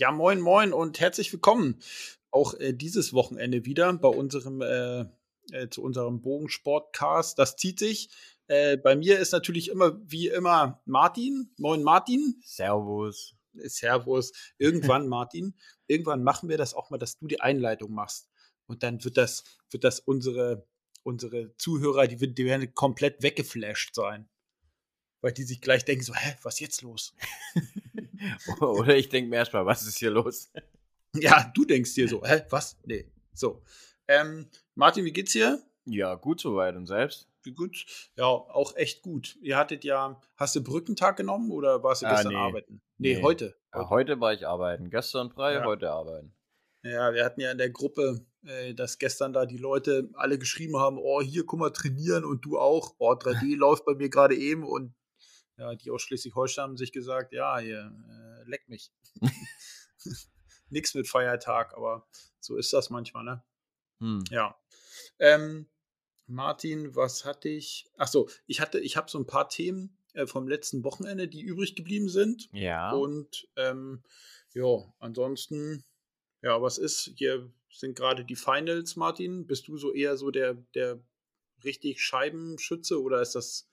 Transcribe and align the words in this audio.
Ja, 0.00 0.12
moin, 0.12 0.40
moin 0.40 0.72
und 0.72 1.00
herzlich 1.00 1.32
willkommen. 1.32 1.80
Auch 2.30 2.54
äh, 2.54 2.72
dieses 2.72 3.12
Wochenende 3.14 3.64
wieder 3.64 3.92
bei 3.94 4.06
unserem 4.06 4.62
äh, 4.62 5.06
äh, 5.50 5.68
zu 5.70 5.82
unserem 5.82 6.20
Bogensportcast. 6.20 7.36
Das 7.36 7.56
zieht 7.56 7.80
sich. 7.80 8.08
Äh, 8.46 8.76
bei 8.76 8.94
mir 8.94 9.18
ist 9.18 9.32
natürlich 9.32 9.68
immer 9.70 10.00
wie 10.08 10.28
immer 10.28 10.80
Martin. 10.84 11.50
Moin, 11.58 11.82
Martin. 11.82 12.40
Servus. 12.44 13.34
Servus. 13.54 14.30
Irgendwann, 14.56 15.08
Martin. 15.08 15.56
Irgendwann 15.88 16.22
machen 16.22 16.48
wir 16.48 16.58
das 16.58 16.74
auch 16.74 16.90
mal, 16.90 16.98
dass 16.98 17.18
du 17.18 17.26
die 17.26 17.40
Einleitung 17.40 17.90
machst. 17.92 18.28
Und 18.68 18.84
dann 18.84 19.02
wird 19.02 19.16
das, 19.16 19.42
wird 19.68 19.82
das 19.82 19.98
unsere, 19.98 20.64
unsere 21.02 21.56
Zuhörer, 21.56 22.06
die, 22.06 22.32
die 22.32 22.44
werden 22.44 22.72
komplett 22.72 23.24
weggeflasht 23.24 23.96
sein. 23.96 24.28
Weil 25.22 25.32
die 25.32 25.42
sich 25.42 25.60
gleich 25.60 25.84
denken: 25.84 26.04
so, 26.04 26.14
hä, 26.14 26.36
was 26.44 26.54
ist 26.54 26.60
jetzt 26.60 26.82
los? 26.82 27.14
Oder 28.60 28.96
ich 28.96 29.08
denke 29.08 29.30
mir 29.30 29.36
erstmal, 29.36 29.66
was 29.66 29.86
ist 29.86 29.98
hier 29.98 30.10
los? 30.10 30.50
Ja, 31.14 31.50
du 31.54 31.64
denkst 31.64 31.94
dir 31.94 32.08
so, 32.08 32.22
hä, 32.24 32.42
was? 32.50 32.76
Nee. 32.84 33.10
So. 33.34 33.62
Ähm, 34.06 34.46
Martin, 34.74 35.04
wie 35.04 35.12
geht's 35.12 35.32
dir? 35.32 35.62
Ja, 35.84 36.14
gut 36.14 36.40
soweit 36.40 36.76
und 36.76 36.86
selbst? 36.86 37.28
Wie 37.44 37.52
gut? 37.52 37.86
Ja, 38.16 38.24
auch 38.26 38.76
echt 38.76 39.02
gut. 39.02 39.36
Ihr 39.40 39.56
hattet 39.56 39.84
ja, 39.84 40.20
hast 40.36 40.54
du 40.56 40.62
Brückentag 40.62 41.16
genommen 41.16 41.50
oder 41.50 41.82
warst 41.82 42.02
du 42.02 42.06
Ah, 42.06 42.10
gestern 42.14 42.32
nee. 42.32 42.38
arbeiten? 42.38 42.80
Nee, 42.98 43.16
Nee. 43.16 43.22
heute. 43.22 43.56
Ja, 43.74 43.88
heute 43.88 44.20
war 44.20 44.32
ich 44.34 44.46
arbeiten. 44.46 44.90
Gestern 44.90 45.30
frei, 45.30 45.54
Ja. 45.54 45.64
heute 45.64 45.90
arbeiten. 45.90 46.32
Ja, 46.82 47.12
wir 47.12 47.24
hatten 47.24 47.40
ja 47.40 47.50
in 47.50 47.58
der 47.58 47.70
Gruppe, 47.70 48.24
äh, 48.46 48.74
dass 48.74 48.98
gestern 48.98 49.32
da 49.32 49.46
die 49.46 49.56
Leute 49.56 50.10
alle 50.14 50.38
geschrieben 50.38 50.76
haben, 50.76 50.98
oh, 50.98 51.20
hier, 51.22 51.44
guck 51.46 51.58
mal, 51.58 51.70
trainieren 51.70 52.24
und 52.24 52.44
du 52.44 52.58
auch. 52.58 52.94
Oh, 52.98 53.12
3D 53.12 53.54
läuft 53.56 53.84
bei 53.84 53.94
mir 53.94 54.08
gerade 54.10 54.36
eben 54.36 54.64
und 54.64 54.94
ja, 55.58 55.74
die 55.74 55.90
aus 55.90 56.02
Schleswig-Holstein 56.02 56.62
haben 56.62 56.76
sich 56.76 56.92
gesagt, 56.92 57.32
ja, 57.32 57.58
hier, 57.58 57.92
äh, 58.08 58.48
leck 58.48 58.68
mich. 58.68 58.90
Nix 60.70 60.94
mit 60.94 61.08
Feiertag, 61.08 61.74
aber 61.74 62.06
so 62.40 62.56
ist 62.56 62.72
das 62.72 62.90
manchmal, 62.90 63.24
ne? 63.24 63.42
Hm. 64.00 64.24
Ja. 64.30 64.56
Ähm, 65.18 65.66
Martin, 66.26 66.94
was 66.94 67.24
hatte 67.24 67.48
ich? 67.48 67.90
Ach 67.96 68.08
so, 68.08 68.28
ich 68.46 68.60
hatte, 68.60 68.78
ich 68.78 68.96
habe 68.96 69.10
so 69.10 69.18
ein 69.18 69.26
paar 69.26 69.48
Themen 69.48 69.96
äh, 70.12 70.26
vom 70.26 70.46
letzten 70.46 70.84
Wochenende, 70.84 71.26
die 71.26 71.40
übrig 71.40 71.74
geblieben 71.74 72.08
sind. 72.08 72.48
Ja. 72.52 72.92
Und 72.92 73.48
ähm, 73.56 74.02
ja, 74.52 74.92
ansonsten, 74.98 75.84
ja, 76.42 76.60
was 76.60 76.78
ist? 76.78 77.12
Hier 77.16 77.50
sind 77.70 77.96
gerade 77.96 78.24
die 78.24 78.36
Finals, 78.36 78.96
Martin. 78.96 79.46
Bist 79.46 79.68
du 79.68 79.78
so 79.78 79.92
eher 79.92 80.16
so 80.16 80.30
der, 80.30 80.54
der 80.74 81.00
richtig 81.64 82.02
Scheibenschütze 82.02 83.00
oder 83.02 83.20
ist 83.20 83.34
das, 83.34 83.68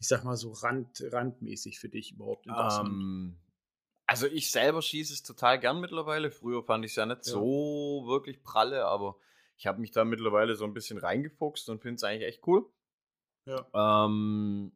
ich 0.00 0.08
sag 0.08 0.24
mal, 0.24 0.36
so 0.36 0.52
rand, 0.52 1.02
randmäßig 1.12 1.78
für 1.78 1.88
dich 1.88 2.12
überhaupt 2.12 2.46
interessant? 2.46 2.98
ähm, 2.98 3.38
also 4.06 4.26
ich 4.26 4.50
selber 4.50 4.82
schieße 4.82 5.12
es 5.12 5.22
total 5.22 5.60
gern 5.60 5.80
mittlerweile. 5.80 6.30
Früher 6.30 6.64
fand 6.64 6.84
ich 6.84 6.92
es 6.92 6.96
ja 6.96 7.06
nicht 7.06 7.24
Ja. 7.24 7.32
so 7.32 8.04
wirklich 8.06 8.42
pralle, 8.42 8.86
aber 8.86 9.16
ich 9.56 9.66
habe 9.66 9.80
mich 9.80 9.90
da 9.92 10.04
mittlerweile 10.04 10.56
so 10.56 10.64
ein 10.64 10.74
bisschen 10.74 10.98
reingefuchst 10.98 11.68
und 11.68 11.82
finde 11.82 11.96
es 11.96 12.04
eigentlich 12.04 12.28
echt 12.28 12.46
cool. 12.46 12.70
ja. 13.46 13.66
Ähm, 13.74 14.72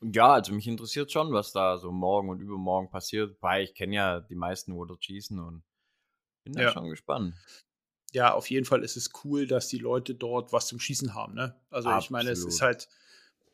und 0.00 0.16
ja, 0.16 0.34
also 0.34 0.52
mich 0.54 0.66
interessiert 0.68 1.12
schon, 1.12 1.32
was 1.32 1.52
da 1.52 1.78
so 1.78 1.92
morgen 1.92 2.30
und 2.30 2.40
übermorgen 2.40 2.90
passiert, 2.90 3.36
weil 3.42 3.64
ich 3.64 3.74
kenne 3.74 3.96
ja 3.96 4.20
die 4.20 4.34
meisten, 4.36 4.74
wo 4.76 4.84
dort 4.84 5.04
schießen 5.04 5.38
und 5.38 5.64
bin 6.44 6.56
da 6.56 6.60
Ja. 6.62 6.68
schon 6.68 6.90
gespannt. 6.90 7.36
ja, 8.12 8.34
auf 8.34 8.50
jeden 8.50 8.66
Fall 8.66 8.82
ist 8.82 8.96
es 8.96 9.10
cool, 9.24 9.46
dass 9.46 9.68
die 9.68 9.78
Leute 9.78 10.14
dort 10.14 10.52
was 10.52 10.66
zum 10.66 10.80
Schießen 10.80 11.14
haben. 11.14 11.34
Ne? 11.34 11.54
Also 11.70 11.92
ich 11.92 12.10
meine, 12.10 12.30
es 12.30 12.44
ist 12.44 12.60
Absolut. 12.60 12.60
halt 12.60 12.88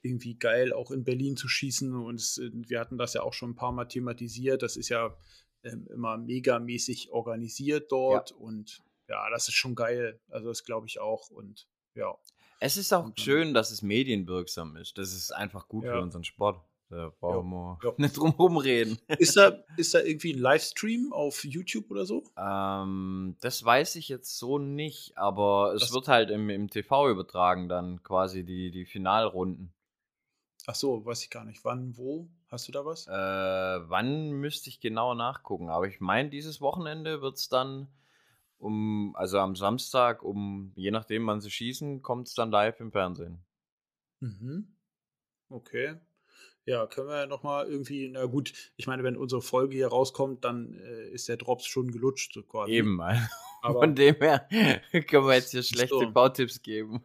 irgendwie 0.07 0.35
geil, 0.39 0.73
auch 0.73 0.91
in 0.91 1.05
Berlin 1.05 1.37
zu 1.37 1.49
schießen. 1.49 1.95
Und 1.95 2.17
es, 2.21 2.39
äh, 2.39 2.51
wir 2.53 2.81
hatten 2.81 2.99
das 2.99 3.15
ja 3.15 3.23
auch 3.23 3.33
schon 3.33 3.51
ein 3.51 3.57
paar 3.57 3.73
Mal 3.73 3.87
thematisiert. 3.87 4.63
Das 4.63 4.77
ist 4.77 4.89
ja 4.89 5.17
ähm, 5.65 5.87
immer 5.93 6.17
megamäßig 6.17 7.11
organisiert 7.11 7.91
dort. 7.93 8.33
Und 8.33 8.83
ja, 9.09 9.29
das 9.31 9.49
ist 9.49 9.55
schon 9.55 9.75
geil. 9.75 10.21
Also 10.31 10.49
das 10.49 10.65
glaube 10.65 10.87
ich 10.87 11.01
auch. 11.01 11.31
Und 11.31 11.67
ja. 11.95 12.15
Es 12.61 12.77
ist 12.77 12.93
auch 12.93 13.05
Und 13.07 13.21
schön, 13.21 13.53
dass 13.55 13.71
es 13.71 13.83
medienwirksam 13.83 14.77
ist. 14.77 14.97
Das 14.99 15.13
ist 15.13 15.31
einfach 15.33 15.69
gut 15.69 15.85
Ja. 15.85 15.93
für 15.93 16.01
unseren 16.03 16.25
Sport. 16.25 16.61
Da 16.89 17.13
brauchen 17.19 17.51
wir 17.51 17.79
Ja. 17.83 17.93
nicht 17.99 18.17
drum 18.17 18.31
rumreden. 18.31 18.97
Ist 19.19 19.37
da, 19.37 19.59
ist 19.77 19.93
da 19.93 20.01
irgendwie 20.01 20.33
ein 20.35 20.39
Livestream 20.39 21.13
auf 21.13 21.45
YouTube 21.45 21.91
oder 21.91 22.07
so? 22.07 22.23
ähm, 22.39 23.37
das 23.41 23.65
weiß 23.65 23.97
ich 23.97 24.09
jetzt 24.09 24.39
so 24.39 24.59
nicht, 24.59 25.19
aber 25.19 25.73
es 25.75 25.81
Das- 25.83 25.93
wird 25.93 26.07
halt 26.09 26.31
im, 26.31 26.49
im 26.49 26.71
TV 26.71 27.11
übertragen, 27.11 27.69
dann 27.69 28.03
quasi 28.05 28.45
die, 28.45 28.71
die 28.71 28.85
Finalrunden. 28.87 29.73
Ach 30.67 30.75
so, 30.75 31.05
weiß 31.05 31.23
ich 31.23 31.31
gar 31.31 31.45
nicht. 31.45 31.65
Wann, 31.65 31.97
wo? 31.97 32.29
Hast 32.49 32.67
du 32.67 32.73
da 32.73 32.85
was? 32.85 33.07
Äh, 33.07 33.11
wann 33.11 34.33
müsste 34.33 34.69
ich 34.69 34.81
genau 34.81 35.15
nachgucken? 35.15 35.71
Aber 35.71 35.87
ich 35.87 36.01
meine, 36.01 36.29
dieses 36.29 36.61
Wochenende 36.61 37.23
wird 37.23 37.37
es 37.37 37.49
dann 37.49 37.89
um, 38.59 39.15
also 39.17 39.39
am 39.39 39.55
Samstag, 39.55 40.23
um, 40.23 40.73
je 40.75 40.91
nachdem, 40.91 41.27
wann 41.27 41.41
sie 41.41 41.51
schießen, 41.51 42.03
kommt 42.03 42.29
es 42.29 42.35
dann 42.35 42.51
live 42.51 42.81
im 42.81 42.91
Fernsehen. 42.91 43.45
Mhm. 44.21 44.75
Okay. 45.49 45.97
Ja, 46.65 46.87
können 46.87 47.09
wir 47.09 47.19
ja 47.19 47.27
nochmal 47.27 47.69
irgendwie, 47.69 48.09
na 48.09 48.25
gut, 48.25 48.53
ich 48.77 48.89
meine, 48.89 49.05
wenn 49.05 49.17
unsere 49.17 49.43
Folge 49.43 49.77
hier 49.77 49.87
rauskommt, 49.87 50.45
dann 50.45 50.75
äh, 50.75 51.11
ist 51.11 51.29
der 51.29 51.37
Drops 51.37 51.67
schon 51.67 51.93
gelutscht, 51.93 52.35
so 52.35 52.43
quasi. 52.43 52.73
Eben, 52.73 53.01
also 53.01 53.23
Aber 53.63 53.81
von 53.81 53.95
dem 53.95 54.17
her 54.17 54.49
können 55.07 55.27
wir 55.27 55.35
jetzt 55.35 55.53
hier 55.53 55.63
schlechte 55.63 56.07
so. 56.07 56.11
Bautipps 56.11 56.63
geben. 56.63 57.05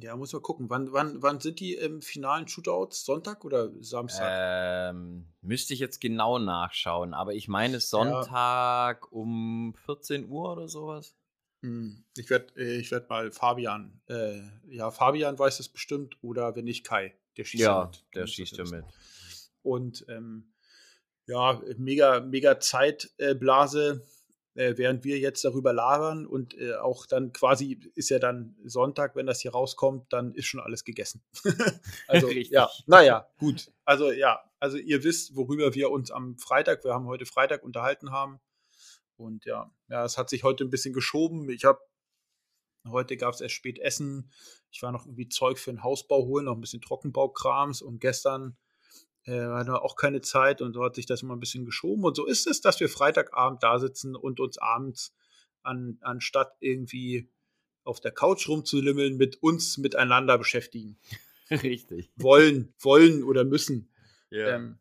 Ja, 0.00 0.16
muss 0.16 0.32
man 0.32 0.42
gucken. 0.42 0.68
Wann, 0.70 0.92
wann, 0.92 1.22
wann 1.22 1.40
sind 1.40 1.60
die 1.60 1.74
im 1.74 2.02
finalen 2.02 2.48
Shootouts? 2.48 3.04
Sonntag 3.04 3.44
oder 3.44 3.70
Samstag? 3.80 4.28
Ähm, 4.30 5.26
müsste 5.40 5.74
ich 5.74 5.80
jetzt 5.80 6.00
genau 6.00 6.38
nachschauen, 6.38 7.14
aber 7.14 7.34
ich 7.34 7.48
meine 7.48 7.80
Sonntag 7.80 9.10
um 9.12 9.74
14 9.84 10.28
Uhr 10.28 10.52
oder 10.52 10.68
sowas. 10.68 11.16
Hm, 11.62 12.04
Ich 12.16 12.28
werde 12.30 12.54
äh, 12.56 12.76
ich 12.78 12.90
werd 12.90 13.08
mal 13.08 13.30
Fabian, 13.32 14.00
äh, 14.08 14.40
ja, 14.68 14.90
Fabian 14.90 15.38
weiß 15.38 15.58
es 15.60 15.68
bestimmt 15.68 16.16
oder 16.22 16.54
wenn 16.54 16.64
nicht 16.64 16.84
Kai, 16.86 17.14
der 17.36 17.44
schießt 17.44 17.62
ja, 17.62 17.80
Ja, 17.80 17.84
mit. 17.86 18.04
der 18.14 18.26
schießt 18.26 18.56
ja 18.58 18.64
mit. 18.64 18.84
Und 19.62 20.04
ähm, 20.08 20.52
ja, 21.26 21.60
mega, 21.76 22.20
mega 22.20 22.60
Zeitblase, 22.60 24.02
äh, 24.04 24.15
während 24.56 25.04
wir 25.04 25.18
jetzt 25.18 25.44
darüber 25.44 25.72
labern 25.72 26.26
und 26.26 26.58
äh, 26.58 26.74
auch 26.74 27.06
dann 27.06 27.32
quasi 27.32 27.80
ist 27.94 28.08
ja 28.08 28.18
dann 28.18 28.56
Sonntag, 28.64 29.14
wenn 29.16 29.26
das 29.26 29.40
hier 29.40 29.52
rauskommt, 29.52 30.12
dann 30.12 30.32
ist 30.32 30.46
schon 30.46 30.60
alles 30.60 30.84
gegessen. 30.84 31.22
also 32.08 32.26
Richtig. 32.28 32.50
ja, 32.50 32.68
naja, 32.86 33.28
gut. 33.38 33.70
Also 33.84 34.10
ja, 34.10 34.40
also 34.58 34.78
ihr 34.78 35.04
wisst, 35.04 35.36
worüber 35.36 35.74
wir 35.74 35.90
uns 35.90 36.10
am 36.10 36.38
Freitag, 36.38 36.84
wir 36.84 36.94
haben 36.94 37.06
heute 37.06 37.26
Freitag 37.26 37.62
unterhalten 37.62 38.10
haben. 38.10 38.40
Und 39.16 39.46
ja, 39.46 39.70
ja, 39.88 40.04
es 40.04 40.18
hat 40.18 40.28
sich 40.28 40.44
heute 40.44 40.64
ein 40.64 40.70
bisschen 40.70 40.92
geschoben. 40.92 41.48
Ich 41.50 41.64
habe 41.64 41.80
Heute 42.88 43.16
gab 43.16 43.34
es 43.34 43.40
erst 43.40 43.54
spät 43.54 43.78
Essen. 43.78 44.30
Ich 44.70 44.82
war 44.82 44.92
noch 44.92 45.06
irgendwie 45.06 45.28
Zeug 45.28 45.58
für 45.58 45.72
den 45.72 45.82
Hausbau 45.82 46.24
holen, 46.24 46.44
noch 46.44 46.54
ein 46.54 46.60
bisschen 46.60 46.80
Trockenbaukrams. 46.80 47.82
Und 47.82 48.00
gestern 48.00 48.56
äh, 49.26 49.40
hatten 49.40 49.70
wir 49.70 49.82
auch 49.82 49.96
keine 49.96 50.20
Zeit 50.20 50.62
und 50.62 50.72
so 50.72 50.84
hat 50.84 50.94
sich 50.94 51.06
das 51.06 51.22
immer 51.22 51.34
ein 51.34 51.40
bisschen 51.40 51.64
geschoben. 51.64 52.04
Und 52.04 52.16
so 52.16 52.26
ist 52.26 52.46
es, 52.46 52.60
dass 52.60 52.80
wir 52.80 52.88
Freitagabend 52.88 53.62
da 53.62 53.78
sitzen 53.78 54.14
und 54.14 54.40
uns 54.40 54.58
abends 54.58 55.14
an, 55.62 55.98
anstatt 56.00 56.56
irgendwie 56.60 57.28
auf 57.84 58.00
der 58.00 58.12
Couch 58.12 58.48
rumzulimmeln, 58.48 59.16
mit 59.16 59.42
uns 59.42 59.78
miteinander 59.78 60.38
beschäftigen. 60.38 60.98
Richtig. 61.50 62.10
Wollen, 62.16 62.72
wollen 62.80 63.22
oder 63.22 63.44
müssen. 63.44 63.92
Ja. 64.30 64.56
Ähm, 64.56 64.78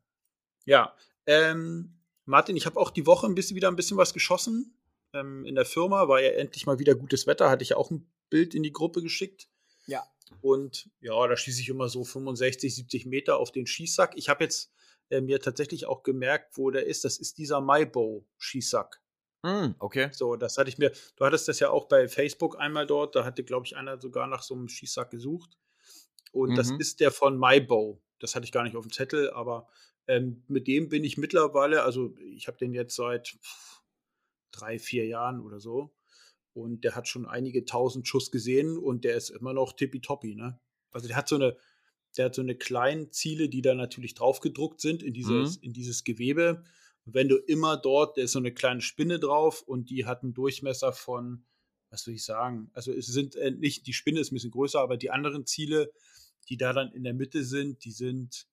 ja. 0.66 0.96
Ähm, 1.28 2.00
Martin, 2.26 2.58
ich 2.58 2.66
habe 2.66 2.80
auch 2.80 2.90
die 2.90 3.06
Woche 3.06 3.28
ein 3.28 3.36
bisschen 3.36 3.56
wieder 3.56 3.68
ein 3.68 3.76
bisschen 3.76 3.98
was 3.98 4.14
geschossen. 4.14 4.76
Ähm, 5.14 5.46
in 5.46 5.56
der 5.56 5.66
Firma 5.66 6.08
war 6.08 6.22
ja 6.22 6.30
endlich 6.32 6.66
mal 6.66 6.80
wieder 6.80 6.96
gutes 6.96 7.28
Wetter, 7.28 7.50
hatte 7.50 7.64
ich 7.64 7.70
ja 7.70 7.78
auch 7.78 7.92
ein 7.92 8.08
Bild 8.30 8.56
in 8.56 8.64
die 8.64 8.74
Gruppe 8.74 9.02
geschickt. 9.02 9.48
ja. 9.88 10.04
Und 10.42 10.90
ja, 11.02 11.28
da 11.28 11.36
schieße 11.38 11.62
ich 11.62 11.70
immer 11.70 11.90
so 11.90 12.04
65, 12.04 12.76
70 12.76 13.06
Meter 13.06 13.38
auf 13.38 13.52
den 13.52 13.68
Schießsack. 13.68 14.14
Ich 14.16 14.30
habe 14.30 14.44
jetzt 14.44 14.72
äh, 15.10 15.22
mir 15.22 15.40
tatsächlich 15.40 15.86
auch 15.86 16.04
gemerkt, 16.04 16.58
wo 16.58 16.72
der 16.72 16.86
ist. 16.86 17.04
Das 17.06 17.18
ist 17.18 17.38
dieser 17.38 17.62
MyBow-Schießsack. 17.62 19.02
Hm, 19.46 19.76
okay. 19.80 20.10
So, 20.12 20.36
das 20.36 20.58
hatte 20.58 20.70
ich 20.70 20.78
mir, 20.80 20.92
du 21.16 21.26
hattest 21.26 21.48
das 21.48 21.60
ja 21.60 21.70
auch 21.70 21.88
bei 21.88 22.08
Facebook 22.08 22.60
einmal 22.60 22.88
dort, 22.88 23.16
da 23.16 23.24
hatte, 23.24 23.44
glaube 23.44 23.66
ich, 23.68 23.76
einer 23.76 24.00
sogar 24.02 24.28
nach 24.28 24.42
so 24.42 24.56
einem 24.56 24.68
Schießsack 24.68 25.12
gesucht. 25.12 25.58
Und 26.32 26.56
das 26.56 26.72
Mhm. 26.72 26.80
ist 26.80 27.00
der 27.00 27.12
von 27.12 27.38
MyBow. 27.40 28.00
Das 28.20 28.36
hatte 28.36 28.46
ich 28.46 28.52
gar 28.52 28.64
nicht 28.64 28.76
auf 28.76 28.86
dem 28.86 28.92
Zettel, 28.92 29.30
aber 29.32 29.68
ähm, 30.08 30.44
mit 30.48 30.68
dem 30.68 30.90
bin 30.90 31.04
ich 31.04 31.18
mittlerweile, 31.18 31.84
also 31.84 32.16
ich 32.18 32.48
habe 32.48 32.58
den 32.58 32.74
jetzt 32.74 32.96
seit 32.96 33.38
drei, 34.52 34.80
vier 34.80 35.06
Jahren 35.06 35.40
oder 35.40 35.60
so. 35.60 35.95
Und 36.56 36.84
der 36.86 36.96
hat 36.96 37.08
schon 37.08 37.26
einige 37.26 37.66
tausend 37.66 38.08
Schuss 38.08 38.32
gesehen 38.32 38.78
und 38.78 39.04
der 39.04 39.16
ist 39.16 39.30
immer 39.30 39.54
noch 39.54 39.74
tippitoppi, 39.74 40.36
ne? 40.36 40.58
Also 40.92 41.08
der 41.08 41.18
hat 41.18 41.28
so 41.28 41.36
eine, 41.36 41.58
der 42.18 42.26
hat 42.26 42.36
so 42.36 42.42
eine 42.42 42.56
kleinen 42.56 43.12
Ziele, 43.12 43.50
die 43.50 43.62
da 43.62 43.76
natürlich 43.76 44.14
drauf 44.16 44.40
gedruckt 44.40 44.80
sind 44.80 45.04
in 45.04 45.14
dieses, 45.14 45.58
Mhm. 45.58 45.64
in 45.64 45.74
dieses 45.74 46.06
Gewebe. 46.06 46.64
Und 47.06 47.14
wenn 47.14 47.28
du 47.28 47.36
immer 47.36 47.76
dort, 47.78 48.18
da 48.18 48.22
ist 48.22 48.32
so 48.32 48.40
eine 48.40 48.54
kleine 48.54 48.80
Spinne 48.82 49.20
drauf 49.20 49.62
und 49.64 49.90
die 49.90 50.06
hat 50.06 50.24
einen 50.24 50.34
Durchmesser 50.34 50.94
von, 50.94 51.46
was 51.90 52.08
will 52.08 52.16
ich 52.16 52.24
sagen? 52.24 52.70
Also 52.74 52.94
es 52.94 53.08
sind 53.08 53.36
äh, 53.36 53.52
nicht, 53.52 53.86
die 53.86 53.94
Spinne 53.94 54.22
ist 54.22 54.32
ein 54.32 54.36
bisschen 54.36 54.52
größer, 54.52 54.80
aber 54.80 54.96
die 54.98 55.12
anderen 55.12 55.46
Ziele, 55.46 55.92
die 56.48 56.56
da 56.58 56.72
dann 56.72 56.94
in 56.94 57.04
der 57.04 57.14
Mitte 57.14 57.44
sind, 57.44 57.84
die 57.84 57.92
sind, 57.92 58.48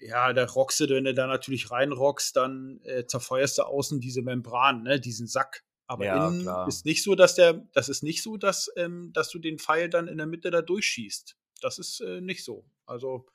Ja, 0.00 0.32
da 0.32 0.44
rockst 0.44 0.80
du, 0.80 0.88
wenn 0.90 1.04
du 1.04 1.14
da 1.14 1.26
natürlich 1.26 1.70
reinrockst, 1.70 2.36
dann 2.36 2.80
äh, 2.84 3.06
zerfeuerst 3.06 3.58
du 3.58 3.62
außen 3.62 4.00
diese 4.00 4.22
Membran, 4.22 4.82
ne, 4.82 5.00
diesen 5.00 5.26
Sack. 5.26 5.64
Aber 5.88 6.04
Ja, 6.04 6.28
innen 6.28 6.42
klar. 6.42 6.68
ist 6.68 6.84
nicht 6.84 7.02
so, 7.02 7.14
dass 7.14 7.34
der, 7.34 7.66
das 7.72 7.88
ist 7.88 8.02
nicht 8.02 8.22
so, 8.22 8.36
dass, 8.36 8.70
ähm, 8.76 9.10
dass 9.14 9.30
du 9.30 9.38
den 9.38 9.58
Pfeil 9.58 9.88
dann 9.88 10.06
in 10.06 10.18
der 10.18 10.26
Mitte 10.26 10.50
da 10.50 10.62
durchschießt. 10.62 11.36
Das 11.62 11.78
ist 11.78 12.00
äh, 12.00 12.20
nicht 12.20 12.44
so. 12.44 12.64
Also 12.86 13.26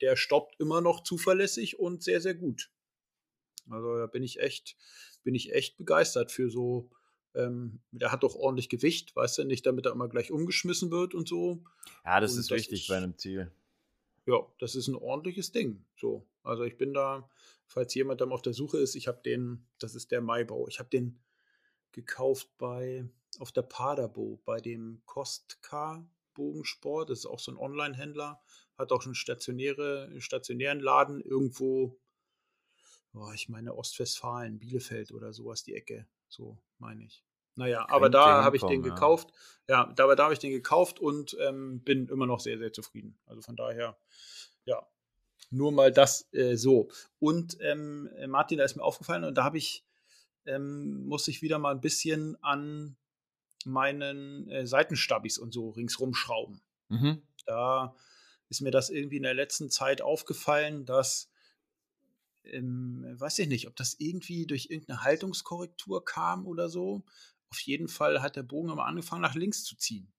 der 0.00 0.14
stoppt 0.16 0.60
immer 0.60 0.80
noch 0.80 1.02
zuverlässig 1.02 1.78
und 1.78 2.02
sehr, 2.04 2.20
sehr 2.20 2.34
gut. 2.34 2.70
Also 3.70 3.96
da 3.96 4.06
bin 4.06 4.22
ich 4.22 4.40
echt, 4.40 4.76
bin 5.24 5.34
ich 5.34 5.52
echt 5.54 5.76
begeistert 5.78 6.30
für 6.30 6.50
so. 6.50 6.90
Ähm, 7.34 7.80
der 7.92 8.12
hat 8.12 8.22
doch 8.24 8.34
ordentlich 8.34 8.68
Gewicht, 8.68 9.16
weißt 9.16 9.38
du, 9.38 9.44
nicht 9.44 9.64
damit 9.64 9.86
er 9.86 9.92
immer 9.92 10.08
gleich 10.08 10.30
umgeschmissen 10.30 10.90
wird 10.90 11.14
und 11.14 11.26
so. 11.26 11.64
Ja, 12.04 12.20
das 12.20 12.34
Und 12.34 12.40
ist 12.40 12.50
das 12.50 12.58
wichtig 12.58 12.82
ist- 12.82 12.88
bei 12.88 12.98
einem 12.98 13.16
Ziel. 13.16 13.50
Ja, 14.26 14.46
das 14.58 14.74
ist 14.74 14.86
ein 14.86 14.94
ordentliches 14.96 15.50
Ding. 15.50 15.84
So, 15.96 16.28
also 16.42 16.62
ich 16.64 16.76
bin 16.76 16.92
da, 16.92 17.28
falls 17.66 17.94
jemand 17.94 18.20
dann 18.20 18.30
auf 18.32 18.42
der 18.42 18.52
Suche 18.52 18.78
ist, 18.78 18.94
ich 18.96 19.08
habe 19.08 19.20
den, 19.24 19.66
das 19.78 19.94
ist 19.94 20.10
der 20.12 20.20
Maibau, 20.20 20.68
ich 20.68 20.78
habe 20.78 20.90
den 20.90 21.18
gekauft 21.92 22.48
bei 22.58 23.08
auf 23.38 23.52
der 23.52 23.62
Paderbo, 23.62 24.40
bei 24.44 24.60
dem 24.60 25.02
Kostka 25.06 26.06
Bogensport. 26.34 27.10
Das 27.10 27.20
ist 27.20 27.26
auch 27.26 27.38
so 27.38 27.52
ein 27.52 27.58
Online-Händler, 27.58 28.40
hat 28.76 28.92
auch 28.92 29.02
schon 29.02 29.14
stationäre, 29.14 30.10
stationären 30.20 30.80
Laden 30.80 31.20
irgendwo, 31.20 31.98
oh, 33.14 33.30
ich 33.34 33.48
meine 33.48 33.74
Ostwestfalen, 33.74 34.58
Bielefeld 34.58 35.12
oder 35.12 35.32
sowas 35.32 35.62
die 35.62 35.74
Ecke. 35.74 36.06
So 36.28 36.58
meine 36.78 37.04
ich. 37.04 37.24
Naja, 37.54 37.82
aber 37.88 38.06
Könnte 38.06 38.18
da 38.18 38.44
habe 38.44 38.56
ich 38.56 38.62
den 38.62 38.70
hinkommen, 38.70 38.88
ja. 38.88 38.94
gekauft. 38.94 39.32
Ja, 39.68 39.92
da, 39.94 40.14
da 40.14 40.24
habe 40.24 40.32
ich 40.32 40.40
den 40.40 40.52
gekauft 40.52 41.00
und 41.00 41.36
ähm, 41.40 41.82
bin 41.84 42.08
immer 42.08 42.26
noch 42.26 42.40
sehr, 42.40 42.58
sehr 42.58 42.72
zufrieden. 42.72 43.18
Also 43.26 43.42
von 43.42 43.56
daher, 43.56 43.98
ja, 44.64 44.86
nur 45.50 45.70
mal 45.70 45.92
das 45.92 46.32
äh, 46.32 46.56
so. 46.56 46.88
Und 47.18 47.58
ähm, 47.60 48.08
äh, 48.16 48.26
Martin, 48.26 48.58
da 48.58 48.64
ist 48.64 48.76
mir 48.76 48.82
aufgefallen 48.82 49.24
und 49.24 49.34
da 49.36 49.44
habe 49.44 49.58
ich, 49.58 49.84
ähm, 50.46 51.06
muss 51.06 51.28
ich 51.28 51.42
wieder 51.42 51.58
mal 51.58 51.74
ein 51.74 51.80
bisschen 51.80 52.42
an 52.42 52.96
meinen 53.64 54.48
äh, 54.48 54.66
Seitenstabis 54.66 55.38
und 55.38 55.52
so 55.52 55.70
ringsrum 55.70 56.14
schrauben. 56.14 56.60
Mhm. 56.88 57.22
Da 57.46 57.94
ist 58.48 58.60
mir 58.60 58.70
das 58.70 58.90
irgendwie 58.90 59.16
in 59.16 59.22
der 59.22 59.34
letzten 59.34 59.70
Zeit 59.70 60.02
aufgefallen, 60.02 60.84
dass, 60.84 61.30
ähm, 62.44 63.04
weiß 63.18 63.38
ich 63.40 63.48
nicht, 63.48 63.68
ob 63.68 63.76
das 63.76 63.94
irgendwie 63.98 64.46
durch 64.46 64.66
irgendeine 64.70 65.02
Haltungskorrektur 65.02 66.04
kam 66.04 66.46
oder 66.46 66.68
so. 66.68 67.04
Auf 67.50 67.60
jeden 67.60 67.88
Fall 67.88 68.22
hat 68.22 68.36
der 68.36 68.42
Bogen 68.42 68.70
immer 68.70 68.86
angefangen, 68.86 69.22
nach 69.22 69.34
links 69.34 69.64
zu 69.64 69.76
ziehen. 69.76 70.12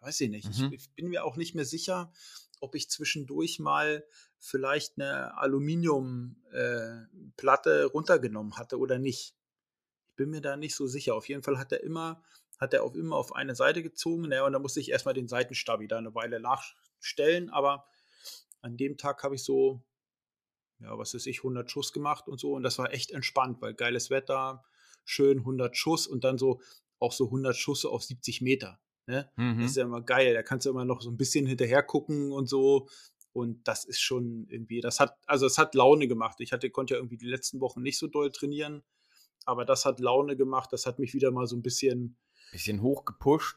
Weiß 0.00 0.20
ich 0.20 0.30
nicht. 0.30 0.46
Mhm. 0.58 0.72
Ich, 0.72 0.72
ich 0.72 0.90
bin 0.90 1.08
mir 1.08 1.24
auch 1.24 1.36
nicht 1.36 1.54
mehr 1.54 1.64
sicher, 1.64 2.12
ob 2.60 2.74
ich 2.74 2.90
zwischendurch 2.90 3.58
mal 3.58 4.04
vielleicht 4.38 4.98
eine 4.98 5.36
Aluminiumplatte 5.38 7.70
äh, 7.70 7.84
runtergenommen 7.84 8.56
hatte 8.56 8.78
oder 8.78 8.98
nicht. 8.98 9.35
Bin 10.16 10.30
mir 10.30 10.40
da 10.40 10.56
nicht 10.56 10.74
so 10.74 10.86
sicher. 10.86 11.14
Auf 11.14 11.28
jeden 11.28 11.42
Fall 11.42 11.58
hat 11.58 11.72
er 11.72 11.82
immer, 11.82 12.22
hat 12.58 12.74
er 12.74 12.82
auf 12.82 12.94
immer 12.94 13.16
auf 13.16 13.34
eine 13.34 13.54
Seite 13.54 13.82
gezogen. 13.82 14.22
Naja, 14.28 14.44
und 14.44 14.52
da 14.52 14.58
musste 14.58 14.80
ich 14.80 14.90
erstmal 14.90 15.14
den 15.14 15.28
Seitenstabi 15.28 15.88
da 15.88 15.98
eine 15.98 16.14
Weile 16.14 16.40
nachstellen. 16.40 17.50
Aber 17.50 17.86
an 18.62 18.76
dem 18.76 18.96
Tag 18.96 19.22
habe 19.22 19.34
ich 19.34 19.44
so, 19.44 19.82
ja, 20.80 20.96
was 20.98 21.14
weiß 21.14 21.26
ich, 21.26 21.38
100 21.38 21.70
Schuss 21.70 21.92
gemacht 21.92 22.28
und 22.28 22.40
so. 22.40 22.52
Und 22.52 22.62
das 22.62 22.78
war 22.78 22.92
echt 22.92 23.10
entspannt, 23.10 23.60
weil 23.60 23.74
geiles 23.74 24.10
Wetter, 24.10 24.64
schön 25.04 25.38
100 25.38 25.76
Schuss 25.76 26.06
und 26.06 26.24
dann 26.24 26.38
so 26.38 26.60
auch 26.98 27.12
so 27.12 27.26
100 27.26 27.54
Schüsse 27.54 27.90
auf 27.90 28.02
70 28.02 28.40
Meter. 28.40 28.80
Ne? 29.06 29.30
Mhm. 29.36 29.60
Das 29.60 29.70
ist 29.70 29.76
ja 29.76 29.84
immer 29.84 30.02
geil. 30.02 30.34
Da 30.34 30.42
kannst 30.42 30.66
du 30.66 30.70
immer 30.70 30.84
noch 30.84 31.00
so 31.00 31.10
ein 31.10 31.16
bisschen 31.16 31.46
hinterher 31.46 31.82
gucken 31.82 32.32
und 32.32 32.46
so. 32.46 32.88
Und 33.32 33.68
das 33.68 33.84
ist 33.84 34.00
schon 34.00 34.46
irgendwie, 34.48 34.80
das 34.80 34.98
hat, 34.98 35.18
also 35.26 35.46
es 35.46 35.58
hat 35.58 35.74
Laune 35.74 36.08
gemacht. 36.08 36.40
Ich 36.40 36.52
hatte, 36.52 36.70
konnte 36.70 36.94
ja 36.94 36.98
irgendwie 36.98 37.18
die 37.18 37.28
letzten 37.28 37.60
Wochen 37.60 37.82
nicht 37.82 37.98
so 37.98 38.06
doll 38.06 38.32
trainieren, 38.32 38.82
aber 39.46 39.64
das 39.64 39.84
hat 39.86 40.00
Laune 40.00 40.36
gemacht. 40.36 40.72
Das 40.72 40.84
hat 40.86 40.98
mich 40.98 41.14
wieder 41.14 41.30
mal 41.30 41.46
so 41.46 41.56
ein 41.56 41.62
bisschen, 41.62 42.16
Bisschen 42.52 42.82
hochgepusht. 42.82 43.56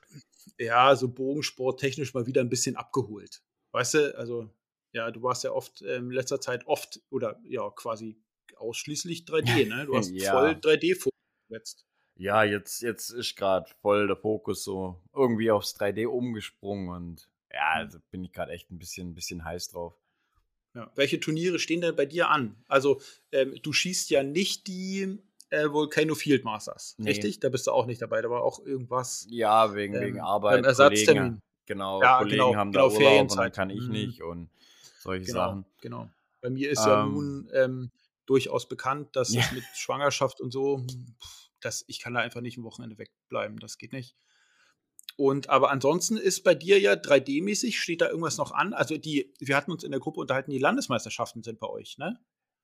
ja, 0.57 0.95
so 0.95 1.09
Bogensport 1.09 1.79
technisch 1.79 2.13
mal 2.13 2.25
wieder 2.25 2.41
ein 2.41 2.49
bisschen 2.49 2.75
abgeholt. 2.75 3.41
Weißt 3.71 3.93
du, 3.95 4.17
also, 4.17 4.49
ja, 4.93 5.11
du 5.11 5.21
warst 5.21 5.43
ja 5.43 5.51
oft 5.51 5.81
äh, 5.81 5.97
in 5.97 6.09
letzter 6.11 6.39
Zeit 6.41 6.65
oft 6.65 6.99
oder 7.09 7.39
ja, 7.43 7.69
quasi 7.71 8.17
ausschließlich 8.57 9.23
3D, 9.25 9.67
ne? 9.67 9.85
Du 9.85 9.95
hast 9.95 10.09
Ja. 10.13 10.31
voll 10.31 10.51
3D 10.51 10.95
vorgesetzt. 10.99 11.85
Ja, 12.15 12.43
jetzt, 12.43 12.81
jetzt 12.81 13.11
ist 13.11 13.35
gerade 13.37 13.69
voll 13.81 14.07
der 14.07 14.17
Fokus 14.17 14.63
so 14.63 15.01
irgendwie 15.13 15.51
aufs 15.51 15.75
3D 15.79 16.05
umgesprungen 16.07 16.89
und 16.89 17.29
ja, 17.53 17.71
also 17.75 17.99
bin 18.11 18.23
ich 18.23 18.31
gerade 18.33 18.51
echt 18.51 18.69
ein 18.71 18.77
bisschen, 18.79 19.09
ein 19.11 19.15
bisschen 19.15 19.45
heiß 19.45 19.69
drauf. 19.69 19.93
Ja. 20.75 20.91
Welche 20.95 21.19
Turniere 21.19 21.59
stehen 21.59 21.81
denn 21.81 21.95
bei 21.95 22.05
dir 22.05 22.29
an? 22.29 22.55
Also, 22.67 23.01
ähm, 23.31 23.55
du 23.63 23.71
schießt 23.73 24.09
ja 24.09 24.21
nicht 24.23 24.67
die 24.67 25.17
äh, 25.49 25.71
Volcano 25.71 26.15
Field 26.15 26.43
Masters, 26.43 26.95
Nee. 26.97 27.09
richtig? 27.09 27.39
Da 27.39 27.49
bist 27.49 27.67
du 27.67 27.71
auch 27.71 27.85
nicht 27.85 28.01
dabei. 28.01 28.21
Da 28.21 28.29
war 28.29 28.43
auch 28.43 28.59
irgendwas. 28.65 29.25
Ja, 29.29 29.73
wegen, 29.75 29.95
Ähm, 29.95 30.01
wegen 30.01 30.19
Arbeit. 30.19 30.65
Ersatztermin. 30.65 31.21
Kollegen, 31.23 31.41
genau, 31.65 32.01
Ja, 32.01 32.17
Kollegen 32.19 32.37
genau, 32.37 32.55
haben 32.55 32.71
genau, 32.71 32.87
da 32.89 32.93
Urlaub 32.93 33.01
und 33.01 33.05
dann 33.05 33.07
Ferienzeit. 33.07 33.55
kann 33.55 33.69
ich 33.69 33.85
Mhm. 33.87 33.91
nicht 33.93 34.21
und 34.21 34.49
solche 34.99 35.25
Genau, 35.25 35.39
Sachen. 35.47 35.65
genau. 35.81 36.09
Bei 36.41 36.49
mir 36.49 36.69
ist 36.69 36.85
ja 36.85 37.03
Ähm. 37.03 37.13
nun 37.13 37.49
ähm, 37.53 37.91
durchaus 38.25 38.67
bekannt, 38.69 39.15
dass 39.15 39.33
Ja. 39.33 39.41
es 39.41 39.51
mit 39.51 39.63
Schwangerschaft 39.75 40.39
und 40.41 40.51
so, 40.51 40.77
pff, 40.79 41.49
das, 41.61 41.83
ich 41.87 41.99
kann 41.99 42.13
da 42.13 42.19
einfach 42.21 42.41
nicht 42.41 42.57
ein 42.57 42.63
Wochenende 42.63 42.97
wegbleiben. 42.97 43.59
Das 43.59 43.77
geht 43.77 43.91
nicht. 43.91 44.15
Und 45.17 45.49
aber 45.49 45.69
ansonsten 45.71 46.15
ist 46.15 46.43
bei 46.43 46.55
dir 46.55 46.79
ja 46.79 46.93
3D-mäßig, 46.93 47.77
steht 47.77 47.99
da 47.99 48.07
irgendwas 48.07 48.37
noch 48.37 48.51
an? 48.53 48.73
Also 48.73 48.95
die, 48.97 49.33
wir 49.39 49.57
hatten 49.57 49.71
uns 49.71 49.83
in 49.83 49.91
der 49.91 49.99
Gruppe 49.99 50.21
unterhalten, 50.21 50.51
die 50.51 50.59
Landesmeisterschaften 50.59 51.43
sind 51.43 51.59
bei 51.59 51.67
euch, 51.67 51.97
ne? 51.97 52.19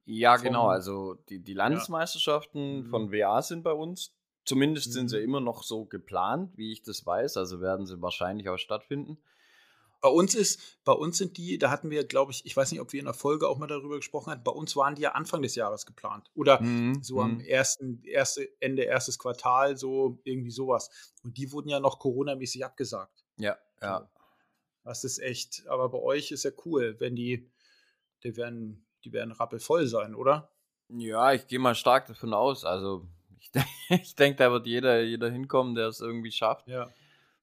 Ja, 0.06 0.38
genau. 0.38 0.64
Vom- 0.64 0.70
Also 0.70 1.14
die, 1.30 1.40
die 1.40 1.54
Landesmeisterschaften 1.54 2.80
Mhm. 2.82 2.86
von 2.90 3.12
WA 3.12 3.42
sind 3.42 3.64
bei 3.64 3.72
uns. 3.74 4.14
Zumindest 4.46 4.94
sind 4.94 5.10
sie 5.10 5.18
Mhm. 5.18 5.24
immer 5.24 5.40
noch 5.42 5.64
so 5.64 5.86
geplant, 5.86 6.56
wie 6.58 6.72
ich 6.72 6.84
das 6.84 7.06
weiß. 7.06 7.38
Also 7.38 7.62
werden 7.62 7.88
sie 7.88 8.02
wahrscheinlich 8.02 8.48
auch 8.50 8.58
stattfinden. 8.58 9.18
Bei 10.02 10.10
uns 10.10 10.36
ist, 10.36 10.78
bei 10.84 10.92
uns 10.92 11.18
sind 11.18 11.38
die, 11.38 11.58
da 11.58 11.72
hatten 11.72 11.90
wir, 11.90 12.04
glaube 12.06 12.32
ich, 12.32 12.46
ich 12.46 12.56
weiß 12.56 12.72
nicht, 12.72 12.80
ob 12.82 12.94
wir 12.94 13.00
in 13.00 13.06
der 13.06 13.16
Folge 13.16 13.48
auch 13.50 13.58
mal 13.58 13.66
darüber 13.66 13.96
gesprochen 13.96 14.30
hatten, 14.30 14.44
bei 14.44 14.52
uns 14.52 14.76
waren 14.76 14.94
die 14.94 15.02
ja 15.02 15.14
Anfang 15.14 15.42
des 15.42 15.56
Jahres 15.56 15.88
geplant. 15.88 16.30
Oder 16.36 16.62
Mhm, 16.62 17.02
so 17.02 17.22
am 17.22 17.36
mhm. 17.36 17.40
ersten, 17.40 18.04
erste, 18.04 18.48
Ende 18.60 18.84
erstes 18.84 19.18
Quartal, 19.18 19.78
so 19.78 20.20
irgendwie 20.24 20.52
sowas. 20.52 20.92
Und 21.24 21.38
die 21.38 21.52
wurden 21.52 21.70
ja 21.70 21.80
noch 21.80 21.98
Corona-mäßig 21.98 22.64
abgesagt. 22.64 23.26
Ja, 23.38 23.58
ja. 23.82 24.08
Das 24.84 25.04
ist 25.04 25.18
echt, 25.18 25.66
aber 25.68 25.90
bei 25.90 25.98
euch 25.98 26.30
ist 26.32 26.44
ja 26.44 26.52
cool, 26.66 27.00
wenn 27.00 27.16
die, 27.16 27.50
die 28.24 28.38
werden, 28.38 28.85
die 29.06 29.14
werden 29.14 29.32
rappelvoll 29.32 29.88
sein, 29.88 30.16
oder? 30.16 30.50
Ja, 30.90 31.32
ich 31.34 31.48
gehe 31.48 31.60
mal 31.60 31.76
stark 31.76 32.08
davon 32.08 32.34
aus. 32.34 32.66
Also 32.66 33.08
ich, 33.40 33.52
de 33.52 33.64
ich 33.90 34.16
denke, 34.16 34.38
da 34.38 34.52
wird 34.52 34.66
jeder, 34.68 35.02
jeder 35.02 35.30
hinkommen, 35.30 35.76
der 35.76 35.88
es 35.88 36.02
irgendwie 36.02 36.32
schafft. 36.32 36.68
Ja. 36.68 36.92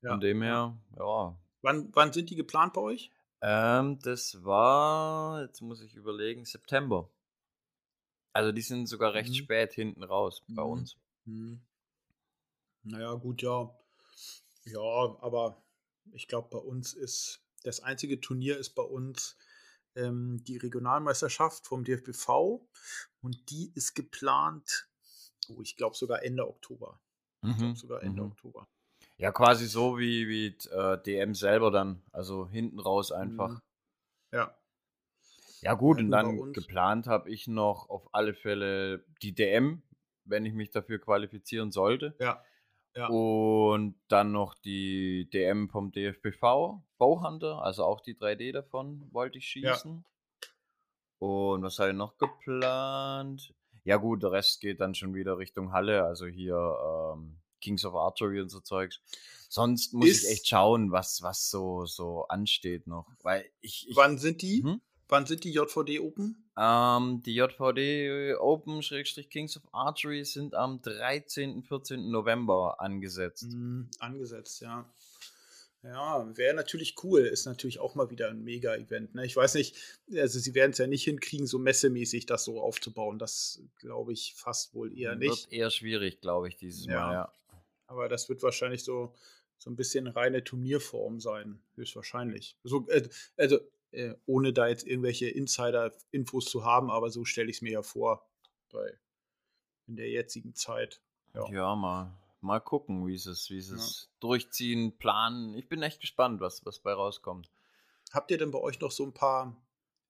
Von 0.04 0.20
dem 0.20 0.42
her, 0.42 0.76
ja. 0.98 1.36
Wann, 1.62 1.88
wann 1.94 2.12
sind 2.12 2.28
die 2.28 2.34
geplant 2.34 2.72
bei 2.72 2.80
euch? 2.80 3.10
Ähm, 3.40 3.98
das 4.00 4.44
war, 4.44 5.42
jetzt 5.42 5.60
muss 5.60 5.80
ich 5.80 5.94
überlegen, 5.94 6.44
September. 6.44 7.08
Also 8.32 8.50
die 8.50 8.62
sind 8.62 8.86
sogar 8.86 9.14
recht 9.14 9.30
Mhm. 9.30 9.34
spät 9.34 9.72
hinten 9.72 10.02
raus 10.02 10.42
bei 10.48 10.62
Mhm. 10.62 10.70
uns. 10.70 10.96
Hm. 11.26 11.60
Naja, 12.82 13.14
gut, 13.14 13.42
ja. 13.42 13.70
Ja, 14.64 14.80
aber 15.20 15.62
ich 16.12 16.26
glaube, 16.26 16.48
bei 16.50 16.58
uns 16.58 16.94
ist 16.94 17.40
das 17.62 17.80
einzige 17.80 18.20
Turnier 18.20 18.58
ist 18.58 18.70
bei 18.70 18.82
uns 18.82 19.36
ähm, 19.96 20.42
die 20.44 20.56
Regionalmeisterschaft 20.56 21.66
vom 21.66 21.84
DFBV 21.84 22.60
und 23.20 23.50
die 23.50 23.72
ist 23.74 23.94
geplant, 23.94 24.88
oh, 25.48 25.60
ich 25.62 25.76
glaube 25.76 25.96
sogar 25.96 26.22
Ende 26.22 26.46
Oktober. 26.48 27.00
Ich 27.44 27.56
glaube 27.56 27.76
sogar 27.76 28.02
Ende 28.02 28.22
mhm. 28.22 28.28
Oktober. 28.28 28.68
Ja, 29.16 29.32
quasi 29.32 29.66
so 29.66 29.98
wie, 29.98 30.28
wie 30.28 30.56
äh, 30.70 31.02
DM 31.02 31.34
selber 31.34 31.70
dann. 31.70 32.02
Also 32.12 32.48
hinten 32.48 32.78
raus 32.78 33.12
einfach. 33.12 33.50
Mhm. 33.50 33.60
Ja. 34.32 34.56
Ja, 35.60 35.74
gut, 35.74 35.98
Ja, 35.98 36.04
und 36.04 36.10
dann 36.10 36.52
geplant 36.52 37.06
habe 37.06 37.30
ich 37.30 37.46
noch 37.46 37.88
auf 37.88 38.12
alle 38.12 38.34
Fälle 38.34 39.04
die 39.22 39.34
DM, 39.34 39.82
wenn 40.24 40.44
ich 40.44 40.54
mich 40.54 40.70
dafür 40.70 40.98
qualifizieren 40.98 41.70
sollte. 41.70 42.16
Ja. 42.18 42.44
Ja. 42.94 43.08
Und 43.08 43.94
dann 44.08 44.32
noch 44.32 44.54
die 44.54 45.28
DM 45.32 45.68
vom 45.70 45.92
DFBV, 45.92 46.82
Bauhunter, 46.98 47.62
also 47.62 47.84
auch 47.84 48.00
die 48.00 48.14
3D 48.14 48.52
davon 48.52 49.08
wollte 49.12 49.38
ich 49.38 49.54
Ja. 49.54 49.74
schießen. 49.74 50.04
Und 51.18 51.62
was 51.62 51.78
habe 51.78 51.90
ich 51.90 51.96
noch 51.96 52.16
geplant? 52.18 53.54
Ja, 53.84 53.96
gut, 53.96 54.22
der 54.22 54.32
Rest 54.32 54.60
geht 54.60 54.80
dann 54.80 54.94
schon 54.94 55.14
wieder 55.14 55.38
Richtung 55.38 55.72
Halle, 55.72 56.04
also 56.04 56.26
hier 56.26 56.54
ähm, 57.14 57.38
Kings 57.60 57.84
of 57.84 57.94
Archery 57.94 58.40
und 58.40 58.48
so 58.48 58.60
Zeugs. 58.60 59.00
Sonst 59.48 59.92
muss 59.94 60.08
Ist- 60.08 60.24
ich 60.24 60.30
echt 60.32 60.48
schauen, 60.48 60.90
was, 60.92 61.22
was 61.22 61.48
so, 61.50 61.84
so 61.86 62.26
ansteht 62.28 62.86
noch. 62.86 63.06
Weil 63.22 63.44
ich. 63.60 63.86
ich 63.88 63.96
Wann 63.96 64.18
sind 64.18 64.42
die? 64.42 64.62
Mhm. 64.62 64.80
Wann 65.12 65.26
sind 65.26 65.44
die 65.44 65.52
JVD 65.52 66.00
Open? 66.00 66.42
ähm, 66.56 67.22
die 67.24 67.34
JVD 67.34 68.34
Open 68.40 68.82
Schrägstrich 68.82 69.28
Kings 69.28 69.58
of 69.58 69.62
Archery 69.72 70.24
sind 70.24 70.54
am 70.54 70.80
13. 70.80 71.62
14. 71.62 72.10
November 72.10 72.80
angesetzt. 72.80 73.44
Mhm, 73.44 73.90
angesetzt, 73.98 74.62
ja. 74.62 74.90
Ja, 75.82 76.26
wäre 76.36 76.54
natürlich 76.54 76.94
cool. 77.02 77.20
Ist 77.20 77.44
natürlich 77.44 77.78
auch 77.78 77.94
mal 77.94 78.08
wieder 78.08 78.30
ein 78.30 78.42
Mega-Event. 78.42 79.14
Ne? 79.14 79.26
Ich 79.26 79.36
weiß 79.36 79.54
nicht, 79.54 79.76
also 80.16 80.38
sie 80.38 80.54
werden 80.54 80.70
es 80.70 80.78
ja 80.78 80.86
nicht 80.86 81.04
hinkriegen, 81.04 81.46
so 81.46 81.58
messemäßig 81.58 82.24
das 82.24 82.44
so 82.44 82.62
aufzubauen. 82.62 83.18
Das 83.18 83.60
glaube 83.80 84.12
ich 84.12 84.34
fast 84.34 84.74
wohl 84.74 84.96
eher 84.96 85.14
nicht. 85.16 85.28
Wird 85.28 85.52
eher 85.52 85.70
schwierig, 85.70 86.20
glaube 86.20 86.48
ich, 86.48 86.56
dieses 86.56 86.86
ja. 86.86 87.06
Mal, 87.06 87.12
ja. 87.12 87.32
Aber 87.86 88.08
das 88.08 88.28
wird 88.28 88.42
wahrscheinlich 88.42 88.84
so, 88.84 89.12
so 89.58 89.70
ein 89.70 89.76
bisschen 89.76 90.06
reine 90.06 90.42
Turnierform 90.42 91.20
sein, 91.20 91.60
höchstwahrscheinlich. 91.74 92.56
So, 92.64 92.88
äh, 92.88 93.08
also, 93.36 93.58
äh, 93.92 94.14
ohne 94.26 94.52
da 94.52 94.66
jetzt 94.68 94.86
irgendwelche 94.86 95.28
Insider-Infos 95.28 96.46
zu 96.46 96.64
haben, 96.64 96.90
aber 96.90 97.10
so 97.10 97.24
stelle 97.24 97.50
ich 97.50 97.56
es 97.56 97.62
mir 97.62 97.72
ja 97.72 97.82
vor, 97.82 98.26
bei 98.70 98.98
in 99.86 99.96
der 99.96 100.10
jetzigen 100.10 100.54
Zeit. 100.54 101.00
Ja, 101.34 101.50
ja 101.50 101.76
mal 101.76 102.12
mal 102.42 102.60
gucken, 102.60 103.06
wie 103.06 103.14
es, 103.14 103.26
wie 103.50 103.60
sie 103.60 103.74
es 103.74 104.08
ja. 104.10 104.16
durchziehen, 104.20 104.98
planen. 104.98 105.54
Ich 105.54 105.68
bin 105.68 105.82
echt 105.82 106.00
gespannt, 106.00 106.40
was, 106.40 106.66
was 106.66 106.80
bei 106.80 106.92
rauskommt. 106.92 107.50
Habt 108.12 108.30
ihr 108.30 108.38
denn 108.38 108.50
bei 108.50 108.58
euch 108.58 108.80
noch 108.80 108.90
so 108.90 109.04
ein 109.04 109.14
paar, 109.14 109.56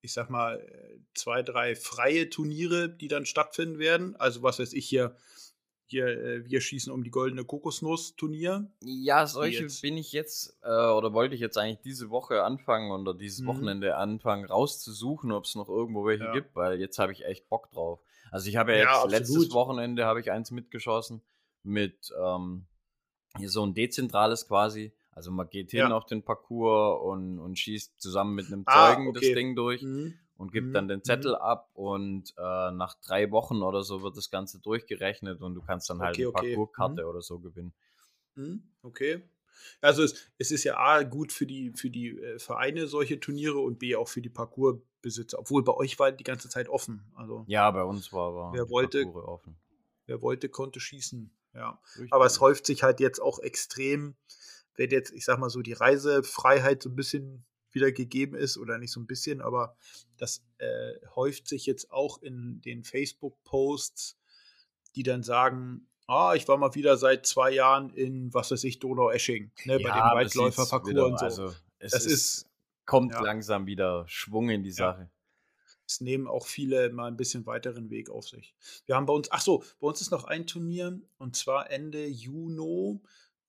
ich 0.01 0.13
sag 0.13 0.31
mal, 0.31 0.59
äh, 0.61 0.99
zwei, 1.15 1.43
drei 1.43 1.77
freie 1.77 2.31
Turniere, 2.31 2.89
die 2.89 3.09
dann 3.09 3.27
stattfinden 3.27 3.79
werden? 3.79 4.17
Also, 4.17 4.43
was 4.43 4.59
weiß 4.59 4.73
ich 4.73 4.89
hier, 4.89 5.17
hier, 5.93 6.07
äh, 6.09 6.45
wir 6.45 6.61
schießen 6.61 6.93
um 6.93 7.05
die 7.05 7.11
goldene 7.11 7.45
Kokosnuss-Turnier. 7.45 8.69
Ja, 8.83 9.27
solche 9.27 9.69
bin 9.81 9.97
ich 9.97 10.13
jetzt, 10.13 10.59
äh, 10.63 10.69
oder 10.69 11.13
wollte 11.13 11.37
ich 11.37 11.41
jetzt 11.41 11.57
eigentlich 11.57 11.81
diese 11.81 12.11
Woche 12.11 12.43
anfangen 12.43 12.91
oder 12.91 13.15
dieses 13.15 13.41
mhm. 13.41 13.47
Wochenende 13.47 13.97
anfangen, 13.97 14.45
rauszusuchen, 14.45 15.31
ob 15.31 15.45
es 15.45 15.55
noch 15.55 15.69
irgendwo 15.69 16.05
welche 16.05 16.25
ja. 16.25 16.33
gibt, 16.33 16.57
weil 16.57 16.81
jetzt 16.81 16.99
habe 16.99 17.13
ich 17.13 17.25
echt 17.25 17.49
Bock 17.49 17.71
drauf. 17.71 18.01
Also 18.33 18.49
ich 18.49 18.57
habe 18.57 18.73
ja 18.73 18.79
jetzt 18.79 18.87
ja, 18.87 19.05
letztes 19.05 19.53
Wochenende 19.53 20.05
habe 20.05 20.21
ich 20.21 20.33
eins 20.33 20.51
mitgeschossen 20.51 21.23
mit 21.63 22.13
ähm, 22.21 22.67
hier 23.39 23.51
so 23.51 23.65
ein 23.65 23.75
dezentrales 23.75 24.49
quasi. 24.49 24.93
Also 25.13 25.31
man 25.31 25.49
geht 25.51 25.71
hin 25.71 25.81
ja. 25.81 25.91
auf 25.91 26.07
den 26.07 26.23
Parcours 26.23 27.03
und, 27.05 27.39
und 27.39 27.59
schießt 27.59 28.01
zusammen 28.01 28.35
mit 28.35 28.47
einem 28.47 28.63
ah, 28.67 28.89
Zeugen 28.89 29.07
ah, 29.07 29.11
okay. 29.11 29.21
das 29.21 29.35
Ding 29.35 29.55
durch 29.55 29.83
mhm. 29.83 30.19
Und 30.37 30.53
gibt 30.53 30.69
mhm. 30.69 30.73
dann 30.73 30.89
den 30.89 31.05
Zettel 31.05 31.33
mhm. 31.33 31.43
ab 31.43 31.71
und 31.75 32.35
äh, 32.37 32.71
nach 32.73 32.95
drei 33.01 33.31
Wochen 33.31 33.63
oder 33.63 33.83
so 33.83 34.03
wird 34.03 34.17
das 34.17 34.31
Ganze 34.31 34.61
durchgerechnet 34.61 35.41
und 35.41 35.55
du 35.55 35.63
kannst 35.63 35.89
dann 35.91 36.01
halt 36.01 36.17
okay, 36.17 36.23
eine 36.23 36.29
okay. 36.29 36.55
Parcourskarte 36.57 37.03
mhm. 37.03 37.09
oder 37.09 37.23
so 37.23 37.39
gewinnen. 37.39 37.73
Mhm. 38.35 38.63
Okay. 38.83 39.23
Also 39.81 40.03
es, 40.03 40.15
es, 40.39 40.51
ist 40.51 40.65
ja 40.65 40.77
A 40.79 41.03
gut 41.03 41.33
für 41.33 41.47
die, 41.47 41.73
für 41.73 41.91
die 41.91 42.19
äh, 42.19 42.39
Vereine 42.39 42.87
solche 42.87 43.21
Turniere 43.21 43.59
und 43.59 43.79
B 43.79 43.95
auch 43.95 44.09
für 44.09 44.23
die 44.23 44.31
Parcoursbesitzer. 44.31 45.39
Obwohl 45.39 45.63
bei 45.63 45.75
euch 45.75 45.99
war 45.99 46.13
die 46.13 46.25
ganze 46.25 46.49
Zeit 46.49 46.69
offen. 46.69 47.05
Also 47.15 47.45
ja, 47.47 47.71
bei 47.71 47.85
uns 47.85 48.13
war, 48.13 48.35
war 48.35 48.53
wer 48.53 48.69
wollte, 48.71 49.07
offen. 49.07 49.57
Wer 50.07 50.23
wollte, 50.23 50.49
konnte 50.49 50.81
schießen. 50.81 51.31
Ja. 51.55 51.81
Richtig. 51.95 52.13
Aber 52.13 52.27
es 52.27 52.41
häuft 52.41 52.67
sich 52.67 52.83
halt 52.83 53.01
jetzt 53.01 53.21
auch 53.21 53.39
extrem, 53.39 54.17
wenn 54.77 54.91
jetzt, 54.91 55.13
ich 55.13 55.25
sag 55.25 55.39
mal 55.39 55.51
so, 55.51 55.61
die 55.63 55.75
Reisefreiheit 55.75 56.83
so 56.83 56.89
ein 56.89 56.97
bisschen 56.97 57.45
wieder 57.75 57.93
gegeben 57.93 58.37
ist 58.37 58.59
oder 58.59 58.79
nicht 58.79 58.93
so 58.93 59.01
ein 59.01 59.07
bisschen, 59.07 59.41
aber 59.41 59.77
das 60.17 60.43
äh, 60.59 60.93
häuft 61.15 61.49
sich 61.49 61.67
jetzt 61.67 61.91
auch 61.91 62.23
in 62.23 62.61
den 62.61 62.85
Facebook-Posts, 62.85 64.19
die 64.95 65.03
dann 65.03 65.23
sagen, 65.23 65.89
ah, 66.07 66.35
ich 66.35 66.47
war 66.49 66.57
mal 66.57 66.75
wieder 66.75 66.97
seit 66.97 67.27
zwei 67.27 67.51
Jahren 67.51 67.91
in, 67.91 68.33
was 68.35 68.51
weiß 68.51 68.65
ich, 68.65 68.79
Donau-Esching, 68.79 69.51
ne, 69.65 69.81
ja, 69.81 70.15
bei 70.15 70.25
dem 70.25 70.27
Weitläuferparcours 70.27 70.97
und 70.97 71.19
so. 71.19 71.25
Also, 71.25 71.55
es 71.79 71.93
das 71.93 72.07
ist, 72.07 72.47
kommt 72.85 73.13
ja. 73.13 73.23
langsam 73.23 73.67
wieder 73.67 74.05
Schwung 74.09 74.51
in 74.51 74.63
die 74.63 74.73
Sache 74.73 75.11
es 75.93 76.01
nehmen 76.01 76.27
auch 76.27 76.47
viele 76.47 76.91
mal 76.91 77.07
ein 77.07 77.17
bisschen 77.17 77.47
weiteren 77.47 77.91
Weg 77.91 78.11
auf 78.11 78.29
sich. 78.29 78.55
Wir 78.87 78.97
haben 78.97 79.07
bei 79.07 79.13
uns, 79.13 79.31
ach 79.31 79.41
so, 79.41 79.65
bei 79.81 79.89
uns 79.89 80.01
ist 80.01 80.11
noch 80.11 80.25
ein 80.25 80.47
Turnier 80.47 81.01
und 81.19 81.37
zwar 81.37 81.71
Ende 81.71 82.07
Juni, 82.07 83.01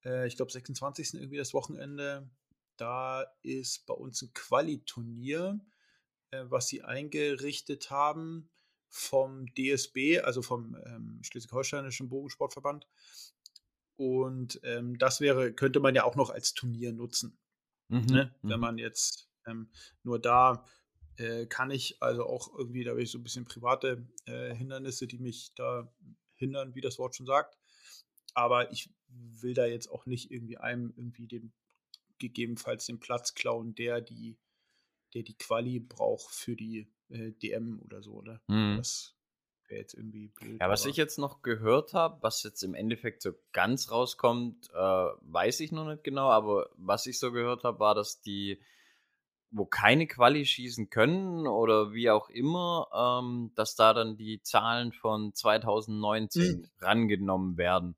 äh, 0.06 0.27
ich 0.27 0.36
glaube 0.36 0.51
26. 0.51 1.15
irgendwie 1.15 1.38
das 1.38 1.53
Wochenende. 1.53 2.30
Da 2.77 3.25
ist 3.42 3.86
bei 3.86 3.94
uns 3.94 4.22
ein 4.22 4.34
Quali-Turnier, 4.34 5.60
äh, 6.32 6.44
was 6.46 6.68
sie 6.68 6.84
eingerichtet 6.84 7.89
haben 7.89 8.50
vom 8.89 9.48
DSB, 9.56 10.20
also 10.20 10.42
vom 10.42 10.75
ähm, 10.86 11.20
Schleswig-Holsteinischen 11.24 12.10
Bogensportverband. 12.10 12.88
Und 13.96 14.60
ähm, 14.63 14.98
das 14.98 15.22
wäre, 15.22 15.53
könnte 15.53 15.80
man 15.80 15.96
ja 15.96 16.03
auch 16.03 16.15
noch 16.15 16.30
als 16.30 16.53
Turnier 16.53 16.94
nutzen. 16.94 17.39
Mhm, 17.89 18.06
ne? 18.06 18.36
Wenn 18.42 18.58
mhm. 18.58 18.62
man 18.62 18.77
jetzt 18.77 19.30
ähm, 19.46 19.72
nur 20.03 20.20
da 20.20 20.65
äh, 21.18 21.46
kann 21.46 21.72
ich 21.72 22.01
also 22.01 22.25
auch 22.25 22.53
irgendwie, 22.58 22.84
da 22.84 22.92
habe 22.92 23.03
ich 23.03 23.12
so 23.12 23.20
ein 23.20 23.24
bisschen 23.24 23.46
private 23.46 24.08
äh, 24.25 24.53
Hindernisse, 24.56 25.08
die 25.08 25.20
mich 25.20 25.53
da 25.56 25.92
hindern, 26.34 26.75
wie 26.75 26.82
das 26.82 26.98
Wort 26.98 27.15
schon 27.15 27.25
sagt. 27.25 27.58
Aber 28.34 28.72
ich 28.72 28.92
will 29.08 29.53
da 29.53 29.65
jetzt 29.65 29.92
auch 29.92 30.06
nicht 30.06 30.32
irgendwie 30.32 30.58
einem 30.58 30.92
irgendwie 30.96 31.27
den 31.27 31.53
gegebenenfalls 32.27 32.86
den 32.86 33.00
Platz 33.00 33.34
klauen, 33.34 33.75
der 33.75 34.01
die, 34.01 34.38
der 35.13 35.24
die 35.24 35.38
Quali 35.38 35.80
braucht 35.80 36.34
für 36.34 36.56
die 36.56 36.88
äh, 37.10 37.32
DM 37.32 37.82
oder 37.84 38.01
so, 38.01 38.13
oder? 38.13 38.42
Mhm. 38.48 38.77
Das 38.77 39.15
wäre 39.68 39.82
jetzt 39.82 39.94
irgendwie 39.94 40.27
blöd. 40.30 40.60
Ja, 40.62 40.70
was 40.70 40.86
ich 40.86 40.96
jetzt 40.96 41.18
noch 41.18 41.42
gehört 41.42 41.94
habe, 41.94 42.22
was 42.22 42.44
jetzt 42.44 42.63
im 42.63 42.74
Endeffekt 42.74 43.22
so 43.22 43.34
ganz 43.51 43.92
rauskommt, 43.92 44.70
äh, 44.72 44.77
weiß 44.77 45.60
ich 45.60 45.72
noch 45.72 45.88
nicht 45.88 46.03
genau, 46.03 46.30
aber 46.30 46.70
was 46.75 47.06
ich 47.06 47.20
so 47.20 47.32
gehört 47.32 47.63
habe, 47.63 47.80
war, 47.80 47.96
dass 47.96 48.22
die 48.22 48.62
wo 49.53 49.65
keine 49.65 50.08
Quali 50.08 50.46
schießen 50.46 50.89
können 50.89 51.48
oder 51.48 51.94
wie 51.94 52.10
auch 52.10 52.30
immer, 52.30 52.88
ähm, 52.92 53.51
dass 53.56 53.75
da 53.75 53.94
dann 53.94 54.18
die 54.18 54.42
Zahlen 54.42 54.92
von 54.92 55.34
2019 55.34 56.58
mhm. 56.58 56.70
rangenommen 56.80 57.58
werden. 57.58 57.96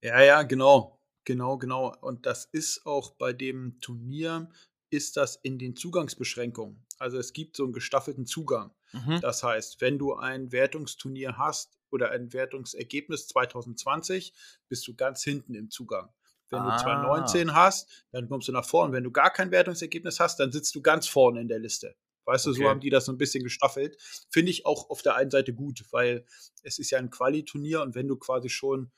Ja, 0.00 0.20
ja, 0.22 0.42
genau. 0.44 1.00
Genau, 1.24 1.58
genau. 1.58 1.94
Und 2.00 2.26
das 2.26 2.46
ist 2.46 2.84
auch 2.86 3.10
bei 3.12 3.32
dem 3.32 3.78
Turnier, 3.80 4.50
ist 4.90 5.16
das 5.16 5.36
in 5.36 5.58
den 5.58 5.74
Zugangsbeschränkungen. 5.74 6.84
Also 6.98 7.18
es 7.18 7.32
gibt 7.32 7.56
so 7.56 7.64
einen 7.64 7.72
gestaffelten 7.72 8.26
Zugang. 8.26 8.74
Mhm. 8.92 9.20
Das 9.20 9.42
heißt, 9.42 9.80
wenn 9.80 9.98
du 9.98 10.14
ein 10.14 10.52
Wertungsturnier 10.52 11.38
hast 11.38 11.78
oder 11.90 12.10
ein 12.10 12.32
Wertungsergebnis 12.32 13.26
2020, 13.28 14.34
bist 14.68 14.86
du 14.86 14.94
ganz 14.94 15.22
hinten 15.22 15.54
im 15.54 15.70
Zugang. 15.70 16.10
Wenn 16.50 16.60
ah. 16.60 16.76
du 16.76 16.82
2019 16.82 17.54
hast, 17.54 18.04
dann 18.12 18.28
kommst 18.28 18.48
du 18.48 18.52
nach 18.52 18.66
vorne. 18.66 18.92
Wenn 18.92 19.04
du 19.04 19.10
gar 19.10 19.32
kein 19.32 19.50
Wertungsergebnis 19.50 20.20
hast, 20.20 20.38
dann 20.38 20.52
sitzt 20.52 20.74
du 20.74 20.82
ganz 20.82 21.08
vorne 21.08 21.40
in 21.40 21.48
der 21.48 21.58
Liste. 21.58 21.96
Weißt 22.24 22.46
okay. 22.46 22.58
du, 22.58 22.62
so 22.62 22.68
haben 22.68 22.80
die 22.80 22.90
das 22.90 23.06
so 23.06 23.12
ein 23.12 23.18
bisschen 23.18 23.42
gestaffelt. 23.42 23.96
Finde 24.30 24.50
ich 24.50 24.66
auch 24.66 24.90
auf 24.90 25.02
der 25.02 25.16
einen 25.16 25.30
Seite 25.30 25.54
gut, 25.54 25.84
weil 25.90 26.24
es 26.62 26.78
ist 26.78 26.90
ja 26.90 26.98
ein 26.98 27.10
Quali-Turnier 27.10 27.82
und 27.82 27.94
wenn 27.94 28.06
du 28.06 28.16
quasi 28.16 28.48
schon, 28.48 28.92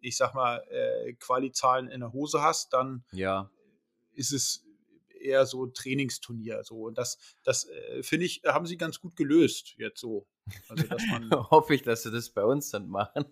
ich 0.00 0.16
sag 0.16 0.34
mal, 0.34 0.64
äh, 0.70 1.12
Quali-Zahlen 1.14 1.88
in 1.88 2.00
der 2.00 2.12
Hose 2.12 2.42
hast, 2.42 2.72
dann 2.72 3.04
ja. 3.12 3.50
ist 4.12 4.32
es 4.32 4.64
eher 5.20 5.46
so 5.46 5.66
Trainingsturnier. 5.66 6.62
So. 6.64 6.82
Und 6.82 6.98
das, 6.98 7.18
das 7.44 7.68
äh, 7.68 8.02
finde 8.02 8.26
ich, 8.26 8.42
haben 8.46 8.66
sie 8.66 8.76
ganz 8.76 9.00
gut 9.00 9.16
gelöst 9.16 9.74
jetzt 9.76 10.00
so. 10.00 10.26
Also, 10.68 10.86
dass 10.86 11.02
man 11.10 11.30
Hoffe 11.50 11.74
ich, 11.74 11.82
dass 11.82 12.02
sie 12.02 12.10
das 12.10 12.30
bei 12.30 12.44
uns 12.44 12.70
dann 12.70 12.88
machen. 12.88 13.24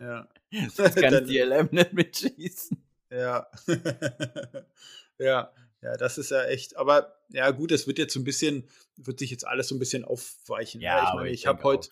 Ja. 0.00 0.28
Sonst 0.70 0.96
kann 0.96 1.12
dann, 1.12 1.26
die 1.26 1.38
LM 1.38 1.68
nicht 1.70 1.92
mitschießen. 1.92 2.82
Ja. 3.10 3.46
ja. 5.18 5.52
Ja, 5.82 5.96
das 5.96 6.18
ist 6.18 6.30
ja 6.30 6.42
echt, 6.46 6.76
aber 6.76 7.16
ja 7.28 7.50
gut, 7.50 7.70
es 7.70 7.86
wird 7.86 7.98
jetzt 7.98 8.14
so 8.14 8.18
ein 8.18 8.24
bisschen, 8.24 8.68
wird 8.96 9.20
sich 9.20 9.30
jetzt 9.30 9.46
alles 9.46 9.68
so 9.68 9.74
ein 9.74 9.78
bisschen 9.78 10.04
aufweichen. 10.04 10.80
Ja, 10.80 11.10
ich 11.10 11.14
meine, 11.14 11.28
ich, 11.28 11.40
ich 11.40 11.46
habe 11.46 11.62
heute 11.62 11.90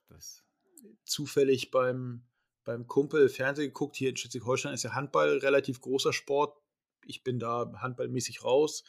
zufällig 1.04 1.70
beim, 1.70 2.24
beim 2.64 2.86
Kumpel 2.86 3.28
Fernsehen 3.28 3.68
geguckt, 3.68 3.96
hier 3.96 4.10
in 4.10 4.16
Schleswig-Holstein 4.16 4.74
ist 4.74 4.82
ja 4.82 4.94
Handball 4.94 5.38
relativ 5.38 5.80
großer 5.80 6.12
Sport, 6.12 6.58
ich 7.06 7.22
bin 7.22 7.38
da 7.38 7.72
handballmäßig 7.76 8.44
raus. 8.44 8.84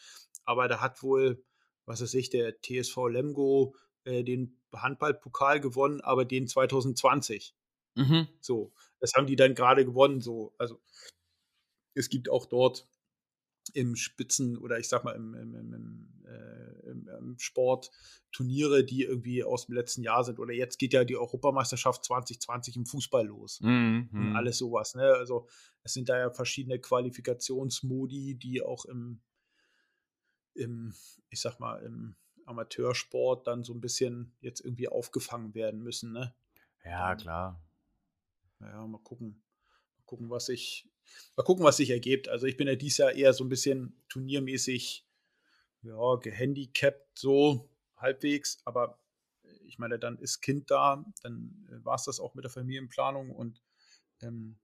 Aber 0.46 0.67
da 0.67 0.79
hat 0.82 1.03
wohl, 1.03 1.44
was 1.86 2.01
weiß 2.01 2.13
ich, 2.15 2.29
der 2.29 2.62
TSV 2.62 3.08
Lemgo 3.08 3.75
äh, 4.05 4.24
den 4.24 4.60
Handballpokal 4.74 5.60
gewonnen, 5.60 6.01
aber 6.01 6.25
den 6.25 6.48
2020. 6.48 7.55
Mhm. 7.96 8.27
So, 8.41 8.74
das 9.00 9.13
haben 9.15 9.27
die 9.27 9.36
dann 9.36 9.55
gerade 9.55 9.86
gewonnen. 9.86 10.22
So, 10.22 10.53
also 10.58 10.82
es 11.94 12.10
gibt 12.10 12.29
auch 12.29 12.46
dort 12.46 12.88
im 13.74 13.95
Spitzen 13.95 14.57
oder 14.57 14.79
ich 14.79 14.88
sag 14.88 15.03
mal 15.03 15.15
im, 15.15 15.34
im, 15.34 15.55
im, 15.55 16.07
äh, 16.25 16.89
im, 16.89 17.38
Sport 17.38 17.91
Turniere, 18.31 18.84
die 18.84 19.03
irgendwie 19.03 19.43
aus 19.43 19.65
dem 19.65 19.75
letzten 19.75 20.03
Jahr 20.03 20.24
sind. 20.24 20.39
Oder 20.39 20.53
jetzt 20.53 20.77
geht 20.77 20.93
ja 20.93 21.03
die 21.03 21.17
Europameisterschaft 21.17 22.03
2020 22.03 22.75
im 22.75 22.86
Fußball 22.86 23.25
los. 23.25 23.62
Mhm. 23.62 24.10
Und 24.12 24.29
mhm. 24.29 24.36
alles 24.36 24.57
sowas. 24.57 24.95
Ne? 24.95 25.03
Also 25.03 25.48
es 25.84 25.93
sind 25.93 26.10
da 26.10 26.17
ja 26.17 26.29
verschiedene 26.29 26.79
Qualifikationsmodi, 26.79 28.36
die 28.36 28.62
auch 28.62 28.86
im, 28.86 29.22
im, 30.53 30.93
ich 31.29 31.41
sag 31.41 31.60
mal, 31.60 31.81
im 31.84 32.15
Amateursport 32.45 33.48
dann 33.48 33.63
so 33.63 33.74
ein 33.74 33.81
bisschen 33.81 34.34
jetzt 34.41 34.62
irgendwie 34.62 34.88
aufgefangen 34.88 35.53
werden 35.55 35.81
müssen. 35.81 36.12
Ne? 36.12 36.34
Ja, 36.84 37.15
klar. 37.15 37.62
Naja, 38.60 38.86
mal 38.86 39.00
gucken. 39.00 39.41
Mal 39.98 40.05
gucken, 40.05 40.29
was 40.29 40.50
ich 40.50 40.88
Mal 41.35 41.43
gucken, 41.43 41.65
was 41.65 41.77
sich 41.77 41.89
ergibt. 41.89 42.27
Also 42.29 42.45
ich 42.45 42.57
bin 42.57 42.67
ja 42.67 42.75
dieses 42.75 42.97
Jahr 42.97 43.12
eher 43.13 43.33
so 43.33 43.43
ein 43.43 43.50
bisschen 43.50 44.01
turniermäßig 44.09 45.05
ja, 45.81 46.15
gehandicapt, 46.15 47.17
so 47.17 47.69
halbwegs. 47.97 48.59
Aber 48.65 49.00
ich 49.65 49.79
meine, 49.79 50.00
dann 50.00 50.17
ist 50.17 50.41
Kind 50.41 50.71
da, 50.71 51.03
dann 51.21 51.67
äh, 51.69 51.83
war 51.83 51.95
es 51.95 52.03
das 52.03 52.19
auch 52.19 52.35
mit 52.35 52.43
der 52.43 52.51
Familienplanung 52.51 53.31
und 53.31 53.62
ähm, 54.21 54.57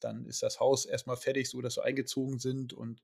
dann 0.00 0.24
ist 0.26 0.42
das 0.42 0.60
Haus 0.60 0.86
erstmal 0.86 1.16
fertig, 1.16 1.50
so 1.50 1.60
dass 1.60 1.76
wir 1.76 1.84
eingezogen 1.84 2.38
sind 2.38 2.72
und 2.72 3.02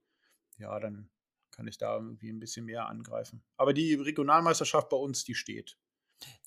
ja, 0.59 0.79
dann 0.81 1.11
kann 1.51 1.67
ich 1.67 1.79
da 1.79 1.97
irgendwie 1.97 2.31
ein 2.31 2.39
bisschen 2.39 2.67
mehr 2.67 2.87
angreifen. 2.87 3.43
Aber 3.57 3.73
die 3.73 3.95
Regionalmeisterschaft 3.95 4.89
bei 4.89 4.97
uns, 4.97 5.25
die 5.25 5.35
steht. 5.35 5.79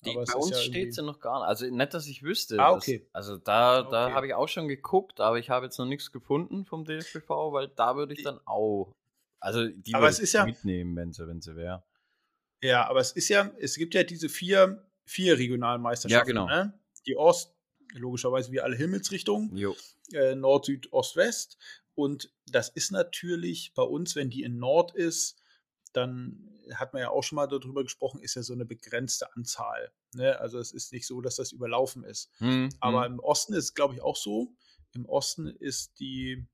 Die, 0.04 0.14
bei 0.14 0.34
uns 0.34 0.50
ja 0.50 0.56
steht 0.56 0.94
sie 0.94 1.02
noch 1.02 1.20
gar 1.20 1.40
nicht. 1.40 1.48
Also 1.48 1.66
nicht, 1.66 1.94
dass 1.94 2.06
ich 2.06 2.22
wüsste. 2.22 2.58
Ah, 2.58 2.72
okay. 2.72 3.00
Das, 3.12 3.28
also 3.28 3.36
da, 3.36 3.82
da 3.82 4.06
okay. 4.06 4.14
habe 4.14 4.26
ich 4.26 4.34
auch 4.34 4.48
schon 4.48 4.66
geguckt, 4.66 5.20
aber 5.20 5.38
ich 5.38 5.50
habe 5.50 5.66
jetzt 5.66 5.78
noch 5.78 5.86
nichts 5.86 6.10
gefunden 6.10 6.64
vom 6.64 6.84
DFBV, 6.84 7.28
weil 7.52 7.68
da 7.68 7.96
würde 7.96 8.14
ich 8.14 8.22
dann 8.22 8.40
auch. 8.46 8.92
Also 9.40 9.68
die 9.68 9.94
aber 9.94 10.08
es 10.08 10.18
ist 10.18 10.32
ja, 10.32 10.44
mitnehmen, 10.44 10.96
wenn 10.96 11.12
sie, 11.12 11.26
wenn 11.26 11.40
sie 11.40 11.54
wäre. 11.56 11.84
Ja, 12.62 12.88
aber 12.88 13.00
es 13.00 13.12
ist 13.12 13.28
ja, 13.28 13.50
es 13.58 13.76
gibt 13.76 13.94
ja 13.94 14.02
diese 14.02 14.28
vier, 14.28 14.86
vier 15.06 15.38
Regionalmeisterschaften. 15.38 16.36
Ja, 16.36 16.44
genau. 16.44 16.46
Ne? 16.46 16.78
Die 17.06 17.16
Ost, 17.16 17.54
logischerweise 17.94 18.52
wie 18.52 18.60
alle 18.60 18.76
Himmelsrichtungen. 18.76 19.56
Äh, 20.12 20.34
Nord, 20.34 20.66
Süd, 20.66 20.92
Ost, 20.92 21.16
West. 21.16 21.58
Und 21.94 22.32
das 22.46 22.68
ist 22.68 22.90
natürlich 22.90 23.72
bei 23.74 23.82
uns, 23.82 24.16
wenn 24.16 24.30
die 24.30 24.42
in 24.42 24.58
Nord 24.58 24.94
ist, 24.94 25.39
dann 25.92 26.50
hat 26.74 26.92
man 26.92 27.02
ja 27.02 27.10
auch 27.10 27.22
schon 27.22 27.36
mal 27.36 27.46
darüber 27.46 27.82
gesprochen, 27.82 28.20
ist 28.20 28.36
ja 28.36 28.42
so 28.42 28.52
eine 28.52 28.64
begrenzte 28.64 29.34
Anzahl. 29.34 29.92
Ne? 30.14 30.38
Also 30.38 30.58
es 30.58 30.72
ist 30.72 30.92
nicht 30.92 31.06
so, 31.06 31.20
dass 31.20 31.36
das 31.36 31.52
überlaufen 31.52 32.04
ist. 32.04 32.30
Mhm. 32.40 32.68
Aber 32.80 33.04
hm. 33.04 33.14
im 33.14 33.20
Osten 33.20 33.54
ist 33.54 33.64
es, 33.64 33.74
glaube 33.74 33.94
ich, 33.94 34.02
auch 34.02 34.16
so. 34.16 34.54
Im 34.92 35.06
Osten 35.06 35.46
ist 35.46 35.98
die, 36.00 36.46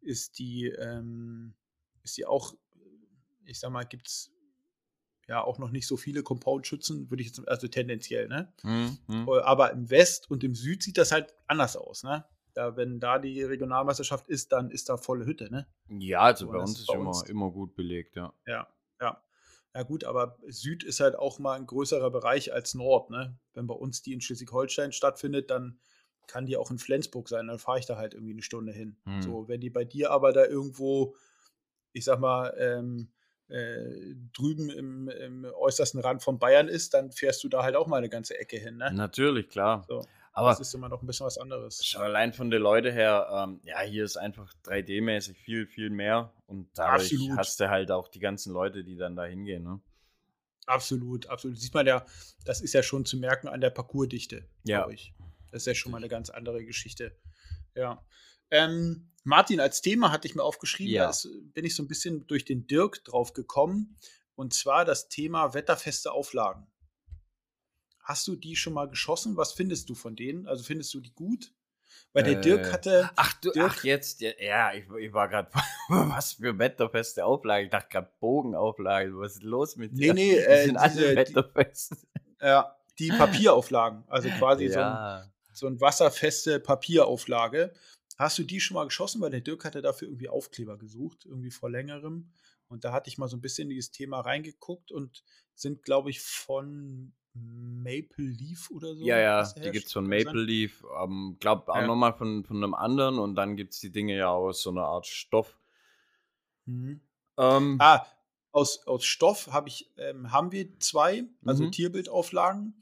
ist 0.00 0.38
die, 0.38 0.66
ähm, 0.66 1.54
ist 2.02 2.16
die 2.16 2.26
auch, 2.26 2.54
ich 3.44 3.58
sag 3.58 3.70
mal, 3.70 3.84
gibt 3.84 4.08
es 4.08 4.30
ja 5.28 5.42
auch 5.42 5.58
noch 5.58 5.70
nicht 5.70 5.86
so 5.86 5.96
viele 5.96 6.22
Compound-Schützen, 6.22 7.10
würde 7.10 7.22
ich 7.22 7.28
jetzt, 7.28 7.46
also 7.48 7.68
tendenziell, 7.68 8.28
ne? 8.28 8.52
Mhm. 8.62 9.28
Aber 9.44 9.70
im 9.70 9.88
West 9.88 10.30
und 10.30 10.42
im 10.42 10.54
Süd 10.54 10.82
sieht 10.82 10.98
das 10.98 11.12
halt 11.12 11.34
anders 11.46 11.76
aus, 11.76 12.02
ne? 12.02 12.24
Da, 12.54 12.76
wenn 12.76 13.00
da 13.00 13.18
die 13.18 13.42
Regionalmeisterschaft 13.42 14.28
ist, 14.28 14.52
dann 14.52 14.70
ist 14.70 14.88
da 14.88 14.96
volle 14.96 15.26
Hütte, 15.26 15.50
ne? 15.50 15.66
Ja, 15.88 16.20
also 16.20 16.48
bei 16.48 16.58
uns 16.58 16.80
ist 16.80 16.86
bei 16.86 16.94
immer, 16.94 17.22
immer 17.28 17.50
gut 17.50 17.74
belegt, 17.74 18.16
ja. 18.16 18.32
Ja, 18.46 18.68
ja. 19.00 19.22
Ja 19.74 19.82
gut, 19.84 20.02
aber 20.02 20.36
Süd 20.48 20.82
ist 20.82 20.98
halt 20.98 21.16
auch 21.16 21.38
mal 21.38 21.54
ein 21.56 21.66
größerer 21.66 22.10
Bereich 22.10 22.52
als 22.52 22.74
Nord, 22.74 23.10
ne? 23.10 23.38
Wenn 23.54 23.66
bei 23.66 23.74
uns 23.74 24.02
die 24.02 24.12
in 24.12 24.20
Schleswig-Holstein 24.20 24.92
stattfindet, 24.92 25.50
dann 25.50 25.78
kann 26.26 26.46
die 26.46 26.56
auch 26.56 26.70
in 26.70 26.78
Flensburg 26.78 27.28
sein, 27.28 27.48
dann 27.48 27.58
fahre 27.58 27.78
ich 27.78 27.86
da 27.86 27.96
halt 27.96 28.14
irgendwie 28.14 28.32
eine 28.32 28.42
Stunde 28.42 28.72
hin. 28.72 28.96
Hm. 29.04 29.22
So, 29.22 29.48
wenn 29.48 29.60
die 29.60 29.70
bei 29.70 29.84
dir 29.84 30.10
aber 30.10 30.32
da 30.32 30.44
irgendwo, 30.44 31.16
ich 31.92 32.04
sag 32.04 32.20
mal, 32.20 32.54
ähm, 32.58 33.10
äh, 33.48 34.14
drüben 34.32 34.70
im, 34.70 35.08
im, 35.08 35.44
äußersten 35.44 36.00
Rand 36.00 36.22
von 36.22 36.38
Bayern 36.38 36.68
ist, 36.68 36.94
dann 36.94 37.10
fährst 37.10 37.42
du 37.42 37.48
da 37.48 37.64
halt 37.64 37.74
auch 37.74 37.88
mal 37.88 37.96
eine 37.96 38.08
ganze 38.08 38.38
Ecke 38.38 38.56
hin, 38.56 38.76
ne? 38.76 38.92
Natürlich, 38.92 39.48
klar. 39.48 39.84
So. 39.88 40.04
Aber 40.32 40.50
das 40.50 40.60
ist 40.60 40.74
immer 40.74 40.88
noch 40.88 41.02
ein 41.02 41.06
bisschen 41.06 41.26
was 41.26 41.38
anderes. 41.38 41.84
Schon 41.84 42.02
allein 42.02 42.32
von 42.32 42.50
den 42.50 42.62
Leuten 42.62 42.92
her, 42.92 43.28
ähm, 43.32 43.60
ja, 43.64 43.80
hier 43.80 44.04
ist 44.04 44.16
einfach 44.16 44.52
3D-mäßig 44.64 45.36
viel, 45.36 45.66
viel 45.66 45.90
mehr. 45.90 46.32
Und 46.46 46.70
dadurch 46.74 47.12
absolut. 47.12 47.38
hast 47.38 47.60
du 47.60 47.68
halt 47.68 47.90
auch 47.90 48.08
die 48.08 48.20
ganzen 48.20 48.52
Leute, 48.52 48.84
die 48.84 48.96
dann 48.96 49.16
da 49.16 49.24
hingehen, 49.24 49.64
ne? 49.64 49.80
Absolut, 50.66 51.26
absolut. 51.26 51.58
Sieht 51.58 51.74
man 51.74 51.86
ja, 51.86 52.06
das 52.44 52.60
ist 52.60 52.74
ja 52.74 52.82
schon 52.82 53.04
zu 53.04 53.16
merken 53.16 53.48
an 53.48 53.60
der 53.60 53.70
Parcoursdichte, 53.70 54.46
ja. 54.62 54.88
ich. 54.88 55.12
Das 55.50 55.62
ist 55.62 55.66
ja 55.66 55.74
schon 55.74 55.90
mal 55.90 55.98
eine 55.98 56.08
ganz 56.08 56.30
andere 56.30 56.64
Geschichte. 56.64 57.16
Ja. 57.74 58.04
Ähm, 58.52 59.10
Martin, 59.24 59.58
als 59.58 59.82
Thema 59.82 60.12
hatte 60.12 60.28
ich 60.28 60.36
mir 60.36 60.44
aufgeschrieben, 60.44 60.94
ja. 60.94 61.10
da 61.10 61.28
bin 61.54 61.64
ich 61.64 61.74
so 61.74 61.82
ein 61.82 61.88
bisschen 61.88 62.26
durch 62.28 62.44
den 62.44 62.68
Dirk 62.68 63.02
drauf 63.04 63.32
gekommen. 63.32 63.96
Und 64.36 64.54
zwar 64.54 64.84
das 64.84 65.08
Thema 65.08 65.54
wetterfeste 65.54 66.12
Auflagen. 66.12 66.66
Hast 68.10 68.26
du 68.26 68.34
die 68.34 68.56
schon 68.56 68.72
mal 68.72 68.88
geschossen? 68.88 69.36
Was 69.36 69.52
findest 69.52 69.88
du 69.88 69.94
von 69.94 70.16
denen? 70.16 70.48
Also 70.48 70.64
findest 70.64 70.92
du 70.94 71.00
die 71.00 71.12
gut? 71.12 71.54
Weil 72.12 72.24
der 72.24 72.38
äh, 72.38 72.40
Dirk 72.40 72.72
hatte. 72.72 73.08
Ach, 73.14 73.34
du, 73.34 73.52
Dirk, 73.52 73.70
ach 73.70 73.84
jetzt, 73.84 74.20
ja, 74.20 74.74
ich, 74.74 74.82
ich 74.98 75.12
war 75.12 75.28
gerade, 75.28 75.48
was 75.88 76.32
für 76.32 76.58
wetterfeste 76.58 77.24
Auflage. 77.24 77.66
Ich 77.66 77.70
dachte 77.70 77.86
gerade 77.88 78.10
Bogenauflage. 78.18 79.16
Was 79.16 79.34
ist 79.34 79.44
los 79.44 79.76
mit 79.76 79.96
dir? 79.96 80.12
Nee, 80.12 80.32
nee, 80.32 80.38
äh, 80.38 80.64
sind 80.64 80.76
alle 80.76 81.14
wetterfest. 81.14 81.92
Die, 82.40 82.44
ja, 82.44 82.76
die 82.98 83.10
Papierauflagen. 83.10 84.02
Also 84.08 84.28
quasi 84.38 84.64
ja. 84.64 84.72
so, 84.72 84.80
ein, 84.80 85.32
so 85.52 85.66
ein 85.68 85.80
wasserfeste 85.80 86.58
Papierauflage. 86.58 87.72
Hast 88.18 88.38
du 88.38 88.42
die 88.42 88.58
schon 88.58 88.74
mal 88.74 88.86
geschossen? 88.86 89.20
Weil 89.20 89.30
der 89.30 89.40
Dirk 89.40 89.64
hatte 89.64 89.82
dafür 89.82 90.08
irgendwie 90.08 90.28
Aufkleber 90.28 90.78
gesucht, 90.78 91.26
irgendwie 91.26 91.52
vor 91.52 91.70
längerem. 91.70 92.32
Und 92.66 92.84
da 92.84 92.92
hatte 92.92 93.08
ich 93.08 93.18
mal 93.18 93.28
so 93.28 93.36
ein 93.36 93.40
bisschen 93.40 93.70
in 93.70 93.76
dieses 93.76 93.92
Thema 93.92 94.18
reingeguckt 94.18 94.90
und 94.90 95.22
sind, 95.54 95.84
glaube 95.84 96.10
ich, 96.10 96.20
von 96.20 97.12
Maple 97.34 98.24
Leaf 98.24 98.70
oder 98.70 98.94
so. 98.94 99.04
Ja, 99.04 99.18
ja, 99.18 99.52
die 99.52 99.70
gibt 99.70 99.86
es 99.86 99.92
von 99.92 100.06
Maple 100.06 100.42
Leaf. 100.42 100.84
Ähm, 101.02 101.36
glaub 101.40 101.68
auch 101.68 101.76
ja. 101.76 101.86
nochmal 101.86 102.12
von, 102.12 102.44
von 102.44 102.56
einem 102.56 102.74
anderen 102.74 103.18
und 103.18 103.34
dann 103.34 103.56
gibt 103.56 103.72
es 103.74 103.80
die 103.80 103.90
Dinge 103.90 104.16
ja 104.16 104.30
aus 104.30 104.62
so 104.62 104.70
einer 104.70 104.84
Art 104.84 105.06
Stoff. 105.06 105.58
Mhm. 106.66 107.00
Ähm, 107.38 107.76
ah, 107.80 108.04
aus, 108.52 108.86
aus 108.86 109.04
Stoff 109.04 109.48
hab 109.52 109.66
ich, 109.66 109.90
ähm, 109.96 110.30
haben 110.32 110.52
wir 110.52 110.78
zwei, 110.80 111.24
also 111.44 111.64
mhm. 111.64 111.72
Tierbildauflagen. 111.72 112.74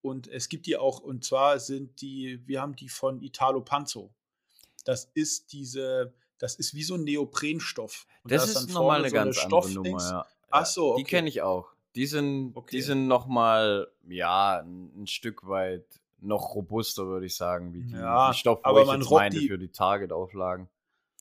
Und 0.00 0.28
es 0.28 0.48
gibt 0.48 0.66
die 0.66 0.76
auch, 0.76 1.00
und 1.00 1.24
zwar 1.24 1.58
sind 1.58 2.00
die, 2.00 2.40
wir 2.46 2.60
haben 2.60 2.76
die 2.76 2.88
von 2.88 3.20
Italo 3.22 3.60
Panzo. 3.60 4.14
Das 4.84 5.10
ist 5.14 5.52
diese, 5.52 6.14
das 6.38 6.54
ist 6.54 6.74
wie 6.74 6.84
so 6.84 6.94
ein 6.94 7.02
Neoprenstoff. 7.02 8.06
Und 8.22 8.30
das 8.32 8.48
ist 8.48 8.70
nochmal 8.70 9.00
eine 9.00 9.08
so 9.08 9.14
ganz 9.14 9.38
eine 9.38 9.44
andere 9.44 9.72
Nummer, 9.72 10.00
ja. 10.00 10.26
Ach 10.50 10.66
so, 10.66 10.92
okay. 10.92 11.02
Die 11.02 11.10
kenne 11.10 11.28
ich 11.28 11.42
auch. 11.42 11.75
Die 11.96 12.06
sind, 12.06 12.54
okay. 12.54 12.76
die 12.76 12.82
sind 12.82 13.08
nochmal, 13.08 13.88
ja, 14.06 14.60
ein 14.60 15.06
Stück 15.06 15.48
weit 15.48 15.86
noch 16.20 16.54
robuster, 16.54 17.06
würde 17.06 17.26
ich 17.26 17.36
sagen, 17.36 17.72
wie 17.72 17.82
die, 17.82 17.92
ja, 17.92 18.30
die 18.30 18.38
Stoffe, 18.38 18.64
aber 18.64 18.82
ich 18.82 18.86
man 18.86 19.00
jetzt 19.00 19.10
meinte 19.10 19.38
die... 19.38 19.48
für 19.48 19.58
die 19.58 19.70
Target-Auflagen. 19.70 20.68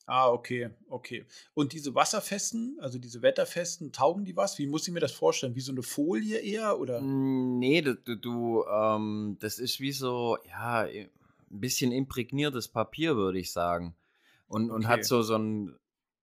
Ah, 0.07 0.29
okay, 0.29 0.69
okay. 0.87 1.25
Und 1.55 1.73
diese 1.73 1.95
wasserfesten, 1.95 2.77
also 2.79 2.99
diese 2.99 3.23
wetterfesten, 3.23 3.91
taugen 3.91 4.23
die 4.23 4.35
was? 4.35 4.59
Wie 4.59 4.67
muss 4.67 4.87
ich 4.87 4.93
mir 4.93 4.99
das 4.99 5.13
vorstellen? 5.13 5.55
Wie 5.55 5.61
so 5.61 5.71
eine 5.71 5.81
Folie 5.81 6.37
eher? 6.37 6.79
Oder? 6.79 6.99
Hm, 6.99 7.57
nee, 7.57 7.81
du, 7.81 7.95
du 7.95 8.63
ähm, 8.71 9.37
das 9.39 9.57
ist 9.57 9.79
wie 9.79 9.93
so, 9.93 10.37
ja, 10.47 10.81
ein 10.81 11.09
bisschen 11.49 11.91
imprägniertes 11.91 12.67
Papier, 12.67 13.15
würde 13.15 13.39
ich 13.39 13.51
sagen. 13.51 13.95
Und, 14.47 14.69
und 14.69 14.87
hat 14.87 15.05
so, 15.05 15.23
so 15.23 15.37
ein, 15.37 15.75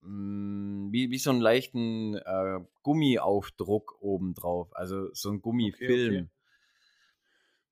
wie, 0.02 1.10
wie 1.10 1.18
so 1.18 1.30
einen 1.30 1.40
leichten 1.40 2.16
äh, 2.16 2.60
Gummiaufdruck 2.82 3.98
obendrauf. 4.00 4.74
Also 4.74 5.12
so 5.14 5.30
ein 5.30 5.40
Gummifilm. 5.40 6.14
Okay, 6.14 6.18
okay. 6.18 6.30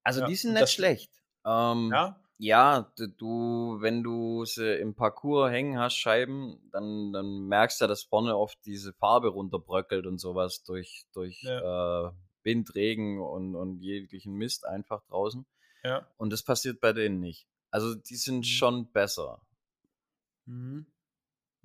Also 0.02 0.20
ja, 0.20 0.26
die 0.26 0.36
sind 0.36 0.54
nicht 0.54 0.70
schlecht. 0.70 1.10
Ähm, 1.44 1.90
ja? 1.92 2.20
Ja, 2.42 2.90
du, 3.18 3.76
wenn 3.80 4.02
du 4.02 4.46
sie 4.46 4.74
im 4.78 4.94
Parcours 4.94 5.50
hängen 5.50 5.78
hast, 5.78 5.96
Scheiben, 5.96 6.58
dann, 6.72 7.12
dann 7.12 7.46
merkst 7.48 7.82
du, 7.82 7.86
dass 7.86 8.04
vorne 8.04 8.34
oft 8.34 8.58
diese 8.64 8.94
Farbe 8.94 9.28
runterbröckelt 9.28 10.06
und 10.06 10.18
sowas 10.18 10.62
durch, 10.64 11.04
durch 11.12 11.42
ja. 11.42 12.08
äh, 12.08 12.12
Wind, 12.42 12.74
Regen 12.74 13.20
und, 13.20 13.54
und 13.54 13.82
jeglichen 13.82 14.34
Mist 14.34 14.64
einfach 14.64 15.02
draußen. 15.08 15.44
Ja. 15.84 16.06
Und 16.16 16.32
das 16.32 16.42
passiert 16.42 16.80
bei 16.80 16.94
denen 16.94 17.20
nicht. 17.20 17.46
Also 17.70 17.94
die 17.94 18.16
sind 18.16 18.38
mhm. 18.38 18.44
schon 18.44 18.90
besser. 18.90 19.42
Mhm. 20.46 20.86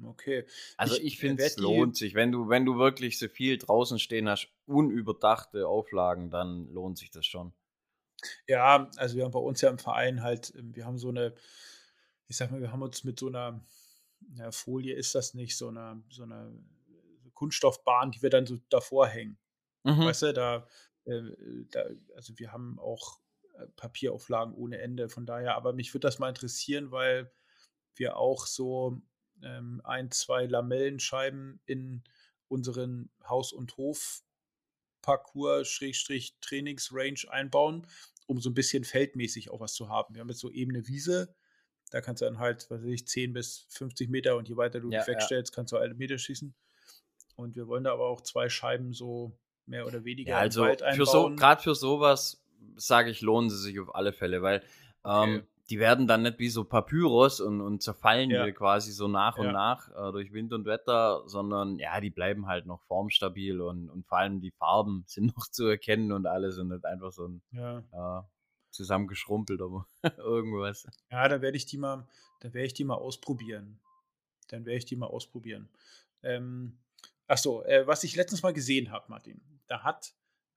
Okay. 0.04 0.46
Also 0.78 0.96
ich, 0.96 1.04
ich 1.04 1.20
finde, 1.20 1.44
es 1.44 1.58
lohnt 1.58 1.96
sich. 1.96 2.16
Wenn 2.16 2.32
du, 2.32 2.50
wenn 2.50 2.66
du 2.66 2.78
wirklich 2.78 3.18
so 3.18 3.28
viel 3.28 3.58
draußen 3.58 4.00
stehen 4.00 4.28
hast, 4.28 4.50
unüberdachte 4.66 5.68
Auflagen, 5.68 6.30
dann 6.30 6.68
lohnt 6.74 6.98
sich 6.98 7.12
das 7.12 7.26
schon. 7.26 7.54
Ja, 8.48 8.90
also 8.98 9.16
wir 9.16 9.24
haben 9.24 9.32
bei 9.32 9.40
uns 9.40 9.62
ja 9.62 9.70
im 9.70 9.78
Verein 9.78 10.22
halt, 10.22 10.54
ähm, 10.56 10.76
wir 10.76 10.86
haben 10.86 10.98
so 10.98 11.10
eine, 11.10 11.36
ich 12.28 12.38
sag 12.38 12.52
mal, 12.52 12.62
wir 12.62 12.72
haben 12.72 12.82
uns 12.82 13.04
mit 13.04 13.20
so 13.20 13.28
einer, 13.28 13.64
ja, 14.36 14.52
Folie 14.52 14.96
ist 14.96 15.16
das 15.16 15.34
nicht, 15.34 15.58
so 15.58 15.68
einer, 15.68 16.02
so 16.10 16.24
einer 16.24 16.52
Kunststoffbahn, 17.34 18.12
die 18.12 18.22
wir 18.22 18.30
dann 18.30 18.46
so 18.46 18.58
davor 18.70 19.08
hängen. 19.08 19.38
Mhm. 19.84 20.06
Weißt 20.06 20.24
du, 20.24 20.34
da, 20.34 20.68
äh, 21.06 21.22
da, 21.70 21.84
also 22.16 22.38
wir 22.40 22.52
haben 22.52 22.80
auch 22.80 23.20
äh, 23.54 23.68
Papierauflagen 23.76 24.54
ohne 24.54 24.80
Ende, 24.80 25.10
von 25.10 25.26
daher, 25.26 25.56
aber 25.56 25.74
mich 25.74 25.94
würde 25.94 26.08
das 26.08 26.20
mal 26.20 26.30
interessieren, 26.30 26.92
weil 26.92 27.32
wir 27.96 28.18
auch 28.18 28.48
so 28.48 29.02
ähm, 29.44 29.82
ein, 29.84 30.12
zwei 30.12 30.46
Lamellenscheiben 30.46 31.60
in 31.66 32.04
unseren 32.48 33.10
Haus- 33.28 33.54
und 33.54 33.76
Hof-Parcours, 33.78 35.68
Schrägstrich 35.68 36.38
Trainingsrange 36.42 37.26
einbauen, 37.30 37.88
um 38.28 38.40
so 38.40 38.50
ein 38.50 38.54
bisschen 38.54 38.84
feldmäßig 38.84 39.50
auch 39.50 39.60
was 39.60 39.74
zu 39.74 39.90
haben. 39.90 40.14
Wir 40.16 40.22
haben 40.22 40.30
jetzt 40.30 40.42
so 40.42 40.52
ebene 40.52 40.88
Wiese, 40.88 41.36
da 41.92 42.02
kannst 42.02 42.22
du 42.22 42.26
dann 42.26 42.40
halt, 42.40 42.68
was 42.70 42.82
weiß 42.82 42.90
ich, 42.90 43.08
10 43.08 43.34
bis 43.34 43.68
50 43.70 44.10
Meter 44.10 44.38
und 44.38 44.50
je 44.50 44.58
weiter 44.58 44.80
du 44.80 44.90
ja, 44.90 45.00
dich 45.00 45.08
wegstellst, 45.08 45.54
ja. 45.54 45.56
kannst 45.56 45.74
du 45.74 45.78
eine 45.78 45.94
Meter 45.94 46.18
schießen. 46.18 46.54
Und 47.36 47.56
wir 47.56 47.68
wollen 47.68 47.84
da 47.84 47.94
aber 47.94 48.08
auch 48.08 48.22
zwei 48.22 48.50
Scheiben 48.50 48.94
so 48.94 49.38
mehr 49.66 49.86
oder 49.86 50.04
weniger 50.04 50.32
ja, 50.32 50.38
also 50.40 50.64
Wald 50.64 50.82
einbauen. 50.82 51.06
Für 51.06 51.12
so, 51.12 51.36
gerade 51.36 51.62
für 51.62 51.76
sowas, 51.76 52.44
sage 52.76 53.10
ich, 53.10 53.22
lohnen 53.22 53.50
sie 53.50 53.58
sich 53.58 53.80
auf 53.80 53.94
alle 53.94 54.14
Fälle, 54.14 54.42
weil 54.42 54.64
okay. 55.04 55.36
ähm, 55.36 55.48
die 55.70 55.80
werden 55.80 56.08
dann 56.08 56.22
nicht 56.22 56.38
wie 56.38 56.50
so 56.50 56.64
Papyrus 56.64 57.40
und, 57.40 57.62
und 57.62 57.82
zerfallen 57.82 58.30
ja. 58.30 58.50
quasi 58.52 58.92
so 58.92 59.08
nach 59.08 59.38
und 59.38 59.48
ja. 59.48 59.52
nach 59.52 59.90
äh, 59.90 60.12
durch 60.12 60.32
Wind 60.32 60.54
und 60.54 60.66
Wetter, 60.66 61.24
sondern 61.26 61.80
ja, 61.80 62.00
die 62.00 62.12
bleiben 62.12 62.46
halt 62.46 62.68
noch 62.68 62.84
formstabil 62.84 63.62
und, 63.62 63.90
und 63.90 64.06
vor 64.06 64.20
allem 64.20 64.42
die 64.42 64.52
Farben 64.52 65.04
sind 65.08 65.36
noch 65.36 65.48
zu 65.48 65.66
erkennen 65.66 66.12
und 66.12 66.28
alles 66.28 66.58
und 66.58 66.70
nicht 66.70 66.86
einfach 66.86 67.12
so 67.12 67.28
ein 67.28 67.42
ja. 67.52 67.80
äh, 68.20 68.24
zusammengeschrumpelt 68.70 69.62
aber 69.62 69.88
irgendwas. 70.18 70.88
Ja, 71.10 71.28
dann 71.28 71.42
werde 71.42 71.58
ich 71.58 71.66
die 71.66 71.78
mal, 71.78 72.08
dann 72.42 72.54
werde 72.54 72.68
ich 72.68 72.74
die 72.74 72.84
mal 72.84 72.96
ausprobieren. 72.96 73.80
Dann 74.50 74.66
werde 74.66 74.78
ich 74.78 74.86
die 74.86 74.96
mal 74.96 75.08
ausprobieren. 75.08 75.70
Ähm, 76.22 76.78
achso, 77.28 77.64
äh, 77.64 77.88
was 77.88 78.04
ich 78.04 78.16
letztens 78.16 78.44
mal 78.44 78.54
gesehen 78.54 78.92
habe, 78.92 79.06
Martin, 79.08 79.42
da 79.68 79.82
hat, 79.82 80.14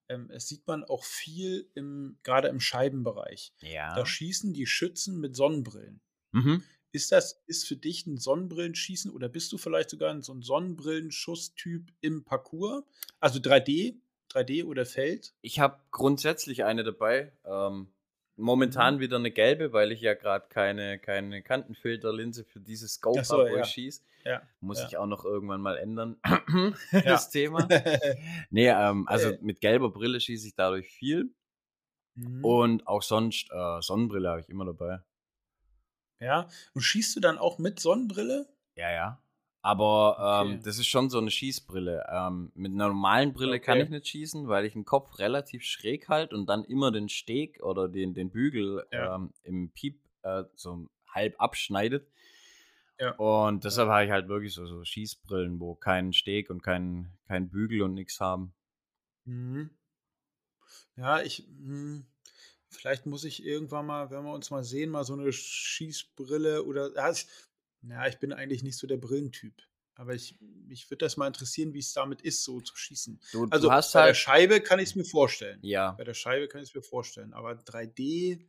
ähm, 0.08 0.30
es 0.30 0.48
sieht 0.48 0.66
man 0.66 0.84
auch 0.84 1.04
viel 1.04 1.68
im, 1.74 2.18
gerade 2.22 2.48
im 2.48 2.60
Scheibenbereich. 2.60 3.52
Ja. 3.60 3.94
Da 3.94 4.06
schießen 4.06 4.52
die 4.52 4.66
Schützen 4.66 5.20
mit 5.20 5.36
Sonnenbrillen. 5.36 6.00
Mhm. 6.32 6.62
Ist 6.90 7.12
das, 7.12 7.42
ist 7.46 7.66
für 7.66 7.76
dich 7.76 8.06
ein 8.06 8.16
Sonnenbrillenschießen 8.16 9.10
oder 9.10 9.28
bist 9.28 9.52
du 9.52 9.58
vielleicht 9.58 9.90
sogar 9.90 10.20
so 10.22 10.32
ein 10.32 10.42
Sonnenbrillenschuss-Typ 10.42 11.92
im 12.00 12.24
Parcours? 12.24 12.82
Also 13.20 13.40
3D, 13.40 13.96
3D 14.32 14.64
oder 14.64 14.86
Feld? 14.86 15.34
Ich 15.42 15.60
habe 15.60 15.78
grundsätzlich 15.90 16.64
eine 16.64 16.84
dabei. 16.84 17.32
Ähm, 17.44 17.88
momentan 18.36 18.96
mhm. 18.96 19.00
wieder 19.00 19.16
eine 19.16 19.30
gelbe, 19.30 19.72
weil 19.72 19.92
ich 19.92 20.00
ja 20.00 20.14
gerade 20.14 20.46
keine, 20.48 20.98
keine 20.98 21.42
Kantenfilterlinse 21.42 22.44
für 22.44 22.60
dieses 22.60 22.94
Scope 22.94 23.22
habe, 23.22 23.50
wo 23.50 23.56
ja. 23.56 23.64
schieße. 23.64 24.02
Ja. 24.28 24.42
Muss 24.60 24.80
ja. 24.80 24.86
ich 24.86 24.96
auch 24.98 25.06
noch 25.06 25.24
irgendwann 25.24 25.62
mal 25.62 25.78
ändern, 25.78 26.20
das 26.92 27.30
Thema. 27.30 27.66
nee, 28.50 28.68
ähm, 28.68 29.08
also 29.08 29.30
äh. 29.30 29.38
mit 29.40 29.60
gelber 29.62 29.90
Brille 29.90 30.20
schieße 30.20 30.48
ich 30.48 30.54
dadurch 30.54 30.90
viel. 30.90 31.34
Mhm. 32.14 32.44
Und 32.44 32.86
auch 32.86 33.02
sonst, 33.02 33.50
äh, 33.50 33.80
Sonnenbrille 33.80 34.28
habe 34.28 34.40
ich 34.40 34.48
immer 34.50 34.66
dabei. 34.66 35.00
Ja, 36.20 36.48
und 36.74 36.82
schießt 36.82 37.16
du 37.16 37.20
dann 37.20 37.38
auch 37.38 37.58
mit 37.58 37.80
Sonnenbrille? 37.80 38.48
Ja, 38.76 38.90
ja. 38.90 39.22
Aber 39.62 40.42
ähm, 40.44 40.52
okay. 40.54 40.60
das 40.64 40.78
ist 40.78 40.86
schon 40.86 41.10
so 41.10 41.18
eine 41.18 41.30
Schießbrille. 41.30 42.06
Ähm, 42.10 42.52
mit 42.54 42.72
einer 42.72 42.88
normalen 42.88 43.32
Brille 43.32 43.56
okay. 43.56 43.60
kann 43.60 43.80
ich 43.80 43.88
nicht 43.88 44.08
schießen, 44.08 44.46
weil 44.48 44.64
ich 44.64 44.74
den 44.74 44.84
Kopf 44.84 45.18
relativ 45.18 45.64
schräg 45.64 46.08
halte 46.08 46.34
und 46.36 46.46
dann 46.48 46.64
immer 46.64 46.92
den 46.92 47.08
Steg 47.08 47.62
oder 47.62 47.88
den, 47.88 48.14
den 48.14 48.30
Bügel 48.30 48.84
ja. 48.92 49.16
ähm, 49.16 49.32
im 49.42 49.70
Piep 49.70 50.00
äh, 50.22 50.44
so 50.54 50.88
halb 51.08 51.34
abschneidet. 51.40 52.08
Ja. 53.00 53.12
Und 53.12 53.64
deshalb 53.64 53.88
ja. 53.88 53.94
habe 53.94 54.04
ich 54.04 54.10
halt 54.10 54.28
wirklich 54.28 54.52
so, 54.52 54.66
so 54.66 54.84
Schießbrillen, 54.84 55.60
wo 55.60 55.74
keinen 55.74 56.12
Steg 56.12 56.50
und 56.50 56.62
keinen 56.62 57.16
kein 57.26 57.48
Bügel 57.48 57.82
und 57.82 57.94
nichts 57.94 58.20
haben. 58.20 58.54
Mhm. 59.24 59.70
Ja, 60.96 61.20
ich. 61.20 61.46
Mh. 61.48 61.68
Hm, 61.68 62.06
vielleicht 62.70 63.06
muss 63.06 63.24
ich 63.24 63.44
irgendwann 63.44 63.86
mal, 63.86 64.10
wenn 64.10 64.24
wir 64.24 64.32
uns 64.32 64.50
mal 64.50 64.64
sehen, 64.64 64.90
mal 64.90 65.04
so 65.04 65.14
eine 65.14 65.32
Schießbrille 65.32 66.64
oder. 66.64 66.94
Ja, 66.94 67.10
ich, 67.10 67.26
ja, 67.82 68.06
ich 68.06 68.18
bin 68.18 68.32
eigentlich 68.32 68.62
nicht 68.62 68.76
so 68.76 68.86
der 68.86 68.96
Brillentyp. 68.96 69.54
Aber 69.94 70.14
ich, 70.14 70.36
mich 70.40 70.88
würde 70.90 71.04
das 71.04 71.16
mal 71.16 71.26
interessieren, 71.26 71.74
wie 71.74 71.80
es 71.80 71.92
damit 71.92 72.22
ist, 72.22 72.44
so 72.44 72.60
zu 72.60 72.76
schießen. 72.76 73.20
Du, 73.32 73.48
also 73.50 73.68
du 73.68 73.68
bei 73.68 73.80
halt 73.80 73.94
der 73.94 74.14
Scheibe 74.14 74.60
kann 74.60 74.78
ich 74.78 74.90
es 74.90 74.94
mir 74.94 75.04
vorstellen. 75.04 75.58
Ja. 75.62 75.92
Bei 75.92 76.04
der 76.04 76.14
Scheibe 76.14 76.46
kann 76.46 76.62
ich 76.62 76.68
es 76.68 76.74
mir 76.74 76.82
vorstellen. 76.82 77.32
Aber 77.32 77.54
3D. 77.54 78.46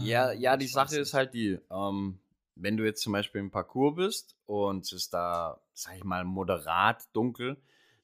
ja, 0.00 0.32
ja, 0.32 0.56
die 0.56 0.66
Sache 0.66 0.98
ist 0.98 1.12
halt 1.12 1.34
die, 1.34 1.58
ähm, 1.70 2.18
wenn 2.54 2.76
du 2.76 2.84
jetzt 2.84 3.02
zum 3.02 3.12
Beispiel 3.12 3.40
im 3.40 3.50
Parcours 3.50 3.96
bist 3.96 4.36
und 4.46 4.84
es 4.84 4.92
ist 4.92 5.14
da, 5.14 5.60
sag 5.72 5.96
ich 5.96 6.04
mal, 6.04 6.24
moderat 6.24 7.04
dunkel, 7.14 7.56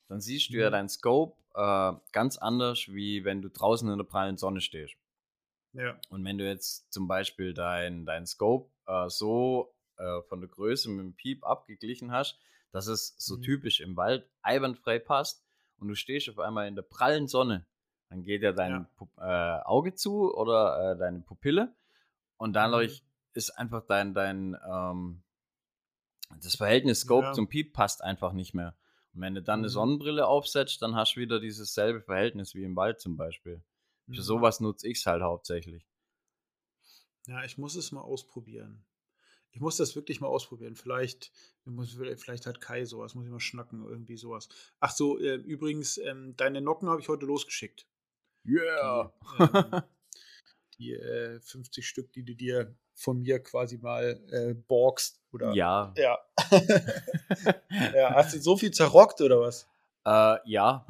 dann 0.09 0.21
siehst 0.21 0.51
du 0.51 0.55
mhm. 0.55 0.61
ja 0.61 0.71
dein 0.71 0.89
Scope 0.89 1.37
äh, 1.55 1.93
ganz 2.13 2.39
anders, 2.39 2.89
wie 2.89 3.25
wenn 3.25 3.43
du 3.43 3.51
draußen 3.51 3.91
in 3.91 3.99
der 3.99 4.05
prallen 4.05 4.37
Sonne 4.37 4.61
stehst. 4.61 4.97
Ja. 5.73 5.99
Und 6.09 6.25
wenn 6.25 6.39
du 6.39 6.47
jetzt 6.47 6.93
zum 6.93 7.09
Beispiel 7.09 7.53
dein, 7.53 8.07
dein 8.07 8.27
Scope 8.27 8.71
äh, 8.87 9.09
so 9.09 9.75
äh, 9.97 10.23
von 10.29 10.41
der 10.41 10.49
Größe 10.49 10.89
mit 10.91 11.01
dem 11.01 11.15
Piep 11.15 11.45
abgeglichen 11.45 12.11
hast, 12.11 12.39
dass 12.73 12.87
es 12.87 13.15
so 13.19 13.37
mhm. 13.37 13.43
typisch 13.43 13.81
im 13.81 13.97
Wald 13.97 14.29
einwandfrei 14.43 14.99
passt 14.99 15.45
und 15.79 15.89
du 15.89 15.95
stehst 15.95 16.29
auf 16.29 16.39
einmal 16.39 16.69
in 16.69 16.75
der 16.75 16.83
prallen 16.83 17.29
Sonne, 17.29 17.67
dann 18.09 18.23
geht 18.23 18.43
ja 18.43 18.53
dein 18.53 18.87
ja. 19.19 19.59
Äh, 19.59 19.63
Auge 19.65 19.95
zu 19.95 20.35
oder 20.35 20.93
äh, 20.93 20.99
deine 20.99 21.21
Pupille 21.21 21.75
und 22.37 22.55
dadurch 22.55 23.03
mhm. 23.03 23.08
Ist 23.39 23.51
einfach 23.51 23.87
dein, 23.87 24.13
dein 24.13 24.57
ähm, 24.69 25.23
das 26.43 26.57
Verhältnis 26.57 27.01
Scope 27.01 27.29
ja. 27.29 27.33
zum 27.33 27.49
Piep 27.49 27.73
passt 27.73 28.03
einfach 28.03 28.33
nicht 28.33 28.53
mehr. 28.53 28.77
Und 29.15 29.23
wenn 29.23 29.35
du 29.35 29.43
dann 29.43 29.61
eine 29.61 29.69
mhm. 29.69 29.73
Sonnenbrille 29.73 30.27
aufsetzt, 30.27 30.83
dann 30.83 30.95
hast 30.95 31.17
du 31.17 31.21
wieder 31.21 31.41
dieses 31.41 31.73
selbe 31.73 32.03
Verhältnis 32.03 32.55
wie 32.55 32.65
im 32.65 32.77
Wald 32.77 33.01
zum 33.01 33.17
Beispiel. 33.17 33.63
Für 34.07 34.13
mhm. 34.13 34.23
sowas 34.23 34.61
nutze 34.61 34.89
ich 34.89 34.99
es 34.99 35.07
halt 35.07 35.23
hauptsächlich. 35.23 35.87
Ja, 37.27 37.45
ich 37.45 37.59
muss 37.59 37.77
es 37.77 37.93
mal 37.93 38.01
ausprobieren. 38.01 38.85
Ich 39.51 39.61
muss 39.61 39.77
das 39.77 39.97
wirklich 39.97 40.21
mal 40.21 40.29
ausprobieren. 40.29 40.77
Vielleicht, 40.77 41.33
vielleicht 42.17 42.47
hat 42.47 42.61
Kai 42.61 42.85
sowas, 42.85 43.15
muss 43.15 43.25
ich 43.25 43.31
mal 43.31 43.41
schnacken, 43.41 43.85
irgendwie 43.85 44.17
sowas. 44.17 44.49
Ach 44.79 44.91
so, 44.91 45.19
äh, 45.19 45.37
übrigens, 45.37 45.99
ähm, 45.99 46.37
deine 46.37 46.61
Nocken 46.61 46.89
habe 46.89 47.01
ich 47.01 47.09
heute 47.09 47.27
losgeschickt. 47.27 47.87
Yeah! 48.47 49.13
Die, 49.39 49.43
ähm, 49.43 49.83
die 50.79 50.93
äh, 50.93 51.41
50 51.41 51.87
Stück, 51.87 52.13
die 52.13 52.25
du 52.25 52.35
dir 52.35 52.77
von 52.99 53.21
mir 53.21 53.39
quasi 53.39 53.79
mal 53.79 54.21
äh, 54.31 54.55
borgst. 54.55 55.23
Oder, 55.33 55.53
ja. 55.53 55.95
Ja. 55.97 56.19
ja. 57.95 58.15
Hast 58.15 58.35
du 58.35 58.41
so 58.41 58.57
viel 58.57 58.73
zerrockt 58.73 59.21
oder 59.21 59.41
was? 59.41 59.69
Äh, 60.05 60.39
ja. 60.47 60.85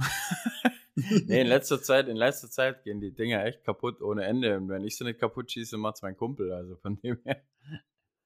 nee, 0.94 1.42
in 1.42 1.46
letzter 1.46 1.82
Zeit, 1.82 2.08
in 2.08 2.16
letzter 2.16 2.50
Zeit 2.50 2.82
gehen 2.82 3.00
die 3.00 3.14
Dinger 3.14 3.44
echt 3.44 3.62
kaputt 3.62 4.00
ohne 4.00 4.24
Ende. 4.24 4.56
Und 4.56 4.70
wenn 4.70 4.84
ich 4.84 4.96
sie 4.96 5.04
nicht 5.04 5.20
kaputt 5.20 5.52
schieße, 5.52 5.76
macht 5.76 5.96
es 5.96 6.02
mein 6.02 6.16
Kumpel. 6.16 6.50
Also 6.52 6.76
von 6.76 6.98
dem 7.00 7.20
her. 7.24 7.42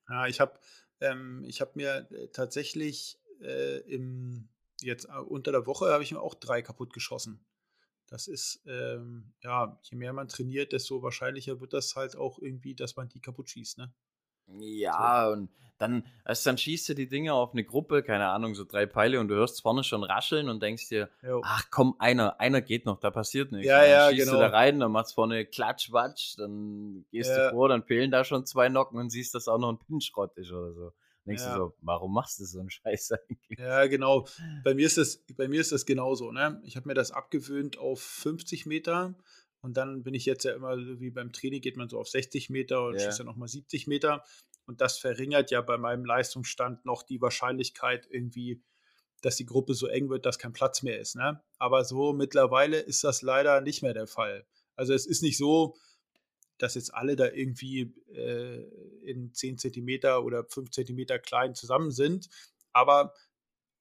Ja, 0.09 0.27
ich 0.27 0.41
habe 0.41 0.59
ähm, 1.01 1.45
hab 1.51 1.75
mir 1.75 2.07
äh, 2.13 2.29
tatsächlich 2.29 3.19
äh, 3.41 3.79
im, 3.81 4.49
jetzt 4.81 5.07
äh, 5.07 5.19
unter 5.19 5.51
der 5.51 5.67
Woche 5.67 5.91
habe 5.93 6.05
ich 6.05 6.13
mir 6.13 6.21
auch 6.21 6.35
drei 6.35 6.63
kaputt 6.63 6.93
geschossen. 6.93 7.45
Das 8.13 8.29
ist, 8.29 8.61
ähm, 8.67 9.33
ja, 9.43 9.81
je 9.85 9.97
mehr 9.97 10.13
man 10.13 10.29
trainiert, 10.29 10.75
desto 10.75 11.03
wahrscheinlicher 11.03 11.63
wird 11.63 11.73
das 11.73 11.97
halt 11.97 12.15
auch 12.15 12.39
irgendwie, 12.39 12.75
dass 12.75 12.95
man 12.95 13.09
die 13.09 13.21
kaputt 13.21 13.49
schießt, 13.49 13.79
ne? 13.79 13.91
Ja, 14.59 15.29
so. 15.29 15.33
und 15.33 15.49
dann, 15.79 16.05
also 16.23 16.51
dann 16.51 16.59
schießt 16.59 16.91
du 16.91 16.95
die 16.95 17.09
Dinger 17.09 17.33
auf 17.33 17.55
eine 17.55 17.65
Gruppe, 17.65 18.03
keine 18.03 18.29
Ahnung, 18.29 18.55
so 18.55 18.65
drei 18.65 18.85
Peile 18.85 19.19
und 19.19 19.29
du 19.29 19.35
hörst 19.35 19.63
vorne 19.63 19.83
schon 19.83 20.05
rascheln 20.05 20.51
und 20.51 20.63
denkst 20.63 20.91
dir, 20.91 21.09
jo. 21.23 21.41
ach 21.43 21.71
komm, 21.71 21.97
einer, 22.01 22.39
einer 22.39 22.61
geht 22.61 22.85
noch, 22.85 23.01
da 23.01 23.11
passiert 23.11 23.51
nichts. 23.51 23.67
Ja, 23.67 23.83
ja, 23.83 24.11
schießt 24.11 24.27
genau. 24.27 24.37
du 24.37 24.43
da 24.43 24.49
rein, 24.49 24.79
dann 24.79 24.93
machst 24.93 25.15
vorne 25.15 25.47
Klatsch, 25.47 25.91
Watsch, 25.91 26.37
dann 26.37 27.07
gehst 27.13 27.31
ja. 27.31 27.49
du 27.49 27.51
vor, 27.53 27.71
dann 27.71 27.83
fehlen 27.83 28.11
da 28.11 28.25
schon 28.25 28.45
zwei 28.45 28.69
Nocken 28.69 29.01
und 29.01 29.09
siehst, 29.09 29.35
dass 29.35 29.49
auch 29.49 29.59
noch 29.59 29.71
ein 29.71 29.79
Pinschrott 29.79 30.37
ist 30.37 30.53
oder 30.53 30.75
so. 30.75 30.93
Dann 31.25 31.37
denkst 31.37 31.45
ja. 31.45 31.57
du 31.57 31.67
so, 31.67 31.75
warum 31.81 32.13
machst 32.13 32.41
du 32.41 32.45
so 32.45 32.61
einen 32.61 32.71
Scheiß 32.71 33.13
eigentlich? 33.29 33.59
Ja, 33.59 33.87
genau. 33.87 34.27
Bei 34.65 34.75
mir 34.75 34.87
ist 34.87 34.99
das, 34.99 35.25
bei 35.37 35.49
mir 35.49 35.61
ist 35.61 35.73
das 35.73 35.87
genauso, 35.87 36.33
ne? 36.33 36.61
Ich 36.65 36.77
habe 36.77 36.89
mir 36.89 36.95
das 36.95 37.11
abgewöhnt 37.11 37.79
auf 37.79 38.03
50 38.03 38.67
Meter 38.67 39.15
und 39.63 39.77
dann 39.77 40.03
bin 40.03 40.15
ich 40.15 40.27
jetzt 40.27 40.45
ja 40.45 40.55
immer, 40.55 40.77
wie 40.77 41.11
beim 41.11 41.33
Training 41.33 41.61
geht 41.61 41.77
man 41.77 41.89
so 41.89 41.99
auf 41.99 42.09
60 42.09 42.51
Meter 42.51 42.85
und 42.87 42.95
ja. 42.95 43.01
schießt 43.01 43.21
ja 43.21 43.25
nochmal 43.25 43.49
70 43.49 43.87
Meter. 43.87 44.25
Und 44.67 44.81
das 44.81 44.99
verringert 44.99 45.51
ja 45.51 45.61
bei 45.61 45.79
meinem 45.79 46.05
Leistungsstand 46.05 46.85
noch 46.85 47.03
die 47.03 47.21
Wahrscheinlichkeit 47.21 48.07
irgendwie, 48.11 48.63
dass 49.23 49.37
die 49.37 49.47
Gruppe 49.47 49.75
so 49.75 49.87
eng 49.87 50.09
wird, 50.09 50.27
dass 50.27 50.39
kein 50.39 50.53
Platz 50.53 50.83
mehr 50.83 50.99
ist. 50.99 51.15
Ne? 51.15 51.41
Aber 51.59 51.85
so 51.85 52.13
mittlerweile 52.13 52.81
ist 52.81 53.05
das 53.05 53.23
leider 53.23 53.61
nicht 53.61 53.83
mehr 53.83 53.95
der 53.95 54.09
Fall. 54.09 54.47
Also 54.75 54.95
es 54.95 55.07
ist 55.07 55.23
nicht 55.23 55.39
so, 55.39 55.77
dass 56.63 56.77
jetzt 56.77 56.95
alle 56.95 57.17
da 57.17 57.27
irgendwie 57.27 57.93
äh, 58.15 58.63
in 59.03 59.35
10 59.35 59.59
Zentimeter 59.59 60.23
oder 60.23 60.45
5 60.45 60.71
Zentimeter 60.71 61.19
klein 61.19 61.57
zusammen 61.57 61.91
sind. 61.91 62.29
Aber 62.73 63.15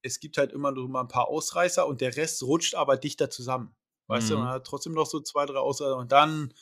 es 0.02 0.20
gibt 0.20 0.38
halt 0.38 0.52
immer 0.52 0.72
nur 0.72 0.89
mal 0.89 1.02
ein 1.02 1.08
paar 1.08 1.28
Ausreißer 1.28 1.86
und 1.86 2.02
der 2.02 2.17
Rest 2.17 2.41
rutscht 2.41 2.74
aber 2.74 2.98
dichter 2.98 3.30
zusammen. 3.30 3.76
Weißt 4.08 4.30
mhm. 4.30 4.34
du, 4.34 4.39
man 4.39 4.50
hat 4.50 4.65
trotzdem 4.65 4.94
noch 4.94 5.06
so 5.06 5.20
zwei, 5.20 5.46
drei 5.46 5.60
Ausreißer 5.60 5.96
und 5.96 6.12
dann 6.12 6.56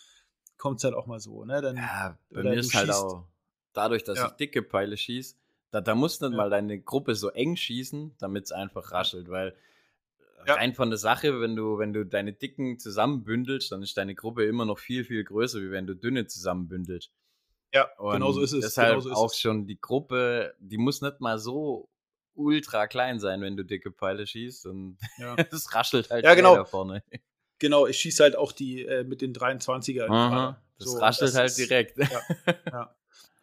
kommt 0.57 0.79
es 0.79 0.83
halt 0.83 0.93
auch 0.93 1.07
mal 1.07 1.21
so. 1.21 1.45
Ne? 1.45 1.61
Dann, 1.61 1.77
ja, 1.77 2.19
bei 2.29 2.43
mir 2.43 2.59
ist 2.59 2.73
halt 2.73 2.91
auch 2.91 3.23
dadurch, 3.71 4.03
dass 4.03 4.17
ja. 4.17 4.27
ich 4.27 4.33
dicke 4.33 4.61
Pfeile 4.61 4.97
schieße, 4.97 5.35
da, 5.71 5.79
da 5.79 5.95
muss 5.95 6.19
nicht 6.19 6.31
ja. 6.31 6.35
mal 6.37 6.49
deine 6.49 6.81
Gruppe 6.81 7.15
so 7.15 7.29
eng 7.29 7.55
schießen, 7.55 8.15
damit 8.17 8.43
es 8.43 8.51
einfach 8.51 8.91
raschelt, 8.91 9.29
weil 9.29 9.55
ja. 10.45 10.55
rein 10.55 10.73
von 10.73 10.89
der 10.89 10.97
Sache, 10.97 11.41
wenn 11.41 11.55
du, 11.55 11.77
wenn 11.77 11.93
du 11.93 12.05
deine 12.05 12.33
dicken 12.33 12.79
zusammenbündelst, 12.79 13.71
dann 13.71 13.81
ist 13.81 13.97
deine 13.97 14.15
Gruppe 14.15 14.45
immer 14.45 14.65
noch 14.65 14.79
viel, 14.79 15.03
viel 15.03 15.23
größer, 15.23 15.61
wie 15.61 15.71
wenn 15.71 15.87
du 15.87 15.95
dünne 15.95 16.27
zusammenbündelst. 16.27 17.11
Ja, 17.73 17.89
genau 17.97 18.31
so 18.31 18.41
ist 18.41 18.53
es. 18.53 18.61
Deshalb 18.61 19.01
so 19.01 19.11
auch 19.11 19.31
es. 19.31 19.39
schon 19.39 19.67
die 19.67 19.79
Gruppe, 19.79 20.55
die 20.59 20.77
muss 20.77 21.01
nicht 21.01 21.19
mal 21.19 21.37
so 21.37 21.89
ultra 22.33 22.87
klein 22.87 23.19
sein, 23.19 23.41
wenn 23.41 23.57
du 23.57 23.63
dicke 23.63 23.91
Pfeile 23.91 24.25
schießt 24.25 24.65
und 24.65 24.97
ja. 25.17 25.35
es 25.51 25.73
raschelt 25.75 26.09
halt 26.09 26.23
ja, 26.23 26.33
genau. 26.33 26.55
da 26.55 26.65
vorne. 26.65 27.03
Genau, 27.59 27.85
ich 27.85 27.97
schieße 27.97 28.23
halt 28.23 28.35
auch 28.37 28.53
die 28.53 28.85
äh, 28.85 29.03
mit 29.03 29.21
den 29.21 29.33
23er. 29.33 30.07
Aha, 30.09 30.61
das 30.77 30.91
so, 30.91 30.97
raschelt 30.97 31.29
das 31.29 31.35
halt 31.35 31.49
ist, 31.49 31.57
direkt. 31.57 31.97
Ja, 31.97 32.21
ja. 32.71 32.95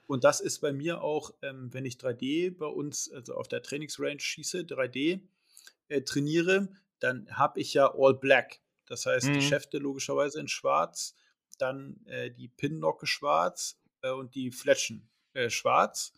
Und 0.07 0.25
das 0.25 0.41
ist 0.41 0.61
bei 0.61 0.73
mir 0.73 1.03
auch, 1.03 1.33
ähm, 1.43 1.73
wenn 1.73 1.85
ich 1.85 1.97
3D 1.97 2.57
bei 2.57 2.67
uns, 2.67 3.11
also 3.13 3.35
auf 3.35 3.49
der 3.49 3.63
Trainingsrange 3.63 4.21
schieße, 4.21 4.61
3D 4.61 5.21
äh, 5.89 6.03
trainiere, 6.03 6.69
dann 7.01 7.29
habe 7.31 7.61
ich 7.61 7.75
ja 7.75 7.93
All 7.95 8.15
Black. 8.15 8.61
Das 8.87 9.07
heißt, 9.07 9.29
mhm. 9.29 9.35
die 9.35 9.43
Schäfte 9.43 9.79
logischerweise 9.79 10.41
in 10.41 10.49
schwarz, 10.49 11.15
dann 11.59 12.01
äh, 12.07 12.31
die 12.31 12.49
Pinnocke 12.49 13.07
schwarz 13.07 13.79
äh, 14.03 14.11
und 14.11 14.35
die 14.35 14.51
Fletschen 14.51 15.09
äh, 15.33 15.51
schwarz. 15.51 16.13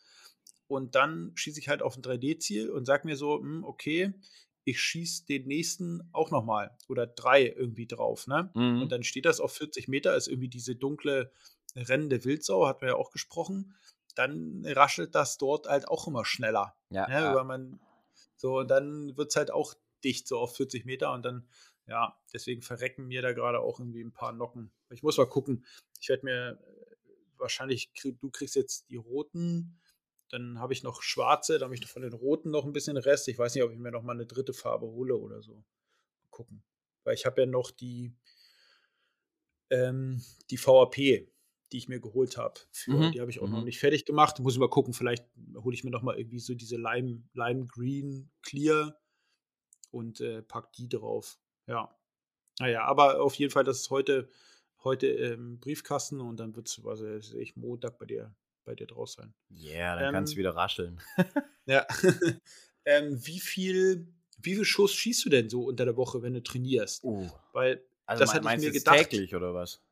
Und 0.66 0.94
dann 0.94 1.32
schieße 1.34 1.58
ich 1.60 1.68
halt 1.68 1.82
auf 1.82 1.96
ein 1.96 2.02
3D-Ziel 2.02 2.70
und 2.70 2.84
sage 2.84 3.06
mir 3.06 3.16
so, 3.16 3.38
mh, 3.38 3.42
hm, 3.42 3.64
okay, 3.64 4.12
ich 4.64 4.80
schieße 4.82 5.24
den 5.24 5.46
nächsten 5.46 6.06
auch 6.12 6.30
nochmal 6.30 6.76
oder 6.88 7.06
drei 7.06 7.46
irgendwie 7.46 7.86
drauf. 7.86 8.26
Ne? 8.26 8.50
Mhm. 8.54 8.82
Und 8.82 8.92
dann 8.92 9.02
steht 9.02 9.24
das 9.24 9.40
auf 9.40 9.52
40 9.52 9.88
Meter, 9.88 10.14
ist 10.14 10.28
irgendwie 10.28 10.48
diese 10.48 10.76
dunkle 10.76 11.32
rennende 11.74 12.24
Wildsau, 12.24 12.66
hatten 12.66 12.82
wir 12.82 12.88
ja 12.88 12.96
auch 12.96 13.10
gesprochen, 13.10 13.74
dann 14.14 14.64
raschelt 14.66 15.14
das 15.14 15.38
dort 15.38 15.68
halt 15.68 15.88
auch 15.88 16.06
immer 16.06 16.24
schneller. 16.26 16.76
Ja, 16.90 17.08
ne? 17.08 17.14
ja. 17.14 17.34
Weil 17.34 17.44
man 17.44 17.80
So, 18.36 18.58
und 18.58 18.68
dann 18.70 19.16
wird 19.16 19.30
es 19.30 19.36
halt 19.36 19.50
auch 19.50 19.74
dicht, 20.04 20.28
so 20.28 20.38
auf 20.38 20.56
40 20.56 20.84
Meter. 20.84 21.12
Und 21.12 21.24
dann, 21.24 21.48
ja, 21.86 22.18
deswegen 22.32 22.62
verrecken 22.62 23.06
mir 23.06 23.22
da 23.22 23.32
gerade 23.32 23.60
auch 23.60 23.80
irgendwie 23.80 24.02
ein 24.02 24.12
paar 24.12 24.32
Nocken. 24.32 24.70
Ich 24.90 25.02
muss 25.02 25.18
mal 25.18 25.26
gucken. 25.26 25.64
Ich 26.00 26.08
werde 26.08 26.24
mir 26.24 26.58
äh, 26.60 26.96
wahrscheinlich, 27.36 27.90
du 28.02 28.30
kriegst 28.30 28.56
jetzt 28.56 28.90
die 28.90 28.96
roten, 28.96 29.78
dann 30.30 30.58
habe 30.58 30.72
ich 30.72 30.82
noch 30.82 31.02
schwarze, 31.02 31.58
da 31.58 31.64
habe 31.64 31.74
ich 31.74 31.86
von 31.86 32.02
den 32.02 32.12
roten 32.12 32.50
noch 32.50 32.64
ein 32.64 32.72
bisschen 32.72 32.96
Rest. 32.96 33.28
Ich 33.28 33.38
weiß 33.38 33.54
nicht, 33.54 33.64
ob 33.64 33.72
ich 33.72 33.78
mir 33.78 33.90
noch 33.90 34.02
mal 34.02 34.12
eine 34.12 34.26
dritte 34.26 34.52
Farbe 34.52 34.86
hole 34.86 35.16
oder 35.16 35.42
so. 35.42 35.54
Mal 35.54 36.28
gucken. 36.30 36.62
Weil 37.04 37.14
ich 37.14 37.24
habe 37.24 37.40
ja 37.40 37.46
noch 37.46 37.70
die, 37.70 38.14
ähm, 39.70 40.22
die 40.50 40.58
VAP, 40.58 40.96
die 40.96 41.76
ich 41.76 41.88
mir 41.88 42.00
geholt 42.00 42.36
habe. 42.36 42.60
Mhm. 42.86 43.12
Die 43.12 43.20
habe 43.20 43.30
ich 43.30 43.40
auch 43.40 43.46
mhm. 43.46 43.54
noch 43.54 43.64
nicht 43.64 43.78
fertig 43.78 44.04
gemacht. 44.04 44.38
Muss 44.40 44.54
ich 44.54 44.60
mal 44.60 44.68
gucken, 44.68 44.92
vielleicht 44.92 45.26
hole 45.56 45.74
ich 45.74 45.84
mir 45.84 45.90
noch 45.90 46.02
mal 46.02 46.18
irgendwie 46.18 46.40
so 46.40 46.54
diese 46.54 46.76
Lime, 46.76 47.22
Lime 47.32 47.66
Green 47.66 48.30
Clear 48.42 48.98
und 49.90 50.20
äh, 50.20 50.42
pack 50.42 50.72
die 50.72 50.88
drauf. 50.88 51.38
Ja. 51.66 51.94
Naja, 52.60 52.84
aber 52.84 53.20
auf 53.20 53.34
jeden 53.34 53.52
Fall, 53.52 53.64
das 53.64 53.80
ist 53.80 53.90
heute, 53.90 54.28
heute 54.84 55.06
im 55.06 55.60
Briefkasten 55.60 56.20
und 56.20 56.38
dann 56.38 56.56
wird 56.56 56.68
es, 56.68 56.82
was 56.84 57.02
weiß 57.02 57.34
ich, 57.34 57.56
Montag 57.56 57.98
bei 57.98 58.06
dir, 58.06 58.34
bei 58.64 58.74
dir 58.74 58.86
draus 58.86 59.14
sein. 59.14 59.34
Ja, 59.48 59.70
yeah, 59.70 59.96
dann 59.96 60.06
ähm, 60.06 60.12
kannst 60.12 60.32
du 60.34 60.38
wieder 60.38 60.56
rascheln. 60.56 61.00
ja. 61.66 61.86
ähm, 62.84 63.24
wie 63.24 63.40
viel, 63.40 64.12
wie 64.38 64.54
viel 64.56 64.64
Schuss 64.64 64.94
schießt 64.94 65.24
du 65.24 65.28
denn 65.30 65.48
so 65.48 65.64
unter 65.64 65.84
der 65.84 65.96
Woche, 65.96 66.22
wenn 66.22 66.34
du 66.34 66.42
trainierst? 66.42 67.04
Uh. 67.04 67.28
Weil 67.52 67.84
also 68.06 68.24
das 68.24 68.34
hatte 68.34 68.48
ich 68.54 68.60
mir 68.60 68.72
gedacht. 68.72 69.10
täglich 69.10 69.34
oder 69.34 69.54
was? 69.54 69.82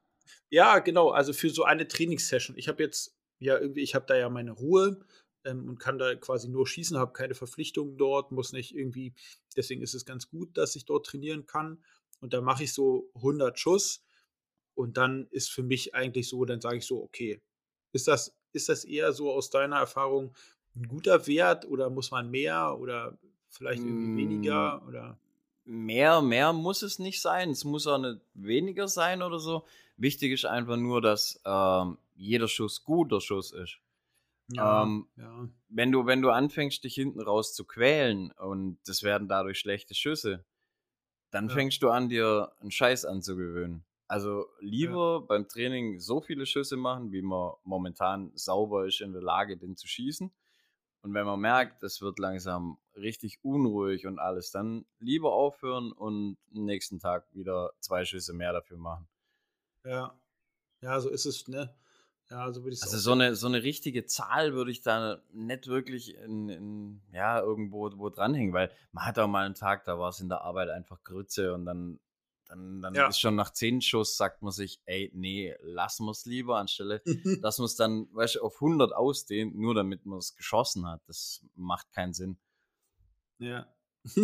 Ja, 0.49 0.79
genau. 0.79 1.11
Also 1.11 1.33
für 1.33 1.51
so 1.51 1.65
eine 1.65 1.87
Trainingssession. 1.87 2.57
Ich 2.57 2.69
habe 2.69 2.83
jetzt 2.83 3.17
ja 3.39 3.59
irgendwie, 3.59 3.83
ich 3.83 3.95
habe 3.95 4.07
da 4.07 4.17
ja 4.17 4.29
meine 4.29 4.53
Ruhe 4.53 5.05
ähm, 5.47 5.69
und 5.69 5.79
kann 5.79 5.99
da 5.99 6.15
quasi 6.15 6.49
nur 6.49 6.67
schießen, 6.67 6.99
habe 6.99 7.13
keine 7.13 7.35
Verpflichtungen 7.35 7.97
dort, 7.97 8.33
muss 8.33 8.53
nicht 8.53 8.75
irgendwie. 8.75 9.15
Deswegen 9.57 9.83
ist 9.83 9.95
es 9.95 10.05
ganz 10.05 10.29
gut, 10.29 10.57
dass 10.59 10.77
ich 10.77 10.85
dort 10.85 11.07
trainieren 11.07 11.47
kann. 11.47 11.83
Und 12.21 12.33
da 12.33 12.41
mache 12.41 12.65
ich 12.65 12.73
so 12.73 13.11
100 13.15 13.59
Schuss. 13.59 14.05
Und 14.75 14.97
dann 14.99 15.27
ist 15.31 15.51
für 15.51 15.63
mich 15.63 15.95
eigentlich 15.95 16.29
so, 16.29 16.45
dann 16.45 16.61
sage 16.61 16.79
ich 16.79 16.87
so, 16.87 17.03
okay, 17.03 17.41
ist 17.93 18.09
das, 18.09 18.37
ist 18.53 18.69
das 18.69 18.85
eher 18.85 19.13
so 19.13 19.33
aus 19.33 19.49
deiner 19.49 19.77
Erfahrung 19.77 20.35
ein 20.75 20.87
guter 20.87 21.27
Wert 21.27 21.67
oder 21.67 21.89
muss 21.89 22.11
man 22.11 22.31
mehr 22.31 22.77
oder 22.79 23.19
vielleicht 23.49 23.83
irgendwie 23.83 24.13
mm. 24.13 24.17
weniger 24.17 24.87
oder? 24.87 25.19
Mehr, 25.65 26.21
mehr 26.21 26.53
muss 26.53 26.83
es 26.83 26.99
nicht 26.99 27.21
sein. 27.21 27.51
Es 27.51 27.65
muss 27.65 27.87
auch 27.87 27.99
nicht 27.99 28.21
weniger 28.35 28.87
sein 28.87 29.23
oder 29.23 29.39
so. 29.39 29.65
Wichtig 29.97 30.33
ist 30.33 30.45
einfach 30.45 30.77
nur, 30.77 31.01
dass 31.01 31.41
ähm, 31.45 31.97
jeder 32.15 32.49
Schuss 32.49 32.85
guter 32.85 33.21
Schuss 33.21 33.53
ist. 33.53 33.79
Ja, 34.49 34.83
ähm, 34.83 35.09
ja. 35.17 35.49
Wenn, 35.69 35.93
du, 35.93 36.07
wenn 36.07 36.23
du 36.23 36.31
anfängst, 36.31 36.85
dich 36.85 36.95
hinten 36.95 37.21
raus 37.21 37.55
zu 37.55 37.65
quälen 37.65 38.31
und 38.33 38.79
das 38.87 39.03
werden 39.03 39.29
dadurch 39.29 39.59
schlechte 39.59 39.95
Schüsse, 39.95 40.45
dann 41.31 41.49
ja. 41.49 41.55
fängst 41.55 41.83
du 41.83 41.91
an, 41.91 42.09
dir 42.09 42.53
einen 42.61 42.71
Scheiß 42.71 43.05
anzugewöhnen. 43.05 43.85
Also 44.09 44.47
lieber 44.61 45.23
beim 45.23 45.49
Training 45.49 45.99
so 45.99 46.21
viele 46.21 46.47
Schüsse 46.47 46.77
machen, 46.77 47.11
wie 47.11 47.23
man 47.23 47.55
momentan 47.65 48.31
sauber 48.35 48.87
ist 48.87 49.01
in 49.01 49.13
der 49.13 49.23
Lage, 49.23 49.57
den 49.57 49.77
zu 49.77 49.89
schießen. 49.89 50.33
Und 51.03 51.15
wenn 51.15 51.27
man 51.27 51.41
merkt, 51.41 51.83
es 51.83 52.01
wird 52.01 52.19
langsam 52.19 52.79
richtig 52.95 53.39
unruhig 53.43 54.07
und 54.07 54.19
alles, 54.19 54.51
dann 54.51 54.87
lieber 54.99 55.33
aufhören 55.33 55.93
und 55.93 56.37
am 56.55 56.65
nächsten 56.65 57.01
Tag 57.01 57.27
wieder 57.33 57.73
zwei 57.81 58.05
Schüsse 58.05 58.33
mehr 58.33 58.53
dafür 58.53 58.77
machen. 58.77 59.09
Ja, 59.85 60.19
ja, 60.81 61.01
so 61.01 61.09
ist 61.09 61.27
es, 61.27 61.49
ne? 61.49 61.75
Ja, 62.31 62.53
so 62.53 62.65
würde 62.65 62.75
ich 62.75 62.83
Also 62.83 62.99
so 62.99 63.13
eine, 63.13 63.37
so 63.37 63.47
eine 63.47 63.63
richtige 63.63 64.05
Zahl 64.05 64.53
würde 64.55 64.73
ich 64.73 64.81
da 64.81 65.23
nicht 65.33 65.69
wirklich 65.69 66.17
in, 66.17 66.49
in, 66.49 67.01
ja, 67.13 67.41
irgendwo 67.41 67.91
wo 67.97 68.11
dranhängen, 68.11 68.53
weil 68.53 68.73
man 68.91 69.05
hat 69.05 69.19
auch 69.19 69.29
mal 69.29 69.47
einen 69.47 69.55
Tag, 69.55 69.85
da 69.85 69.99
war 69.99 70.09
es 70.09 70.21
in 70.21 70.29
der 70.29 70.41
Arbeit 70.41 70.71
einfach 70.71 71.05
Grütze 71.05 71.55
und 71.55 71.67
dann, 71.67 72.01
dann, 72.47 72.83
dann 72.83 72.95
ja. 72.95 73.07
ist 73.07 73.21
schon 73.21 73.37
nach 73.37 73.53
zehn 73.53 73.81
Schuss, 73.81 74.17
sagt 74.17 74.43
man 74.43 74.51
sich, 74.51 74.81
ey, 74.87 75.13
nee, 75.15 75.55
lassen 75.61 76.05
wir 76.05 76.11
es 76.11 76.27
lieber, 76.27 76.59
anstelle, 76.59 77.01
dass 77.43 77.59
man 77.59 77.67
es 77.67 77.77
dann, 77.77 78.09
weißt 78.13 78.37
du, 78.37 78.41
auf 78.43 78.57
100 78.57 78.93
ausdehnt, 78.93 79.55
nur 79.55 79.75
damit 79.75 80.05
man 80.05 80.19
es 80.19 80.35
geschossen 80.35 80.89
hat. 80.89 81.03
Das 81.07 81.45
macht 81.55 81.93
keinen 81.93 82.13
Sinn. 82.13 82.39
Ja. 83.39 83.73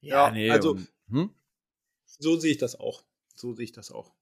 ja, 0.00 0.26
ja, 0.26 0.30
nee. 0.32 0.50
Also, 0.50 0.72
und, 0.72 0.88
hm? 1.08 1.34
so 2.04 2.36
sehe 2.36 2.50
ich 2.50 2.58
das 2.58 2.78
auch. 2.80 3.04
So 3.36 3.54
sehe 3.54 3.64
ich 3.64 3.72
das 3.72 3.92
auch. 3.92 4.12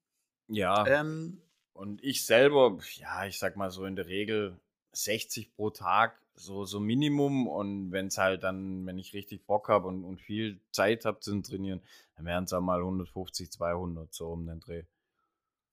Ja. 0.49 0.87
Ähm, 0.87 1.41
und 1.79 2.03
ich 2.03 2.27
selber, 2.27 2.77
ja, 2.97 3.25
ich 3.27 3.39
sag 3.39 3.57
mal 3.57 3.71
so 3.71 3.85
in 3.85 3.95
der 3.95 4.09
Regel 4.09 4.59
60 4.93 5.55
pro 5.55 5.71
Tag, 5.71 6.21
so, 6.35 6.65
so 6.65 6.81
Minimum. 6.81 7.47
Und 7.47 7.93
wenn 7.93 8.09
es 8.09 8.19
halt 8.19 8.43
dann, 8.43 8.85
wenn 8.85 8.99
ich 8.99 9.15
richtig 9.15 9.47
Bock 9.47 9.69
habe 9.69 9.87
und, 9.87 10.05
und 10.05 10.21
viel 10.21 10.61
Zeit 10.73 11.05
habe 11.05 11.21
zu 11.21 11.41
trainieren, 11.41 11.81
dann 12.17 12.27
wären 12.27 12.45
es 12.45 12.53
auch 12.53 12.61
mal 12.61 12.81
150, 12.81 13.53
200 13.53 14.13
so 14.13 14.27
um 14.29 14.45
den 14.45 14.59
Dreh. 14.59 14.83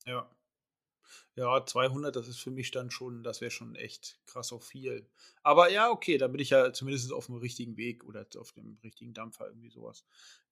Ja. 0.05 0.29
Ja, 1.35 1.65
200, 1.65 2.15
das 2.15 2.27
ist 2.27 2.39
für 2.39 2.51
mich 2.51 2.69
dann 2.69 2.91
schon, 2.91 3.23
das 3.23 3.41
wäre 3.41 3.51
schon 3.51 3.73
echt 3.75 4.19
krass 4.27 4.53
auf 4.53 4.63
viel. 4.63 5.09
Aber 5.41 5.71
ja, 5.71 5.89
okay, 5.89 6.19
da 6.19 6.27
bin 6.27 6.39
ich 6.39 6.51
ja 6.51 6.71
zumindest 6.71 7.11
auf 7.11 7.25
dem 7.25 7.37
richtigen 7.37 7.77
Weg 7.77 8.03
oder 8.03 8.27
auf 8.37 8.51
dem 8.51 8.77
richtigen 8.83 9.15
Dampfer, 9.15 9.47
irgendwie 9.47 9.71
sowas. 9.71 10.05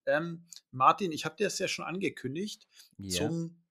Ähm, 0.07 0.45
Martin, 0.71 1.11
ich 1.11 1.25
habe 1.25 1.35
dir 1.35 1.45
das 1.45 1.59
ja 1.59 1.67
schon 1.67 1.85
angekündigt. 1.85 2.67
Ja. 2.97 3.19
Zum 3.19 3.62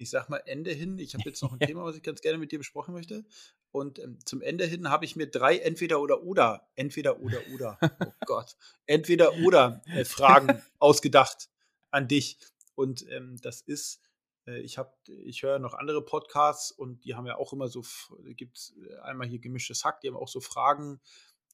ich 0.00 0.10
sag 0.10 0.28
mal, 0.30 0.42
Ende 0.46 0.72
hin, 0.72 0.98
ich 0.98 1.12
habe 1.12 1.24
jetzt 1.26 1.42
noch 1.42 1.52
ein 1.52 1.60
Thema, 1.68 1.84
was 1.84 1.94
ich 1.94 2.02
ganz 2.02 2.22
gerne 2.22 2.38
mit 2.38 2.50
dir 2.52 2.58
besprechen 2.58 2.94
möchte. 2.94 3.22
Und 3.70 3.98
ähm, 3.98 4.18
zum 4.24 4.40
Ende 4.40 4.64
hin 4.64 4.88
habe 4.88 5.04
ich 5.04 5.14
mir 5.14 5.26
drei 5.26 5.58
Entweder 5.58 6.00
oder 6.00 6.22
oder, 6.22 6.66
Entweder 6.74 7.20
oder 7.20 7.40
oder, 7.52 7.78
oh 8.06 8.12
Gott, 8.24 8.56
Entweder 8.86 9.34
oder 9.44 9.82
äh, 9.86 10.06
Fragen 10.06 10.62
ausgedacht 10.78 11.50
an 11.90 12.08
dich. 12.08 12.38
Und 12.74 13.06
ähm, 13.10 13.36
das 13.42 13.60
ist, 13.60 14.00
äh, 14.46 14.60
ich 14.60 14.78
habe, 14.78 14.90
ich 15.06 15.42
höre 15.42 15.58
noch 15.58 15.74
andere 15.74 16.02
Podcasts 16.02 16.72
und 16.72 17.04
die 17.04 17.14
haben 17.14 17.26
ja 17.26 17.36
auch 17.36 17.52
immer 17.52 17.68
so, 17.68 17.84
gibt 18.24 18.56
es 18.56 18.74
äh, 18.82 18.96
einmal 19.00 19.28
hier 19.28 19.38
gemischtes 19.38 19.84
Hack, 19.84 20.00
die 20.00 20.08
haben 20.08 20.16
auch 20.16 20.28
so 20.28 20.40
Fragen, 20.40 20.98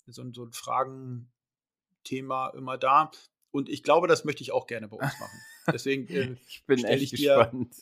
so, 0.06 0.22
so 0.32 0.44
ein 0.44 0.52
Fragenthema 0.52 1.26
immer 2.50 2.78
da. 2.78 3.10
Und 3.50 3.68
ich 3.68 3.82
glaube, 3.82 4.06
das 4.06 4.24
möchte 4.24 4.44
ich 4.44 4.52
auch 4.52 4.68
gerne 4.68 4.86
bei 4.86 4.98
uns 4.98 5.12
machen. 5.20 5.40
Deswegen 5.72 6.06
äh, 6.06 6.36
ich 6.46 6.64
bin 6.64 6.84
echt 6.84 7.02
ich 7.02 7.10
dir, 7.10 7.38
gespannt 7.38 7.74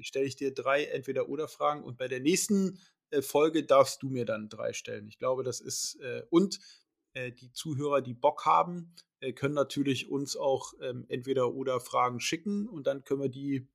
stelle 0.00 0.26
ich 0.26 0.36
dir 0.36 0.52
drei 0.52 0.84
Entweder-Oder-Fragen 0.84 1.82
und 1.82 1.98
bei 1.98 2.08
der 2.08 2.20
nächsten 2.20 2.78
äh, 3.10 3.22
Folge 3.22 3.64
darfst 3.64 4.02
du 4.02 4.08
mir 4.08 4.24
dann 4.24 4.48
drei 4.48 4.72
stellen. 4.72 5.08
Ich 5.08 5.18
glaube, 5.18 5.42
das 5.42 5.60
ist 5.60 5.96
äh, 6.00 6.22
und 6.30 6.58
äh, 7.14 7.32
die 7.32 7.52
Zuhörer, 7.52 8.02
die 8.02 8.14
Bock 8.14 8.44
haben, 8.44 8.94
können 9.34 9.54
natürlich 9.54 10.08
uns 10.08 10.36
auch 10.36 10.74
ähm, 10.80 11.04
Entweder-Oder-Fragen 11.08 12.20
schicken 12.20 12.68
und 12.68 12.86
dann 12.86 13.02
können 13.02 13.22
wir 13.22 13.28
die, 13.28 13.66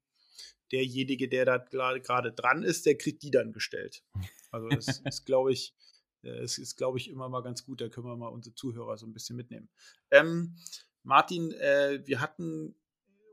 derjenige, 0.71 1.27
der 1.27 1.43
da 1.43 1.57
gerade 1.57 2.31
dran 2.31 2.63
ist, 2.63 2.85
der 2.85 2.97
kriegt 2.97 3.23
die 3.23 3.31
dann 3.31 3.51
gestellt. 3.51 4.05
Also 4.51 4.69
das 4.69 4.87
ist, 5.05 5.25
glaube 5.25 5.51
ich, 5.51 5.75
es 6.21 6.57
ist, 6.57 6.77
glaube 6.77 6.97
ich, 6.97 7.09
immer 7.09 7.27
mal 7.27 7.41
ganz 7.43 7.65
gut. 7.65 7.81
Da 7.81 7.89
können 7.89 8.07
wir 8.07 8.15
mal 8.15 8.29
unsere 8.29 8.55
Zuhörer 8.55 8.97
so 8.97 9.05
ein 9.05 9.11
bisschen 9.11 9.35
mitnehmen. 9.35 9.67
Ähm, 10.11 10.55
Martin, 11.03 11.51
äh, 11.51 12.01
wir 12.05 12.21
hatten 12.21 12.73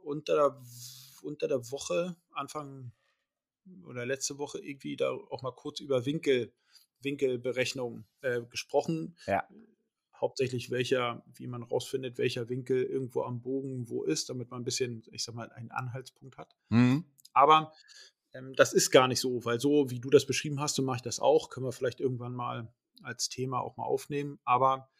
unter 0.03 0.61
unter 1.23 1.49
der 1.49 1.71
Woche, 1.71 2.17
Anfang 2.33 2.93
oder 3.87 4.07
letzte 4.07 4.39
Woche 4.39 4.59
irgendwie 4.59 4.97
da 4.97 5.11
auch 5.11 5.43
mal 5.43 5.55
kurz 5.55 5.81
über 5.81 6.07
Winkel, 6.07 6.53
Winkelberechnung 7.01 8.05
äh, 8.23 8.43
gesprochen. 8.43 9.17
Ja. 9.27 9.47
Hauptsächlich 10.15 10.71
welcher, 10.71 11.25
wie 11.35 11.47
man 11.47 11.63
rausfindet, 11.63 12.19
welcher 12.19 12.49
Winkel 12.49 12.83
irgendwo 12.83 13.23
am 13.23 13.41
Bogen 13.41 13.89
wo 13.89 14.03
ist, 14.05 14.29
damit 14.29 14.51
man 14.51 14.61
ein 14.61 14.65
bisschen, 14.65 15.03
ich 15.11 15.25
sag 15.25 15.35
mal, 15.35 15.51
einen 15.53 15.71
Anhaltspunkt 15.71 16.37
hat. 16.37 16.55
Mhm. 16.69 17.05
Aber 17.33 17.73
ähm, 18.33 18.53
das 18.55 18.73
ist 18.73 18.91
gar 18.91 19.09
nicht 19.09 19.21
so, 19.21 19.45
weil 19.45 19.61
so 19.61 19.91
wie 19.91 20.01
du 20.01 20.11
das 20.11 20.27
beschrieben 20.27 20.61
hast, 20.61 20.75
so 20.75 20.83
mache 20.83 20.97
ich 20.97 21.03
das 21.03 21.21
auch. 21.21 21.49
Können 21.49 21.67
wir 21.67 21.73
vielleicht 21.73 22.01
irgendwann 22.01 22.35
mal 22.35 22.73
als 23.03 23.29
Thema 23.29 23.61
auch 23.61 23.77
mal 23.77 23.85
aufnehmen. 23.85 24.39
Aber 24.45 24.91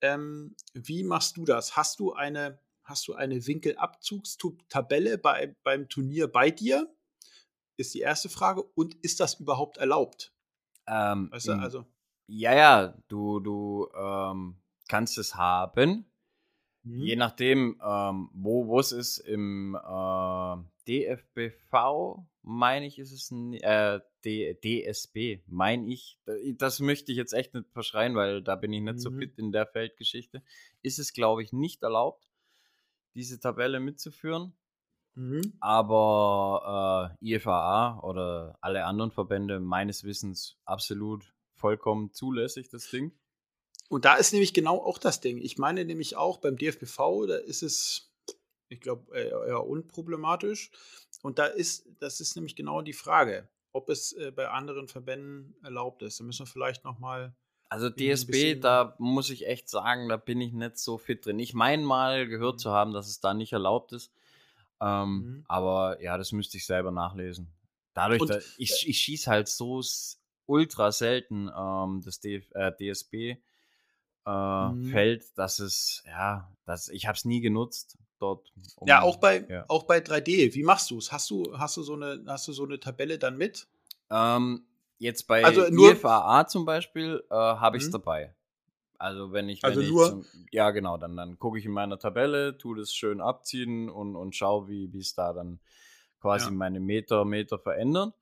ähm, 0.00 0.56
wie 0.72 1.02
machst 1.02 1.36
du 1.36 1.44
das? 1.44 1.76
Hast 1.76 2.00
du 2.00 2.12
eine 2.14 2.58
Hast 2.90 3.06
du 3.06 3.14
eine 3.14 3.46
Winkelabzugstabelle 3.46 5.16
bei, 5.16 5.54
beim 5.62 5.88
Turnier 5.88 6.26
bei 6.26 6.50
dir? 6.50 6.92
Ist 7.76 7.94
die 7.94 8.00
erste 8.00 8.28
Frage. 8.28 8.64
Und 8.64 8.96
ist 9.04 9.20
das 9.20 9.38
überhaupt 9.38 9.76
erlaubt? 9.76 10.34
Ähm, 10.88 11.30
weißt 11.30 11.46
du, 11.46 11.52
also. 11.52 11.86
Ja, 12.26 12.52
ja, 12.52 12.98
du, 13.06 13.38
du 13.38 13.88
ähm, 13.96 14.56
kannst 14.88 15.18
es 15.18 15.36
haben. 15.36 16.04
Mhm. 16.82 17.00
Je 17.00 17.14
nachdem, 17.14 17.80
ähm, 17.80 18.28
wo 18.32 18.80
es 18.80 18.90
ist, 18.90 19.18
im 19.18 19.76
äh, 19.76 20.56
DFBV, 20.88 22.26
meine 22.42 22.88
ich, 22.88 22.98
ist 22.98 23.12
es 23.12 23.30
ein 23.30 23.52
äh, 23.52 24.00
D 24.24 24.54
DSB, 24.54 25.44
meine 25.46 25.86
ich. 25.86 26.18
Das 26.56 26.80
möchte 26.80 27.12
ich 27.12 27.18
jetzt 27.18 27.34
echt 27.34 27.54
nicht 27.54 27.70
verschreien, 27.70 28.16
weil 28.16 28.42
da 28.42 28.56
bin 28.56 28.72
ich 28.72 28.80
nicht 28.82 28.94
mhm. 28.94 28.98
so 28.98 29.12
fit 29.12 29.38
in 29.38 29.52
der 29.52 29.68
Feldgeschichte. 29.68 30.42
Ist 30.82 30.98
es, 30.98 31.12
glaube 31.12 31.44
ich, 31.44 31.52
nicht 31.52 31.84
erlaubt 31.84 32.29
diese 33.14 33.40
Tabelle 33.40 33.80
mitzuführen. 33.80 34.54
Mhm. 35.14 35.54
Aber 35.60 37.16
äh, 37.20 37.34
IFAA 37.34 38.00
oder 38.00 38.56
alle 38.60 38.84
anderen 38.84 39.10
Verbände 39.10 39.60
meines 39.60 40.04
Wissens 40.04 40.58
absolut 40.64 41.34
vollkommen 41.54 42.12
zulässig, 42.12 42.68
das 42.68 42.88
Ding. 42.90 43.12
Und 43.88 44.04
da 44.04 44.14
ist 44.14 44.32
nämlich 44.32 44.54
genau 44.54 44.78
auch 44.78 44.98
das 44.98 45.20
Ding. 45.20 45.38
Ich 45.38 45.58
meine 45.58 45.84
nämlich 45.84 46.16
auch 46.16 46.38
beim 46.38 46.56
DFBV, 46.56 47.26
da 47.26 47.36
ist 47.36 47.62
es, 47.62 48.12
ich 48.68 48.80
glaube, 48.80 49.12
eher 49.16 49.66
unproblematisch. 49.66 50.70
Und 51.22 51.38
da 51.38 51.46
ist, 51.46 51.88
das 51.98 52.20
ist 52.20 52.36
nämlich 52.36 52.54
genau 52.54 52.82
die 52.82 52.92
Frage, 52.92 53.48
ob 53.72 53.90
es 53.90 54.12
äh, 54.12 54.30
bei 54.30 54.48
anderen 54.48 54.86
Verbänden 54.86 55.56
erlaubt 55.62 56.02
ist. 56.02 56.20
Da 56.20 56.24
müssen 56.24 56.46
wir 56.46 56.50
vielleicht 56.50 56.84
nochmal. 56.84 57.34
Also 57.70 57.88
DSB, 57.88 58.60
da 58.60 58.96
muss 58.98 59.30
ich 59.30 59.46
echt 59.46 59.68
sagen, 59.68 60.08
da 60.08 60.16
bin 60.16 60.40
ich 60.40 60.52
nicht 60.52 60.76
so 60.76 60.98
fit 60.98 61.24
drin. 61.24 61.38
Ich 61.38 61.54
meine 61.54 61.84
mal 61.84 62.26
gehört 62.26 62.56
mhm. 62.56 62.58
zu 62.58 62.72
haben, 62.72 62.92
dass 62.92 63.06
es 63.06 63.20
da 63.20 63.32
nicht 63.32 63.52
erlaubt 63.52 63.92
ist. 63.92 64.12
Ähm, 64.80 65.14
mhm. 65.14 65.44
Aber 65.46 66.02
ja, 66.02 66.18
das 66.18 66.32
müsste 66.32 66.56
ich 66.56 66.66
selber 66.66 66.90
nachlesen. 66.90 67.48
Dadurch, 67.94 68.26
dass 68.26 68.54
ich, 68.58 68.88
ich 68.88 68.98
schieße 68.98 69.30
halt 69.30 69.48
so 69.48 69.82
ultra 70.46 70.90
selten 70.90 71.48
ähm, 71.56 72.02
das 72.04 72.18
DF, 72.18 72.50
äh, 72.54 72.72
DSB 72.72 73.36
äh, 74.26 74.68
mhm. 74.68 74.90
Feld, 74.90 75.38
dass 75.38 75.60
es, 75.60 76.02
ja, 76.06 76.52
dass, 76.64 76.88
ich 76.88 77.06
habe 77.06 77.16
es 77.16 77.24
nie 77.24 77.40
genutzt 77.40 77.98
dort. 78.18 78.52
Um, 78.76 78.88
ja, 78.88 79.02
auch 79.02 79.18
bei, 79.18 79.46
ja. 79.48 79.64
auch 79.68 79.84
bei 79.84 79.98
3D. 79.98 80.54
Wie 80.54 80.62
machst 80.64 80.90
du 80.90 80.98
es? 80.98 81.12
Hast 81.12 81.30
du, 81.30 81.56
hast 81.56 81.76
du 81.76 81.82
so 81.82 81.94
eine, 81.94 82.24
hast 82.26 82.48
du 82.48 82.52
so 82.52 82.64
eine 82.64 82.80
Tabelle 82.80 83.18
dann 83.18 83.36
mit? 83.36 83.68
Ähm, 84.10 84.66
jetzt 85.00 85.26
bei 85.26 85.44
also 85.44 85.66
nur, 85.70 85.92
IFAA 85.92 86.46
zum 86.46 86.64
Beispiel 86.64 87.24
äh, 87.30 87.34
habe 87.34 87.76
ich 87.76 87.82
es 87.82 87.88
mhm. 87.88 87.92
dabei. 87.92 88.34
Also 88.98 89.32
wenn 89.32 89.48
ich, 89.48 89.62
wenn 89.62 89.70
also 89.70 89.80
ich 89.80 89.90
nur, 89.90 90.08
zum, 90.08 90.26
ja 90.52 90.70
genau, 90.70 90.98
dann, 90.98 91.16
dann 91.16 91.38
gucke 91.38 91.58
ich 91.58 91.64
in 91.64 91.72
meiner 91.72 91.98
Tabelle, 91.98 92.58
tue 92.58 92.76
das 92.76 92.94
schön 92.94 93.20
abziehen 93.20 93.88
und, 93.88 94.14
und 94.14 94.36
schaue, 94.36 94.68
wie 94.68 94.90
es 94.96 95.14
da 95.14 95.32
dann 95.32 95.58
quasi 96.20 96.46
ja. 96.46 96.50
meine 96.52 96.80
Meter, 96.80 97.24
Meter 97.24 97.58
verändert. 97.58 98.14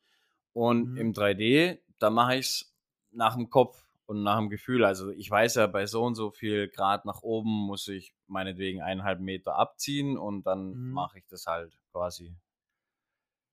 Und 0.52 0.92
mhm. 0.92 0.96
im 0.96 1.12
3D, 1.12 1.78
da 1.98 2.10
mache 2.10 2.36
ich 2.36 2.46
es 2.46 2.74
nach 3.10 3.34
dem 3.34 3.50
Kopf 3.50 3.84
und 4.06 4.22
nach 4.22 4.38
dem 4.38 4.50
Gefühl. 4.50 4.84
Also 4.84 5.10
ich 5.10 5.28
weiß 5.28 5.56
ja, 5.56 5.66
bei 5.66 5.86
so 5.86 6.04
und 6.04 6.14
so 6.14 6.30
viel 6.30 6.68
Grad 6.68 7.04
nach 7.04 7.22
oben 7.22 7.50
muss 7.50 7.88
ich 7.88 8.14
meinetwegen 8.28 8.80
eineinhalb 8.80 9.20
Meter 9.20 9.56
abziehen 9.56 10.16
und 10.16 10.46
dann 10.46 10.74
mhm. 10.74 10.90
mache 10.92 11.18
ich 11.18 11.26
das 11.26 11.46
halt 11.46 11.76
quasi 11.90 12.36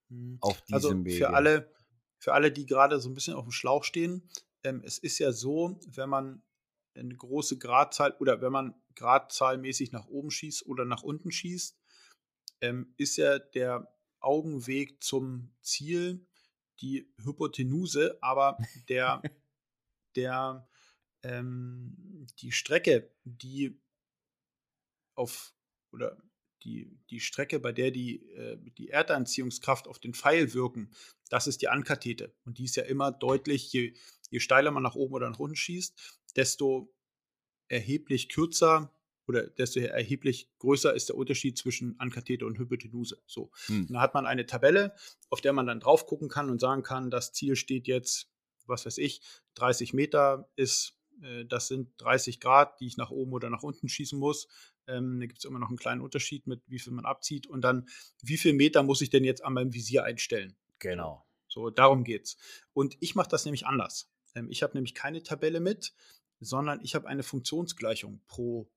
mhm. 0.10 0.38
auf 0.42 0.62
also 0.72 0.90
diesem 0.90 1.00
also 1.00 1.06
Wege. 1.06 1.18
Für 1.18 1.34
alle, 1.34 1.72
für 2.26 2.34
alle, 2.34 2.52
die 2.52 2.66
gerade 2.66 3.00
so 3.00 3.08
ein 3.08 3.14
bisschen 3.14 3.36
auf 3.36 3.46
dem 3.46 3.52
Schlauch 3.52 3.84
stehen, 3.84 4.28
ähm, 4.64 4.82
es 4.84 4.98
ist 4.98 5.20
ja 5.20 5.32
so, 5.32 5.80
wenn 5.86 6.10
man 6.10 6.42
eine 6.96 7.16
große 7.16 7.60
Gradzahl 7.60 8.16
oder 8.20 8.42
wenn 8.42 8.52
man 8.52 8.74
gradzahlmäßig 8.96 9.92
nach 9.92 10.08
oben 10.08 10.32
schießt 10.32 10.66
oder 10.66 10.86
nach 10.86 11.04
unten 11.04 11.32
schießt, 11.32 11.78
ähm, 12.62 12.96
ist 12.98 13.18
ja 13.18 13.38
der 13.38 13.94
Augenweg 14.22 15.04
zum 15.04 15.54
Ziel 15.62 16.26
die 16.82 17.14
Hypotenuse, 17.24 18.18
aber 18.22 18.58
der 18.90 19.22
der 20.16 20.68
ähm, 21.22 22.26
die 22.40 22.52
Strecke, 22.52 23.14
die 23.24 23.80
auf 25.14 25.54
oder 25.92 26.18
die, 26.65 26.99
die 27.10 27.19
Strecke, 27.19 27.60
bei 27.60 27.71
der 27.71 27.91
die, 27.91 28.25
äh, 28.34 28.58
die 28.78 28.89
Erdanziehungskraft 28.89 29.88
auf 29.88 29.99
den 29.99 30.13
Pfeil 30.13 30.54
wirken, 30.54 30.91
das 31.30 31.47
ist 31.47 31.62
die 31.62 31.69
Ankathete. 31.69 32.34
Und 32.43 32.58
die 32.58 32.65
ist 32.65 32.75
ja 32.75 32.84
immer 32.84 33.12
deutlich, 33.12 33.71
je, 33.71 33.93
je 34.30 34.39
steiler 34.39 34.71
man 34.71 34.84
nach 34.84 34.95
oben 34.95 35.13
oder 35.13 35.30
nach 35.30 35.39
unten 35.39 35.56
schießt, 35.56 36.21
desto 36.36 36.93
erheblich 37.67 38.30
kürzer 38.30 38.91
oder 39.28 39.47
desto 39.47 39.80
erheblich 39.80 40.51
größer 40.60 40.93
ist 40.93 41.10
der 41.10 41.15
Unterschied 41.15 41.58
zwischen 41.58 41.99
Ankathete 41.99 42.45
und 42.45 42.60
Hypotenuse. 42.60 43.21
So. 43.25 43.51
Hm. 43.67 43.88
Da 43.89 44.01
hat 44.01 44.13
man 44.13 44.25
eine 44.25 44.45
Tabelle, 44.45 44.93
auf 45.30 45.41
der 45.41 45.54
man 45.54 45.65
dann 45.65 45.80
drauf 45.80 46.06
gucken 46.06 46.30
kann 46.30 46.49
und 46.49 46.60
sagen 46.60 46.84
kann, 46.84 47.10
das 47.10 47.32
Ziel 47.34 47.56
steht 47.56 47.88
jetzt 47.88 48.30
was 48.67 48.86
weiß 48.86 48.97
ich, 48.97 49.21
30 49.56 49.93
Meter 49.93 50.49
ist, 50.56 50.97
das 51.47 51.67
sind 51.67 51.89
30 51.97 52.39
Grad, 52.39 52.80
die 52.80 52.88
ich 52.88 52.97
nach 52.97 53.10
oben 53.10 53.34
oder 53.34 53.49
nach 53.49 53.63
unten 53.63 53.88
schießen 53.88 54.19
muss. 54.19 54.47
Ähm, 54.88 55.19
da 55.19 55.25
gibt 55.25 55.39
es 55.39 55.45
immer 55.45 55.60
noch 55.60 55.69
einen 55.69 55.78
kleinen 55.78 56.01
Unterschied 56.01 56.45
mit, 56.47 56.62
wie 56.67 56.80
viel 56.80 56.93
man 56.93 57.06
abzieht. 57.06 57.47
Und 57.47 57.62
dann, 57.62 57.88
wie 58.21 58.38
viel 58.38 58.54
Meter 58.54 58.84
muss 58.84 59.01
ich 59.01 59.10
denn 59.10 59.23
jetzt 59.23 59.43
an 59.43 59.54
meinem 59.54 59.73
Visier 59.73 60.04
einstellen? 60.04 60.56
Genau. 60.80 61.25
So, 61.47 61.69
darum 61.69 62.04
geht's. 62.04 62.38
Und 62.73 62.97
ich 62.99 63.15
mache 63.15 63.30
das 63.30 63.45
nämlich 63.45 63.65
anders. 63.65 64.12
Ähm, 64.36 64.49
ich 64.49 64.62
habe 64.62 64.73
nämlich 64.73 64.93
keine 64.93 65.23
Tabelle 65.23 65.60
mit, 65.60 65.93
sondern 66.39 66.82
ich 66.84 66.95
habe 66.95 67.08
eine 67.08 67.23
Funktionsgleichung 67.23 68.21
pro, 68.28 68.69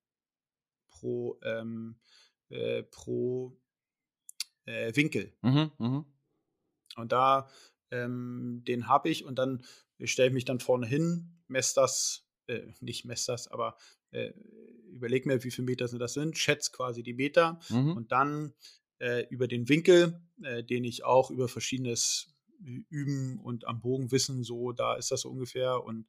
pro, 0.88 1.38
ähm, 1.42 1.98
äh, 2.51 2.85
pro 2.85 3.59
äh, 4.64 4.94
Winkel. 4.94 5.35
Mhm, 5.42 5.72
mh. 5.79 6.05
Und 6.96 7.12
da 7.12 7.48
ähm, 7.90 8.62
den 8.66 8.87
habe 8.87 9.09
ich 9.09 9.24
und 9.24 9.38
dann 9.38 9.64
stelle 10.05 10.29
ich 10.29 10.35
mich 10.35 10.44
dann 10.44 10.61
vorne 10.61 10.87
hin, 10.87 11.42
messe 11.48 11.74
das, 11.77 12.28
äh, 12.49 12.67
nicht 12.81 13.05
messe 13.05 13.33
das, 13.33 13.49
aber 13.49 13.77
äh, 14.11 14.33
überlege 14.91 15.29
mir, 15.29 15.45
wie 15.45 15.51
viele 15.51 15.67
Meter 15.67 15.89
sind 15.89 16.01
das 16.01 16.15
sind, 16.15 16.37
schätze 16.37 16.73
quasi 16.73 17.03
die 17.03 17.15
Meter 17.15 17.61
mhm. 17.69 17.93
und 17.93 18.13
dann 18.13 18.55
äh, 18.99 19.27
über 19.29 19.47
den 19.47 19.69
Winkel, 19.69 20.21
äh, 20.43 20.65
den 20.65 20.85
ich 20.85 21.05
auch 21.05 21.31
über 21.31 21.49
verschiedenes 21.49 22.35
Üben 22.61 23.39
und 23.39 23.67
am 23.67 23.81
Bogen 23.81 24.11
wissen, 24.11 24.43
so 24.43 24.73
da 24.73 24.97
ist 24.97 25.13
das 25.13 25.21
so 25.21 25.31
ungefähr 25.31 25.85
und 25.85 26.09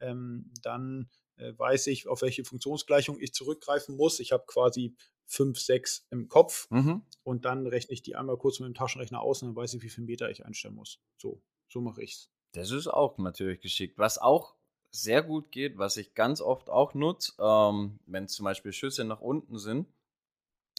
ähm, 0.00 0.52
dann 0.62 1.10
äh, 1.36 1.52
weiß 1.56 1.88
ich, 1.88 2.06
auf 2.06 2.22
welche 2.22 2.44
Funktionsgleichung 2.44 3.18
ich 3.20 3.32
zurückgreifen 3.32 3.96
muss. 3.96 4.20
Ich 4.20 4.30
habe 4.30 4.44
quasi 4.46 4.94
fünf, 5.26 5.58
sechs 5.58 6.06
im 6.10 6.28
Kopf 6.28 6.70
mhm. 6.70 7.02
und 7.22 7.44
dann 7.44 7.66
rechne 7.66 7.94
ich 7.94 8.02
die 8.02 8.14
einmal 8.14 8.38
kurz 8.38 8.60
mit 8.60 8.68
dem 8.68 8.74
Taschenrechner 8.74 9.20
aus 9.20 9.42
und 9.42 9.48
dann 9.48 9.56
weiß 9.56 9.74
ich, 9.74 9.82
wie 9.82 9.90
viel 9.90 10.04
Meter 10.04 10.30
ich 10.30 10.44
einstellen 10.46 10.74
muss. 10.74 11.00
So, 11.16 11.42
so 11.68 11.80
mache 11.80 12.02
ich's. 12.02 12.30
Das 12.52 12.70
ist 12.70 12.86
auch 12.86 13.18
natürlich 13.18 13.60
geschickt. 13.60 13.98
Was 13.98 14.18
auch 14.18 14.54
sehr 14.90 15.22
gut 15.22 15.50
geht, 15.50 15.78
was 15.78 15.96
ich 15.96 16.14
ganz 16.14 16.40
oft 16.40 16.70
auch 16.70 16.94
nutze, 16.94 17.32
ähm, 17.38 17.98
wenn 18.06 18.28
zum 18.28 18.44
Beispiel 18.44 18.72
Schüsse 18.72 19.04
nach 19.04 19.20
unten 19.20 19.58
sind 19.58 19.86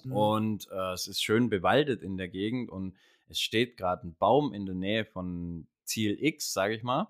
mhm. 0.03 0.13
und 0.13 0.71
äh, 0.71 0.93
es 0.93 1.07
ist 1.07 1.21
schön 1.21 1.49
bewaldet 1.49 2.01
in 2.01 2.17
der 2.17 2.27
Gegend 2.27 2.69
und 2.69 2.95
es 3.27 3.39
steht 3.39 3.77
gerade 3.77 4.07
ein 4.07 4.15
Baum 4.15 4.53
in 4.53 4.65
der 4.65 4.75
Nähe 4.75 5.05
von 5.05 5.67
Ziel 5.83 6.17
X, 6.19 6.53
sage 6.53 6.75
ich 6.75 6.83
mal, 6.83 7.07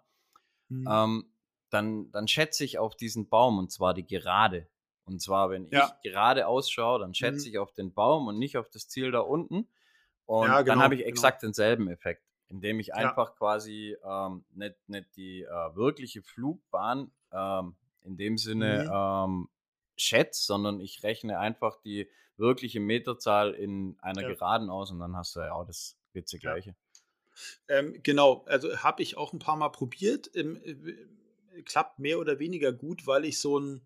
mhm. 0.67 0.87
ähm, 0.89 1.25
dann, 1.69 2.11
dann 2.11 2.27
schätze 2.27 2.63
ich 2.63 2.77
auf 2.77 2.95
diesen 2.95 3.29
Baum 3.29 3.57
und 3.57 3.71
zwar 3.71 3.93
die 3.93 4.05
Gerade. 4.05 4.67
Und 5.05 5.21
zwar, 5.21 5.49
wenn 5.49 5.67
ja. 5.71 5.91
ich 6.03 6.11
gerade 6.11 6.45
ausschaue, 6.45 6.99
dann 6.99 7.15
schätze 7.15 7.47
mhm. 7.47 7.53
ich 7.53 7.57
auf 7.57 7.73
den 7.73 7.93
Baum 7.93 8.27
und 8.27 8.37
nicht 8.37 8.57
auf 8.57 8.69
das 8.69 8.87
Ziel 8.87 9.11
da 9.11 9.21
unten. 9.21 9.67
Und 10.25 10.47
ja, 10.47 10.61
genau, 10.61 10.75
dann 10.75 10.83
habe 10.83 10.93
ich 10.93 11.01
genau. 11.01 11.09
exakt 11.09 11.41
genau. 11.41 11.49
denselben 11.49 11.87
Effekt, 11.89 12.23
indem 12.49 12.79
ich 12.79 12.93
einfach 12.93 13.29
ja. 13.29 13.35
quasi 13.35 13.97
ähm, 14.03 14.43
nicht, 14.53 14.75
nicht 14.87 15.15
die 15.15 15.43
äh, 15.43 15.75
wirkliche 15.75 16.21
Flugbahn 16.21 17.11
ähm, 17.31 17.75
in 18.03 18.17
dem 18.17 18.37
Sinne 18.37 18.85
mhm. 18.85 18.91
ähm, 18.93 19.49
schätze, 19.95 20.43
sondern 20.43 20.79
ich 20.79 21.03
rechne 21.03 21.39
einfach 21.39 21.77
die 21.81 22.09
wirkliche 22.37 22.79
Meterzahl 22.79 23.53
in 23.53 23.97
einer 24.01 24.23
Geraden 24.23 24.69
aus 24.69 24.91
und 24.91 24.99
dann 24.99 25.15
hast 25.15 25.35
du 25.35 25.41
ja 25.41 25.51
auch 25.51 25.65
das 25.65 25.97
Witze 26.13 26.39
gleiche. 26.39 26.75
Ähm, 27.67 27.99
genau, 28.03 28.43
also 28.47 28.77
habe 28.77 29.01
ich 29.03 29.17
auch 29.17 29.33
ein 29.33 29.39
paar 29.39 29.57
Mal 29.57 29.69
probiert. 29.69 30.29
Ähm, 30.35 30.59
klappt 31.65 31.99
mehr 31.99 32.19
oder 32.19 32.39
weniger 32.39 32.71
gut, 32.71 33.07
weil 33.07 33.25
ich 33.25 33.39
so 33.39 33.59
ein 33.59 33.81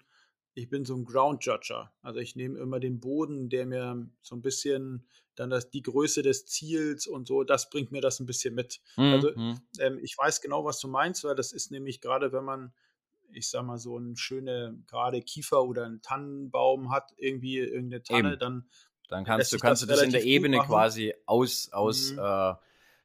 ich 0.56 0.70
bin 0.70 0.86
so 0.86 0.96
ein 0.96 1.06
Ground 1.06 1.46
Judger. 1.46 1.92
Also 2.02 2.20
ich 2.20 2.36
nehme 2.36 2.60
immer 2.60 2.80
den 2.80 3.00
Boden, 3.00 3.50
der 3.50 3.66
mir 3.66 4.08
so 4.22 4.36
ein 4.36 4.42
bisschen 4.42 5.06
dann 5.36 5.50
das, 5.50 5.72
die 5.72 5.82
Größe 5.82 6.22
des 6.22 6.46
Ziels 6.46 7.08
und 7.08 7.28
so, 7.28 7.44
das 7.44 7.70
bringt 7.70 7.92
mir 7.92 8.02
das 8.02 8.20
ein 8.20 8.26
bisschen 8.26 8.54
mit. 8.54 8.82
Mhm. 8.98 9.14
Also 9.14 9.32
ähm, 9.80 10.00
ich 10.02 10.18
weiß 10.18 10.42
genau, 10.42 10.64
was 10.64 10.80
du 10.80 10.88
meinst, 10.88 11.24
weil 11.24 11.36
das 11.36 11.52
ist 11.52 11.72
nämlich 11.72 12.02
gerade, 12.02 12.32
wenn 12.32 12.44
man, 12.44 12.74
ich 13.32 13.50
sag 13.50 13.66
mal, 13.66 13.80
so 13.80 13.98
eine 13.98 14.16
schöne 14.16 14.78
gerade 14.88 15.22
Kiefer 15.22 15.64
oder 15.64 15.86
einen 15.86 16.02
Tannenbaum 16.02 16.92
hat, 16.92 17.14
irgendwie 17.18 17.58
irgendeine 17.58 18.04
Tanne, 18.04 18.30
Eben. 18.34 18.40
dann 18.40 18.70
dann 19.10 19.26
kannst 19.26 19.54
du 19.54 19.58
kannst 19.58 19.82
das 19.82 19.90
du 19.90 19.96
das 19.96 20.04
in 20.04 20.12
der 20.12 20.24
Ebene 20.24 20.60
quasi 20.60 21.14
aus 21.26 21.70
aus 21.72 22.14
mhm. 22.14 22.20
äh, 22.20 22.54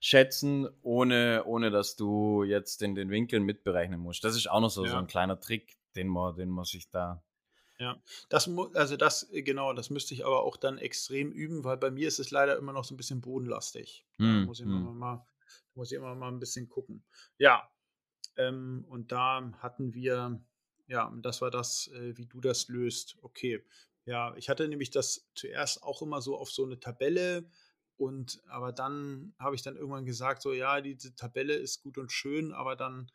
schätzen, 0.01 0.69
ohne, 0.83 1.45
ohne 1.45 1.71
dass 1.71 1.97
du 1.97 2.45
jetzt 2.45 2.81
den, 2.81 2.95
den 2.95 3.11
Winkel 3.11 3.41
mitberechnen 3.41 4.01
musst. 4.01 4.23
Das 4.23 4.37
ist 4.37 4.49
auch 4.49 4.61
noch 4.61 4.71
so, 4.71 4.85
ja. 4.85 4.93
so 4.93 4.97
ein 4.97 5.07
kleiner 5.07 5.41
Trick, 5.41 5.77
den 5.97 6.09
man, 6.09 6.37
den 6.37 6.51
man 6.51 6.65
sich 6.65 6.89
da 6.89 7.23
ja, 7.79 8.03
das 8.29 8.49
also 8.75 8.97
das, 8.97 9.31
äh, 9.33 9.43
genau, 9.43 9.73
das 9.73 9.91
müsste 9.91 10.15
ich 10.15 10.27
aber 10.27 10.43
auch 10.43 10.57
dann 10.57 10.79
extrem 10.79 11.31
üben, 11.31 11.65
weil 11.65 11.77
bei 11.77 11.91
mir 11.91 12.09
ist 12.09 12.19
es 12.19 12.31
leider 12.31 12.57
immer 12.57 12.73
noch 12.73 12.85
so 12.85 12.95
ein 12.95 12.97
bisschen 12.97 13.21
bodenlastig. 13.21 14.07
Da 14.19 14.25
hm, 14.25 14.45
muss 14.45 14.61
ich 14.61 14.67
immer 14.67 14.91
hm. 14.91 14.99
mal, 14.99 15.27
muss 15.75 15.93
ich 15.93 15.97
immer 15.97 16.15
mal 16.15 16.29
ein 16.29 16.41
bisschen 16.41 16.69
gucken. 16.69 17.05
Ja, 17.39 17.71
ähm, 18.37 18.85
und 18.89 19.13
da 19.13 19.53
hatten 19.59 19.95
wir, 19.95 20.41
ja, 20.89 21.13
das 21.23 21.41
war 21.41 21.51
das, 21.51 21.89
äh, 21.89 22.17
wie 22.17 22.27
du 22.27 22.41
das 22.41 22.69
löst. 22.69 23.17
Okay. 23.23 23.65
Ja, 24.05 24.35
ich 24.37 24.49
hatte 24.49 24.67
nämlich 24.67 24.91
das 24.91 25.29
zuerst 25.35 25.83
auch 25.83 26.03
immer 26.03 26.23
so 26.23 26.37
auf 26.37 26.51
so 26.51 26.65
eine 26.65 26.81
Tabelle 26.81 27.49
und 27.99 28.41
aber 28.49 28.73
dann 28.73 29.35
habe 29.39 29.55
ich 29.55 29.63
dann 29.63 29.77
irgendwann 29.77 30.07
gesagt, 30.07 30.41
so 30.41 30.53
ja, 30.53 30.81
diese 30.81 31.15
Tabelle 31.15 31.55
ist 31.55 31.83
gut 31.83 31.99
und 31.99 32.11
schön, 32.11 32.53
aber 32.53 32.75
dann 32.75 33.11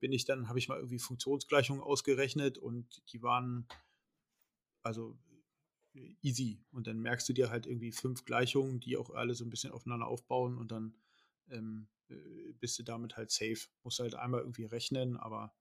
bin 0.00 0.12
ich 0.12 0.24
dann, 0.24 0.48
habe 0.48 0.58
ich 0.58 0.68
mal 0.68 0.78
irgendwie 0.78 0.98
Funktionsgleichungen 0.98 1.82
ausgerechnet 1.82 2.58
und 2.58 3.02
die 3.12 3.22
waren 3.22 3.68
also 4.84 5.18
easy. 6.22 6.60
Und 6.72 6.86
dann 6.86 7.00
merkst 7.00 7.28
du 7.28 7.32
dir 7.32 7.50
halt 7.50 7.66
irgendwie 7.66 7.92
fünf 7.92 8.24
Gleichungen, 8.24 8.80
die 8.80 8.96
auch 8.96 9.10
alle 9.10 9.34
so 9.34 9.44
ein 9.44 9.50
bisschen 9.50 9.72
aufeinander 9.72 10.06
aufbauen 10.06 10.58
und 10.58 10.72
dann 10.72 10.94
ähm, 11.50 11.88
äh, 12.08 12.52
bist 12.60 12.78
du 12.78 12.82
damit 12.82 13.16
halt 13.16 13.30
safe. 13.30 13.68
Musst 13.82 14.00
halt 14.00 14.14
einmal 14.14 14.40
irgendwie 14.40 14.64
rechnen, 14.64 15.16
aber 15.16 15.54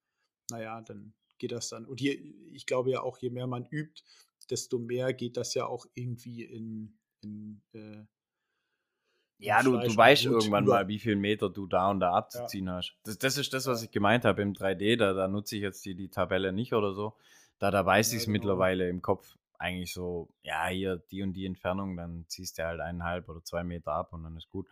naja, 0.49 0.81
dann 0.81 1.13
geht 1.37 1.51
das 1.51 1.69
dann. 1.69 1.85
Und 1.85 1.99
hier, 1.99 2.19
ich 2.51 2.65
glaube 2.65 2.91
ja 2.91 3.01
auch, 3.01 3.17
je 3.17 3.29
mehr 3.29 3.47
man 3.47 3.65
übt, 3.65 4.03
desto 4.49 4.79
mehr 4.79 5.13
geht 5.13 5.37
das 5.37 5.53
ja 5.53 5.65
auch 5.65 5.85
irgendwie 5.93 6.43
in, 6.43 6.97
in 7.21 7.61
äh, 7.73 8.05
ja, 9.39 9.61
du, 9.61 9.77
du 9.77 9.95
weißt 9.95 10.25
irgendwann 10.25 10.63
über. 10.63 10.73
mal, 10.73 10.87
wie 10.87 10.99
viel 10.99 11.15
Meter 11.17 11.49
du 11.49 11.67
da 11.67 11.89
und 11.89 11.99
da 11.99 12.13
abzuziehen 12.13 12.67
ja. 12.67 12.75
hast. 12.75 12.95
Das, 13.03 13.17
das, 13.17 13.37
ist 13.37 13.53
das, 13.53 13.65
was 13.67 13.83
ich 13.83 13.91
gemeint 13.91 14.23
habe 14.25 14.41
im 14.41 14.53
3D. 14.53 14.95
Da, 14.95 15.13
da 15.13 15.27
nutze 15.27 15.57
ich 15.57 15.61
jetzt 15.61 15.83
die, 15.85 15.95
die 15.95 16.09
Tabelle 16.09 16.53
nicht 16.53 16.73
oder 16.73 16.93
so. 16.93 17.17
Da, 17.63 17.71
da 17.71 17.85
weiß 17.85 18.11
ja, 18.11 18.17
ich 18.17 18.23
es 18.23 18.25
genau. 18.25 18.33
mittlerweile 18.33 18.89
im 18.89 19.01
Kopf 19.01 19.37
eigentlich 19.57 19.93
so, 19.93 20.27
ja, 20.43 20.67
hier 20.67 20.97
die 20.97 21.23
und 21.23 21.31
die 21.31 21.45
Entfernung, 21.45 21.95
dann 21.95 22.25
ziehst 22.27 22.57
du 22.57 22.65
halt 22.65 22.81
eineinhalb 22.81 23.29
oder 23.29 23.41
zwei 23.41 23.63
Meter 23.63 23.93
ab 23.93 24.11
und 24.11 24.23
dann 24.23 24.35
ist 24.35 24.49
gut. 24.49 24.67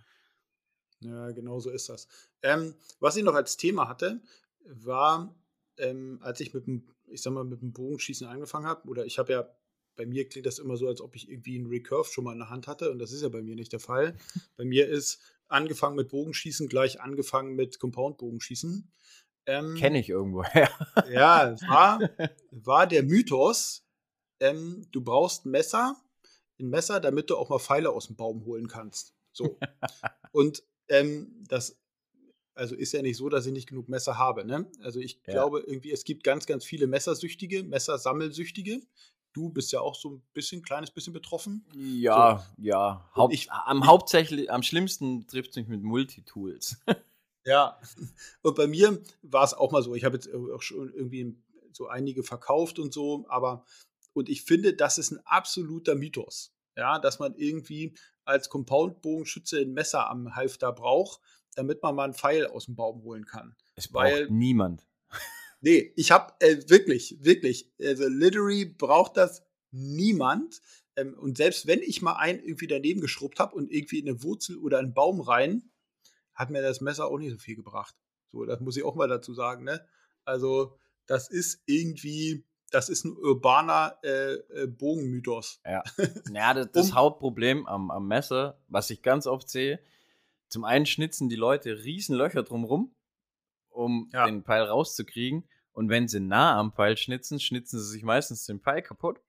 Ja, 1.00 1.32
genau 1.32 1.62
so 1.62 1.70
ist 1.70 1.88
das. 1.88 2.10
Ähm, 2.42 2.76
was 3.00 3.16
ich 3.16 3.24
noch 3.24 3.34
als 3.34 3.56
Thema 3.56 3.88
hatte, 3.88 4.22
war, 4.66 5.34
ähm, 5.78 6.20
als 6.22 6.42
ich 6.42 6.54
mit 6.54 6.68
dem, 6.68 6.84
ich 7.08 7.22
sag 7.22 7.32
mal, 7.32 7.46
mit 7.46 7.62
dem 7.62 7.72
Bogenschießen 7.72 8.28
angefangen 8.28 8.66
habe, 8.66 8.86
oder 8.90 9.06
ich 9.06 9.18
habe 9.18 9.32
ja 9.32 9.48
bei 9.96 10.06
mir 10.06 10.28
klingt 10.28 10.46
das 10.46 10.60
immer 10.60 10.76
so, 10.76 10.90
als 10.90 11.00
ob 11.00 11.16
ich 11.16 11.30
irgendwie 11.30 11.56
einen 11.56 11.68
Recurve 11.68 12.12
schon 12.12 12.26
mal 12.26 12.34
in 12.34 12.40
der 12.40 12.50
Hand 12.50 12.68
hatte 12.68 12.92
und 12.92 13.00
das 13.00 13.14
ist 13.14 13.22
ja 13.22 13.30
bei 13.30 13.42
mir 13.42 13.56
nicht 13.56 13.72
der 13.72 13.80
Fall. 13.80 14.18
bei 14.58 14.66
mir 14.66 14.90
ist 14.90 15.22
angefangen 15.48 15.96
mit 15.96 16.10
Bogenschießen 16.10 16.68
gleich 16.68 17.00
angefangen 17.00 17.56
mit 17.56 17.80
Compound-Bogenschießen. 17.80 18.92
Ähm, 19.52 19.76
Kenne 19.76 20.00
ich 20.00 20.10
irgendwoher. 20.10 20.70
ja, 21.12 21.56
war, 21.68 22.00
war 22.52 22.88
der 22.88 23.04
Mythos, 23.04 23.86
ähm, 24.40 24.88
du 24.92 25.02
brauchst 25.02 25.46
ein 25.46 25.52
Messer, 25.52 25.96
ein 26.60 26.70
Messer, 26.70 27.00
damit 27.00 27.30
du 27.30 27.38
auch 27.38 27.50
mal 27.50 27.60
Pfeile 27.60 27.92
aus 27.92 28.08
dem 28.08 28.16
Baum 28.16 28.46
holen 28.46 28.68
kannst. 28.68 29.14
So. 29.34 29.58
und 30.32 30.64
ähm, 30.88 31.44
das 31.48 31.78
also 32.54 32.76
ist 32.76 32.94
ja 32.94 33.02
nicht 33.02 33.18
so, 33.18 33.30
dass 33.30 33.46
ich 33.46 33.54
nicht 33.54 33.70
genug 33.70 33.90
Messer 33.90 34.18
habe. 34.18 34.46
Ne? 34.46 34.70
Also 34.84 35.00
ich 35.00 35.20
ja. 35.26 35.34
glaube 35.34 35.62
irgendwie, 35.62 35.92
es 35.92 36.04
gibt 36.04 36.24
ganz, 36.24 36.46
ganz 36.46 36.66
viele 36.66 36.86
Messersüchtige, 36.86 37.64
Messersammelsüchtige, 37.64 38.82
Du 39.34 39.50
bist 39.50 39.72
ja 39.72 39.80
auch 39.80 39.96
so 39.96 40.10
ein 40.10 40.22
bisschen, 40.34 40.62
kleines 40.62 40.92
bisschen 40.92 41.14
betroffen. 41.14 41.66
Ja, 41.74 42.46
so. 42.58 42.64
ja. 42.64 43.10
Haupt, 43.16 43.34
ich, 43.34 43.50
am 43.50 43.88
hauptsächlich, 43.88 44.52
am 44.52 44.62
schlimmsten 44.62 45.26
trifft 45.28 45.52
es 45.52 45.56
mich 45.56 45.68
mit 45.68 45.84
Multitools. 45.84 46.78
ja. 47.46 47.80
Und 48.42 48.56
bei 48.56 48.68
mir 48.68 49.02
war 49.22 49.44
es 49.44 49.54
auch 49.54 49.72
mal 49.72 49.84
so. 49.84 49.96
Ich 49.96 50.04
habe 50.04 50.16
jetzt 50.16 50.30
auch 50.34 50.62
schon 50.62 50.94
irgendwie 50.94 51.38
so 51.74 51.88
einige 51.88 52.24
verkauft 52.24 52.80
und 52.80 52.94
so, 52.94 53.26
aber 53.30 53.66
und 54.14 54.28
ich 54.28 54.44
finde, 54.44 54.74
das 54.74 54.98
ist 54.98 55.12
ein 55.12 55.22
absoluter 55.26 55.96
Mythos. 55.96 56.54
Ja, 56.76 57.00
dass 57.00 57.20
man 57.20 57.36
irgendwie 57.36 57.94
als 58.24 58.50
Compound-Bogenschütze 58.50 59.60
ein 59.60 59.74
Messer 59.74 60.10
am 60.10 60.36
Halfter 60.36 60.72
braucht, 60.72 61.22
damit 61.56 61.84
man 61.84 61.96
mal 61.96 62.06
einen 62.06 62.14
Pfeil 62.14 62.48
aus 62.48 62.66
dem 62.66 62.76
Baum 62.76 63.04
holen 63.04 63.26
kann. 63.26 63.56
Es 63.76 63.88
braucht 63.88 64.06
Weil, 64.06 64.30
niemand. 64.30 64.88
Nee, 65.64 65.94
ich 65.96 66.10
habe 66.10 66.34
äh, 66.40 66.58
wirklich, 66.70 67.24
wirklich, 67.24 67.72
also 67.80 68.08
literally 68.08 68.66
braucht 68.66 69.16
das 69.16 69.44
niemand. 69.70 70.60
Ähm, 70.96 71.14
und 71.20 71.38
selbst 71.38 71.68
wenn 71.68 71.84
ich 71.84 72.02
mal 72.02 72.16
einen 72.16 72.40
irgendwie 72.40 72.66
daneben 72.66 73.00
geschrubbt 73.00 73.40
habe 73.40 73.56
und 73.56 73.72
irgendwie 73.72 74.00
in 74.00 74.10
eine 74.10 74.24
Wurzel 74.24 74.58
oder 74.58 74.80
einen 74.80 74.96
Baum 74.96 75.22
rein, 75.22 75.71
hat 76.34 76.50
mir 76.50 76.62
das 76.62 76.82
Messer 76.82 77.08
auch 77.08 77.18
nicht 77.18 77.32
so 77.32 77.38
viel 77.38 77.56
gebracht. 77.56 77.96
So, 78.32 78.46
das 78.46 78.60
muss 78.60 78.78
ich 78.78 78.84
auch 78.84 78.96
mal 78.96 79.08
dazu 79.08 79.34
sagen, 79.34 79.64
ne? 79.64 79.86
Also, 80.24 80.78
das 81.06 81.30
ist 81.30 81.62
irgendwie, 81.66 82.46
das 82.70 82.90
ist 82.90 83.06
ein 83.06 83.18
urbaner 83.18 83.98
äh, 84.04 84.34
äh, 84.34 84.68
Bogenmythos. 84.68 85.60
Ja. 85.66 85.84
ja, 86.34 86.54
das, 86.54 86.72
das 86.72 86.90
um, 86.90 86.96
Hauptproblem 86.96 87.68
am, 87.68 87.92
am 87.92 88.08
Messer, 88.08 88.62
was 88.68 88.90
ich 88.90 89.02
ganz 89.02 89.28
oft 89.28 89.50
sehe, 89.50 89.80
zum 90.48 90.64
einen 90.64 90.86
schnitzen 90.86 91.30
die 91.30 91.36
Leute 91.36 91.84
riesen 91.84 92.16
Löcher 92.16 92.44
drumrum 92.44 92.94
um 93.72 94.10
ja. 94.14 94.26
den 94.26 94.44
Pfeil 94.44 94.64
rauszukriegen. 94.64 95.48
Und 95.74 95.90
wenn 95.90 96.08
sie 96.08 96.20
nah 96.20 96.60
am 96.60 96.74
Pfeil 96.74 96.98
schnitzen, 96.98 97.40
schnitzen 97.40 97.80
sie 97.80 97.90
sich 97.90 98.04
meistens 98.04 98.46
den 98.46 98.60
Pfeil 98.60 98.82
kaputt. 98.82 99.22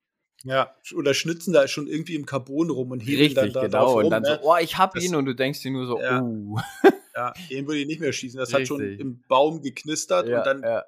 Ja, 0.43 0.75
oder 0.95 1.13
schnitzen 1.13 1.53
da 1.53 1.67
schon 1.67 1.87
irgendwie 1.87 2.15
im 2.15 2.25
Carbon 2.25 2.69
rum 2.69 2.91
und 2.91 2.99
heben 2.99 3.33
dann 3.33 3.53
da 3.53 3.61
genau. 3.61 3.93
Rum, 3.93 4.05
und 4.05 4.09
dann 4.09 4.23
ne? 4.23 4.39
so, 4.41 4.49
oh, 4.49 4.57
ich 4.59 4.77
hab 4.77 4.93
das, 4.93 5.03
ihn 5.03 5.15
und 5.15 5.25
du 5.25 5.33
denkst 5.33 5.61
dir 5.61 5.71
nur 5.71 5.85
so, 5.85 5.99
ja. 5.99 6.21
oh. 6.21 6.59
Ja, 7.15 7.33
den 7.49 7.67
würde 7.67 7.79
ich 7.79 7.87
nicht 7.87 8.01
mehr 8.01 8.11
schießen. 8.11 8.39
Das 8.39 8.49
Richtig. 8.49 8.61
hat 8.61 8.67
schon 8.67 8.81
im 8.81 9.23
Baum 9.27 9.61
geknistert 9.61 10.27
ja, 10.27 10.39
und 10.39 10.45
dann 10.47 10.63
ja. 10.63 10.83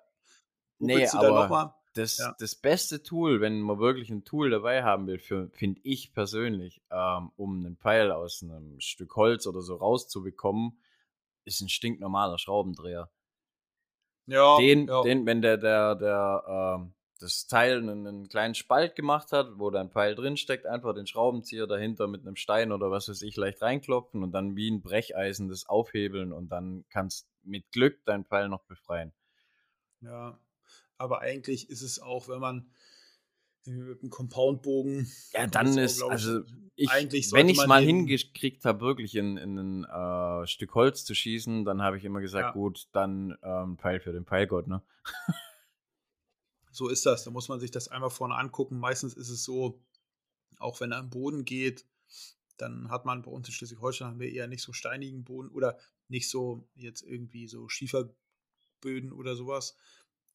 Nee, 0.79 1.07
aber 1.07 1.75
das, 1.93 2.17
ja. 2.17 2.35
das 2.39 2.55
beste 2.55 3.03
Tool, 3.03 3.39
wenn 3.39 3.61
man 3.61 3.79
wirklich 3.79 4.09
ein 4.09 4.25
Tool 4.25 4.49
dabei 4.49 4.83
haben 4.83 5.07
will, 5.07 5.19
finde 5.19 5.79
ich 5.83 6.13
persönlich, 6.13 6.81
ähm, 6.91 7.31
um 7.37 7.65
einen 7.65 7.77
Pfeil 7.77 8.11
aus 8.11 8.43
einem 8.43 8.79
Stück 8.81 9.15
Holz 9.15 9.47
oder 9.47 9.61
so 9.61 9.75
rauszubekommen, 9.75 10.77
ist 11.45 11.61
ein 11.61 11.69
stinknormaler 11.69 12.37
Schraubendreher. 12.37 13.09
Ja, 14.25 14.57
den, 14.57 14.87
ja. 14.87 15.03
den, 15.03 15.25
wenn 15.25 15.41
der, 15.41 15.57
der, 15.57 15.95
der, 15.95 16.81
äh, 16.81 16.91
das 17.19 17.47
Teil 17.47 17.77
einen, 17.77 18.05
einen, 18.05 18.27
kleinen 18.27 18.55
Spalt 18.55 18.95
gemacht 18.95 19.31
hat, 19.31 19.57
wo 19.57 19.69
dein 19.69 19.89
Pfeil 19.89 20.15
drin 20.15 20.37
steckt, 20.37 20.65
einfach 20.65 20.93
den 20.93 21.07
Schraubenzieher 21.07 21.67
dahinter 21.67 22.07
mit 22.07 22.21
einem 22.21 22.35
Stein 22.35 22.71
oder 22.71 22.91
was 22.91 23.07
weiß 23.07 23.21
ich 23.21 23.35
leicht 23.37 23.61
reinklopfen 23.61 24.21
und 24.23 24.31
dann 24.31 24.55
wie 24.55 24.69
ein 24.69 24.81
Brecheisen 24.81 25.47
das 25.47 25.67
aufhebeln 25.67 26.33
und 26.33 26.49
dann 26.49 26.85
kannst 26.89 27.27
mit 27.43 27.71
Glück 27.71 28.03
deinen 28.05 28.25
Pfeil 28.25 28.49
noch 28.49 28.63
befreien. 28.63 29.13
Ja, 30.01 30.39
aber 30.97 31.21
eigentlich 31.21 31.69
ist 31.69 31.81
es 31.81 31.99
auch, 31.99 32.27
wenn 32.27 32.39
man 32.39 32.69
mit 33.65 34.01
einem 34.01 34.09
Compoundbogen. 34.11 35.09
Ja, 35.33 35.47
dann 35.47 35.77
ist, 35.77 36.03
auch, 36.03 36.11
also 36.11 36.41
ich, 36.75 36.89
eigentlich 36.91 37.31
wenn 37.31 37.49
ich 37.49 37.57
es 37.57 37.67
mal 37.67 37.81
hingekriegt 37.81 38.65
habe, 38.65 38.81
wirklich 38.81 39.15
in, 39.15 39.37
in 39.37 39.57
ein 39.57 39.83
äh, 39.85 40.47
Stück 40.47 40.75
Holz 40.75 41.03
zu 41.05 41.15
schießen, 41.15 41.65
dann 41.65 41.81
habe 41.81 41.97
ich 41.97 42.05
immer 42.05 42.21
gesagt, 42.21 42.49
ja. 42.49 42.51
gut, 42.51 42.87
dann 42.91 43.37
ähm, 43.41 43.77
Pfeil 43.77 43.99
für 43.99 44.13
den 44.13 44.25
Pfeilgott, 44.25 44.67
ne? 44.67 44.83
so 46.75 46.89
ist 46.89 47.05
das. 47.05 47.23
Da 47.23 47.31
muss 47.31 47.47
man 47.47 47.59
sich 47.59 47.71
das 47.71 47.87
einmal 47.87 48.09
vorne 48.09 48.35
angucken. 48.35 48.77
Meistens 48.77 49.13
ist 49.13 49.29
es 49.29 49.43
so, 49.43 49.81
auch 50.57 50.81
wenn 50.81 50.91
er 50.91 50.99
am 50.99 51.09
Boden 51.09 51.45
geht, 51.45 51.85
dann 52.57 52.89
hat 52.89 53.05
man 53.05 53.21
bei 53.21 53.31
uns 53.31 53.47
in 53.47 53.53
Schleswig-Holstein 53.53 54.07
haben 54.07 54.19
wir 54.19 54.31
eher 54.31 54.47
nicht 54.47 54.61
so 54.61 54.73
steinigen 54.73 55.23
Boden 55.23 55.49
oder 55.49 55.77
nicht 56.07 56.29
so 56.29 56.67
jetzt 56.75 57.01
irgendwie 57.01 57.47
so 57.47 57.67
Schieferböden 57.69 59.11
oder 59.11 59.35
sowas. 59.35 59.77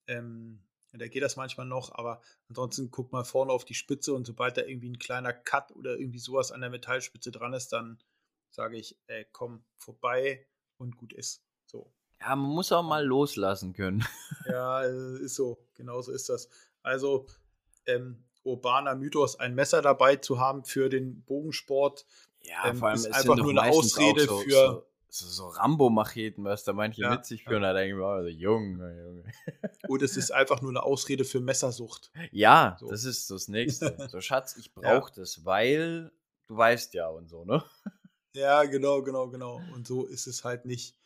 Ähm, 0.06 0.62
da 0.92 1.06
geht 1.06 1.22
das 1.22 1.36
manchmal 1.36 1.66
noch, 1.66 1.92
aber 1.92 2.20
ansonsten 2.48 2.90
guck 2.90 3.12
mal 3.12 3.24
vorne 3.24 3.52
auf 3.52 3.64
die 3.64 3.74
Spitze 3.74 4.12
und 4.12 4.26
sobald 4.26 4.56
da 4.56 4.62
irgendwie 4.62 4.90
ein 4.90 4.98
kleiner 4.98 5.32
Cut 5.32 5.70
oder 5.72 5.98
irgendwie 5.98 6.18
sowas 6.18 6.52
an 6.52 6.60
der 6.60 6.70
Metallspitze 6.70 7.30
dran 7.30 7.52
ist, 7.52 7.68
dann 7.68 8.02
sage 8.50 8.76
ich, 8.76 8.98
ey, 9.06 9.26
komm 9.30 9.64
vorbei 9.76 10.46
und 10.78 10.96
gut 10.96 11.12
ist. 11.12 11.44
So. 11.66 11.92
Ja, 12.20 12.36
man 12.36 12.50
muss 12.50 12.72
auch 12.72 12.82
mal 12.82 13.04
loslassen 13.04 13.72
können. 13.72 14.04
ja, 14.46 14.82
ist 14.82 15.34
so. 15.34 15.58
Genauso 15.74 16.12
ist 16.12 16.28
das. 16.28 16.48
Also, 16.82 17.26
ähm, 17.86 18.24
urbaner 18.42 18.94
Mythos, 18.94 19.38
ein 19.38 19.54
Messer 19.54 19.82
dabei 19.82 20.16
zu 20.16 20.38
haben 20.38 20.64
für 20.64 20.88
den 20.88 21.22
Bogensport, 21.24 22.06
ja, 22.42 22.68
ähm, 22.68 22.76
vor 22.76 22.88
allem 22.88 22.96
ist 22.96 23.12
einfach 23.12 23.36
nur 23.36 23.50
eine 23.50 23.62
Ausrede 23.62 24.22
so, 24.22 24.38
für. 24.38 24.50
So 24.50 24.86
so, 25.12 25.48
Rambo-Macheten, 25.48 26.44
was 26.44 26.64
da 26.64 26.72
manche 26.72 27.02
ja, 27.02 27.10
mit 27.10 27.24
sich 27.24 27.44
führen, 27.44 27.62
ja. 27.62 27.72
da 27.72 27.78
denke 27.80 27.94
ich 27.94 28.00
mir, 28.00 28.06
also, 28.06 28.28
Junge, 28.28 29.02
Junge. 29.02 29.24
Und 29.88 30.02
es 30.02 30.16
ist 30.16 30.30
einfach 30.30 30.62
nur 30.62 30.70
eine 30.70 30.82
Ausrede 30.82 31.24
für 31.24 31.40
Messersucht. 31.40 32.12
Ja, 32.30 32.76
so. 32.78 32.88
das 32.88 33.04
ist 33.04 33.30
das 33.30 33.48
Nächste. 33.48 33.96
So, 34.10 34.20
Schatz, 34.20 34.56
ich 34.56 34.72
brauche 34.72 35.10
ja. 35.10 35.16
das, 35.16 35.44
weil 35.44 36.12
du 36.46 36.56
weißt 36.56 36.94
ja 36.94 37.08
und 37.08 37.28
so, 37.28 37.44
ne? 37.44 37.62
Ja, 38.34 38.64
genau, 38.64 39.02
genau, 39.02 39.28
genau. 39.28 39.60
Und 39.74 39.86
so 39.86 40.06
ist 40.06 40.26
es 40.26 40.44
halt 40.44 40.64
nicht. 40.64 40.96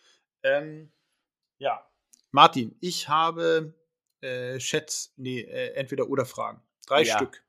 Ähm, 0.43 0.93
ja. 1.59 1.87
Martin, 2.31 2.77
ich 2.81 3.09
habe 3.09 3.75
äh, 4.21 4.59
Schätz, 4.59 5.13
nee, 5.17 5.41
äh, 5.41 5.75
entweder 5.75 6.09
oder 6.09 6.27
Fragen. 6.27 6.63
Drei 6.87 7.03
ja, 7.03 7.17
Stück. 7.17 7.43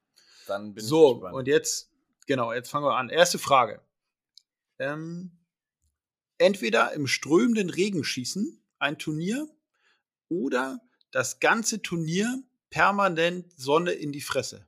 Dann 0.47 0.73
bin 0.73 0.83
so, 0.83 1.07
ich 1.07 1.13
gespannt. 1.15 1.35
und 1.35 1.47
jetzt, 1.47 1.91
genau, 2.27 2.53
jetzt 2.53 2.69
fangen 2.69 2.85
wir 2.85 2.95
an. 2.95 3.09
Erste 3.09 3.39
Frage. 3.39 3.81
Ähm, 4.77 5.31
entweder 6.37 6.93
im 6.93 7.07
strömenden 7.07 7.69
Regen 7.69 8.03
schießen, 8.03 8.61
ein 8.79 8.97
Turnier, 8.97 9.47
oder 10.29 10.79
das 11.11 11.39
ganze 11.39 11.81
Turnier 11.81 12.43
permanent 12.69 13.51
Sonne 13.57 13.91
in 13.91 14.11
die 14.11 14.21
Fresse. 14.21 14.67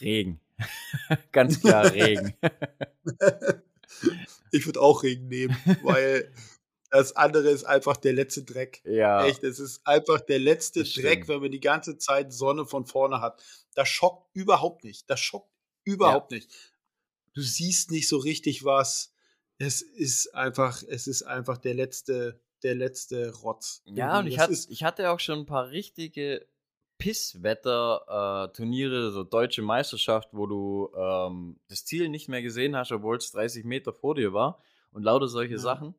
Regen. 0.00 0.40
Ganz 1.32 1.60
klar 1.60 1.92
Regen. 1.92 2.34
ich 4.52 4.66
würde 4.66 4.80
auch 4.80 5.02
Regen 5.02 5.28
nehmen, 5.28 5.56
weil 5.82 6.32
das 6.92 7.16
andere 7.16 7.50
ist 7.50 7.64
einfach 7.64 7.96
der 7.96 8.12
letzte 8.12 8.44
Dreck. 8.44 8.82
Ja. 8.84 9.26
Echt, 9.26 9.42
es 9.42 9.58
ist 9.58 9.86
einfach 9.86 10.20
der 10.20 10.38
letzte 10.38 10.84
Dreck, 10.84 11.26
wenn 11.26 11.40
man 11.40 11.50
die 11.50 11.60
ganze 11.60 11.98
Zeit 11.98 12.32
Sonne 12.32 12.66
von 12.66 12.86
vorne 12.86 13.20
hat. 13.20 13.42
Das 13.74 13.88
schockt 13.88 14.28
überhaupt 14.34 14.84
nicht. 14.84 15.10
Das 15.10 15.18
schockt 15.18 15.50
überhaupt 15.84 16.32
ja. 16.32 16.36
nicht. 16.36 16.50
Du 17.34 17.40
siehst 17.40 17.90
nicht 17.90 18.08
so 18.08 18.18
richtig 18.18 18.64
was 18.64 19.12
es 19.62 19.82
ist 19.82 20.34
einfach, 20.34 20.82
es 20.88 21.06
ist 21.06 21.22
einfach 21.22 21.58
der 21.58 21.74
letzte, 21.74 22.40
der 22.62 22.74
letzte 22.74 23.32
Rotz. 23.32 23.82
Ja, 23.86 24.18
und 24.18 24.26
ich, 24.26 24.38
hat, 24.38 24.50
ich 24.50 24.82
hatte 24.82 25.10
auch 25.10 25.20
schon 25.20 25.40
ein 25.40 25.46
paar 25.46 25.70
richtige 25.70 26.46
Pisswetter-Turniere, 26.98 29.08
äh, 29.08 29.10
so 29.10 29.24
deutsche 29.24 29.62
Meisterschaft, 29.62 30.28
wo 30.32 30.46
du 30.46 30.90
ähm, 30.96 31.58
das 31.68 31.84
Ziel 31.84 32.08
nicht 32.08 32.28
mehr 32.28 32.42
gesehen 32.42 32.76
hast, 32.76 32.92
obwohl 32.92 33.16
es 33.16 33.32
30 33.32 33.64
Meter 33.64 33.92
vor 33.92 34.14
dir 34.14 34.32
war 34.32 34.62
und 34.90 35.02
lauter 35.04 35.28
solche 35.28 35.54
ja. 35.54 35.60
Sachen. 35.60 35.94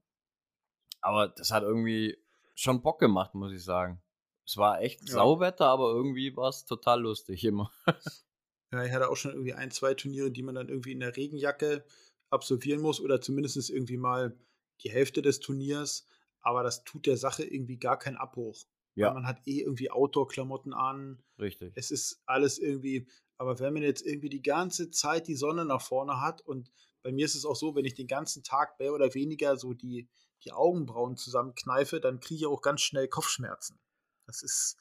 Aber 1.03 1.27
das 1.27 1.51
hat 1.51 1.63
irgendwie 1.63 2.17
schon 2.55 2.81
Bock 2.81 2.99
gemacht, 2.99 3.35
muss 3.35 3.51
ich 3.51 3.63
sagen. 3.63 4.01
Es 4.45 4.57
war 4.57 4.81
echt 4.81 5.01
ja. 5.01 5.15
Sauwetter, 5.15 5.67
aber 5.67 5.91
irgendwie 5.91 6.35
war 6.35 6.49
es 6.49 6.65
total 6.65 7.01
lustig 7.01 7.43
immer. 7.43 7.71
ja, 8.71 8.83
ich 8.83 8.91
hatte 8.91 9.09
auch 9.09 9.15
schon 9.15 9.31
irgendwie 9.31 9.53
ein, 9.53 9.71
zwei 9.71 9.93
Turniere, 9.93 10.31
die 10.31 10.43
man 10.43 10.55
dann 10.55 10.69
irgendwie 10.69 10.93
in 10.93 10.99
der 10.99 11.15
Regenjacke 11.15 11.85
absolvieren 12.29 12.81
muss 12.81 12.99
oder 12.99 13.21
zumindest 13.21 13.69
irgendwie 13.69 13.97
mal 13.97 14.37
die 14.81 14.91
Hälfte 14.91 15.21
des 15.21 15.39
Turniers. 15.39 16.07
Aber 16.41 16.63
das 16.63 16.83
tut 16.83 17.05
der 17.05 17.17
Sache 17.17 17.43
irgendwie 17.43 17.77
gar 17.77 17.99
keinen 17.99 18.17
Abbruch. 18.17 18.65
Ja. 18.95 19.11
man 19.13 19.25
hat 19.25 19.41
eh 19.47 19.61
irgendwie 19.61 19.89
Outdoor-Klamotten 19.89 20.73
an. 20.73 21.23
Richtig. 21.39 21.73
Es 21.75 21.89
ist 21.89 22.21
alles 22.25 22.59
irgendwie, 22.59 23.07
aber 23.37 23.59
wenn 23.59 23.73
man 23.73 23.83
jetzt 23.83 24.05
irgendwie 24.05 24.29
die 24.29 24.43
ganze 24.43 24.91
Zeit 24.91 25.27
die 25.27 25.35
Sonne 25.35 25.65
nach 25.65 25.81
vorne 25.81 26.21
hat 26.21 26.41
und 26.41 26.71
bei 27.01 27.11
mir 27.11 27.25
ist 27.25 27.35
es 27.35 27.45
auch 27.45 27.55
so, 27.55 27.75
wenn 27.75 27.85
ich 27.85 27.95
den 27.95 28.07
ganzen 28.07 28.43
Tag 28.43 28.79
mehr 28.79 28.93
oder 28.93 29.13
weniger 29.13 29.57
so 29.57 29.73
die, 29.73 30.09
die 30.45 30.51
Augenbrauen 30.51 31.17
zusammenkneife, 31.17 31.99
dann 31.99 32.19
kriege 32.19 32.41
ich 32.41 32.45
auch 32.47 32.61
ganz 32.61 32.81
schnell 32.81 33.07
Kopfschmerzen. 33.07 33.79
Das 34.25 34.41
ist 34.41 34.77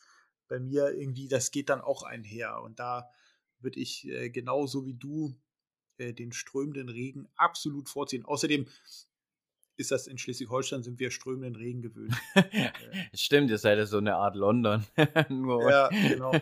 bei 0.48 0.60
mir 0.60 0.92
irgendwie, 0.92 1.28
das 1.28 1.50
geht 1.50 1.68
dann 1.68 1.80
auch 1.80 2.02
einher. 2.02 2.60
Und 2.62 2.78
da 2.78 3.08
würde 3.60 3.80
ich 3.80 4.06
äh, 4.06 4.30
genauso 4.30 4.84
wie 4.84 4.94
du 4.94 5.34
äh, 5.98 6.12
den 6.12 6.32
strömenden 6.32 6.88
Regen 6.88 7.28
absolut 7.36 7.88
vorziehen. 7.88 8.24
Außerdem 8.24 8.66
ist 9.76 9.90
das 9.90 10.06
in 10.06 10.18
Schleswig-Holstein, 10.18 10.82
sind 10.82 10.98
wir 11.00 11.10
strömenden 11.10 11.56
Regen 11.56 11.82
gewöhnt. 11.82 12.14
Stimmt, 13.14 13.50
ihr 13.50 13.58
seid 13.58 13.78
ja 13.78 13.86
so 13.86 13.98
eine 13.98 14.16
Art 14.16 14.36
London. 14.36 14.84
ja, 14.96 15.88
genau. 15.88 16.32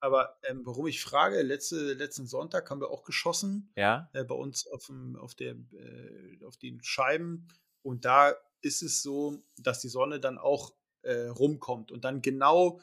Aber 0.00 0.38
ähm, 0.44 0.62
warum 0.64 0.86
ich 0.86 1.00
frage, 1.00 1.42
letzte, 1.42 1.94
letzten 1.94 2.26
Sonntag 2.26 2.70
haben 2.70 2.80
wir 2.80 2.90
auch 2.90 3.04
geschossen. 3.04 3.72
Ja. 3.76 4.10
Äh, 4.12 4.24
bei 4.24 4.34
uns 4.34 4.66
auf, 4.66 4.86
dem, 4.86 5.16
auf, 5.16 5.34
der, 5.34 5.52
äh, 5.52 6.44
auf 6.44 6.56
den 6.56 6.82
Scheiben. 6.82 7.48
Und 7.82 8.04
da 8.04 8.34
ist 8.62 8.82
es 8.82 9.02
so, 9.02 9.42
dass 9.58 9.80
die 9.80 9.88
Sonne 9.88 10.20
dann 10.20 10.38
auch 10.38 10.72
äh, 11.02 11.26
rumkommt 11.28 11.92
und 11.92 12.04
dann 12.04 12.22
genau 12.22 12.80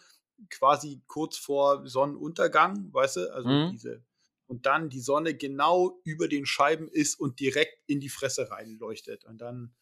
quasi 0.50 1.02
kurz 1.08 1.38
vor 1.38 1.88
Sonnenuntergang, 1.88 2.94
weißt 2.94 3.18
du, 3.18 3.34
also 3.34 3.50
mhm. 3.50 3.72
diese 3.72 4.04
und 4.48 4.66
dann 4.66 4.90
die 4.90 5.00
Sonne 5.00 5.34
genau 5.34 6.00
über 6.04 6.28
den 6.28 6.46
Scheiben 6.46 6.88
ist 6.88 7.20
und 7.20 7.40
direkt 7.40 7.78
in 7.88 8.00
die 8.00 8.10
Fresse 8.10 8.52
reinleuchtet 8.52 9.26
und 9.26 9.40
dann 9.40 9.74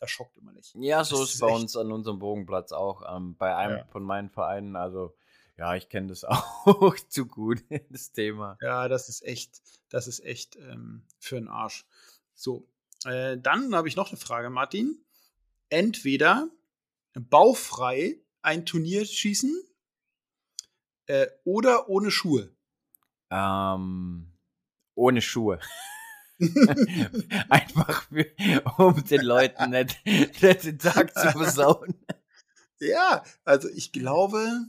das 0.00 0.10
schockt 0.10 0.36
immer 0.36 0.52
nicht. 0.52 0.74
Ja, 0.76 1.02
so 1.04 1.22
ist, 1.22 1.34
ist 1.34 1.40
bei 1.40 1.48
uns 1.48 1.76
an 1.76 1.90
unserem 1.90 2.18
Bogenplatz 2.20 2.72
auch 2.72 3.02
ähm, 3.16 3.36
bei 3.36 3.56
einem 3.56 3.78
ja. 3.78 3.84
von 3.86 4.04
meinen 4.04 4.30
Vereinen, 4.30 4.76
also 4.76 5.16
ja, 5.56 5.74
ich 5.74 5.88
kenne 5.88 6.06
das 6.08 6.24
auch 6.24 6.96
zu 7.08 7.26
gut, 7.26 7.64
das 7.90 8.12
Thema. 8.12 8.56
Ja, 8.60 8.88
das 8.88 9.08
ist 9.08 9.24
echt, 9.24 9.60
das 9.88 10.06
ist 10.06 10.20
echt 10.24 10.56
ähm, 10.56 11.04
für 11.18 11.34
den 11.34 11.48
Arsch. 11.48 11.84
So, 12.34 12.68
äh, 13.04 13.36
dann 13.38 13.74
habe 13.74 13.88
ich 13.88 13.96
noch 13.96 14.08
eine 14.08 14.18
Frage, 14.18 14.50
Martin. 14.50 15.04
Entweder 15.70 16.50
baufrei 17.14 18.20
ein 18.42 18.64
Turnier 18.64 19.04
schießen 19.04 19.62
äh, 21.06 21.26
oder 21.44 21.88
ohne 21.88 22.10
Schuhe? 22.10 22.54
Ähm, 23.30 24.32
ohne 24.94 25.20
Schuhe. 25.22 25.60
Einfach 27.48 28.04
für, 28.04 28.26
um 28.78 29.04
den 29.04 29.22
Leuten 29.22 29.70
nicht, 29.70 29.98
nicht 30.04 30.64
den 30.64 30.78
Tag 30.78 31.16
zu 31.16 31.30
versauen. 31.32 31.94
Ja, 32.78 33.24
also 33.44 33.68
ich 33.68 33.90
glaube, 33.90 34.66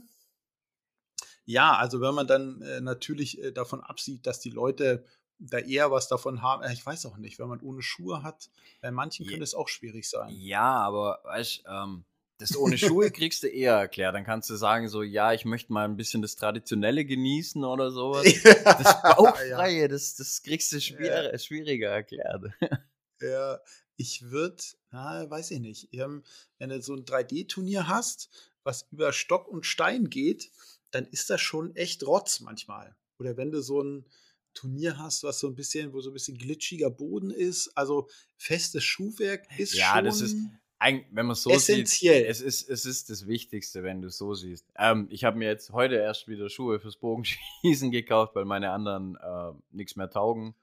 ja, 1.44 1.76
also 1.76 2.00
wenn 2.00 2.14
man 2.14 2.26
dann 2.26 2.60
äh, 2.62 2.80
natürlich 2.80 3.40
äh, 3.40 3.52
davon 3.52 3.80
absieht, 3.80 4.26
dass 4.26 4.40
die 4.40 4.50
Leute 4.50 5.04
da 5.40 5.58
eher 5.58 5.90
was 5.90 6.08
davon 6.08 6.42
haben. 6.42 6.62
Äh, 6.62 6.72
ich 6.72 6.84
weiß 6.84 7.06
auch 7.06 7.16
nicht, 7.16 7.38
wenn 7.38 7.48
man 7.48 7.60
ohne 7.60 7.82
Schuhe 7.82 8.22
hat, 8.22 8.50
bei 8.80 8.90
manchen 8.90 9.26
könnte 9.26 9.42
es 9.42 9.54
auch 9.54 9.68
schwierig 9.68 10.08
sein. 10.08 10.28
Ja, 10.30 10.76
aber 10.76 11.20
weißt 11.24 11.64
ähm, 11.68 12.04
das 12.40 12.56
ohne 12.56 12.78
Schuhe 12.78 13.10
kriegst 13.10 13.42
du 13.42 13.48
eher 13.48 13.74
erklärt. 13.74 14.14
Dann 14.14 14.24
kannst 14.24 14.48
du 14.48 14.56
sagen, 14.56 14.88
so, 14.88 15.02
ja, 15.02 15.32
ich 15.34 15.44
möchte 15.44 15.72
mal 15.72 15.84
ein 15.84 15.96
bisschen 15.96 16.22
das 16.22 16.36
Traditionelle 16.36 17.04
genießen 17.04 17.62
oder 17.64 17.90
sowas. 17.90 18.24
das 18.64 19.02
Bauchfreie, 19.02 19.82
ja. 19.82 19.88
das, 19.88 20.14
das 20.16 20.42
kriegst 20.42 20.72
du 20.72 20.80
schwier 20.80 21.30
ja. 21.32 21.38
schwieriger 21.38 21.90
erklärt. 21.90 22.44
Ja, 23.22 23.60
ich 23.98 24.30
würde, 24.30 24.56
weiß 24.92 25.50
ich 25.50 25.60
nicht, 25.60 25.90
wenn 25.92 26.70
du 26.70 26.80
so 26.80 26.94
ein 26.94 27.04
3D-Turnier 27.04 27.86
hast, 27.86 28.30
was 28.62 28.88
über 28.90 29.12
Stock 29.12 29.46
und 29.46 29.66
Stein 29.66 30.08
geht, 30.08 30.50
dann 30.90 31.04
ist 31.04 31.28
das 31.28 31.42
schon 31.42 31.76
echt 31.76 32.06
Rotz 32.06 32.40
manchmal. 32.40 32.96
Oder 33.18 33.36
wenn 33.36 33.50
du 33.50 33.60
so 33.60 33.82
ein 33.82 34.06
Turnier 34.54 34.98
hast, 34.98 35.22
was 35.22 35.40
so 35.40 35.48
ein 35.48 35.54
bisschen, 35.54 35.92
wo 35.92 36.00
so 36.00 36.10
ein 36.10 36.14
bisschen 36.14 36.36
glitschiger 36.36 36.90
Boden 36.90 37.30
ist, 37.30 37.70
also 37.76 38.08
festes 38.36 38.84
Schuhwerk 38.84 39.46
ist 39.58 39.74
ja, 39.74 39.86
schon. 39.86 39.96
Ja, 39.96 40.02
das 40.02 40.20
ist, 40.20 40.36
wenn 40.80 41.26
man 41.26 41.36
so 41.36 41.50
essentiell. 41.50 42.20
sieht, 42.20 42.30
es 42.30 42.40
ist, 42.40 42.68
es 42.68 42.86
ist 42.86 43.10
das 43.10 43.26
Wichtigste, 43.26 43.82
wenn 43.82 44.00
du 44.00 44.08
es 44.08 44.18
so 44.18 44.34
siehst. 44.34 44.66
Ähm, 44.76 45.08
ich 45.10 45.24
habe 45.24 45.38
mir 45.38 45.48
jetzt 45.48 45.70
heute 45.70 45.96
erst 45.96 46.26
wieder 46.26 46.48
Schuhe 46.48 46.80
fürs 46.80 46.96
Bogenschießen 46.96 47.90
gekauft, 47.90 48.34
weil 48.34 48.44
meine 48.44 48.70
anderen 48.70 49.16
äh, 49.16 49.52
nichts 49.70 49.96
mehr 49.96 50.10
taugen. 50.10 50.54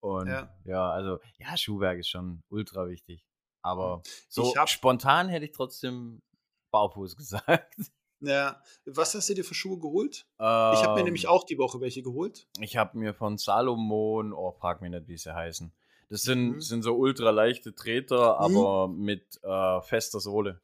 Und 0.00 0.28
ja. 0.28 0.52
ja. 0.64 0.90
also, 0.90 1.20
ja, 1.38 1.56
Schuhwerk 1.56 1.98
ist 1.98 2.08
schon 2.08 2.42
ultra 2.48 2.88
wichtig. 2.88 3.24
Aber 3.62 3.96
hm. 3.96 4.02
so 4.28 4.56
hab, 4.56 4.68
spontan 4.68 5.28
hätte 5.28 5.44
ich 5.44 5.52
trotzdem 5.52 6.22
Baufuß 6.70 7.16
gesagt. 7.16 7.76
Ja, 8.22 8.62
was 8.86 9.14
hast 9.14 9.28
du 9.28 9.34
dir 9.34 9.44
für 9.44 9.54
Schuhe 9.54 9.78
geholt? 9.78 10.26
Ähm, 10.38 10.74
ich 10.74 10.82
habe 10.82 10.94
mir 10.94 11.04
nämlich 11.04 11.24
ähm. 11.24 11.30
auch 11.30 11.44
die 11.44 11.58
Woche 11.58 11.80
welche 11.80 12.02
geholt. 12.02 12.46
Ich 12.60 12.76
habe 12.76 12.96
mir 12.96 13.14
von 13.14 13.36
Salomon, 13.36 14.32
oh, 14.32 14.52
frag 14.52 14.80
mich 14.80 14.90
nicht, 14.90 15.08
wie 15.08 15.18
sie 15.18 15.34
heißen. 15.34 15.72
Das 16.08 16.22
sind, 16.22 16.52
mhm. 16.52 16.60
sind 16.60 16.82
so 16.82 16.94
ultra 16.94 17.30
leichte 17.30 17.74
Treter, 17.74 18.34
mhm. 18.34 18.56
aber 18.56 18.88
mit 18.88 19.40
äh, 19.42 19.80
fester 19.80 20.20
Sohle. 20.20 20.60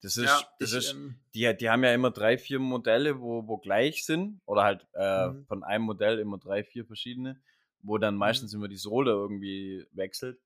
Das 0.00 0.16
ist, 0.16 0.26
ja, 0.26 0.40
das 0.58 0.72
ich, 0.72 0.78
ist, 0.78 0.92
ähm, 0.92 1.16
die, 1.34 1.56
die 1.56 1.70
haben 1.70 1.84
ja 1.84 1.92
immer 1.92 2.10
drei, 2.10 2.38
vier 2.38 2.58
Modelle, 2.58 3.20
wo, 3.20 3.46
wo 3.46 3.58
gleich 3.58 4.04
sind. 4.04 4.40
Oder 4.46 4.62
halt 4.64 4.86
äh, 4.94 5.28
mhm. 5.28 5.44
von 5.46 5.64
einem 5.64 5.84
Modell 5.84 6.18
immer 6.18 6.38
drei, 6.38 6.64
vier 6.64 6.84
verschiedene, 6.84 7.40
wo 7.82 7.98
dann 7.98 8.14
mhm. 8.14 8.20
meistens 8.20 8.54
immer 8.54 8.68
die 8.68 8.76
Sohle 8.76 9.12
irgendwie 9.12 9.86
wechselt. 9.92 10.40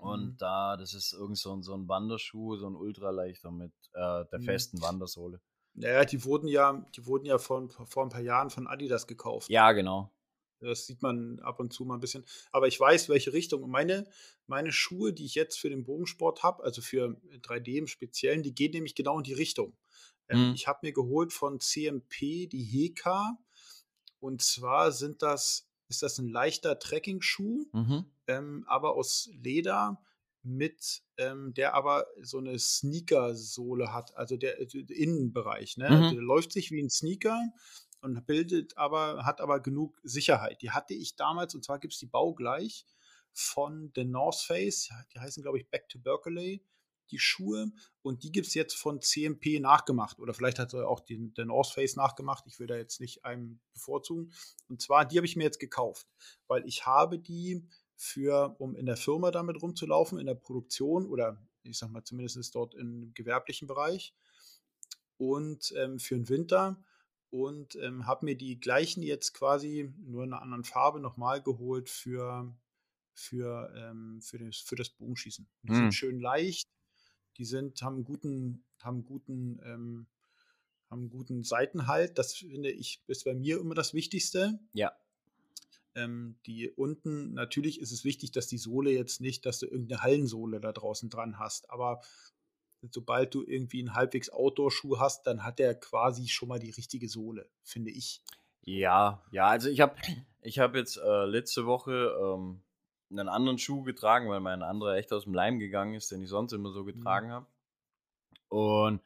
Und 0.00 0.24
mhm. 0.24 0.36
da, 0.38 0.76
das 0.76 0.94
ist 0.94 1.12
irgend 1.12 1.38
so 1.38 1.54
ein, 1.54 1.62
so 1.62 1.74
ein 1.74 1.86
Wanderschuh, 1.86 2.56
so 2.56 2.66
ein 2.66 2.74
ultraleichter 2.74 3.50
mit 3.50 3.72
äh, 3.92 4.24
der 4.24 4.38
mhm. 4.38 4.44
festen 4.44 4.82
Wandersohle. 4.82 5.40
Naja, 5.74 6.04
die 6.04 6.24
wurden 6.24 6.48
ja, 6.48 6.84
die 6.94 7.06
wurden 7.06 7.24
ja 7.24 7.38
vor, 7.38 7.68
vor 7.86 8.02
ein 8.02 8.10
paar 8.10 8.20
Jahren 8.20 8.50
von 8.50 8.66
Adidas 8.66 9.06
gekauft. 9.06 9.48
Ja, 9.48 9.72
genau. 9.72 10.12
Das 10.60 10.86
sieht 10.86 11.02
man 11.02 11.40
ab 11.40 11.58
und 11.58 11.72
zu 11.72 11.84
mal 11.84 11.94
ein 11.94 12.00
bisschen. 12.00 12.24
Aber 12.52 12.68
ich 12.68 12.78
weiß, 12.78 13.08
welche 13.08 13.32
Richtung. 13.32 13.68
Meine, 13.68 14.06
meine 14.46 14.70
Schuhe, 14.70 15.12
die 15.12 15.24
ich 15.24 15.34
jetzt 15.34 15.58
für 15.58 15.70
den 15.70 15.84
Bogensport 15.84 16.42
habe, 16.42 16.62
also 16.62 16.82
für 16.82 17.16
3D 17.42 17.78
im 17.78 17.86
Speziellen, 17.86 18.42
die 18.42 18.54
gehen 18.54 18.72
nämlich 18.72 18.94
genau 18.94 19.18
in 19.18 19.24
die 19.24 19.32
Richtung. 19.32 19.76
Ähm, 20.28 20.48
mhm. 20.48 20.54
Ich 20.54 20.68
habe 20.68 20.80
mir 20.82 20.92
geholt 20.92 21.32
von 21.32 21.58
CMP 21.58 22.46
die 22.46 22.64
Heka. 22.64 23.38
Und 24.20 24.40
zwar 24.40 24.92
sind 24.92 25.22
das, 25.22 25.68
ist 25.88 26.02
das 26.02 26.18
ein 26.18 26.28
leichter 26.28 26.78
Trekking-Schuh, 26.78 27.66
mhm. 27.72 28.04
ähm, 28.28 28.64
aber 28.68 28.94
aus 28.94 29.28
Leder 29.32 30.00
mit, 30.42 31.02
ähm, 31.18 31.54
der 31.54 31.74
aber 31.74 32.06
so 32.20 32.38
eine 32.38 32.58
Sneaker-Sohle 32.58 33.92
hat, 33.92 34.16
also 34.16 34.36
der, 34.36 34.56
der 34.64 34.96
Innenbereich. 34.96 35.76
Ne? 35.76 35.90
Mhm. 35.90 36.14
Der 36.14 36.22
läuft 36.22 36.52
sich 36.52 36.70
wie 36.70 36.82
ein 36.82 36.90
Sneaker, 36.90 37.40
und 38.02 38.26
bildet 38.26 38.76
aber, 38.76 39.24
hat 39.24 39.40
aber 39.40 39.60
genug 39.60 39.98
Sicherheit. 40.02 40.60
Die 40.60 40.72
hatte 40.72 40.92
ich 40.92 41.16
damals, 41.16 41.54
und 41.54 41.64
zwar 41.64 41.78
gibt 41.78 41.94
es 41.94 42.00
die 42.00 42.06
baugleich 42.06 42.84
von 43.32 43.92
The 43.94 44.04
North 44.04 44.40
Face, 44.40 44.90
die 45.14 45.20
heißen, 45.20 45.42
glaube 45.42 45.58
ich, 45.58 45.70
Back 45.70 45.88
to 45.88 45.98
Berkeley, 46.00 46.64
die 47.10 47.18
Schuhe. 47.18 47.70
Und 48.02 48.24
die 48.24 48.32
gibt 48.32 48.48
es 48.48 48.54
jetzt 48.54 48.74
von 48.74 49.00
CMP 49.00 49.60
nachgemacht. 49.60 50.18
Oder 50.18 50.34
vielleicht 50.34 50.58
hat 50.58 50.74
er 50.74 50.88
auch 50.88 51.00
den, 51.00 51.32
den 51.34 51.48
North 51.48 51.72
Face 51.72 51.94
nachgemacht. 51.96 52.44
Ich 52.46 52.58
will 52.58 52.66
da 52.66 52.76
jetzt 52.76 53.00
nicht 53.00 53.24
einem 53.24 53.60
bevorzugen. 53.72 54.32
Und 54.68 54.82
zwar, 54.82 55.06
die 55.06 55.16
habe 55.16 55.26
ich 55.26 55.36
mir 55.36 55.44
jetzt 55.44 55.60
gekauft, 55.60 56.08
weil 56.48 56.66
ich 56.66 56.84
habe 56.86 57.18
die 57.18 57.68
für, 58.02 58.56
um 58.58 58.74
in 58.74 58.86
der 58.86 58.96
Firma 58.96 59.30
damit 59.30 59.62
rumzulaufen, 59.62 60.18
in 60.18 60.26
der 60.26 60.34
Produktion 60.34 61.06
oder 61.06 61.40
ich 61.62 61.78
sag 61.78 61.90
mal 61.92 62.02
zumindest 62.02 62.52
dort 62.52 62.74
im 62.74 63.14
gewerblichen 63.14 63.68
Bereich. 63.68 64.12
Und 65.18 65.72
ähm, 65.76 66.00
für 66.00 66.16
den 66.16 66.28
Winter 66.28 66.82
und 67.30 67.76
ähm, 67.76 68.04
habe 68.04 68.24
mir 68.24 68.36
die 68.36 68.58
gleichen 68.58 69.04
jetzt 69.04 69.34
quasi 69.34 69.94
nur 69.98 70.24
in 70.24 70.32
einer 70.32 70.42
anderen 70.42 70.64
Farbe 70.64 70.98
nochmal 70.98 71.42
geholt 71.42 71.88
für, 71.88 72.52
für, 73.14 73.72
ähm, 73.76 74.20
für, 74.20 74.38
das, 74.38 74.56
für 74.56 74.74
das 74.74 74.90
Bogenschießen. 74.90 75.48
Die 75.62 75.70
mhm. 75.70 75.76
sind 75.76 75.94
schön 75.94 76.20
leicht, 76.20 76.68
die 77.36 77.44
sind, 77.44 77.82
haben 77.82 78.02
guten, 78.02 78.64
haben 78.82 79.04
guten, 79.04 79.60
ähm, 79.64 80.08
haben 80.90 81.08
guten 81.08 81.44
Seitenhalt. 81.44 82.18
Das 82.18 82.34
finde 82.34 82.72
ich 82.72 83.00
ist 83.06 83.24
bei 83.24 83.34
mir 83.34 83.60
immer 83.60 83.76
das 83.76 83.94
Wichtigste. 83.94 84.58
Ja. 84.72 84.92
Ähm, 85.94 86.36
die 86.46 86.70
unten, 86.70 87.34
natürlich 87.34 87.80
ist 87.80 87.92
es 87.92 88.04
wichtig, 88.04 88.32
dass 88.32 88.46
die 88.46 88.58
Sohle 88.58 88.90
jetzt 88.90 89.20
nicht, 89.20 89.44
dass 89.44 89.58
du 89.58 89.66
irgendeine 89.66 90.02
Hallensohle 90.02 90.60
da 90.60 90.72
draußen 90.72 91.10
dran 91.10 91.38
hast, 91.38 91.70
aber 91.70 92.00
sobald 92.90 93.34
du 93.34 93.42
irgendwie 93.42 93.80
einen 93.80 93.94
halbwegs 93.94 94.30
Outdoor-Schuh 94.30 94.98
hast, 94.98 95.26
dann 95.26 95.44
hat 95.44 95.58
der 95.58 95.74
quasi 95.74 96.28
schon 96.28 96.48
mal 96.48 96.58
die 96.58 96.70
richtige 96.70 97.08
Sohle, 97.08 97.48
finde 97.62 97.90
ich. 97.90 98.22
Ja, 98.62 99.22
ja, 99.30 99.48
also 99.48 99.68
ich 99.68 99.80
habe 99.80 99.96
ich 100.40 100.58
hab 100.58 100.74
jetzt 100.74 100.96
äh, 100.96 101.24
letzte 101.26 101.66
Woche 101.66 102.14
ähm, 102.20 102.62
einen 103.10 103.28
anderen 103.28 103.58
Schuh 103.58 103.82
getragen, 103.82 104.28
weil 104.28 104.40
mein 104.40 104.62
anderer 104.62 104.96
echt 104.96 105.12
aus 105.12 105.24
dem 105.24 105.34
Leim 105.34 105.58
gegangen 105.58 105.94
ist, 105.94 106.10
den 106.10 106.22
ich 106.22 106.28
sonst 106.28 106.52
immer 106.52 106.72
so 106.72 106.84
getragen 106.84 107.28
mhm. 107.28 107.32
habe. 107.32 107.46
Und 108.48 109.00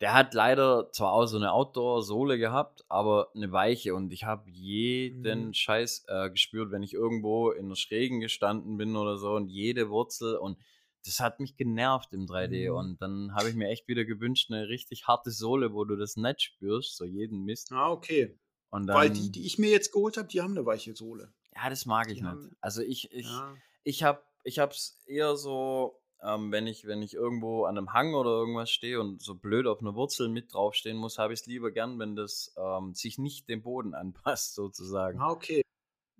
der 0.00 0.12
hat 0.12 0.34
leider 0.34 0.90
zwar 0.92 1.12
auch 1.12 1.26
so 1.26 1.36
eine 1.36 1.52
Outdoor-Sohle 1.52 2.38
gehabt, 2.38 2.84
aber 2.88 3.30
eine 3.34 3.50
weiche 3.50 3.94
und 3.94 4.12
ich 4.12 4.24
habe 4.24 4.50
jeden 4.50 5.48
mhm. 5.48 5.54
Scheiß 5.54 6.04
äh, 6.08 6.30
gespürt, 6.30 6.70
wenn 6.70 6.82
ich 6.82 6.92
irgendwo 6.92 7.50
in 7.50 7.68
der 7.68 7.76
Schrägen 7.76 8.20
gestanden 8.20 8.76
bin 8.76 8.96
oder 8.96 9.16
so 9.16 9.34
und 9.34 9.48
jede 9.48 9.88
Wurzel 9.88 10.36
und 10.36 10.58
das 11.04 11.20
hat 11.20 11.40
mich 11.40 11.56
genervt 11.56 12.12
im 12.12 12.26
3D 12.26 12.70
mhm. 12.70 12.76
und 12.76 13.02
dann 13.02 13.34
habe 13.34 13.48
ich 13.48 13.54
mir 13.54 13.68
echt 13.68 13.88
wieder 13.88 14.04
gewünscht, 14.04 14.50
eine 14.50 14.68
richtig 14.68 15.06
harte 15.06 15.30
Sohle, 15.30 15.72
wo 15.72 15.84
du 15.84 15.96
das 15.96 16.16
nicht 16.16 16.42
spürst, 16.42 16.96
so 16.96 17.04
jeden 17.04 17.44
Mist. 17.44 17.72
Ah, 17.72 17.90
okay. 17.90 18.38
Und 18.70 18.88
dann, 18.88 18.96
Weil 18.96 19.10
die, 19.10 19.30
die 19.30 19.46
ich 19.46 19.58
mir 19.58 19.70
jetzt 19.70 19.92
geholt 19.92 20.16
habe, 20.16 20.28
die 20.28 20.42
haben 20.42 20.50
eine 20.50 20.66
weiche 20.66 20.94
Sohle. 20.94 21.32
Ja, 21.54 21.70
das 21.70 21.86
mag 21.86 22.08
ich 22.08 22.18
die 22.18 22.22
nicht. 22.22 22.30
Haben, 22.30 22.56
also 22.60 22.82
ich, 22.82 23.10
ich, 23.12 23.26
ja. 23.26 23.54
ich 23.84 24.02
habe 24.02 24.20
ich 24.42 24.58
es 24.58 25.02
eher 25.06 25.36
so 25.36 26.00
ähm, 26.22 26.50
wenn, 26.50 26.66
ich, 26.66 26.86
wenn 26.86 27.02
ich 27.02 27.14
irgendwo 27.14 27.64
an 27.64 27.76
einem 27.76 27.92
Hang 27.92 28.14
oder 28.14 28.30
irgendwas 28.30 28.70
stehe 28.70 29.00
und 29.00 29.22
so 29.22 29.34
blöd 29.34 29.66
auf 29.66 29.80
einer 29.80 29.94
Wurzel 29.94 30.28
mit 30.28 30.52
draufstehen 30.52 30.96
muss, 30.96 31.18
habe 31.18 31.32
ich 31.32 31.40
es 31.40 31.46
lieber 31.46 31.70
gern, 31.70 31.98
wenn 31.98 32.16
das 32.16 32.54
ähm, 32.56 32.94
sich 32.94 33.18
nicht 33.18 33.48
dem 33.48 33.62
Boden 33.62 33.94
anpasst, 33.94 34.54
sozusagen. 34.54 35.20
Ah, 35.20 35.30
okay. 35.30 35.62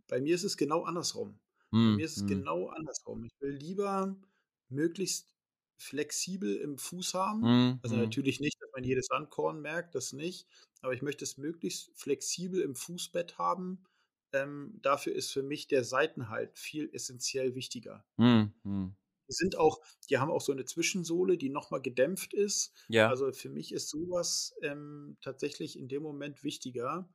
Bei 0.09 0.21
mir 0.21 0.35
ist 0.35 0.45
es 0.45 0.57
genau 0.57 0.85
andersrum. 0.85 1.39
Hm, 1.73 1.93
Bei 1.93 1.97
mir 1.97 2.05
ist 2.05 2.17
es 2.17 2.23
hm. 2.23 2.29
genau 2.29 2.69
andersrum. 2.69 3.25
Ich 3.25 3.33
will 3.41 3.55
lieber 3.55 4.17
möglichst 4.69 5.29
flexibel 5.79 6.57
im 6.57 6.79
Fuß 6.79 7.15
haben. 7.15 7.43
Hm, 7.43 7.81
also 7.83 7.97
hm. 7.97 8.03
natürlich 8.03 8.41
nicht, 8.41 8.61
dass 8.63 8.71
man 8.73 8.85
jedes 8.85 9.07
Sandkorn 9.07 9.61
merkt, 9.61 9.95
das 9.95 10.13
nicht. 10.13 10.47
Aber 10.83 10.95
ich 10.95 11.03
möchte 11.03 11.25
es 11.25 11.39
möglichst 11.39 11.91
flexibel 11.95 12.61
im 12.61 12.77
Fußbett 12.77 13.39
haben. 13.39 13.85
Ähm, 14.33 14.79
dafür 14.83 15.15
ist 15.15 15.33
für 15.33 15.43
mich 15.43 15.67
der 15.67 15.85
Seitenhalt 15.85 16.59
viel 16.59 16.91
essentiell 16.93 17.55
wichtiger. 17.55 18.05
Hm, 18.17 18.53
hm. 18.63 18.97
Die 19.29 19.33
sind 19.33 19.57
auch, 19.57 19.81
die 20.09 20.19
haben 20.19 20.31
auch 20.31 20.41
so 20.41 20.53
eine 20.53 20.65
Zwischensohle, 20.65 21.37
die 21.37 21.49
nochmal 21.49 21.83
gedämpft 21.83 22.35
ist. 22.35 22.73
Ja. 22.89 23.09
Also 23.09 23.33
für 23.33 23.49
mich 23.49 23.73
ist 23.73 23.89
sowas 23.89 24.55
ähm, 24.63 25.17
tatsächlich 25.21 25.79
in 25.79 25.89
dem 25.89 26.03
Moment 26.03 26.45
wichtiger 26.45 27.09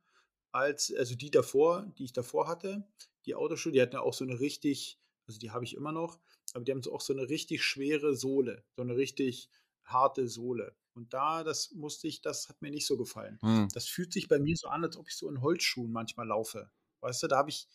als, 0.52 0.94
also 0.94 1.14
die 1.14 1.30
davor, 1.30 1.92
die 1.98 2.04
ich 2.04 2.12
davor 2.12 2.46
hatte, 2.46 2.86
die 3.26 3.34
Autoschuhe, 3.34 3.72
die 3.72 3.80
hatten 3.80 3.94
ja 3.94 4.00
auch 4.00 4.14
so 4.14 4.24
eine 4.24 4.40
richtig, 4.40 5.00
also 5.26 5.38
die 5.38 5.50
habe 5.50 5.64
ich 5.64 5.74
immer 5.74 5.92
noch, 5.92 6.18
aber 6.52 6.64
die 6.64 6.72
haben 6.72 6.82
so 6.82 6.92
auch 6.92 7.00
so 7.00 7.12
eine 7.12 7.28
richtig 7.28 7.62
schwere 7.62 8.14
Sohle, 8.14 8.64
so 8.76 8.82
eine 8.82 8.96
richtig 8.96 9.48
harte 9.84 10.28
Sohle. 10.28 10.76
Und 10.94 11.14
da, 11.14 11.42
das 11.42 11.72
musste 11.72 12.06
ich, 12.06 12.20
das 12.20 12.48
hat 12.48 12.60
mir 12.60 12.70
nicht 12.70 12.86
so 12.86 12.98
gefallen. 12.98 13.38
Hm. 13.40 13.68
Das 13.72 13.86
fühlt 13.86 14.12
sich 14.12 14.28
bei 14.28 14.38
mir 14.38 14.56
so 14.56 14.68
an, 14.68 14.84
als 14.84 14.96
ob 14.96 15.08
ich 15.08 15.16
so 15.16 15.28
in 15.28 15.40
Holzschuhen 15.40 15.90
manchmal 15.90 16.28
laufe. 16.28 16.70
Weißt 17.00 17.22
du, 17.22 17.28
da 17.28 17.38
habe 17.38 17.50
ich, 17.50 17.66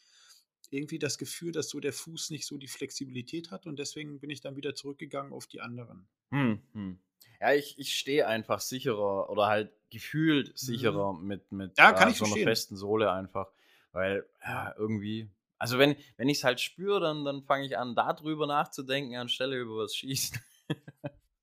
irgendwie 0.69 0.99
das 0.99 1.17
Gefühl, 1.17 1.51
dass 1.51 1.69
so 1.69 1.79
der 1.79 1.93
Fuß 1.93 2.29
nicht 2.29 2.45
so 2.45 2.57
die 2.57 2.67
Flexibilität 2.67 3.51
hat 3.51 3.65
und 3.65 3.77
deswegen 3.79 4.19
bin 4.19 4.29
ich 4.29 4.41
dann 4.41 4.55
wieder 4.55 4.75
zurückgegangen 4.75 5.33
auf 5.33 5.47
die 5.47 5.61
anderen. 5.61 6.07
Hm, 6.31 6.61
hm. 6.73 6.99
Ja, 7.39 7.53
ich, 7.53 7.77
ich 7.77 7.93
stehe 7.93 8.27
einfach 8.27 8.59
sicherer 8.59 9.29
oder 9.29 9.47
halt 9.47 9.71
gefühlt 9.89 10.49
mhm. 10.49 10.55
sicherer 10.55 11.13
mhm. 11.13 11.27
mit, 11.27 11.51
mit 11.51 11.77
ja, 11.77 11.91
kann 11.93 12.09
äh, 12.09 12.13
so 12.13 12.25
einer 12.25 12.35
festen 12.35 12.75
Sohle 12.75 13.11
einfach. 13.11 13.51
Weil 13.91 14.25
ja, 14.43 14.75
irgendwie, 14.77 15.29
also 15.57 15.79
wenn, 15.79 15.95
wenn 16.17 16.29
ich 16.29 16.39
es 16.39 16.43
halt 16.43 16.59
spüre, 16.59 16.99
dann, 16.99 17.25
dann 17.25 17.43
fange 17.43 17.65
ich 17.65 17.77
an, 17.77 17.95
darüber 17.95 18.47
nachzudenken, 18.47 19.15
anstelle 19.15 19.57
über 19.57 19.77
was 19.77 19.95
schießen. 19.95 20.39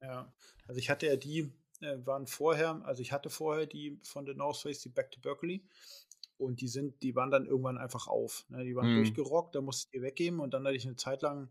ja, 0.03 0.33
also 0.68 0.79
ich 0.79 0.91
hatte 0.91 1.07
ja 1.07 1.16
die, 1.16 1.53
äh, 1.81 1.97
waren 2.05 2.27
vorher, 2.27 2.83
also 2.85 3.03
ich 3.03 3.12
hatte 3.12 3.31
vorher 3.31 3.66
die 3.66 3.99
von 4.03 4.27
der 4.27 4.35
North 4.35 4.59
Face, 4.59 4.81
die 4.81 4.89
Back 4.89 5.11
to 5.11 5.20
Berkeley. 5.20 5.62
Und 6.37 6.61
die 6.61 6.68
sind, 6.68 7.03
die 7.03 7.14
waren 7.14 7.30
dann 7.30 7.47
irgendwann 7.47 7.78
einfach 7.78 8.09
auf. 8.09 8.45
Ne? 8.49 8.64
Die 8.64 8.74
waren 8.74 8.93
mhm. 8.93 8.97
durchgerockt, 8.97 9.55
da 9.55 9.61
musste 9.61 9.87
ich 9.87 9.99
die 9.99 10.03
weggeben 10.03 10.41
und 10.41 10.53
dann 10.53 10.64
hatte 10.64 10.76
ich 10.76 10.87
eine 10.87 10.97
Zeit 10.97 11.22
lang, 11.22 11.49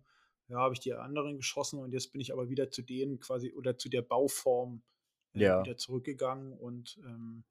ja, 0.47 0.57
habe 0.57 0.73
ich 0.73 0.81
die 0.81 0.93
anderen 0.93 1.37
geschossen 1.37 1.79
und 1.79 1.93
jetzt 1.93 2.11
bin 2.11 2.19
ich 2.21 2.33
aber 2.33 2.49
wieder 2.49 2.69
zu 2.69 2.81
denen 2.81 3.19
quasi 3.19 3.53
oder 3.53 3.77
zu 3.77 3.89
der 3.89 4.01
Bauform 4.01 4.83
äh, 5.33 5.43
ja. 5.43 5.63
wieder 5.63 5.77
zurückgegangen 5.77 6.53
und 6.53 6.99
ähm, 7.05 7.45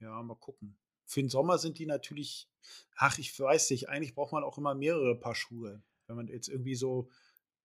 ja, 0.00 0.22
mal 0.22 0.36
gucken. 0.36 0.78
Für 1.06 1.20
den 1.20 1.30
Sommer 1.30 1.56
sind 1.56 1.78
die 1.78 1.86
natürlich, 1.86 2.50
ach, 2.96 3.18
ich 3.18 3.38
weiß 3.38 3.70
nicht, 3.70 3.88
eigentlich 3.88 4.14
braucht 4.14 4.32
man 4.32 4.44
auch 4.44 4.58
immer 4.58 4.74
mehrere 4.74 5.18
Paar 5.18 5.34
Schuhe. 5.34 5.82
Wenn 6.06 6.16
man 6.16 6.28
jetzt 6.28 6.48
irgendwie 6.48 6.74
so 6.74 7.08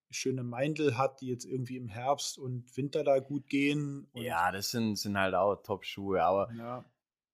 schöne 0.09 0.43
Meindl 0.43 0.97
hat, 0.97 1.21
die 1.21 1.27
jetzt 1.27 1.45
irgendwie 1.45 1.77
im 1.77 1.89
Herbst 1.89 2.37
und 2.37 2.75
Winter 2.77 3.03
da 3.03 3.19
gut 3.19 3.47
gehen. 3.47 4.07
ja, 4.13 4.51
das 4.51 4.71
sind, 4.71 4.95
sind 4.97 5.17
halt 5.17 5.33
auch 5.33 5.55
Top-Schuhe, 5.57 6.23
aber 6.23 6.51
ja. 6.55 6.85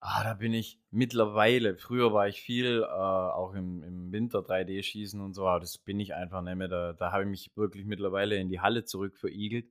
Ah, 0.02 0.24
da 0.24 0.34
bin 0.34 0.54
ich 0.54 0.80
mittlerweile. 0.92 1.76
Früher 1.78 2.14
war 2.14 2.28
ich 2.30 2.42
viel 2.42 2.84
äh, 2.84 2.86
auch 2.86 3.54
im, 3.54 3.84
im 3.84 4.12
Winter 4.14 4.40
3D-Schießen 4.40 5.20
und 5.20 5.34
so, 5.34 5.46
aber 5.46 5.60
das 5.60 5.78
bin 5.78 6.00
ich 6.00 6.14
einfach 6.14 6.42
nicht 6.42 6.56
mehr. 6.56 6.70
Da, 6.70 6.94
da 6.94 7.12
habe 7.12 7.24
ich 7.24 7.30
mich 7.30 7.52
wirklich 7.56 7.86
mittlerweile 7.86 8.38
in 8.38 8.48
die 8.48 8.62
Halle 8.62 8.86
zurück 8.86 9.18
verigelt. 9.18 9.70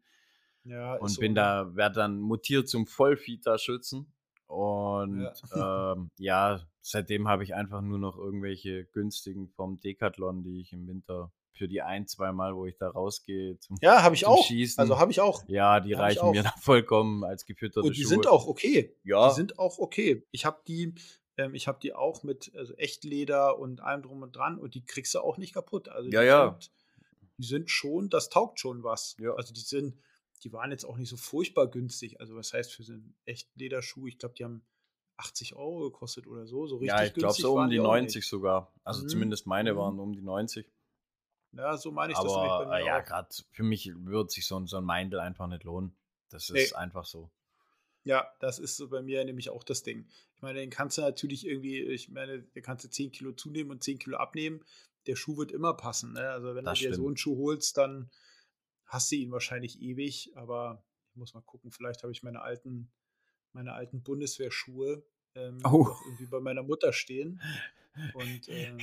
Ja, 0.64 0.96
und 0.96 1.18
bin 1.18 1.32
ne? 1.32 1.40
da, 1.40 1.76
werde 1.76 1.94
dann 1.94 2.20
mutiert 2.20 2.68
zum 2.68 2.86
Vollfita-Schützen. 2.86 4.12
Und 4.46 5.22
ja. 5.22 5.32
Ähm, 5.94 6.10
ja, 6.18 6.60
seitdem 6.82 7.26
habe 7.28 7.42
ich 7.44 7.54
einfach 7.54 7.80
nur 7.80 7.98
noch 7.98 8.18
irgendwelche 8.18 8.84
günstigen 8.84 9.48
vom 9.48 9.80
Decathlon, 9.80 10.42
die 10.42 10.60
ich 10.60 10.72
im 10.74 10.86
Winter 10.86 11.32
für 11.58 11.68
die 11.68 11.82
ein, 11.82 12.06
zwei 12.06 12.32
Mal, 12.32 12.56
wo 12.56 12.64
ich 12.66 12.76
da 12.76 12.88
rausgehe 12.88 13.58
zum, 13.58 13.76
ja, 13.82 14.02
habe 14.02 14.14
ich 14.14 14.26
auch. 14.26 14.46
Schießen. 14.46 14.80
Also 14.80 14.98
habe 14.98 15.10
ich 15.10 15.20
auch. 15.20 15.42
Ja, 15.48 15.80
die 15.80 15.94
hab 15.94 16.02
reichen 16.02 16.30
mir 16.30 16.42
da 16.44 16.54
vollkommen 16.60 17.24
als 17.24 17.44
gefütterte 17.44 17.86
Und 17.86 17.96
die 17.96 18.02
Schuhe. 18.02 18.08
sind 18.08 18.26
auch 18.26 18.46
okay. 18.46 18.96
Ja. 19.04 19.28
Die 19.28 19.34
sind 19.34 19.58
auch 19.58 19.78
okay. 19.78 20.26
Ich 20.30 20.46
habe 20.46 20.62
die, 20.66 20.94
ähm, 21.36 21.54
ich 21.54 21.68
habe 21.68 21.78
die 21.82 21.92
auch 21.92 22.22
mit 22.22 22.52
also 22.56 22.74
Echtleder 22.74 23.58
und 23.58 23.80
allem 23.80 24.02
drum 24.02 24.22
und 24.22 24.34
dran 24.34 24.58
und 24.58 24.74
die 24.74 24.86
kriegst 24.86 25.14
du 25.14 25.20
auch 25.20 25.36
nicht 25.36 25.54
kaputt. 25.54 25.88
Also 25.88 26.08
ja, 26.10 26.22
ja. 26.22 26.56
Sind, 26.60 26.70
die 27.38 27.46
sind 27.46 27.70
schon, 27.70 28.08
das 28.08 28.30
taugt 28.30 28.60
schon 28.60 28.82
was. 28.84 29.16
Ja. 29.20 29.34
Also 29.34 29.52
die 29.52 29.60
sind, 29.60 29.98
die 30.44 30.52
waren 30.52 30.70
jetzt 30.70 30.84
auch 30.84 30.96
nicht 30.96 31.10
so 31.10 31.16
furchtbar 31.16 31.66
günstig. 31.66 32.20
Also 32.20 32.36
was 32.36 32.52
heißt 32.52 32.72
für 32.72 32.84
so 32.84 32.92
einen 32.92 33.14
echten 33.24 33.58
Lederschuh? 33.58 34.06
Ich 34.06 34.18
glaube, 34.18 34.34
die 34.36 34.44
haben 34.44 34.62
80 35.18 35.56
Euro 35.56 35.90
gekostet 35.90 36.26
oder 36.26 36.46
so. 36.46 36.66
So 36.66 36.76
richtig 36.76 36.96
ja, 36.96 37.04
ich 37.04 37.14
glaube 37.14 37.34
so 37.34 37.58
um 37.58 37.68
die 37.68 37.78
90 37.78 38.16
nicht. 38.16 38.28
sogar. 38.28 38.72
Also 38.84 39.02
mhm. 39.02 39.08
zumindest 39.08 39.46
meine 39.46 39.74
mhm. 39.74 39.78
waren 39.78 39.98
um 39.98 40.12
die 40.12 40.22
90. 40.22 40.66
Ja, 41.52 41.76
so 41.76 41.90
meine 41.90 42.12
ich 42.12 42.18
Aber, 42.18 42.28
das 42.28 42.68
bei 42.68 42.78
mir 42.78 42.86
ja, 42.86 43.00
gerade 43.00 43.28
für 43.52 43.62
mich 43.62 43.90
würde 43.94 44.30
sich 44.30 44.46
so 44.46 44.58
ein, 44.58 44.66
so 44.66 44.76
ein 44.76 44.84
Meindl 44.84 45.18
einfach 45.18 45.46
nicht 45.46 45.64
lohnen. 45.64 45.96
Das 46.28 46.50
ist 46.50 46.72
nee. 46.72 46.76
einfach 46.76 47.04
so. 47.04 47.30
Ja, 48.04 48.26
das 48.40 48.58
ist 48.58 48.76
so 48.76 48.88
bei 48.88 49.02
mir 49.02 49.24
nämlich 49.24 49.50
auch 49.50 49.64
das 49.64 49.82
Ding. 49.82 50.06
Ich 50.34 50.42
meine, 50.42 50.60
den 50.60 50.70
kannst 50.70 50.98
du 50.98 51.02
natürlich 51.02 51.46
irgendwie, 51.46 51.80
ich 51.80 52.08
meine, 52.10 52.42
den 52.42 52.62
kannst 52.62 52.84
du 52.84 52.88
10 52.88 53.12
Kilo 53.12 53.32
zunehmen 53.32 53.70
und 53.70 53.82
10 53.82 53.98
Kilo 53.98 54.18
abnehmen. 54.18 54.64
Der 55.06 55.16
Schuh 55.16 55.36
wird 55.36 55.52
immer 55.52 55.74
passen. 55.74 56.12
Ne? 56.12 56.30
Also 56.30 56.54
wenn 56.54 56.64
das 56.64 56.78
du 56.78 56.86
dir 56.86 56.94
so 56.94 57.06
einen 57.06 57.16
Schuh 57.16 57.36
holst, 57.38 57.76
dann 57.76 58.10
hast 58.86 59.10
du 59.10 59.16
ihn 59.16 59.32
wahrscheinlich 59.32 59.80
ewig. 59.82 60.32
Aber 60.36 60.84
ich 61.10 61.16
muss 61.16 61.34
mal 61.34 61.42
gucken, 61.42 61.70
vielleicht 61.70 62.02
habe 62.02 62.12
ich 62.12 62.22
meine 62.22 62.42
alten, 62.42 62.90
meine 63.52 63.72
alten 63.72 64.02
Bundeswehrschuhe 64.02 65.04
ähm, 65.34 65.58
oh. 65.64 65.88
irgendwie 66.06 66.26
bei 66.26 66.40
meiner 66.40 66.62
Mutter 66.62 66.92
stehen. 66.92 67.40
Und 68.14 68.48
äh, 68.48 68.76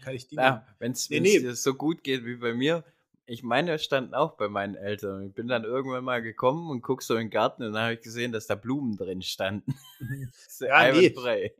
kann 0.00 0.14
ich 0.14 0.26
die 0.26 0.36
ja, 0.36 0.66
Wenn 0.78 0.92
es 0.92 1.08
nee, 1.10 1.20
nee. 1.20 1.38
dir 1.38 1.54
so 1.54 1.74
gut 1.74 2.02
geht 2.02 2.24
wie 2.24 2.36
bei 2.36 2.54
mir, 2.54 2.84
ich 3.30 3.44
meine, 3.44 3.78
standen 3.78 4.14
auch 4.14 4.36
bei 4.36 4.48
meinen 4.48 4.74
Eltern. 4.74 5.22
Ich 5.28 5.32
bin 5.32 5.46
dann 5.46 5.62
irgendwann 5.62 6.02
mal 6.02 6.20
gekommen 6.20 6.68
und 6.68 6.82
guck 6.82 7.00
so 7.02 7.14
in 7.14 7.26
den 7.26 7.30
Garten 7.30 7.62
und 7.62 7.74
dann 7.74 7.82
habe 7.82 7.94
ich 7.94 8.00
gesehen, 8.00 8.32
dass 8.32 8.48
da 8.48 8.56
Blumen 8.56 8.96
drin 8.96 9.22
standen. 9.22 9.72
Mhm. 10.00 10.32
ja, 10.60 10.92
nee. 10.92 11.10
frei. 11.10 11.54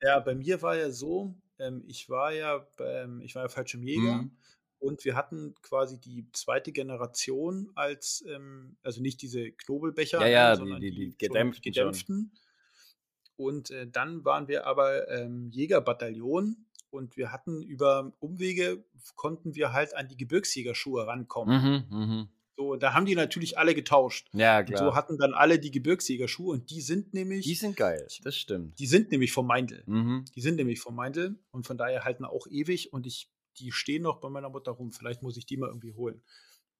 Ja, 0.00 0.20
bei 0.20 0.34
mir 0.34 0.62
war 0.62 0.76
ja 0.76 0.90
so, 0.90 1.34
ähm, 1.58 1.84
ich 1.86 2.08
war 2.08 2.32
ja, 2.32 2.66
ähm, 2.80 3.20
ich 3.20 3.34
war 3.34 3.42
ja 3.42 3.48
Fallschirmjäger 3.50 4.22
mhm. 4.22 4.36
und 4.78 5.04
wir 5.04 5.14
hatten 5.14 5.54
quasi 5.60 6.00
die 6.00 6.26
zweite 6.32 6.72
Generation 6.72 7.70
als, 7.74 8.24
ähm, 8.26 8.76
also 8.82 9.02
nicht 9.02 9.20
diese 9.20 9.52
Knobelbecher, 9.52 10.20
ja, 10.22 10.28
ja, 10.28 10.56
sondern 10.56 10.80
die, 10.80 10.92
die, 10.92 11.10
die 11.10 11.18
gedämpften. 11.18 11.62
gedämpften. 11.62 12.32
Und 13.36 13.70
äh, 13.70 13.86
dann 13.86 14.24
waren 14.24 14.48
wir 14.48 14.66
aber 14.66 15.08
ähm, 15.10 15.50
Jägerbataillon 15.50 16.64
und 16.92 17.16
wir 17.16 17.32
hatten 17.32 17.62
über 17.62 18.12
Umwege, 18.20 18.84
konnten 19.16 19.54
wir 19.54 19.72
halt 19.72 19.96
an 19.96 20.08
die 20.08 20.16
Gebirgsjägerschuhe 20.16 21.06
rankommen. 21.06 21.86
Mhm, 21.90 21.98
mh. 21.98 22.28
So, 22.56 22.76
da 22.76 22.92
haben 22.92 23.06
die 23.06 23.14
natürlich 23.14 23.56
alle 23.56 23.74
getauscht. 23.74 24.28
Ja, 24.32 24.62
klar. 24.62 24.80
Und 24.80 24.86
so 24.86 24.94
hatten 24.94 25.18
dann 25.18 25.32
alle 25.32 25.58
die 25.58 25.70
Gebirgsjägerschuhe 25.70 26.52
und 26.52 26.70
die 26.70 26.82
sind 26.82 27.14
nämlich. 27.14 27.44
Die 27.44 27.54
sind 27.54 27.76
geil, 27.76 28.06
das 28.22 28.36
stimmt. 28.36 28.78
Die 28.78 28.86
sind 28.86 29.10
nämlich 29.10 29.32
vom 29.32 29.46
Meindl. 29.46 29.82
Mhm. 29.86 30.26
Die 30.36 30.40
sind 30.40 30.56
nämlich 30.56 30.80
vom 30.80 30.94
Meindl 30.94 31.38
und 31.50 31.66
von 31.66 31.78
daher 31.78 32.04
halten 32.04 32.24
auch 32.24 32.46
ewig 32.46 32.92
und 32.92 33.06
ich, 33.06 33.30
die 33.58 33.72
stehen 33.72 34.02
noch 34.02 34.20
bei 34.20 34.28
meiner 34.28 34.50
Mutter 34.50 34.72
rum. 34.72 34.92
Vielleicht 34.92 35.22
muss 35.22 35.36
ich 35.36 35.46
die 35.46 35.56
mal 35.56 35.68
irgendwie 35.68 35.94
holen. 35.94 36.22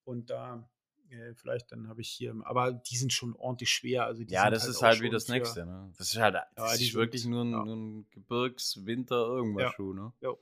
Und 0.05 0.31
da, 0.31 0.69
äh, 1.13 1.35
vielleicht 1.35 1.73
dann 1.73 1.89
habe 1.89 2.01
ich 2.01 2.09
hier, 2.09 2.35
aber 2.45 2.73
die 2.73 2.97
sind 2.97 3.13
schon 3.13 3.35
ordentlich 3.37 3.71
schwer. 3.71 4.07
Also 4.07 4.23
ja, 4.23 4.51
das 4.51 4.63
halt 4.63 4.71
ist 4.71 4.83
halt 4.83 5.01
wie 5.03 5.11
das 5.11 5.27
für, 5.27 5.33
nächste. 5.33 5.67
Ne? 5.67 5.93
Das 5.99 6.09
ist 6.09 6.19
halt 6.19 6.35
das 6.35 6.81
ja, 6.81 6.87
ist 6.87 6.95
wirklich 6.95 7.25
nur 7.27 7.45
ein, 7.45 7.53
ja. 7.53 7.63
ein 7.63 8.07
Gebirgs-Winter 8.11 9.17
irgendwas 9.17 9.63
ja. 9.63 9.73
Schuh. 9.73 9.93
Ne? 9.93 10.13
Ja. 10.21 10.35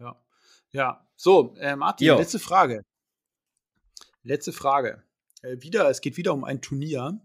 ja. 0.00 0.20
Ja, 0.70 1.06
so, 1.14 1.54
äh, 1.58 1.76
Martin, 1.76 2.08
jo. 2.08 2.18
letzte 2.18 2.38
Frage. 2.38 2.84
Letzte 4.22 4.52
Frage. 4.52 5.04
Äh, 5.42 5.60
wieder, 5.60 5.88
es 5.88 6.00
geht 6.00 6.16
wieder 6.16 6.32
um 6.32 6.44
ein 6.44 6.62
Turnier, 6.62 7.20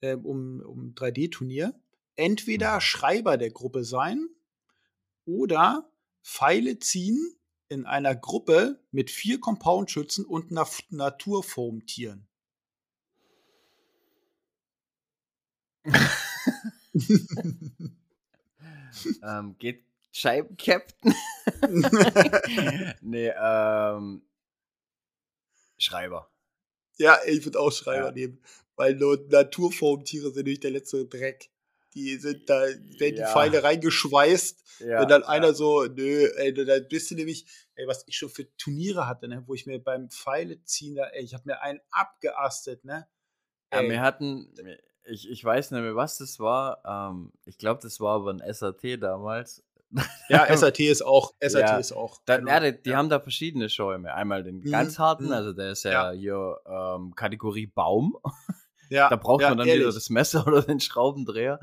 äh, 0.00 0.14
um, 0.14 0.60
um 0.62 0.94
3D-Turnier. 0.94 1.74
Entweder 2.16 2.76
mhm. 2.76 2.80
Schreiber 2.80 3.36
der 3.36 3.50
Gruppe 3.50 3.84
sein 3.84 4.28
oder 5.26 5.88
Pfeile 6.22 6.78
ziehen 6.78 7.35
in 7.68 7.86
einer 7.86 8.14
Gruppe 8.14 8.80
mit 8.90 9.10
vier 9.10 9.40
Compound-Schützen 9.40 10.24
und 10.24 10.50
Nat 10.50 10.84
Naturformtieren. 10.90 12.26
ähm, 19.22 19.56
geht 19.58 19.84
Scheibenkapitän? 20.12 21.14
nee, 23.02 23.32
ähm, 23.38 24.22
Schreiber. 25.78 26.30
Ja, 26.96 27.18
ich 27.26 27.44
würde 27.44 27.60
auch 27.60 27.70
Schreiber 27.70 28.06
ja. 28.06 28.12
nehmen, 28.12 28.40
weil 28.76 28.94
nur 28.94 29.26
Naturformtiere 29.28 30.32
sind 30.32 30.46
nicht 30.46 30.64
der 30.64 30.70
letzte 30.70 31.06
Dreck. 31.06 31.50
Die 31.96 32.16
sind 32.16 32.48
da, 32.48 32.60
werden 32.60 33.16
ja. 33.16 33.26
die 33.26 33.32
Pfeile 33.32 33.64
reingeschweißt. 33.64 34.62
Ja, 34.80 35.00
wenn 35.00 35.08
dann 35.08 35.22
einer 35.22 35.54
so, 35.54 35.84
nö, 35.84 36.28
ey, 36.36 36.52
da 36.52 36.78
bist 36.80 37.10
du 37.10 37.14
nämlich, 37.14 37.46
ey, 37.74 37.86
was 37.86 38.04
ich 38.06 38.18
schon 38.18 38.28
für 38.28 38.46
Turniere 38.58 39.08
hatte, 39.08 39.26
ne, 39.26 39.42
wo 39.46 39.54
ich 39.54 39.66
mir 39.66 39.82
beim 39.82 40.10
Pfeile 40.10 40.62
ziehen, 40.64 40.96
da, 40.96 41.06
ey, 41.06 41.24
ich 41.24 41.32
habe 41.32 41.44
mir 41.46 41.62
einen 41.62 41.80
abgeastet, 41.90 42.84
ne? 42.84 43.08
Ja, 43.72 43.82
wir 43.82 44.00
hatten, 44.00 44.54
ich, 45.04 45.28
ich 45.30 45.44
weiß 45.44 45.70
nicht 45.70 45.80
mehr, 45.80 45.96
was 45.96 46.18
das 46.18 46.38
war. 46.38 46.82
Ähm, 46.84 47.32
ich 47.44 47.58
glaube, 47.58 47.80
das 47.82 48.00
war 48.00 48.16
aber 48.16 48.32
ein 48.32 48.42
SAT 48.52 49.02
damals. 49.02 49.62
Ja, 50.28 50.54
SAT 50.54 50.80
ist 50.80 51.02
auch, 51.02 51.32
SAT 51.40 51.60
ja, 51.60 51.78
ist 51.78 51.92
auch. 51.92 52.18
Da, 52.26 52.38
genau. 52.38 52.50
ja, 52.50 52.60
die, 52.60 52.82
die 52.82 52.90
ja. 52.90 52.96
haben 52.96 53.08
da 53.08 53.20
verschiedene 53.20 53.68
Schäume. 53.68 54.12
Einmal 54.12 54.42
den 54.42 54.58
mhm. 54.58 54.70
ganz 54.70 54.98
harten, 54.98 55.26
mhm. 55.26 55.32
also 55.32 55.52
der 55.52 55.70
ist 55.70 55.84
ja, 55.84 56.12
ja. 56.12 56.18
hier 56.18 56.60
ähm, 56.66 57.14
Kategorie 57.14 57.68
Baum. 57.68 58.18
Ja, 58.90 59.08
da 59.10 59.16
braucht 59.16 59.42
man 59.42 59.56
dann 59.56 59.68
ehrlich. 59.68 59.84
wieder 59.84 59.94
das 59.94 60.10
Messer 60.10 60.44
oder 60.46 60.62
den 60.62 60.80
Schraubendreher. 60.80 61.60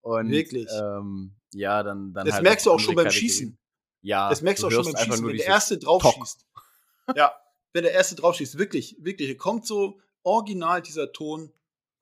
Und, 0.00 0.30
Wirklich. 0.30 0.68
Ähm, 0.72 1.34
ja, 1.52 1.82
dann, 1.82 2.12
dann 2.12 2.26
Das 2.26 2.36
halt 2.36 2.44
merkst 2.44 2.66
du 2.66 2.72
auch 2.72 2.80
schon 2.80 2.94
beim 2.94 3.04
Kategorien. 3.04 3.30
Schießen. 3.30 3.58
Ja, 4.02 4.28
das 4.28 4.42
merkst 4.42 4.62
du 4.62 4.68
auch 4.68 4.70
schon 4.70 4.92
beim 4.92 4.96
Schießen, 4.96 5.26
wenn 5.26 5.36
der 5.36 5.46
erste 5.46 5.78
drauf 5.78 6.02
Talk. 6.02 6.14
schießt. 6.14 6.46
Ja, 7.16 7.32
wenn 7.72 7.84
der 7.84 7.92
erste 7.92 8.14
drauf 8.14 8.36
schießt, 8.36 8.58
wirklich, 8.58 8.96
wirklich, 9.00 9.36
kommt 9.38 9.66
so 9.66 10.00
original 10.22 10.82
dieser 10.82 11.12
Ton 11.12 11.52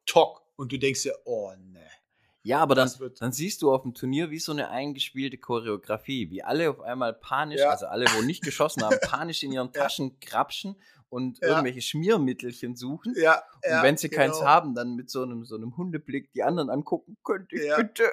Tok 0.04 0.42
und 0.56 0.72
du 0.72 0.78
denkst 0.78 1.02
dir, 1.02 1.14
oh 1.24 1.52
ne. 1.58 1.80
Ja, 2.42 2.60
aber 2.60 2.76
dann, 2.76 2.88
dann 3.18 3.32
siehst 3.32 3.62
du 3.62 3.72
auf 3.72 3.82
dem 3.82 3.92
Turnier 3.92 4.30
wie 4.30 4.38
so 4.38 4.52
eine 4.52 4.70
eingespielte 4.70 5.36
Choreografie, 5.36 6.30
wie 6.30 6.44
alle 6.44 6.70
auf 6.70 6.80
einmal 6.80 7.12
panisch, 7.12 7.58
ja. 7.58 7.70
also 7.70 7.86
alle, 7.86 8.06
wo 8.14 8.22
nicht 8.22 8.44
geschossen 8.44 8.84
haben, 8.84 8.98
panisch 9.02 9.42
in 9.42 9.50
ihren 9.50 9.72
Taschen 9.72 10.10
ja. 10.10 10.14
krapschen 10.20 10.76
und 11.08 11.38
ja. 11.40 11.48
irgendwelche 11.48 11.82
Schmiermittelchen 11.82 12.76
suchen. 12.76 13.14
Ja, 13.16 13.42
und 13.64 13.82
wenn 13.82 13.96
sie 13.96 14.08
genau. 14.08 14.22
keins 14.22 14.42
haben, 14.42 14.74
dann 14.74 14.96
mit 14.96 15.10
so 15.10 15.22
einem, 15.22 15.44
so 15.44 15.56
einem 15.56 15.76
Hundeblick 15.76 16.32
die 16.32 16.42
anderen 16.42 16.70
angucken, 16.70 17.16
könnt 17.24 17.52
ihr 17.52 17.66
ja. 17.66 17.76
bitte. 17.76 18.12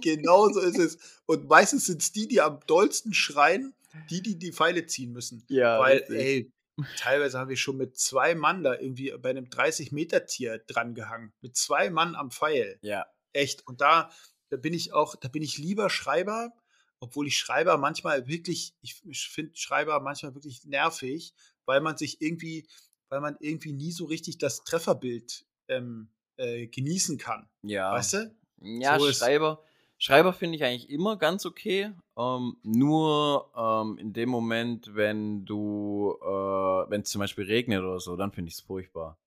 Genau 0.00 0.48
so 0.48 0.60
ist 0.60 0.78
es. 0.78 0.98
Und 1.26 1.48
meistens 1.48 1.86
sind 1.86 2.02
es 2.02 2.12
die, 2.12 2.28
die 2.28 2.40
am 2.40 2.60
dollsten 2.66 3.14
schreien, 3.14 3.74
die, 4.10 4.22
die 4.22 4.38
die 4.38 4.52
Pfeile 4.52 4.86
ziehen 4.86 5.12
müssen. 5.12 5.44
Ja, 5.48 5.80
Weil, 5.80 5.98
richtig. 5.98 6.16
ey, 6.18 6.52
teilweise 6.96 7.38
haben 7.38 7.48
wir 7.48 7.56
schon 7.56 7.76
mit 7.76 7.98
zwei 7.98 8.34
Mann 8.34 8.62
da 8.62 8.74
irgendwie 8.74 9.12
bei 9.18 9.30
einem 9.30 9.46
30-Meter-Tier 9.46 10.58
drangehangen. 10.66 11.32
Mit 11.40 11.56
zwei 11.56 11.90
Mann 11.90 12.14
am 12.14 12.30
Pfeil. 12.30 12.78
Ja. 12.82 13.06
Echt. 13.32 13.66
Und 13.66 13.80
da, 13.80 14.10
da 14.50 14.56
bin 14.56 14.74
ich 14.74 14.92
auch, 14.92 15.16
da 15.16 15.28
bin 15.28 15.42
ich 15.42 15.58
lieber 15.58 15.90
Schreiber, 15.90 16.52
obwohl 17.00 17.26
ich 17.26 17.36
Schreiber 17.36 17.78
manchmal 17.78 18.26
wirklich, 18.26 18.74
ich 18.80 19.00
finde 19.28 19.56
Schreiber 19.56 20.00
manchmal 20.00 20.34
wirklich 20.34 20.64
nervig, 20.64 21.34
weil 21.68 21.80
man 21.82 21.96
sich 21.98 22.20
irgendwie, 22.20 22.66
weil 23.10 23.20
man 23.20 23.36
irgendwie 23.40 23.72
nie 23.72 23.92
so 23.92 24.06
richtig 24.06 24.38
das 24.38 24.64
Trefferbild 24.64 25.44
ähm, 25.68 26.08
äh, 26.38 26.66
genießen 26.66 27.18
kann. 27.18 27.48
Ja. 27.62 27.92
Weißt 27.92 28.14
du? 28.14 28.34
Ja, 28.60 28.98
so 28.98 29.12
Schreiber. 29.12 29.62
Schreiber 29.98 30.32
finde 30.32 30.56
ich 30.56 30.64
eigentlich 30.64 30.90
immer 30.90 31.16
ganz 31.16 31.44
okay. 31.44 31.92
Ähm, 32.16 32.56
nur 32.62 33.50
ähm, 33.54 33.98
in 33.98 34.12
dem 34.12 34.30
Moment, 34.30 34.94
wenn 34.94 35.44
du, 35.44 36.16
äh, 36.22 36.90
wenn 36.90 37.02
es 37.02 37.10
zum 37.10 37.18
Beispiel 37.18 37.44
regnet 37.44 37.82
oder 37.82 38.00
so, 38.00 38.16
dann 38.16 38.32
finde 38.32 38.48
ich 38.48 38.54
es 38.54 38.60
furchtbar. 38.60 39.18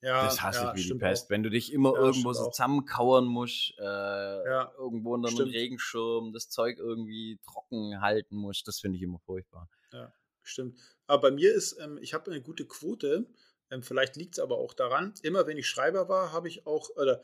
Ja, 0.00 0.24
das 0.24 0.42
hasse 0.42 0.64
ja, 0.64 0.74
ich 0.74 0.84
wie 0.84 0.92
die 0.92 0.98
Pest. 0.98 1.26
Auch. 1.26 1.30
Wenn 1.30 1.42
du 1.42 1.50
dich 1.50 1.72
immer 1.72 1.92
ja, 1.92 2.00
irgendwo 2.00 2.32
so 2.32 2.48
zusammenkauern 2.50 3.24
musst, 3.24 3.74
äh, 3.78 3.84
ja, 3.84 4.72
irgendwo 4.78 5.14
unter 5.14 5.28
einem 5.28 5.50
Regenschirm, 5.50 6.32
das 6.32 6.48
Zeug 6.48 6.78
irgendwie 6.78 7.38
trocken 7.44 8.00
halten 8.00 8.36
musst, 8.36 8.66
das 8.66 8.80
finde 8.80 8.96
ich 8.96 9.02
immer 9.02 9.18
furchtbar. 9.20 9.68
Ja, 9.92 10.12
stimmt. 10.42 10.78
Aber 11.06 11.22
bei 11.22 11.30
mir 11.30 11.52
ist, 11.52 11.78
ähm, 11.80 11.98
ich 12.00 12.14
habe 12.14 12.30
eine 12.30 12.40
gute 12.40 12.66
Quote. 12.66 13.26
Ähm, 13.70 13.82
vielleicht 13.82 14.16
liegt 14.16 14.34
es 14.34 14.40
aber 14.40 14.58
auch 14.58 14.74
daran, 14.74 15.14
immer 15.22 15.46
wenn 15.46 15.58
ich 15.58 15.66
Schreiber 15.66 16.08
war, 16.08 16.32
habe 16.32 16.48
ich 16.48 16.66
auch, 16.66 16.90
oder 16.96 17.22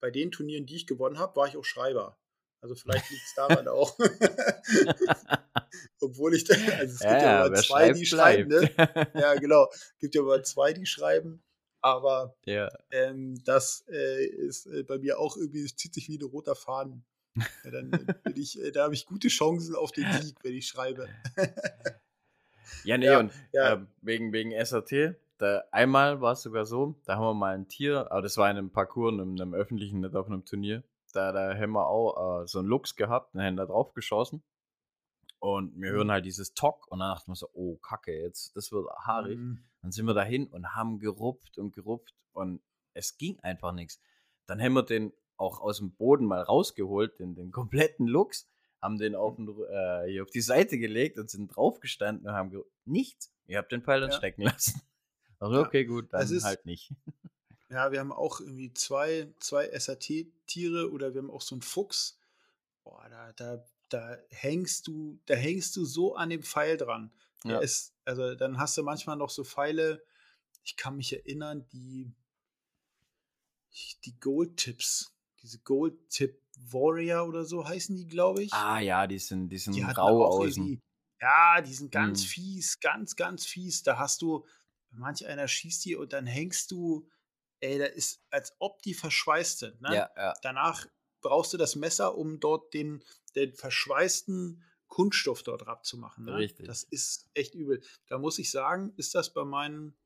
bei 0.00 0.10
den 0.10 0.30
Turnieren, 0.30 0.66
die 0.66 0.76
ich 0.76 0.86
gewonnen 0.86 1.18
habe, 1.18 1.36
war 1.36 1.48
ich 1.48 1.56
auch 1.56 1.64
Schreiber. 1.64 2.18
Also 2.60 2.74
vielleicht 2.74 3.10
liegt 3.10 3.24
es 3.24 3.34
daran 3.34 3.68
auch. 3.68 3.96
Obwohl 6.00 6.34
ich, 6.34 6.50
also 6.50 6.94
es 6.94 7.00
gibt 7.00 7.10
ja, 7.10 7.22
ja 7.22 7.44
aber 7.44 7.56
zwei, 7.56 7.92
die 7.92 8.06
schreiben, 8.06 8.48
ne? 8.48 8.70
Ja, 9.14 9.34
genau. 9.34 9.68
Es 9.72 9.98
gibt 9.98 10.14
ja 10.14 10.22
aber 10.22 10.42
zwei, 10.42 10.72
die 10.72 10.86
schreiben. 10.86 11.42
Aber 11.80 12.36
ja. 12.44 12.68
ähm, 12.90 13.42
das 13.44 13.84
äh, 13.88 14.26
ist 14.26 14.66
äh, 14.66 14.82
bei 14.82 14.98
mir 14.98 15.18
auch 15.18 15.36
irgendwie, 15.36 15.62
es 15.62 15.76
zieht 15.76 15.94
sich 15.94 16.08
wie 16.08 16.18
ein 16.18 16.24
roter 16.24 16.56
Faden. 16.56 17.04
Ja, 17.64 17.70
dann 17.70 17.90
bin 17.90 18.36
ich, 18.36 18.60
äh, 18.60 18.72
da 18.72 18.84
habe 18.84 18.94
ich 18.94 19.06
gute 19.06 19.28
Chancen 19.28 19.76
auf 19.76 19.92
den 19.92 20.10
Sieg, 20.20 20.36
wenn 20.42 20.54
ich 20.54 20.66
schreibe. 20.66 21.08
Ja, 22.84 22.98
nee, 22.98 23.06
ja, 23.06 23.18
und 23.18 23.32
ja. 23.52 23.74
Äh, 23.74 23.86
wegen, 24.02 24.32
wegen 24.32 24.52
SAT, 24.64 25.16
da, 25.38 25.64
einmal 25.70 26.20
war 26.20 26.32
es 26.32 26.42
sogar 26.42 26.66
so, 26.66 26.94
da 27.04 27.16
haben 27.16 27.24
wir 27.24 27.34
mal 27.34 27.54
ein 27.54 27.68
Tier, 27.68 28.10
aber 28.10 28.22
das 28.22 28.36
war 28.36 28.50
in 28.50 28.56
einem 28.56 28.70
Parcours, 28.70 29.12
in 29.12 29.20
einem, 29.20 29.36
in 29.36 29.42
einem 29.42 29.54
öffentlichen, 29.54 30.00
nicht 30.00 30.16
auf 30.16 30.26
einem 30.26 30.44
Turnier. 30.44 30.82
Da, 31.12 31.32
da 31.32 31.54
haben 31.54 31.72
wir 31.72 31.86
auch 31.86 32.42
äh, 32.42 32.46
so 32.46 32.58
einen 32.58 32.68
Lux 32.68 32.96
gehabt, 32.96 33.34
und 33.34 33.42
haben 33.42 33.56
da 33.56 33.66
drauf 33.66 33.92
geschossen. 33.92 34.42
Und 35.38 35.80
wir 35.80 35.90
hören 35.90 36.06
mhm. 36.06 36.12
halt 36.12 36.24
dieses 36.24 36.54
Tock 36.54 36.86
und 36.90 37.00
dann 37.00 37.14
dachten 37.14 37.30
wir 37.30 37.36
so, 37.36 37.48
oh 37.52 37.76
Kacke, 37.76 38.12
jetzt, 38.12 38.56
das 38.56 38.72
wird 38.72 38.88
haarig. 39.06 39.38
Mhm. 39.38 39.64
Dann 39.82 39.92
sind 39.92 40.06
wir 40.06 40.14
dahin 40.14 40.46
und 40.48 40.74
haben 40.74 40.98
gerupft 40.98 41.58
und 41.58 41.72
gerupft 41.72 42.14
und 42.32 42.62
es 42.94 43.18
ging 43.18 43.38
einfach 43.40 43.72
nichts. 43.72 44.00
Dann 44.46 44.60
haben 44.60 44.72
wir 44.72 44.82
den 44.82 45.12
auch 45.36 45.60
aus 45.60 45.78
dem 45.78 45.94
Boden 45.94 46.24
mal 46.24 46.40
rausgeholt, 46.40 47.18
den, 47.18 47.34
den 47.34 47.52
kompletten 47.52 48.06
Lux, 48.06 48.48
haben 48.86 48.98
den 48.98 49.16
auf, 49.16 49.34
den, 49.34 49.48
äh, 49.48 50.08
hier 50.08 50.22
auf 50.22 50.30
die 50.30 50.40
Seite 50.40 50.78
gelegt 50.78 51.18
und 51.18 51.28
sind 51.28 51.48
draufgestanden 51.48 52.28
und 52.28 52.32
haben 52.32 52.62
nichts. 52.84 53.32
Ihr 53.48 53.58
habt 53.58 53.72
den 53.72 53.82
Pfeil 53.82 54.00
dann 54.00 54.10
ja. 54.10 54.16
stecken 54.16 54.42
lassen. 54.42 54.80
Also 55.38 55.60
okay, 55.60 55.84
gut, 55.84 56.14
dann 56.14 56.22
ist, 56.22 56.44
halt 56.44 56.64
nicht. 56.64 56.94
Ja, 57.68 57.92
wir 57.92 58.00
haben 58.00 58.12
auch 58.12 58.40
irgendwie 58.40 58.72
zwei, 58.72 59.30
zwei 59.38 59.68
SAT-Tiere 59.78 60.90
oder 60.90 61.12
wir 61.12 61.20
haben 61.20 61.30
auch 61.30 61.42
so 61.42 61.56
einen 61.56 61.60
Fuchs. 61.60 62.18
Boah, 62.84 63.06
da, 63.10 63.32
da, 63.32 63.66
da 63.90 64.16
hängst 64.30 64.86
du, 64.86 65.20
da 65.26 65.34
hängst 65.34 65.76
du 65.76 65.84
so 65.84 66.14
an 66.14 66.30
dem 66.30 66.42
Pfeil 66.42 66.78
dran. 66.78 67.12
Ja. 67.44 67.58
Ist, 67.58 67.92
also 68.06 68.34
dann 68.34 68.58
hast 68.58 68.78
du 68.78 68.82
manchmal 68.82 69.16
noch 69.16 69.28
so 69.28 69.44
Pfeile, 69.44 70.02
ich 70.62 70.76
kann 70.76 70.96
mich 70.96 71.12
erinnern, 71.12 71.66
die, 71.72 72.14
die 74.04 74.18
Gold-Tips, 74.20 75.12
diese 75.42 75.58
Gold-Tip 75.58 76.40
Warrior 76.56 77.26
oder 77.28 77.44
so 77.44 77.66
heißen 77.66 77.94
die, 77.96 78.06
glaube 78.06 78.42
ich. 78.42 78.52
Ah 78.52 78.80
ja, 78.80 79.06
die 79.06 79.18
sind, 79.18 79.48
die 79.50 79.58
sind 79.58 79.74
die 79.74 79.82
rau 79.82 80.24
außen. 80.24 80.80
Ja, 81.20 81.60
die 81.60 81.72
sind 81.72 81.92
ganz 81.92 82.22
hm. 82.22 82.28
fies, 82.28 82.80
ganz, 82.80 83.16
ganz 83.16 83.46
fies. 83.46 83.82
Da 83.82 83.98
hast 83.98 84.22
du, 84.22 84.44
manch 84.90 85.26
einer 85.26 85.48
schießt 85.48 85.84
die 85.84 85.96
und 85.96 86.12
dann 86.12 86.26
hängst 86.26 86.70
du, 86.70 87.08
ey, 87.60 87.78
da 87.78 87.86
ist, 87.86 88.22
als 88.30 88.54
ob 88.58 88.82
die 88.82 88.94
verschweißt 88.94 89.58
sind. 89.60 89.80
Ne? 89.80 89.94
Ja, 89.94 90.10
ja. 90.16 90.34
Danach 90.42 90.86
brauchst 91.22 91.52
du 91.52 91.56
das 91.56 91.76
Messer, 91.76 92.16
um 92.16 92.40
dort 92.40 92.74
den, 92.74 93.02
den 93.34 93.54
verschweißten 93.54 94.62
Kunststoff 94.88 95.42
dort 95.42 95.66
abzumachen. 95.66 96.24
Ne? 96.24 96.36
Richtig. 96.36 96.66
Das 96.66 96.82
ist 96.84 97.28
echt 97.34 97.54
übel. 97.54 97.82
Da 98.06 98.18
muss 98.18 98.38
ich 98.38 98.50
sagen, 98.50 98.92
ist 98.96 99.14
das 99.14 99.32
bei 99.32 99.44
meinen, 99.44 99.96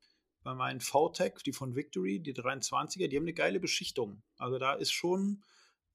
bei 0.43 0.53
meinen 0.53 0.79
VTech, 0.79 1.35
die 1.45 1.53
von 1.53 1.75
Victory, 1.75 2.19
die 2.19 2.33
23er, 2.33 3.07
die 3.07 3.17
haben 3.17 3.23
eine 3.23 3.33
geile 3.33 3.59
Beschichtung. 3.59 4.23
Also 4.37 4.57
da 4.57 4.73
ist 4.73 4.91
schon. 4.91 5.43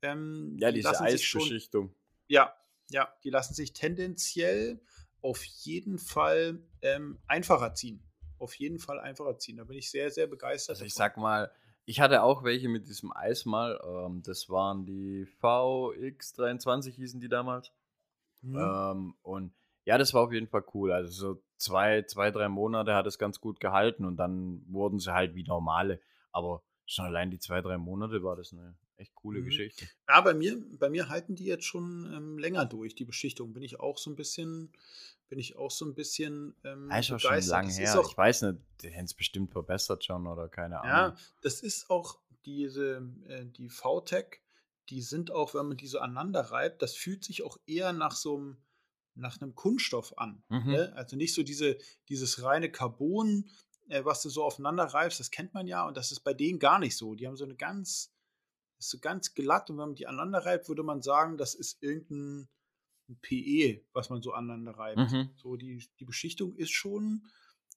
Ähm, 0.03 0.57
ja, 0.59 0.71
die 0.71 0.81
diese 0.81 1.01
Eisbeschichtung. 1.01 1.89
Schon, 1.89 1.97
ja, 2.29 2.55
ja, 2.91 3.13
die 3.25 3.31
lassen 3.31 3.55
sich 3.55 3.73
tendenziell 3.73 4.81
auf 5.23 5.43
jeden 5.45 5.99
Fall 5.99 6.63
ähm, 6.83 7.19
einfacher 7.27 7.75
ziehen 7.75 8.07
auf 8.39 8.55
jeden 8.55 8.79
Fall 8.79 9.01
einfacher 9.01 9.39
ziehen. 9.39 9.57
Da 9.57 9.65
bin 9.65 9.77
ich 9.77 9.91
sehr, 9.91 10.11
sehr 10.11 10.27
begeistert. 10.27 10.77
Also 10.77 10.85
ich 10.85 10.95
sag 10.95 11.17
mal, 11.17 11.51
ich 11.85 12.01
hatte 12.01 12.23
auch 12.23 12.45
welche 12.45 12.69
mit 12.69 12.89
diesem 12.89 13.13
Eis 13.15 13.45
mal. 13.45 13.81
Ähm, 13.85 14.23
das 14.23 14.49
waren 14.49 14.85
die 14.85 15.27
VX23 15.41 16.95
hießen 16.95 17.21
die 17.21 17.29
damals. 17.29 17.73
Mhm. 18.43 18.59
Ähm, 18.59 19.15
und 19.23 19.55
ja, 19.85 19.99
das 19.99 20.13
war 20.15 20.23
auf 20.23 20.33
jeden 20.33 20.49
Fall 20.49 20.65
cool. 20.75 20.93
Also 20.93 21.13
so 21.13 21.43
zwei, 21.57 22.03
zwei, 22.03 22.31
drei 22.31 22.49
Monate 22.49 22.95
hat 22.95 23.07
es 23.07 23.19
ganz 23.19 23.41
gut 23.41 23.61
gehalten 23.61 24.05
und 24.05 24.17
dann 24.17 24.63
wurden 24.67 24.99
sie 24.99 25.15
halt 25.15 25.35
wie 25.35 25.45
normale. 25.45 26.01
Aber 26.33 26.63
schon 26.87 27.07
allein 27.07 27.31
die 27.31 27.39
zwei, 27.39 27.61
drei 27.61 27.79
Monate 27.79 28.23
war 28.23 28.37
das 28.37 28.53
eine 28.53 28.77
echt 28.97 29.15
coole 29.15 29.41
mhm. 29.41 29.47
Geschichte. 29.47 29.87
Ja, 30.09 30.21
bei 30.21 30.35
mir, 30.35 30.63
bei 30.79 30.89
mir 30.89 31.09
halten 31.09 31.35
die 31.35 31.45
jetzt 31.45 31.65
schon 31.65 32.13
ähm, 32.15 32.39
länger 32.39 32.67
durch, 32.67 32.95
die 32.95 33.05
Beschichtung. 33.05 33.53
Bin 33.53 33.63
ich 33.63 33.81
auch 33.81 33.99
so 33.99 34.11
ein 34.11 34.17
bisschen 34.17 34.73
bin 35.29 35.39
ich 35.39 35.57
auch 35.57 35.71
so 35.71 35.85
ein 35.85 35.95
bisschen 35.95 36.55
ähm, 36.65 36.89
das 36.89 37.07
ist 37.07 37.13
auch 37.13 37.19
schon 37.19 37.41
lange 37.49 37.73
her. 37.73 37.99
Auch, 37.99 38.11
ich 38.11 38.17
weiß 38.17 38.43
nicht, 38.43 38.59
die 38.83 38.91
hätten 38.91 39.07
es 39.07 39.15
bestimmt 39.15 39.51
verbessert 39.51 40.05
schon 40.05 40.27
oder 40.27 40.49
keine 40.49 40.81
Ahnung. 40.81 41.17
Ja, 41.17 41.17
das 41.43 41.63
ist 41.63 41.91
auch 41.91 42.21
diese, 42.45 43.03
äh, 43.27 43.45
die 43.45 43.69
VTech, 43.69 44.41
die 44.89 45.03
sind 45.03 45.31
auch, 45.33 45.55
wenn 45.55 45.67
man 45.67 45.77
die 45.77 45.89
so 45.89 45.99
aneinander 45.99 46.41
reibt, 46.41 46.81
das 46.81 46.95
fühlt 46.95 47.25
sich 47.25 47.43
auch 47.43 47.59
eher 47.67 47.93
nach 47.93 48.15
so 48.15 48.37
einem, 48.37 48.57
nach 49.15 49.41
einem 49.41 49.55
Kunststoff 49.55 50.17
an. 50.19 50.43
Mhm. 50.49 50.71
Ne? 50.71 50.93
Also 50.95 51.17
nicht 51.17 51.35
so 51.35 51.43
diese, 51.43 51.77
dieses 52.09 52.43
reine 52.43 52.71
Carbon, 52.71 53.51
äh, 53.89 54.05
was 54.05 54.23
du 54.23 54.31
so 54.31 54.45
aufeinander 54.45 54.85
reibst, 54.85 55.19
das 55.19 55.31
kennt 55.31 55.55
man 55.55 55.67
ja 55.67 55.87
und 55.87 55.97
das 55.97 56.13
ist 56.13 56.21
bei 56.21 56.35
denen 56.35 56.59
gar 56.59 56.79
nicht 56.79 56.97
so. 56.97 57.15
Die 57.15 57.27
haben 57.27 57.37
so 57.37 57.45
eine 57.45 57.57
ganz, 57.57 58.13
ist 58.79 58.91
so 58.91 58.99
ganz 58.99 59.35
glatt 59.35 59.71
und 59.71 59.79
wenn 59.79 59.89
man 59.89 59.95
die 59.95 60.07
aneinander 60.07 60.45
reibt, 60.45 60.69
würde 60.69 60.83
man 60.83 61.03
sagen, 61.03 61.37
das 61.37 61.55
ist 61.55 61.83
irgendein 61.83 62.49
PE, 63.23 63.85
was 63.93 64.11
man 64.11 64.23
so 64.23 64.33
aneinander 64.33 64.73
reibt. 64.73 65.13
Mhm. 65.13 65.31
So 65.37 65.57
die, 65.57 65.87
die 65.99 66.05
Beschichtung 66.05 66.55
ist 66.57 66.73
schon, 66.73 67.27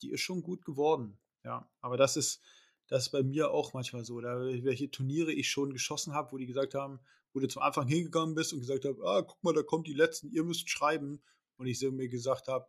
die 0.02 0.12
ist 0.12 0.22
schon 0.22 0.42
gut 0.42 0.66
geworden. 0.66 1.18
Ja, 1.44 1.70
aber 1.82 1.98
das 1.98 2.18
ist, 2.18 2.42
das 2.88 3.04
ist 3.04 3.12
bei 3.12 3.24
mir 3.24 3.52
auch 3.52 3.74
manchmal 3.74 4.04
so. 4.04 4.20
Da, 4.20 4.40
welche 4.40 4.92
Turniere 4.92 5.32
ich 5.32 5.50
schon 5.50 5.72
geschossen 5.72 6.14
habe, 6.14 6.32
wo 6.32 6.38
die 6.38 6.48
gesagt 6.48 6.74
haben, 6.74 7.00
wo 7.34 7.40
du 7.40 7.48
zum 7.48 7.62
Anfang 7.62 7.88
hingegangen 7.88 8.36
bist 8.36 8.54
und 8.54 8.60
gesagt 8.60 8.86
hast, 8.86 9.00
ah, 9.02 9.22
guck 9.22 9.44
mal, 9.44 9.54
da 9.54 9.64
kommt 9.64 9.88
die 9.88 9.94
letzten, 9.94 10.30
ihr 10.32 10.44
müsst 10.44 10.70
schreiben. 10.70 11.22
Und 11.58 11.68
ich 11.68 11.80
so 11.80 11.92
mir 11.92 12.08
gesagt 12.08 12.48
habe, 12.48 12.68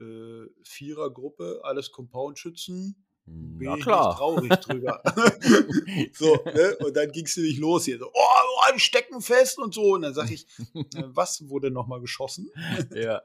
äh, 0.00 0.46
Vierergruppe, 0.62 1.60
alles 1.64 1.90
Compound-Schützen, 1.90 3.05
bin 3.26 3.68
ja, 3.68 3.76
klar. 3.76 4.10
ich 4.10 4.16
traurig 4.16 4.50
drüber. 4.56 5.02
so, 6.12 6.34
ne? 6.44 6.76
Und 6.84 6.96
dann 6.96 7.10
ging 7.10 7.26
es 7.26 7.36
nämlich 7.36 7.58
los 7.58 7.84
hier 7.84 7.98
so, 7.98 8.10
oh, 8.12 8.60
alle 8.62 8.78
stecken 8.78 9.20
fest 9.20 9.58
und 9.58 9.74
so. 9.74 9.94
Und 9.94 10.02
dann 10.02 10.14
sage 10.14 10.34
ich, 10.34 10.46
äh, 10.74 10.84
was 11.06 11.48
wurde 11.48 11.70
nochmal 11.70 12.00
geschossen? 12.00 12.50
ja. 12.94 13.22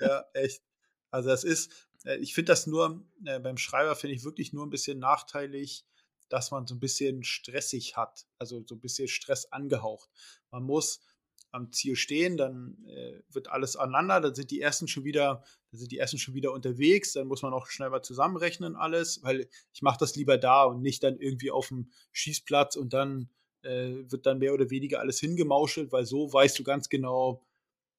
ja, 0.00 0.24
echt. 0.32 0.62
Also 1.10 1.28
das 1.28 1.44
ist, 1.44 1.70
äh, 2.04 2.16
ich 2.16 2.34
finde 2.34 2.52
das 2.52 2.66
nur, 2.66 3.04
äh, 3.24 3.38
beim 3.40 3.58
Schreiber 3.58 3.94
finde 3.94 4.14
ich 4.14 4.24
wirklich 4.24 4.52
nur 4.52 4.66
ein 4.66 4.70
bisschen 4.70 4.98
nachteilig, 4.98 5.84
dass 6.28 6.50
man 6.50 6.66
so 6.66 6.74
ein 6.74 6.80
bisschen 6.80 7.22
stressig 7.22 7.96
hat, 7.96 8.26
also 8.38 8.64
so 8.66 8.74
ein 8.74 8.80
bisschen 8.80 9.08
Stress 9.08 9.52
angehaucht. 9.52 10.08
Man 10.50 10.64
muss 10.64 11.00
am 11.52 11.72
Ziel 11.72 11.96
stehen, 11.96 12.36
dann 12.36 12.84
äh, 12.86 13.22
wird 13.30 13.48
alles 13.48 13.76
aneinander, 13.76 14.20
dann 14.20 14.34
sind 14.34 14.50
die 14.50 14.60
ersten 14.60 14.88
schon 14.88 15.04
wieder, 15.04 15.44
dann 15.76 15.80
sind 15.80 15.92
die 15.92 15.98
ersten 15.98 16.18
schon 16.18 16.34
wieder 16.34 16.52
unterwegs, 16.52 17.12
dann 17.12 17.26
muss 17.26 17.42
man 17.42 17.52
auch 17.52 17.66
schnell 17.66 17.90
mal 17.90 18.02
zusammenrechnen 18.02 18.76
alles, 18.76 19.22
weil 19.22 19.48
ich 19.72 19.82
mache 19.82 19.98
das 20.00 20.16
lieber 20.16 20.38
da 20.38 20.64
und 20.64 20.80
nicht 20.80 21.02
dann 21.02 21.18
irgendwie 21.18 21.50
auf 21.50 21.68
dem 21.68 21.90
Schießplatz 22.12 22.76
und 22.76 22.92
dann 22.92 23.28
äh, 23.62 23.92
wird 24.10 24.26
dann 24.26 24.38
mehr 24.38 24.54
oder 24.54 24.70
weniger 24.70 25.00
alles 25.00 25.20
hingemauschelt, 25.20 25.92
weil 25.92 26.06
so 26.06 26.32
weißt 26.32 26.58
du 26.58 26.64
ganz 26.64 26.88
genau, 26.88 27.42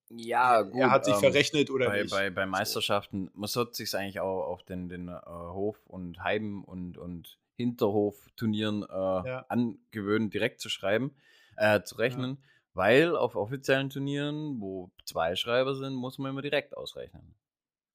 ja, 0.09 0.61
gut, 0.61 0.79
er 0.79 0.91
hat 0.91 1.05
sich 1.05 1.15
ähm, 1.15 1.19
verrechnet 1.19 1.69
oder 1.69 1.87
bei, 1.87 2.01
nicht. 2.01 2.11
Bei, 2.11 2.29
bei 2.29 2.45
Meisterschaften, 2.45 3.29
man 3.33 3.47
sollte 3.47 3.75
sich 3.75 3.93
eigentlich 3.93 4.19
auch 4.21 4.45
auf 4.45 4.63
den, 4.63 4.89
den 4.89 5.09
äh, 5.09 5.21
Hof- 5.25 5.85
und 5.85 6.23
Heim- 6.23 6.63
und, 6.63 6.97
und 6.97 7.37
Hinterhof-Turnieren 7.57 8.83
äh, 8.83 8.95
ja. 8.95 9.45
angewöhnen, 9.49 10.29
direkt 10.29 10.61
zu 10.61 10.69
schreiben, 10.69 11.13
äh, 11.57 11.81
zu 11.83 11.95
rechnen. 11.95 12.37
Ja 12.41 12.47
weil 12.77 13.17
auf 13.17 13.35
offiziellen 13.35 13.89
Turnieren, 13.89 14.61
wo 14.61 14.91
zwei 15.03 15.35
Schreiber 15.35 15.75
sind, 15.75 15.95
muss 15.95 16.19
man 16.19 16.29
immer 16.29 16.43
direkt 16.43 16.77
ausrechnen. 16.77 17.33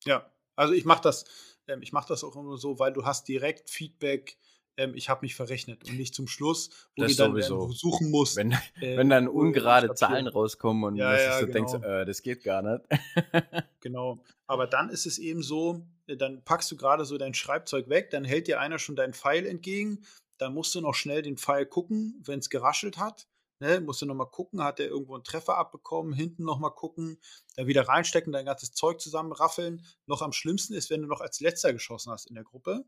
Ja, 0.04 0.30
also 0.56 0.74
ich 0.74 0.84
mache 0.84 1.02
das, 1.02 1.24
ähm, 1.66 1.82
ich 1.82 1.92
mache 1.92 2.08
das 2.08 2.24
auch 2.24 2.36
immer 2.36 2.56
so, 2.56 2.78
weil 2.78 2.92
du 2.92 3.04
hast 3.04 3.28
direkt 3.28 3.70
Feedback, 3.70 4.36
ähm, 4.76 4.94
ich 4.94 5.08
habe 5.08 5.22
mich 5.22 5.34
verrechnet 5.34 5.84
und 5.88 5.96
nicht 5.96 6.14
zum 6.14 6.28
Schluss, 6.28 6.70
wo 6.96 7.02
das 7.02 7.16
du 7.16 7.22
dann 7.22 7.36
ähm, 7.36 7.72
suchen 7.72 8.10
musst. 8.10 8.36
Wenn, 8.36 8.52
äh, 8.80 8.96
wenn 8.96 9.08
dann 9.08 9.28
ungerade 9.28 9.94
Zahlen 9.94 10.26
rauskommen 10.26 10.84
und 10.84 10.96
ja, 10.96 11.18
ja, 11.18 11.40
du 11.40 11.46
genau. 11.46 11.70
denkst, 11.70 11.86
äh, 11.86 12.04
das 12.04 12.22
geht 12.22 12.42
gar 12.42 12.62
nicht. 12.62 12.84
genau. 13.80 14.22
Aber 14.46 14.66
dann 14.66 14.88
ist 14.88 15.06
es 15.06 15.18
eben 15.18 15.42
so, 15.42 15.82
äh, 16.06 16.16
dann 16.16 16.42
packst 16.44 16.70
du 16.70 16.76
gerade 16.76 17.04
so 17.04 17.18
dein 17.18 17.34
Schreibzeug 17.34 17.88
weg, 17.88 18.10
dann 18.10 18.24
hält 18.24 18.48
dir 18.48 18.60
einer 18.60 18.78
schon 18.78 18.96
deinen 18.96 19.14
Pfeil 19.14 19.46
entgegen, 19.46 20.04
dann 20.38 20.54
musst 20.54 20.74
du 20.74 20.80
noch 20.80 20.94
schnell 20.94 21.22
den 21.22 21.36
Pfeil 21.36 21.66
gucken, 21.66 22.20
wenn 22.24 22.38
es 22.38 22.50
geraschelt 22.50 22.98
hat 22.98 23.26
Ne, 23.62 23.80
musst 23.80 24.02
du 24.02 24.06
nochmal 24.06 24.28
gucken, 24.28 24.60
hat 24.64 24.80
er 24.80 24.88
irgendwo 24.88 25.14
einen 25.14 25.22
Treffer 25.22 25.56
abbekommen, 25.56 26.12
hinten 26.12 26.42
nochmal 26.42 26.74
gucken, 26.74 27.20
dann 27.54 27.68
wieder 27.68 27.86
reinstecken, 27.86 28.32
dein 28.32 28.44
ganzes 28.44 28.72
Zeug 28.72 29.00
zusammenraffeln. 29.00 29.84
Noch 30.06 30.20
am 30.20 30.32
schlimmsten 30.32 30.74
ist, 30.74 30.90
wenn 30.90 31.00
du 31.00 31.06
noch 31.06 31.20
als 31.20 31.38
letzter 31.38 31.72
geschossen 31.72 32.10
hast 32.10 32.26
in 32.26 32.34
der 32.34 32.42
Gruppe. 32.42 32.84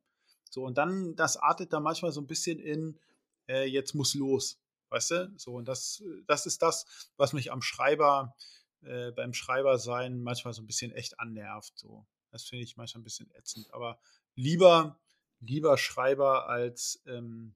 So, 0.51 0.65
und 0.65 0.77
dann, 0.77 1.15
das 1.15 1.37
artet 1.37 1.73
da 1.73 1.79
manchmal 1.79 2.11
so 2.11 2.21
ein 2.21 2.27
bisschen 2.27 2.59
in, 2.59 2.99
äh, 3.47 3.67
jetzt 3.67 3.95
muss 3.95 4.15
los. 4.15 4.59
Weißt 4.89 5.13
du? 5.13 5.33
So, 5.37 5.53
und 5.55 5.69
das, 5.69 6.03
das 6.27 6.45
ist 6.45 6.61
das, 6.61 7.09
was 7.17 7.33
mich 7.35 7.53
am 7.53 7.63
Schreiber, 7.63 8.35
äh, 8.83 9.13
beim 9.13 9.33
Schreiber 9.33 9.79
sein 9.79 10.25
manchmal 10.25 10.55
so 10.55 10.63
ein 10.63 10.67
bisschen 10.67 10.91
echt 10.91 11.21
annervt. 11.21 11.79
So. 11.79 12.05
Das 12.33 12.43
finde 12.43 12.65
ich 12.65 12.77
manchmal 12.77 13.03
ein 13.03 13.05
bisschen 13.05 13.31
ätzend. 13.37 13.73
Aber 13.73 14.01
lieber, 14.35 14.99
lieber 15.39 15.79
Schreiber 15.79 16.49
als, 16.49 17.01
ähm, 17.07 17.55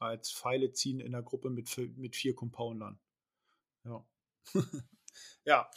als 0.00 0.32
Pfeile 0.32 0.72
ziehen 0.72 0.98
in 0.98 1.12
der 1.12 1.22
Gruppe 1.22 1.50
mit, 1.50 1.76
mit 1.96 2.16
vier 2.16 2.34
Compoundern. 2.34 2.98
Ja. 3.84 4.04
ja. 5.44 5.70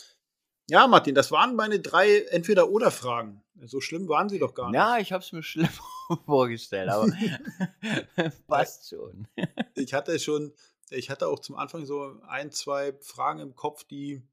Ja, 0.69 0.87
Martin, 0.87 1.13
das 1.13 1.29
waren 1.31 1.55
meine 1.55 1.81
drei 1.81 2.21
Entweder-Oder-Fragen. 2.21 3.43
So 3.65 3.81
schlimm 3.81 4.07
waren 4.07 4.29
sie 4.29 4.39
doch 4.39 4.53
gar 4.53 4.67
nicht. 4.71 4.75
Ja, 4.75 4.97
ich 4.97 5.11
habe 5.11 5.23
es 5.23 5.31
mir 5.33 5.43
schlimm 5.43 5.69
vorgestellt, 6.25 6.89
aber 6.89 7.07
passt 8.47 8.89
schon. 8.89 9.27
ich 9.75 9.93
hatte 9.93 10.17
schon, 10.19 10.53
ich 10.89 11.09
hatte 11.09 11.27
auch 11.27 11.39
zum 11.39 11.57
Anfang 11.57 11.85
so 11.85 12.17
ein, 12.27 12.51
zwei 12.51 12.93
Fragen 13.01 13.39
im 13.39 13.55
Kopf, 13.55 13.83
die 13.83 14.23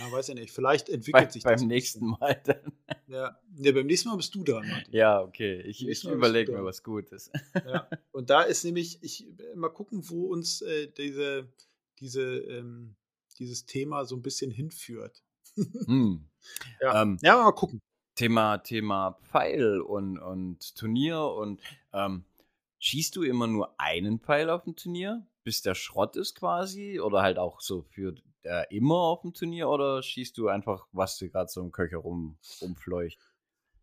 ja, 0.00 0.12
weiß 0.12 0.30
ich 0.30 0.34
nicht. 0.34 0.52
Vielleicht 0.52 0.88
entwickelt 0.88 1.26
Bei, 1.26 1.30
sich 1.30 1.42
das. 1.42 1.60
Beim 1.60 1.68
nächsten 1.68 2.06
Mal 2.06 2.40
dann. 2.44 2.72
Ja. 3.06 3.38
ja, 3.56 3.72
beim 3.72 3.86
nächsten 3.86 4.08
Mal 4.08 4.16
bist 4.16 4.34
du 4.34 4.44
dran, 4.44 4.66
Martin. 4.66 4.92
Ja, 4.94 5.20
okay. 5.20 5.60
Ich, 5.62 5.86
ich 5.86 6.04
überlege 6.04 6.52
mir 6.52 6.64
was 6.64 6.82
Gutes. 6.82 7.30
Ja. 7.54 7.88
Und 8.12 8.30
da 8.30 8.42
ist 8.42 8.64
nämlich, 8.64 8.98
ich 9.02 9.26
mal 9.54 9.68
gucken, 9.68 10.08
wo 10.08 10.26
uns 10.26 10.62
äh, 10.62 10.88
diese, 10.88 11.48
diese, 12.00 12.22
ähm, 12.22 12.96
dieses 13.38 13.66
Thema 13.66 14.04
so 14.04 14.16
ein 14.16 14.22
bisschen 14.22 14.50
hinführt. 14.50 15.22
Hm. 15.86 16.28
Ja. 16.80 17.02
Ähm, 17.02 17.18
ja, 17.22 17.36
mal 17.36 17.52
gucken. 17.52 17.80
Thema, 18.14 18.58
Thema 18.58 19.18
Pfeil 19.22 19.80
und, 19.80 20.18
und 20.18 20.76
Turnier 20.76 21.20
und 21.20 21.60
ähm, 21.92 22.24
schießt 22.78 23.16
du 23.16 23.22
immer 23.22 23.46
nur 23.46 23.78
einen 23.80 24.18
Pfeil 24.18 24.50
auf 24.50 24.64
dem 24.64 24.76
Turnier, 24.76 25.26
bis 25.44 25.62
der 25.62 25.74
Schrott 25.74 26.16
ist 26.16 26.34
quasi? 26.34 27.00
Oder 27.00 27.22
halt 27.22 27.38
auch 27.38 27.60
so 27.60 27.82
für 27.82 28.14
äh, 28.42 28.64
immer 28.74 28.96
auf 28.96 29.22
dem 29.22 29.34
Turnier 29.34 29.68
oder 29.68 30.02
schießt 30.02 30.36
du 30.36 30.48
einfach, 30.48 30.86
was 30.92 31.16
dir 31.18 31.30
gerade 31.30 31.50
so 31.50 31.60
im 31.60 31.72
Köcher 31.72 31.98
rum, 31.98 32.38
rumfleucht? 32.60 33.18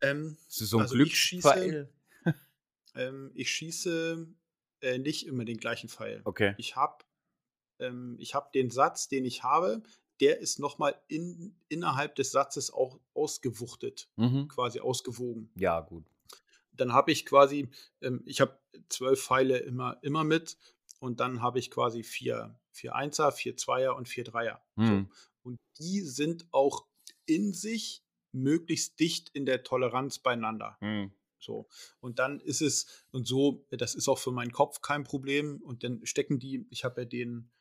Ähm, 0.02 0.38
Ist 0.48 0.58
so 0.58 0.78
ein 0.78 0.84
also? 0.84 0.96
Ich 0.98 1.18
schieße, 1.18 1.90
ähm, 2.96 3.32
ich 3.36 3.52
schieße 3.52 4.28
äh, 4.82 4.98
nicht 4.98 5.28
immer 5.28 5.46
den 5.46 5.58
gleichen 5.58 5.90
Pfeil. 5.90 6.22
Okay. 6.24 6.56
Ich 6.58 6.76
habe 6.76 7.04
ähm, 7.80 8.18
hab 8.22 8.52
den 8.54 8.70
Satz, 8.70 9.08
den 9.08 9.26
ich 9.26 9.44
habe, 9.44 9.82
der 10.20 10.40
ist 10.40 10.60
nochmal 10.60 11.00
in, 11.08 11.56
innerhalb 11.70 12.16
des 12.16 12.32
Satzes 12.32 12.72
auch 12.72 13.00
ausgewuchtet, 13.14 14.10
mhm. 14.18 14.48
quasi 14.50 14.80
ausgewogen. 14.80 15.50
Ja, 15.56 15.80
gut. 15.80 16.06
Dann 16.74 16.94
habe 16.94 17.12
ich 17.12 17.26
quasi, 17.26 17.70
ähm, 18.02 18.22
ich 18.26 18.42
habe 18.42 18.58
zwölf 18.90 19.24
Pfeile 19.24 19.58
immer, 19.58 19.98
immer 20.02 20.24
mit 20.24 20.58
und 21.00 21.20
dann 21.20 21.42
habe 21.42 21.60
ich 21.60 21.72
quasi 21.72 22.04
vier, 22.04 22.58
vier 22.80 22.96
Einser, 22.96 23.32
vier 23.32 23.58
Zweier 23.58 23.96
und 23.96 24.08
vier 24.08 24.24
Dreier. 24.24 24.62
Mhm. 24.76 24.86
So. 24.86 25.20
Und 25.44 25.60
die 25.78 26.02
sind 26.02 26.48
auch 26.52 26.86
in 27.26 27.54
sich 27.54 28.04
möglichst 28.32 29.00
dicht 29.00 29.30
in 29.34 29.46
der 29.46 29.64
Toleranz 29.64 30.20
beieinander. 30.20 30.78
Mhm. 30.82 31.12
So. 31.40 31.68
Und 32.00 32.20
dann 32.20 32.40
ist 32.40 32.62
es, 32.62 33.06
und 33.12 33.28
so, 33.28 33.66
das 33.72 33.96
ist 33.96 34.08
auch 34.08 34.20
für 34.20 34.32
meinen 34.32 34.52
Kopf 34.52 34.82
kein 34.82 35.04
Problem. 35.04 35.62
Und 35.62 35.84
dann 35.84 36.06
stecken 36.06 36.40
die, 36.40 36.66
ich 36.70 36.84
habe 36.84 37.02
ja 37.02 37.06
den 37.06 37.52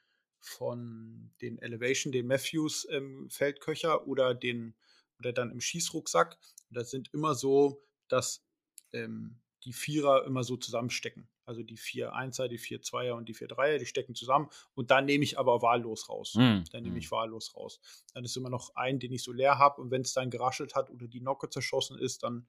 von 0.41 1.33
den 1.41 1.59
Elevation, 1.59 2.13
den 2.13 2.27
Matthews 2.27 2.87
ähm, 2.91 3.29
Feldköcher 3.31 4.07
oder 4.07 4.35
den, 4.35 4.75
oder 5.19 5.33
dann 5.33 5.51
im 5.51 5.61
Schießrucksack. 5.61 6.39
Und 6.69 6.77
das 6.77 6.91
sind 6.91 7.13
immer 7.13 7.35
so, 7.35 7.83
dass 8.09 8.45
ähm, 8.93 9.41
die 9.65 9.73
Vierer 9.73 10.25
immer 10.25 10.45
so 10.45 10.57
zusammenstecken. 10.57 11.29
Also 11.45 11.63
die 11.63 11.77
vier 11.77 12.13
Einser, 12.13 12.49
die 12.49 12.59
vier 12.59 12.83
Zweier 12.83 13.17
und 13.17 13.29
die 13.29 13.35
vier 13.35 13.49
Dreier, 13.49 13.79
die 13.79 13.87
stecken 13.87 14.15
zusammen. 14.15 14.49
Und 14.75 14.91
dann 14.91 15.07
nehme 15.07 15.25
ich 15.25 15.39
aber 15.39 15.63
wahllos 15.63 16.09
raus. 16.09 16.35
Mhm. 16.35 16.65
Dann 16.71 16.83
nehme 16.83 16.97
hm. 16.97 17.01
ich 17.01 17.11
wahllos 17.11 17.57
raus. 17.57 17.81
Dann 18.13 18.25
ist 18.25 18.37
immer 18.37 18.51
noch 18.51 18.75
ein, 18.77 18.99
den 18.99 19.13
ich 19.13 19.23
so 19.23 19.33
leer 19.33 19.59
habe. 19.59 19.81
Und 19.81 19.91
wenn 19.91 20.03
es 20.03 20.13
dann 20.13 20.31
geraschelt 20.31 20.75
hat 20.75 20.91
oder 20.91 21.09
die 21.09 21.21
Nocke 21.21 21.49
zerschossen 21.49 21.99
ist, 21.99 22.23
dann 22.23 22.47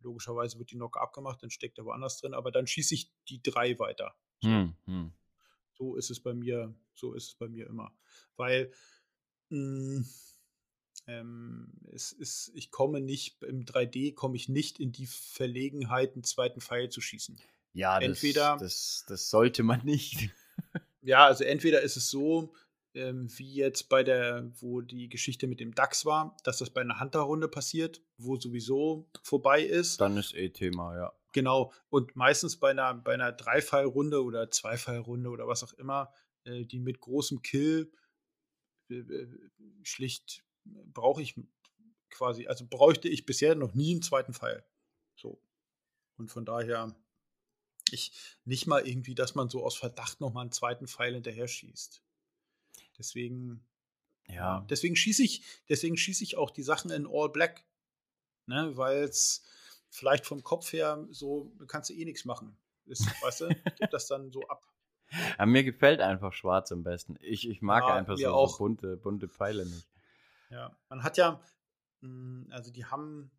logischerweise 0.00 0.58
wird 0.58 0.70
die 0.70 0.76
Nocke 0.76 1.00
abgemacht, 1.00 1.42
dann 1.42 1.50
steckt 1.50 1.78
er 1.78 1.84
woanders 1.84 2.18
drin. 2.18 2.34
Aber 2.34 2.50
dann 2.50 2.66
schieße 2.66 2.94
ich 2.94 3.12
die 3.28 3.42
drei 3.42 3.78
weiter. 3.78 4.14
So. 4.42 4.48
Mhm. 4.48 5.12
so 5.74 5.96
ist 5.96 6.10
es 6.10 6.20
bei 6.20 6.32
mir, 6.32 6.74
so 6.94 7.12
ist 7.12 7.28
es 7.28 7.34
bei 7.34 7.48
mir 7.48 7.66
immer. 7.66 7.94
Weil 8.36 8.72
mh, 9.50 9.98
hm, 9.98 10.08
ähm, 11.06 11.72
es 11.92 12.12
ist, 12.12 12.52
ich 12.54 12.70
komme 12.70 13.00
nicht, 13.00 13.42
im 13.42 13.64
3D 13.64 14.14
komme 14.14 14.36
ich 14.36 14.48
nicht 14.48 14.80
in 14.80 14.92
die 14.92 15.06
Verlegenheit, 15.06 16.14
einen 16.14 16.24
zweiten 16.24 16.60
Pfeil 16.60 16.88
zu 16.88 17.00
schießen. 17.00 17.40
Ja, 17.72 17.98
entweder, 17.98 18.56
das, 18.58 18.60
das, 18.60 19.04
das 19.06 19.30
sollte 19.30 19.62
man 19.62 19.84
nicht. 19.84 20.30
ja, 21.02 21.26
also 21.26 21.44
entweder 21.44 21.82
ist 21.82 21.96
es 21.96 22.10
so, 22.10 22.52
ähm, 22.94 23.28
wie 23.38 23.54
jetzt 23.54 23.88
bei 23.88 24.02
der, 24.02 24.50
wo 24.60 24.80
die 24.80 25.08
Geschichte 25.08 25.46
mit 25.46 25.60
dem 25.60 25.74
DAX 25.74 26.04
war, 26.04 26.36
dass 26.44 26.58
das 26.58 26.70
bei 26.70 26.80
einer 26.80 27.00
Hunter-Runde 27.00 27.48
passiert, 27.48 28.02
wo 28.18 28.36
sowieso 28.36 29.08
vorbei 29.22 29.62
ist. 29.62 30.00
Dann 30.00 30.16
ist 30.16 30.34
eh 30.34 30.50
Thema, 30.50 30.96
ja. 30.96 31.12
Genau. 31.32 31.72
Und 31.90 32.16
meistens 32.16 32.56
bei 32.56 32.70
einer, 32.70 32.94
bei 32.94 33.14
einer 33.14 33.30
Dreifallrunde 33.30 34.22
oder 34.22 34.50
Zweifallrunde 34.50 35.30
oder 35.30 35.46
was 35.46 35.62
auch 35.62 35.72
immer, 35.74 36.12
äh, 36.44 36.64
die 36.64 36.80
mit 36.80 37.00
großem 37.00 37.42
Kill 37.42 37.92
äh, 38.90 38.96
äh 38.96 39.28
schlicht 39.82 40.44
brauche 40.64 41.22
ich 41.22 41.34
quasi, 42.10 42.46
also 42.46 42.66
bräuchte 42.66 43.08
ich 43.08 43.26
bisher 43.26 43.54
noch 43.54 43.74
nie 43.74 43.92
einen 43.92 44.02
zweiten 44.02 44.34
Pfeil. 44.34 44.64
So. 45.16 45.40
Und 46.16 46.30
von 46.30 46.44
daher 46.44 46.94
ich 47.92 48.12
nicht 48.44 48.66
mal 48.66 48.86
irgendwie, 48.86 49.14
dass 49.14 49.34
man 49.34 49.48
so 49.48 49.64
aus 49.64 49.76
Verdacht 49.76 50.20
nochmal 50.20 50.42
einen 50.42 50.52
zweiten 50.52 50.86
Pfeil 50.86 51.14
hinterher 51.14 51.48
schießt. 51.48 52.02
Deswegen, 52.98 53.66
ja, 54.28 54.66
deswegen 54.68 54.96
schieße 54.96 55.22
ich, 55.22 55.42
deswegen 55.68 55.96
schieße 55.96 56.22
ich 56.22 56.36
auch 56.36 56.50
die 56.50 56.62
Sachen 56.62 56.90
in 56.90 57.06
All 57.06 57.30
Black. 57.30 57.64
Ne, 58.46 58.76
weil 58.76 59.04
es 59.04 59.44
vielleicht 59.90 60.26
vom 60.26 60.42
Kopf 60.42 60.72
her 60.72 61.06
so, 61.10 61.52
kannst 61.68 61.90
du 61.90 61.94
eh 61.94 62.04
nichts 62.04 62.24
machen. 62.24 62.56
Ist, 62.86 63.06
weißt 63.22 63.42
du, 63.42 63.48
gib 63.78 63.90
das 63.90 64.06
dann 64.08 64.32
so 64.32 64.46
ab. 64.48 64.66
Ja, 65.38 65.46
mir 65.46 65.64
gefällt 65.64 66.00
einfach 66.00 66.32
schwarz 66.32 66.72
am 66.72 66.82
besten. 66.82 67.16
Ich, 67.20 67.48
ich 67.48 67.62
mag 67.62 67.84
ja, 67.84 67.94
einfach 67.94 68.16
so, 68.16 68.46
so, 68.46 68.58
bunte, 68.58 68.96
bunte 68.96 69.28
Pfeile 69.28 69.66
nicht. 69.66 69.88
Ja, 70.50 70.76
man 70.88 71.02
hat 71.02 71.16
ja, 71.16 71.40
hm, 72.02 72.48
also 72.50 72.70
die 72.70 72.84
haben, 72.84 73.30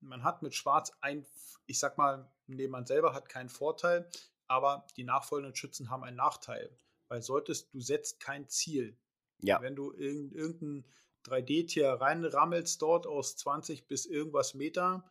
man 0.00 0.24
hat 0.24 0.42
mit 0.42 0.54
schwarz 0.54 0.92
ein, 1.00 1.26
ich 1.66 1.78
sag 1.78 1.98
mal, 1.98 2.30
nee, 2.46 2.68
man 2.68 2.86
selber 2.86 3.14
hat 3.14 3.28
keinen 3.28 3.48
Vorteil, 3.48 4.08
aber 4.46 4.86
die 4.96 5.04
nachfolgenden 5.04 5.54
Schützen 5.54 5.90
haben 5.90 6.04
einen 6.04 6.16
Nachteil. 6.16 6.76
Weil 7.08 7.22
solltest, 7.22 7.72
du 7.72 7.80
setzt 7.80 8.20
kein 8.20 8.48
Ziel. 8.48 8.98
Ja. 9.40 9.60
Wenn 9.60 9.76
du 9.76 9.92
irgendein 9.92 10.84
3D-Tier 11.26 11.88
reinrammelst 11.88 12.80
dort 12.80 13.06
aus 13.06 13.36
20 13.36 13.86
bis 13.86 14.06
irgendwas 14.06 14.54
Meter, 14.54 15.10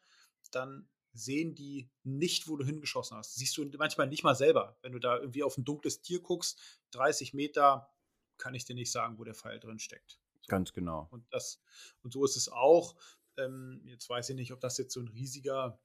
dann 0.52 0.90
sehen 1.14 1.54
die 1.54 1.92
nicht, 2.04 2.48
wo 2.48 2.58
du 2.58 2.66
hingeschossen 2.66 3.18
hast. 3.18 3.36
Siehst 3.36 3.56
du 3.58 3.70
manchmal 3.78 4.08
nicht 4.08 4.24
mal 4.24 4.36
selber. 4.36 4.78
Wenn 4.82 4.94
du 4.94 5.00
da 5.00 5.18
irgendwie 5.18 5.44
auf 5.44 5.58
ein 5.58 5.66
dunkles 5.66 6.02
Tier 6.02 6.22
guckst, 6.22 6.60
30 6.92 7.34
Meter, 7.34 7.92
kann 8.38 8.56
ich 8.56 8.66
dir 8.66 8.76
nicht 8.76 8.92
sagen, 8.92 9.20
wo 9.20 9.24
der 9.24 9.36
Pfeil 9.36 9.60
drin 9.60 9.80
steckt. 9.80 10.20
Ganz 10.48 10.74
genau. 10.74 11.08
Und, 11.12 11.26
das, 11.32 11.62
und 12.04 12.12
so 12.12 12.24
ist 12.26 12.36
es 12.36 12.50
auch. 12.50 12.96
Ähm, 13.38 13.82
jetzt 13.86 14.10
weiß 14.10 14.30
ich 14.30 14.36
nicht, 14.36 14.54
ob 14.54 14.60
das 14.60 14.78
jetzt 14.78 14.94
so 14.94 15.00
ein 15.00 15.08
riesiger 15.08 15.80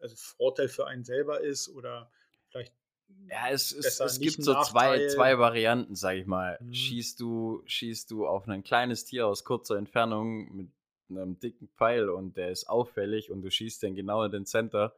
also 0.00 0.14
Vorteil 0.16 0.68
für 0.68 0.86
einen 0.86 1.04
selber 1.04 1.40
ist 1.40 1.68
oder 1.68 2.10
vielleicht. 2.48 2.72
Ja, 3.30 3.48
es, 3.50 3.72
es, 3.72 4.00
es 4.00 4.20
gibt 4.20 4.42
so 4.42 4.60
zwei, 4.62 5.08
zwei 5.08 5.38
Varianten, 5.38 5.94
sag 5.94 6.16
ich 6.16 6.26
mal. 6.26 6.58
Mhm. 6.60 6.74
Schießt, 6.74 7.18
du, 7.18 7.62
schießt 7.64 8.10
du 8.10 8.26
auf 8.26 8.46
ein 8.46 8.62
kleines 8.62 9.06
Tier 9.06 9.26
aus 9.26 9.44
kurzer 9.44 9.76
Entfernung 9.76 10.54
mit 10.54 10.70
einem 11.08 11.40
dicken 11.40 11.68
Pfeil 11.68 12.10
und 12.10 12.36
der 12.36 12.50
ist 12.50 12.68
auffällig 12.68 13.30
und 13.30 13.40
du 13.40 13.50
schießt 13.50 13.82
den 13.82 13.94
genau 13.94 14.24
in 14.24 14.32
den 14.32 14.44
Center. 14.44 14.94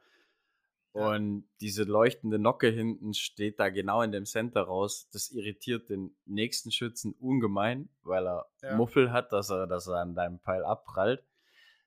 Und 0.93 1.49
diese 1.61 1.85
leuchtende 1.85 2.39
Nocke 2.39 2.69
hinten 2.69 3.15
steht 3.15 3.61
da 3.61 3.69
genau 3.69 4.03
in 4.03 4.11
dem 4.11 4.25
Center 4.25 4.63
raus. 4.63 5.09
Das 5.13 5.31
irritiert 5.31 5.89
den 5.89 6.17
nächsten 6.25 6.73
Schützen 6.73 7.15
ungemein, 7.21 7.89
weil 8.03 8.27
er 8.27 8.47
ja. 8.63 8.77
Muffel 8.77 9.13
hat, 9.13 9.33
dass 9.33 9.51
er, 9.51 9.69
dass 9.69 9.87
er 9.87 10.01
an 10.01 10.15
deinem 10.17 10.41
Pfeil 10.41 10.65
abprallt. 10.65 11.25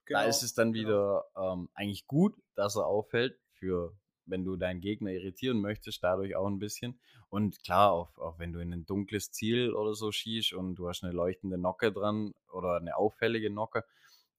Genau, 0.06 0.20
da 0.20 0.26
ist 0.26 0.41
es 0.41 0.54
dann 0.54 0.72
genau. 0.72 0.88
wieder 0.88 1.26
genau. 1.36 1.54
ähm, 1.54 1.70
eigentlich 1.74 2.08
gut, 2.08 2.36
dass 2.56 2.76
er 2.76 2.86
auffällt, 2.86 3.38
für 3.51 3.93
wenn 4.26 4.45
du 4.45 4.56
deinen 4.56 4.80
Gegner 4.80 5.12
irritieren 5.12 5.60
möchtest, 5.60 6.01
dadurch 6.01 6.36
auch 6.38 6.47
ein 6.47 6.60
bisschen. 6.60 6.99
Und 7.28 7.62
klar, 7.64 7.91
auch, 7.91 8.18
auch 8.18 8.39
wenn 8.39 8.54
du 8.54 8.60
in 8.60 8.72
ein 8.72 8.86
dunkles 8.86 9.32
Ziel 9.32 9.74
oder 9.74 9.95
so 9.95 10.12
schießt 10.12 10.54
und 10.54 10.76
du 10.76 10.88
hast 10.88 11.04
eine 11.04 11.14
leuchtende 11.14 11.58
Nocke 11.58 11.91
dran 11.91 12.32
oder 12.51 12.78
eine 12.78 12.95
auffällige 12.95 13.49
Nocke, 13.49 13.84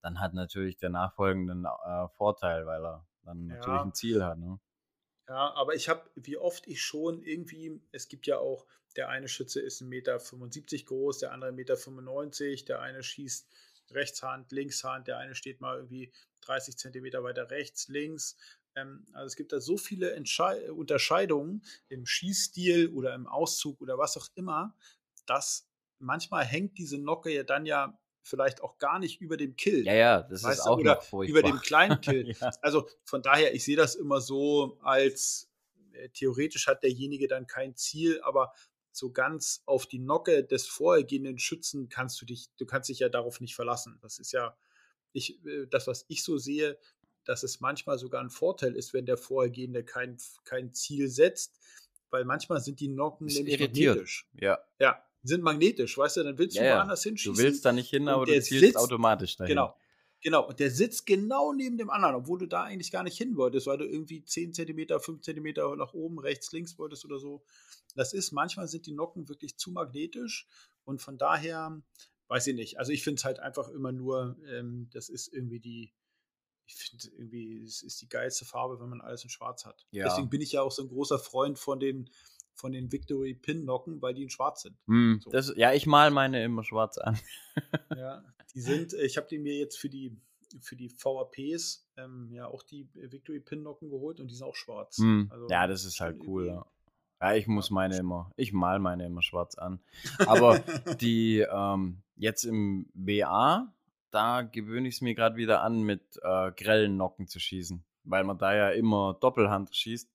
dann 0.01 0.19
hat 0.19 0.33
natürlich 0.33 0.77
der 0.77 0.89
nachfolgende 0.89 1.53
äh, 1.85 2.07
Vorteil, 2.15 2.65
weil 2.65 2.83
er 2.83 3.05
dann 3.25 3.49
ja. 3.49 3.55
natürlich 3.55 3.81
ein 3.81 3.93
Ziel 3.93 4.23
hat. 4.23 4.37
Ne? 4.37 4.59
Ja, 5.27 5.53
aber 5.55 5.75
ich 5.75 5.89
habe, 5.89 6.09
wie 6.15 6.37
oft 6.37 6.67
ich 6.67 6.81
schon 6.81 7.23
irgendwie, 7.23 7.81
es 7.91 8.07
gibt 8.07 8.27
ja 8.27 8.37
auch, 8.37 8.65
der 8.95 9.09
eine 9.09 9.27
Schütze 9.27 9.59
ist 9.59 9.81
1,75 9.81 9.85
Meter 9.87 10.85
groß, 10.85 11.19
der 11.19 11.31
andere 11.31 11.51
1,95 11.51 12.49
Meter, 12.49 12.65
der 12.65 12.81
eine 12.81 13.03
schießt 13.03 13.47
Rechtshand, 13.91 14.51
Linkshand, 14.51 15.07
der 15.07 15.17
eine 15.17 15.35
steht 15.35 15.61
mal 15.61 15.77
irgendwie 15.77 16.11
30 16.41 16.77
Zentimeter 16.77 17.23
weiter 17.23 17.49
rechts, 17.49 17.87
links. 17.87 18.37
Ähm, 18.75 19.05
also 19.13 19.27
es 19.27 19.35
gibt 19.35 19.51
da 19.51 19.59
so 19.59 19.77
viele 19.77 20.13
Entschei 20.13 20.71
Unterscheidungen 20.71 21.63
im 21.89 22.05
Schießstil 22.05 22.89
oder 22.89 23.13
im 23.13 23.27
Auszug 23.27 23.81
oder 23.81 23.97
was 23.97 24.17
auch 24.17 24.27
immer, 24.35 24.75
dass 25.25 25.67
manchmal 25.99 26.45
hängt 26.45 26.77
diese 26.77 26.97
Nocke 26.97 27.31
ja 27.31 27.43
dann 27.43 27.65
ja 27.65 27.99
vielleicht 28.25 28.61
auch 28.61 28.79
gar 28.79 28.97
nicht 28.97 29.21
über 29.21 29.37
dem 29.37 29.55
Kill. 29.55 29.85
Ja, 29.85 29.93
ja, 29.93 30.21
das 30.23 30.43
ist 30.43 30.61
auch 30.61 30.79
oder 30.79 30.95
noch 30.95 31.03
furchtbar. 31.03 31.39
über 31.39 31.47
dem 31.47 31.59
kleinen 31.59 32.01
Kill. 32.01 32.31
ja. 32.41 32.51
Also 32.61 32.87
von 33.03 33.21
daher, 33.21 33.53
ich 33.53 33.63
sehe 33.63 33.77
das 33.77 33.93
immer 33.95 34.19
so 34.19 34.79
als 34.81 35.51
äh, 35.93 36.09
theoretisch 36.09 36.67
hat 36.67 36.81
derjenige 36.81 37.27
dann 37.27 37.45
kein 37.45 37.75
Ziel, 37.75 38.19
aber 38.23 38.51
so 38.91 39.11
ganz 39.11 39.61
auf 39.65 39.85
die 39.85 39.99
Nocke 39.99 40.43
des 40.43 40.65
vorhergehenden 40.65 41.37
Schützen 41.37 41.87
kannst 41.87 42.19
du 42.19 42.25
dich, 42.25 42.49
du 42.57 42.65
kannst 42.65 42.89
dich 42.89 42.99
ja 42.99 43.09
darauf 43.09 43.41
nicht 43.41 43.53
verlassen. 43.53 43.99
Das 44.01 44.17
ist 44.17 44.31
ja, 44.31 44.57
ich, 45.13 45.45
äh, 45.45 45.67
das, 45.67 45.85
was 45.85 46.05
ich 46.07 46.23
so 46.23 46.37
sehe, 46.37 46.79
dass 47.25 47.43
es 47.43 47.59
manchmal 47.59 47.99
sogar 47.99 48.21
ein 48.21 48.31
Vorteil 48.31 48.75
ist, 48.75 48.93
wenn 48.93 49.05
der 49.05 49.17
Vorhergehende 49.17 49.83
kein, 49.83 50.17
kein 50.45 50.73
Ziel 50.73 51.09
setzt, 51.09 51.59
weil 52.09 52.25
manchmal 52.25 52.59
sind 52.59 52.79
die 52.79 52.87
Nocken 52.87 53.27
ist 53.27 53.37
nämlich 53.37 53.59
irritiert. 53.59 53.89
magnetisch. 53.95 54.27
Ja. 54.39 54.59
Ja, 54.79 55.04
sind 55.27 55.43
magnetisch, 55.43 55.97
weißt 55.97 56.17
du, 56.17 56.23
dann 56.23 56.37
willst 56.37 56.57
du 56.57 56.63
ja, 56.63 56.77
woanders 56.77 57.03
hinschießen. 57.03 57.35
Du 57.35 57.41
willst 57.41 57.65
da 57.65 57.71
nicht 57.71 57.89
hin, 57.89 58.07
aber 58.07 58.25
du 58.25 58.31
zielst 58.33 58.49
sitzt, 58.49 58.77
automatisch 58.77 59.37
dahin. 59.37 59.55
Genau. 59.55 59.75
Genau, 60.21 60.47
und 60.47 60.59
der 60.59 60.71
sitzt 60.71 61.05
genau 61.05 61.53
neben 61.53 61.77
dem 61.77 61.91
anderen, 61.91 62.15
obwohl 62.15 62.39
du 62.39 62.47
da 62.47 62.63
eigentlich 62.63 62.91
gar 62.91 63.03
nicht 63.03 63.15
hin 63.15 63.35
wolltest, 63.35 63.67
weil 63.67 63.77
du 63.77 63.85
irgendwie 63.85 64.23
10 64.23 64.53
cm, 64.53 64.99
5 64.99 65.21
cm 65.21 65.53
nach 65.77 65.93
oben, 65.93 66.17
rechts, 66.17 66.51
links 66.51 66.79
wolltest 66.79 67.05
oder 67.05 67.19
so. 67.19 67.43
Das 67.93 68.11
ist, 68.11 68.31
manchmal 68.31 68.67
sind 68.67 68.87
die 68.87 68.93
Nocken 68.93 69.29
wirklich 69.29 69.57
zu 69.57 69.71
magnetisch 69.71 70.47
und 70.83 70.99
von 70.99 71.19
daher, 71.19 71.79
weiß 72.27 72.47
ich 72.47 72.55
nicht. 72.55 72.79
Also 72.79 72.91
ich 72.91 73.03
finde 73.03 73.19
es 73.19 73.23
halt 73.23 73.39
einfach 73.39 73.69
immer 73.69 73.91
nur, 73.91 74.35
ähm, 74.47 74.89
das 74.91 75.09
ist 75.09 75.31
irgendwie 75.31 75.59
die, 75.59 75.93
ich 76.65 76.75
finde 76.75 77.07
irgendwie, 77.17 77.61
es 77.63 77.83
ist 77.83 78.01
die 78.01 78.09
geilste 78.09 78.45
Farbe, 78.45 78.79
wenn 78.79 78.89
man 78.89 79.01
alles 79.01 79.23
in 79.23 79.29
schwarz 79.29 79.63
hat. 79.65 79.85
Ja. 79.91 80.05
Deswegen 80.05 80.31
bin 80.31 80.41
ich 80.41 80.53
ja 80.53 80.63
auch 80.63 80.71
so 80.71 80.81
ein 80.81 80.89
großer 80.89 81.19
Freund 81.19 81.59
von 81.59 81.79
den, 81.79 82.09
von 82.55 82.71
den 82.71 82.91
Victory 82.91 83.33
Pin 83.33 83.65
Nocken, 83.65 84.01
weil 84.01 84.13
die 84.13 84.23
in 84.23 84.29
schwarz 84.29 84.61
sind. 84.63 84.75
Mm, 84.87 85.17
so. 85.19 85.29
das, 85.29 85.53
ja, 85.55 85.73
ich 85.73 85.85
mal 85.85 86.09
meine 86.11 86.43
immer 86.43 86.63
schwarz 86.63 86.97
an. 86.97 87.19
ja, 87.95 88.23
die 88.53 88.61
sind, 88.61 88.93
äh, 88.93 89.05
ich 89.05 89.17
habe 89.17 89.27
die 89.27 89.37
mir 89.37 89.57
jetzt 89.57 89.77
für 89.77 89.89
die 89.89 90.17
für 90.61 90.77
die 90.77 90.89
VAPs 90.89 91.85
ähm, 91.97 92.29
ja 92.31 92.47
auch 92.47 92.63
die 92.63 92.87
Victory 92.93 93.41
Pin 93.41 93.61
Nocken 93.61 93.89
geholt 93.89 94.21
und 94.21 94.31
die 94.31 94.35
sind 94.35 94.45
auch 94.45 94.55
schwarz. 94.55 94.99
Mm, 94.99 95.23
also, 95.29 95.47
ja, 95.49 95.67
das 95.67 95.85
ist 95.85 95.99
halt 95.99 96.19
cool. 96.25 96.47
Ja. 96.47 96.65
Ja, 97.21 97.33
ich 97.33 97.47
muss 97.47 97.71
meine 97.71 97.97
immer, 97.97 98.31
ich 98.35 98.53
mal 98.53 98.79
meine 98.79 99.05
immer 99.05 99.21
schwarz 99.21 99.55
an. 99.55 99.79
Aber 100.27 100.59
die 100.99 101.39
ähm, 101.39 102.03
jetzt 102.15 102.43
im 102.43 102.89
WA, 102.93 103.73
da 104.11 104.41
gewöhne 104.41 104.87
ich 104.87 104.95
es 104.95 105.01
mir 105.01 105.15
gerade 105.15 105.35
wieder 105.35 105.61
an, 105.61 105.81
mit 105.83 106.01
äh, 106.21 106.51
grellen 106.51 106.97
Nocken 106.97 107.27
zu 107.27 107.39
schießen. 107.39 107.83
Weil 108.03 108.23
man 108.25 108.37
da 108.37 108.53
ja 108.53 108.69
immer 108.69 109.17
Doppelhand 109.19 109.75
schießt 109.75 110.14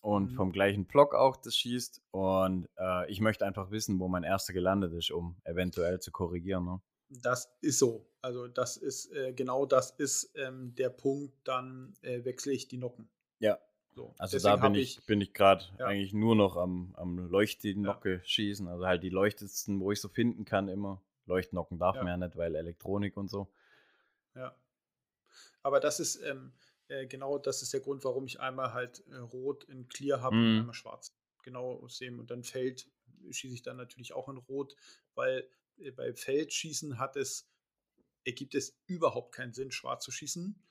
und 0.00 0.32
mhm. 0.32 0.36
vom 0.36 0.52
gleichen 0.52 0.86
Block 0.86 1.14
auch 1.14 1.36
das 1.36 1.56
schießt. 1.56 2.02
Und 2.10 2.68
äh, 2.78 3.10
ich 3.10 3.20
möchte 3.20 3.46
einfach 3.46 3.70
wissen, 3.70 3.98
wo 3.98 4.08
mein 4.08 4.24
erster 4.24 4.52
gelandet 4.52 4.92
ist, 4.92 5.10
um 5.10 5.36
eventuell 5.44 6.00
zu 6.00 6.10
korrigieren. 6.10 6.64
Ne? 6.64 6.80
Das 7.08 7.52
ist 7.60 7.78
so. 7.78 8.06
Also 8.22 8.48
das 8.48 8.76
ist 8.76 9.12
äh, 9.12 9.32
genau 9.32 9.66
das 9.66 9.90
ist 9.92 10.32
ähm, 10.36 10.74
der 10.74 10.90
Punkt, 10.90 11.34
dann 11.44 11.94
äh, 12.02 12.24
wechsle 12.24 12.52
ich 12.52 12.68
die 12.68 12.78
Nocken. 12.78 13.08
Ja, 13.38 13.58
so. 13.94 14.14
Also 14.18 14.36
Deswegen 14.36 14.60
da 14.60 14.68
bin 14.68 14.74
ich, 14.74 14.98
ich 14.98 15.06
bin 15.06 15.20
ich 15.20 15.32
gerade 15.34 15.64
ja. 15.78 15.86
eigentlich 15.86 16.12
nur 16.12 16.36
noch 16.36 16.56
am, 16.56 16.94
am 16.96 17.18
Leuchtnocke 17.18 18.16
ja. 18.16 18.24
schießen. 18.24 18.68
Also 18.68 18.86
halt 18.86 19.02
die 19.02 19.08
leuchtetsten, 19.08 19.80
wo 19.80 19.90
ich 19.92 20.00
so 20.00 20.08
finden 20.08 20.44
kann, 20.44 20.68
immer. 20.68 21.02
Leuchtnocken 21.26 21.78
darf 21.78 21.96
ja. 21.96 22.02
man 22.02 22.20
ja 22.20 22.26
nicht, 22.26 22.36
weil 22.36 22.54
Elektronik 22.56 23.16
und 23.16 23.30
so. 23.30 23.52
Ja. 24.34 24.54
Aber 25.62 25.78
das 25.78 26.00
ist 26.00 26.16
ähm, 26.22 26.52
äh, 26.90 27.06
genau 27.06 27.38
das 27.38 27.62
ist 27.62 27.72
der 27.72 27.80
Grund, 27.80 28.04
warum 28.04 28.26
ich 28.26 28.40
einmal 28.40 28.72
halt 28.72 29.04
äh, 29.08 29.16
rot 29.16 29.64
in 29.64 29.88
clear 29.88 30.20
habe 30.20 30.36
mm. 30.36 30.38
und 30.38 30.52
mhm. 30.52 30.60
einmal 30.60 30.74
schwarz. 30.74 31.14
Genau 31.42 31.80
aus 31.82 31.98
dem. 31.98 32.18
Und 32.18 32.30
dann 32.30 32.44
Feld 32.44 32.90
schieße 33.30 33.54
ich 33.54 33.62
dann 33.62 33.76
natürlich 33.76 34.12
auch 34.12 34.28
in 34.28 34.36
rot, 34.36 34.76
weil 35.14 35.48
äh, 35.78 35.90
bei 35.90 36.12
Feldschießen 36.12 36.98
hat 36.98 37.16
es, 37.16 37.48
ergibt 38.24 38.54
es 38.54 38.78
überhaupt 38.86 39.34
keinen 39.34 39.54
Sinn, 39.54 39.70
schwarz 39.70 40.04
zu 40.04 40.10
schießen 40.10 40.62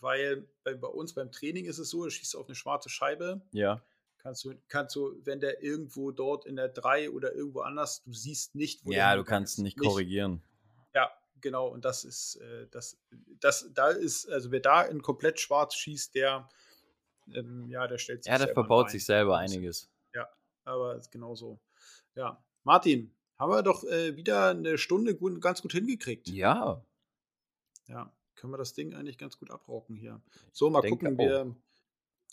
weil 0.00 0.46
bei, 0.62 0.74
bei, 0.74 0.88
uns 0.88 1.14
beim 1.14 1.30
Training 1.30 1.66
ist 1.66 1.78
es 1.78 1.90
so, 1.90 2.04
du 2.04 2.10
schießt 2.10 2.36
auf 2.36 2.46
eine 2.46 2.54
schwarze 2.54 2.88
Scheibe. 2.88 3.40
Ja. 3.52 3.82
Kannst 4.18 4.44
du, 4.44 4.54
kannst 4.68 4.96
du, 4.96 5.20
wenn 5.24 5.40
der 5.40 5.62
irgendwo 5.62 6.10
dort 6.10 6.46
in 6.46 6.56
der 6.56 6.68
3 6.68 7.10
oder 7.10 7.34
irgendwo 7.34 7.60
anders, 7.60 8.02
du 8.04 8.12
siehst 8.12 8.54
nicht, 8.54 8.84
wo 8.84 8.92
Ja, 8.92 9.14
du 9.16 9.24
kannst 9.24 9.58
nicht 9.58 9.78
korrigieren. 9.78 10.42
Ja, 10.94 11.10
genau. 11.44 11.68
Und 11.68 11.84
das 11.84 12.04
ist, 12.04 12.36
äh, 12.36 12.66
das, 12.72 12.98
das, 13.38 13.70
da 13.72 13.90
ist, 13.90 14.28
also 14.28 14.50
wer 14.50 14.58
da 14.58 14.82
in 14.82 15.00
komplett 15.00 15.38
schwarz 15.38 15.76
schießt, 15.76 16.16
der, 16.16 16.48
ähm, 17.32 17.68
ja, 17.68 17.86
der 17.86 17.98
stellt 17.98 18.24
sich. 18.24 18.32
Ja, 18.32 18.38
der 18.38 18.52
verbaut 18.52 18.90
sich 18.90 19.04
selber 19.04 19.38
einiges. 19.38 19.88
Ja, 20.12 20.28
aber 20.64 21.00
genau 21.12 21.36
so. 21.36 21.60
Ja. 22.16 22.42
Martin, 22.64 23.14
haben 23.38 23.52
wir 23.52 23.62
doch 23.62 23.84
äh, 23.84 24.16
wieder 24.16 24.50
eine 24.50 24.78
Stunde 24.78 25.14
gut, 25.14 25.40
ganz 25.40 25.62
gut 25.62 25.72
hingekriegt. 25.72 26.28
Ja. 26.28 26.84
Ja 27.86 28.12
können 28.44 28.52
wir 28.52 28.58
das 28.58 28.74
Ding 28.74 28.94
eigentlich 28.94 29.16
ganz 29.16 29.38
gut 29.38 29.50
abrocken 29.50 29.96
hier. 29.96 30.20
So, 30.52 30.68
mal 30.68 30.82
gucken 30.82 31.16
wir, 31.16 31.56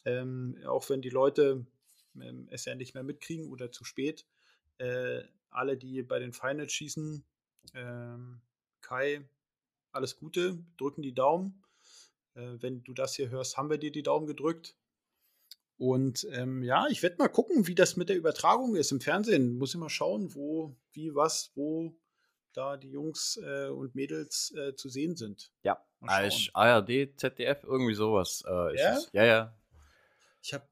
ähm, 0.03 0.57
auch 0.66 0.89
wenn 0.89 1.01
die 1.01 1.09
Leute 1.09 1.66
ähm, 2.20 2.49
es 2.51 2.66
ja 2.66 2.76
nicht 2.76 2.93
mehr 2.93 3.03
mitkriegen 3.03 3.49
oder 3.49 3.72
zu 3.72 3.86
spät, 3.86 4.26
äh, 4.78 5.22
alle, 5.49 5.78
die 5.78 6.03
bei 6.03 6.20
den 6.20 6.34
Finals 6.34 6.74
schießen, 6.74 7.24
ähm, 7.76 8.41
Kai, 8.92 9.26
alles 9.94 10.18
Gute, 10.18 10.58
drücken 10.78 11.02
die 11.02 11.14
Daumen. 11.14 11.64
Äh, 12.34 12.58
wenn 12.60 12.84
du 12.84 12.94
das 12.94 13.16
hier 13.16 13.30
hörst, 13.30 13.56
haben 13.56 13.70
wir 13.70 13.78
dir 13.78 13.89
die 13.89 14.04
Daumen 14.04 14.28
gedrückt. 14.28 14.76
Und 15.78 16.28
ähm, 16.34 16.62
ja, 16.62 16.88
ich 16.89 17.02
werde 17.02 17.16
mal 17.18 17.30
gucken, 17.30 17.68
wie 17.68 17.74
das 17.74 17.96
mit 17.96 18.10
der 18.10 18.18
Übertragung 18.18 18.76
ist 18.76 18.92
im 18.92 19.00
Fernsehen. 19.00 19.58
Muss 19.58 19.74
ich 19.74 19.80
mal 19.80 19.88
schauen, 19.88 20.36
wo, 20.36 20.76
wie, 20.92 21.16
was, 21.16 21.52
wo 21.56 21.96
da 22.52 22.76
die 22.76 22.89
Jungs 22.89 23.39
äh, 23.42 23.70
und 23.70 23.96
Mädels 23.96 24.54
äh, 24.58 24.76
zu 24.76 24.89
sehen 24.89 25.16
sind. 25.16 25.54
Ja, 25.64 25.82
ARD, 26.02 27.18
ZDF, 27.18 27.64
irgendwie 27.64 27.94
sowas. 27.94 28.44
Äh, 28.46 28.78
ja? 28.78 29.00
ja, 29.14 29.24
ja. 29.24 29.58
Ich 30.42 30.54
habe 30.54 30.68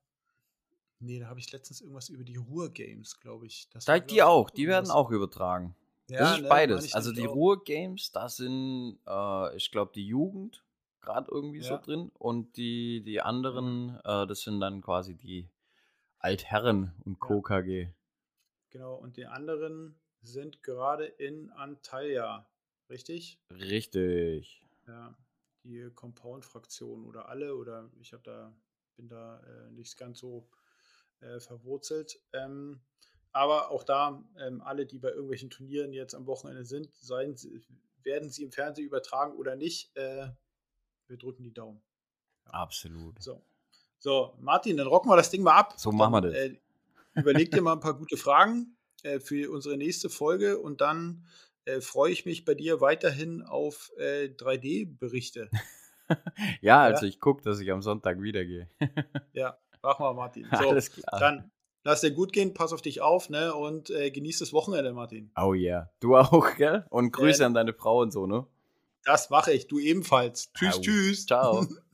Nee, 1.02 1.20
da 1.20 1.28
habe 1.28 1.40
ich 1.40 1.50
letztens 1.54 1.80
irgendwas 1.80 2.10
über 2.10 2.26
die 2.26 2.36
Ruhr-Games, 2.36 3.22
glaube 3.22 3.48
ich. 3.48 3.70
Das 3.70 3.86
da, 3.86 3.98
die 3.98 4.22
auch, 4.22 4.50
die 4.50 4.68
werden 4.68 4.92
auch 4.92 5.10
übertragen. 5.10 5.74
Ja, 6.10 6.20
das 6.20 6.38
ist 6.38 6.42
ne, 6.44 6.50
beides. 6.50 6.94
Also 6.96 7.12
die 7.12 7.26
Ruhr-Games, 7.26 8.12
da 8.12 8.30
sind, 8.30 9.00
äh, 9.08 9.56
ich 9.56 9.72
glaube, 9.72 9.92
die 9.94 10.06
Jugend 10.06 10.64
gerade 11.02 11.32
irgendwie 11.32 11.60
ja. 11.60 11.64
so 11.64 11.78
drin 11.78 12.12
und 12.18 12.58
die, 12.58 13.02
die 13.04 13.22
anderen, 13.22 14.00
äh, 14.04 14.28
das 14.28 14.42
sind 14.42 14.60
dann 14.60 14.82
quasi 14.82 15.16
die 15.16 15.50
Altherren 16.20 16.94
und 17.06 17.20
Co. 17.20 17.42
KG. 17.42 17.90
Genau, 18.70 18.96
und 18.96 19.18
die 19.18 19.26
anderen 19.26 20.00
sind 20.22 20.62
gerade 20.64 21.06
in 21.06 21.50
Antalya, 21.52 22.48
richtig? 22.90 23.40
Richtig. 23.52 24.66
Ja, 24.88 25.16
die 25.64 25.90
Compound-Fraktion 25.94 27.06
oder 27.06 27.30
alle 27.30 27.56
oder 27.56 27.90
ich 28.00 28.14
habe 28.14 28.24
da, 28.24 28.54
bin 28.96 29.08
da 29.08 29.40
äh, 29.40 29.72
nicht 29.72 29.98
ganz 29.98 30.20
so 30.20 30.50
äh, 31.22 31.40
verwurzelt. 31.40 32.20
Ähm, 32.34 32.82
aber 33.32 33.72
auch 33.72 33.84
da, 33.84 34.24
ähm, 34.40 34.62
alle, 34.62 34.86
die 34.86 35.00
bei 35.00 35.10
irgendwelchen 35.10 35.50
Turnieren 35.50 35.94
jetzt 35.94 36.16
am 36.16 36.26
Wochenende 36.26 36.66
sind, 36.66 36.94
seien, 36.96 37.36
werden 38.04 38.30
sie 38.30 38.44
im 38.44 38.52
Fernsehen 38.52 38.86
übertragen 38.86 39.34
oder 39.38 39.56
nicht. 39.56 39.96
Äh, 39.96 40.30
wir 41.08 41.18
drücken 41.18 41.44
die 41.44 41.54
Daumen. 41.54 41.82
Ja. 42.46 42.54
Absolut. 42.54 43.22
So. 43.22 43.42
so, 44.00 44.36
Martin, 44.40 44.78
dann 44.78 44.88
rocken 44.88 45.10
wir 45.10 45.16
das 45.16 45.30
Ding 45.30 45.44
mal 45.44 45.56
ab. 45.56 45.74
So 45.78 45.92
machen 45.92 46.14
wir 46.14 46.22
das. 46.22 46.34
Äh, 46.34 46.58
überleg 47.16 47.52
dir 47.52 47.62
mal 47.62 47.74
ein 47.74 47.80
paar 47.80 47.98
gute 47.98 48.18
Fragen 48.18 48.78
äh, 49.04 49.20
für 49.20 49.52
unsere 49.52 49.78
nächste 49.78 50.10
Folge 50.10 50.58
und 50.60 50.82
dann 50.82 51.26
äh, 51.66 51.82
freue 51.82 52.12
ich 52.12 52.26
mich 52.26 52.46
bei 52.46 52.56
dir 52.56 52.82
weiterhin 52.82 53.44
auf 53.44 53.92
3D-Berichte. 53.98 55.50
ja, 56.62 56.82
also 56.82 57.06
ja? 57.06 57.10
ich 57.10 57.20
gucke, 57.20 57.44
dass 57.44 57.60
ich 57.60 57.72
am 57.72 57.82
Sonntag 57.82 58.22
wieder 58.22 58.44
gehe. 58.46 58.70
ja, 59.34 59.60
Mach 59.82 60.00
mal, 60.00 60.14
Martin. 60.14 60.48
So, 60.60 60.70
Alles 60.70 60.92
klar. 60.92 61.20
Dann 61.20 61.52
lass 61.84 62.02
dir 62.02 62.12
gut 62.12 62.34
gehen, 62.34 62.54
pass 62.54 62.74
auf 62.74 62.82
dich 62.82 63.02
auf, 63.02 63.30
ne? 63.30 63.54
Und 63.54 63.90
äh, 63.90 64.12
genieß 64.12 64.40
das 64.40 64.54
Wochenende, 64.54 64.94
Martin. 64.94 65.32
Oh 65.36 65.54
ja. 65.54 65.72
Yeah. 65.72 65.90
Du 66.00 66.16
auch, 66.16 66.56
gell? 66.58 66.86
Und 66.90 67.12
Grüße 67.12 67.44
äh, 67.44 67.46
an 67.46 67.54
deine 67.54 67.74
Frau 67.74 68.02
und 68.02 68.12
so, 68.12 68.26
ne? 68.28 68.46
Das 69.06 69.30
mache 69.30 69.54
ich. 69.54 69.68
Du 69.68 69.80
ebenfalls. 69.80 70.52
Tschüss, 70.54 70.78
Au. 70.78 70.82
tschüss. 70.82 71.26
Ciao. 71.26 71.68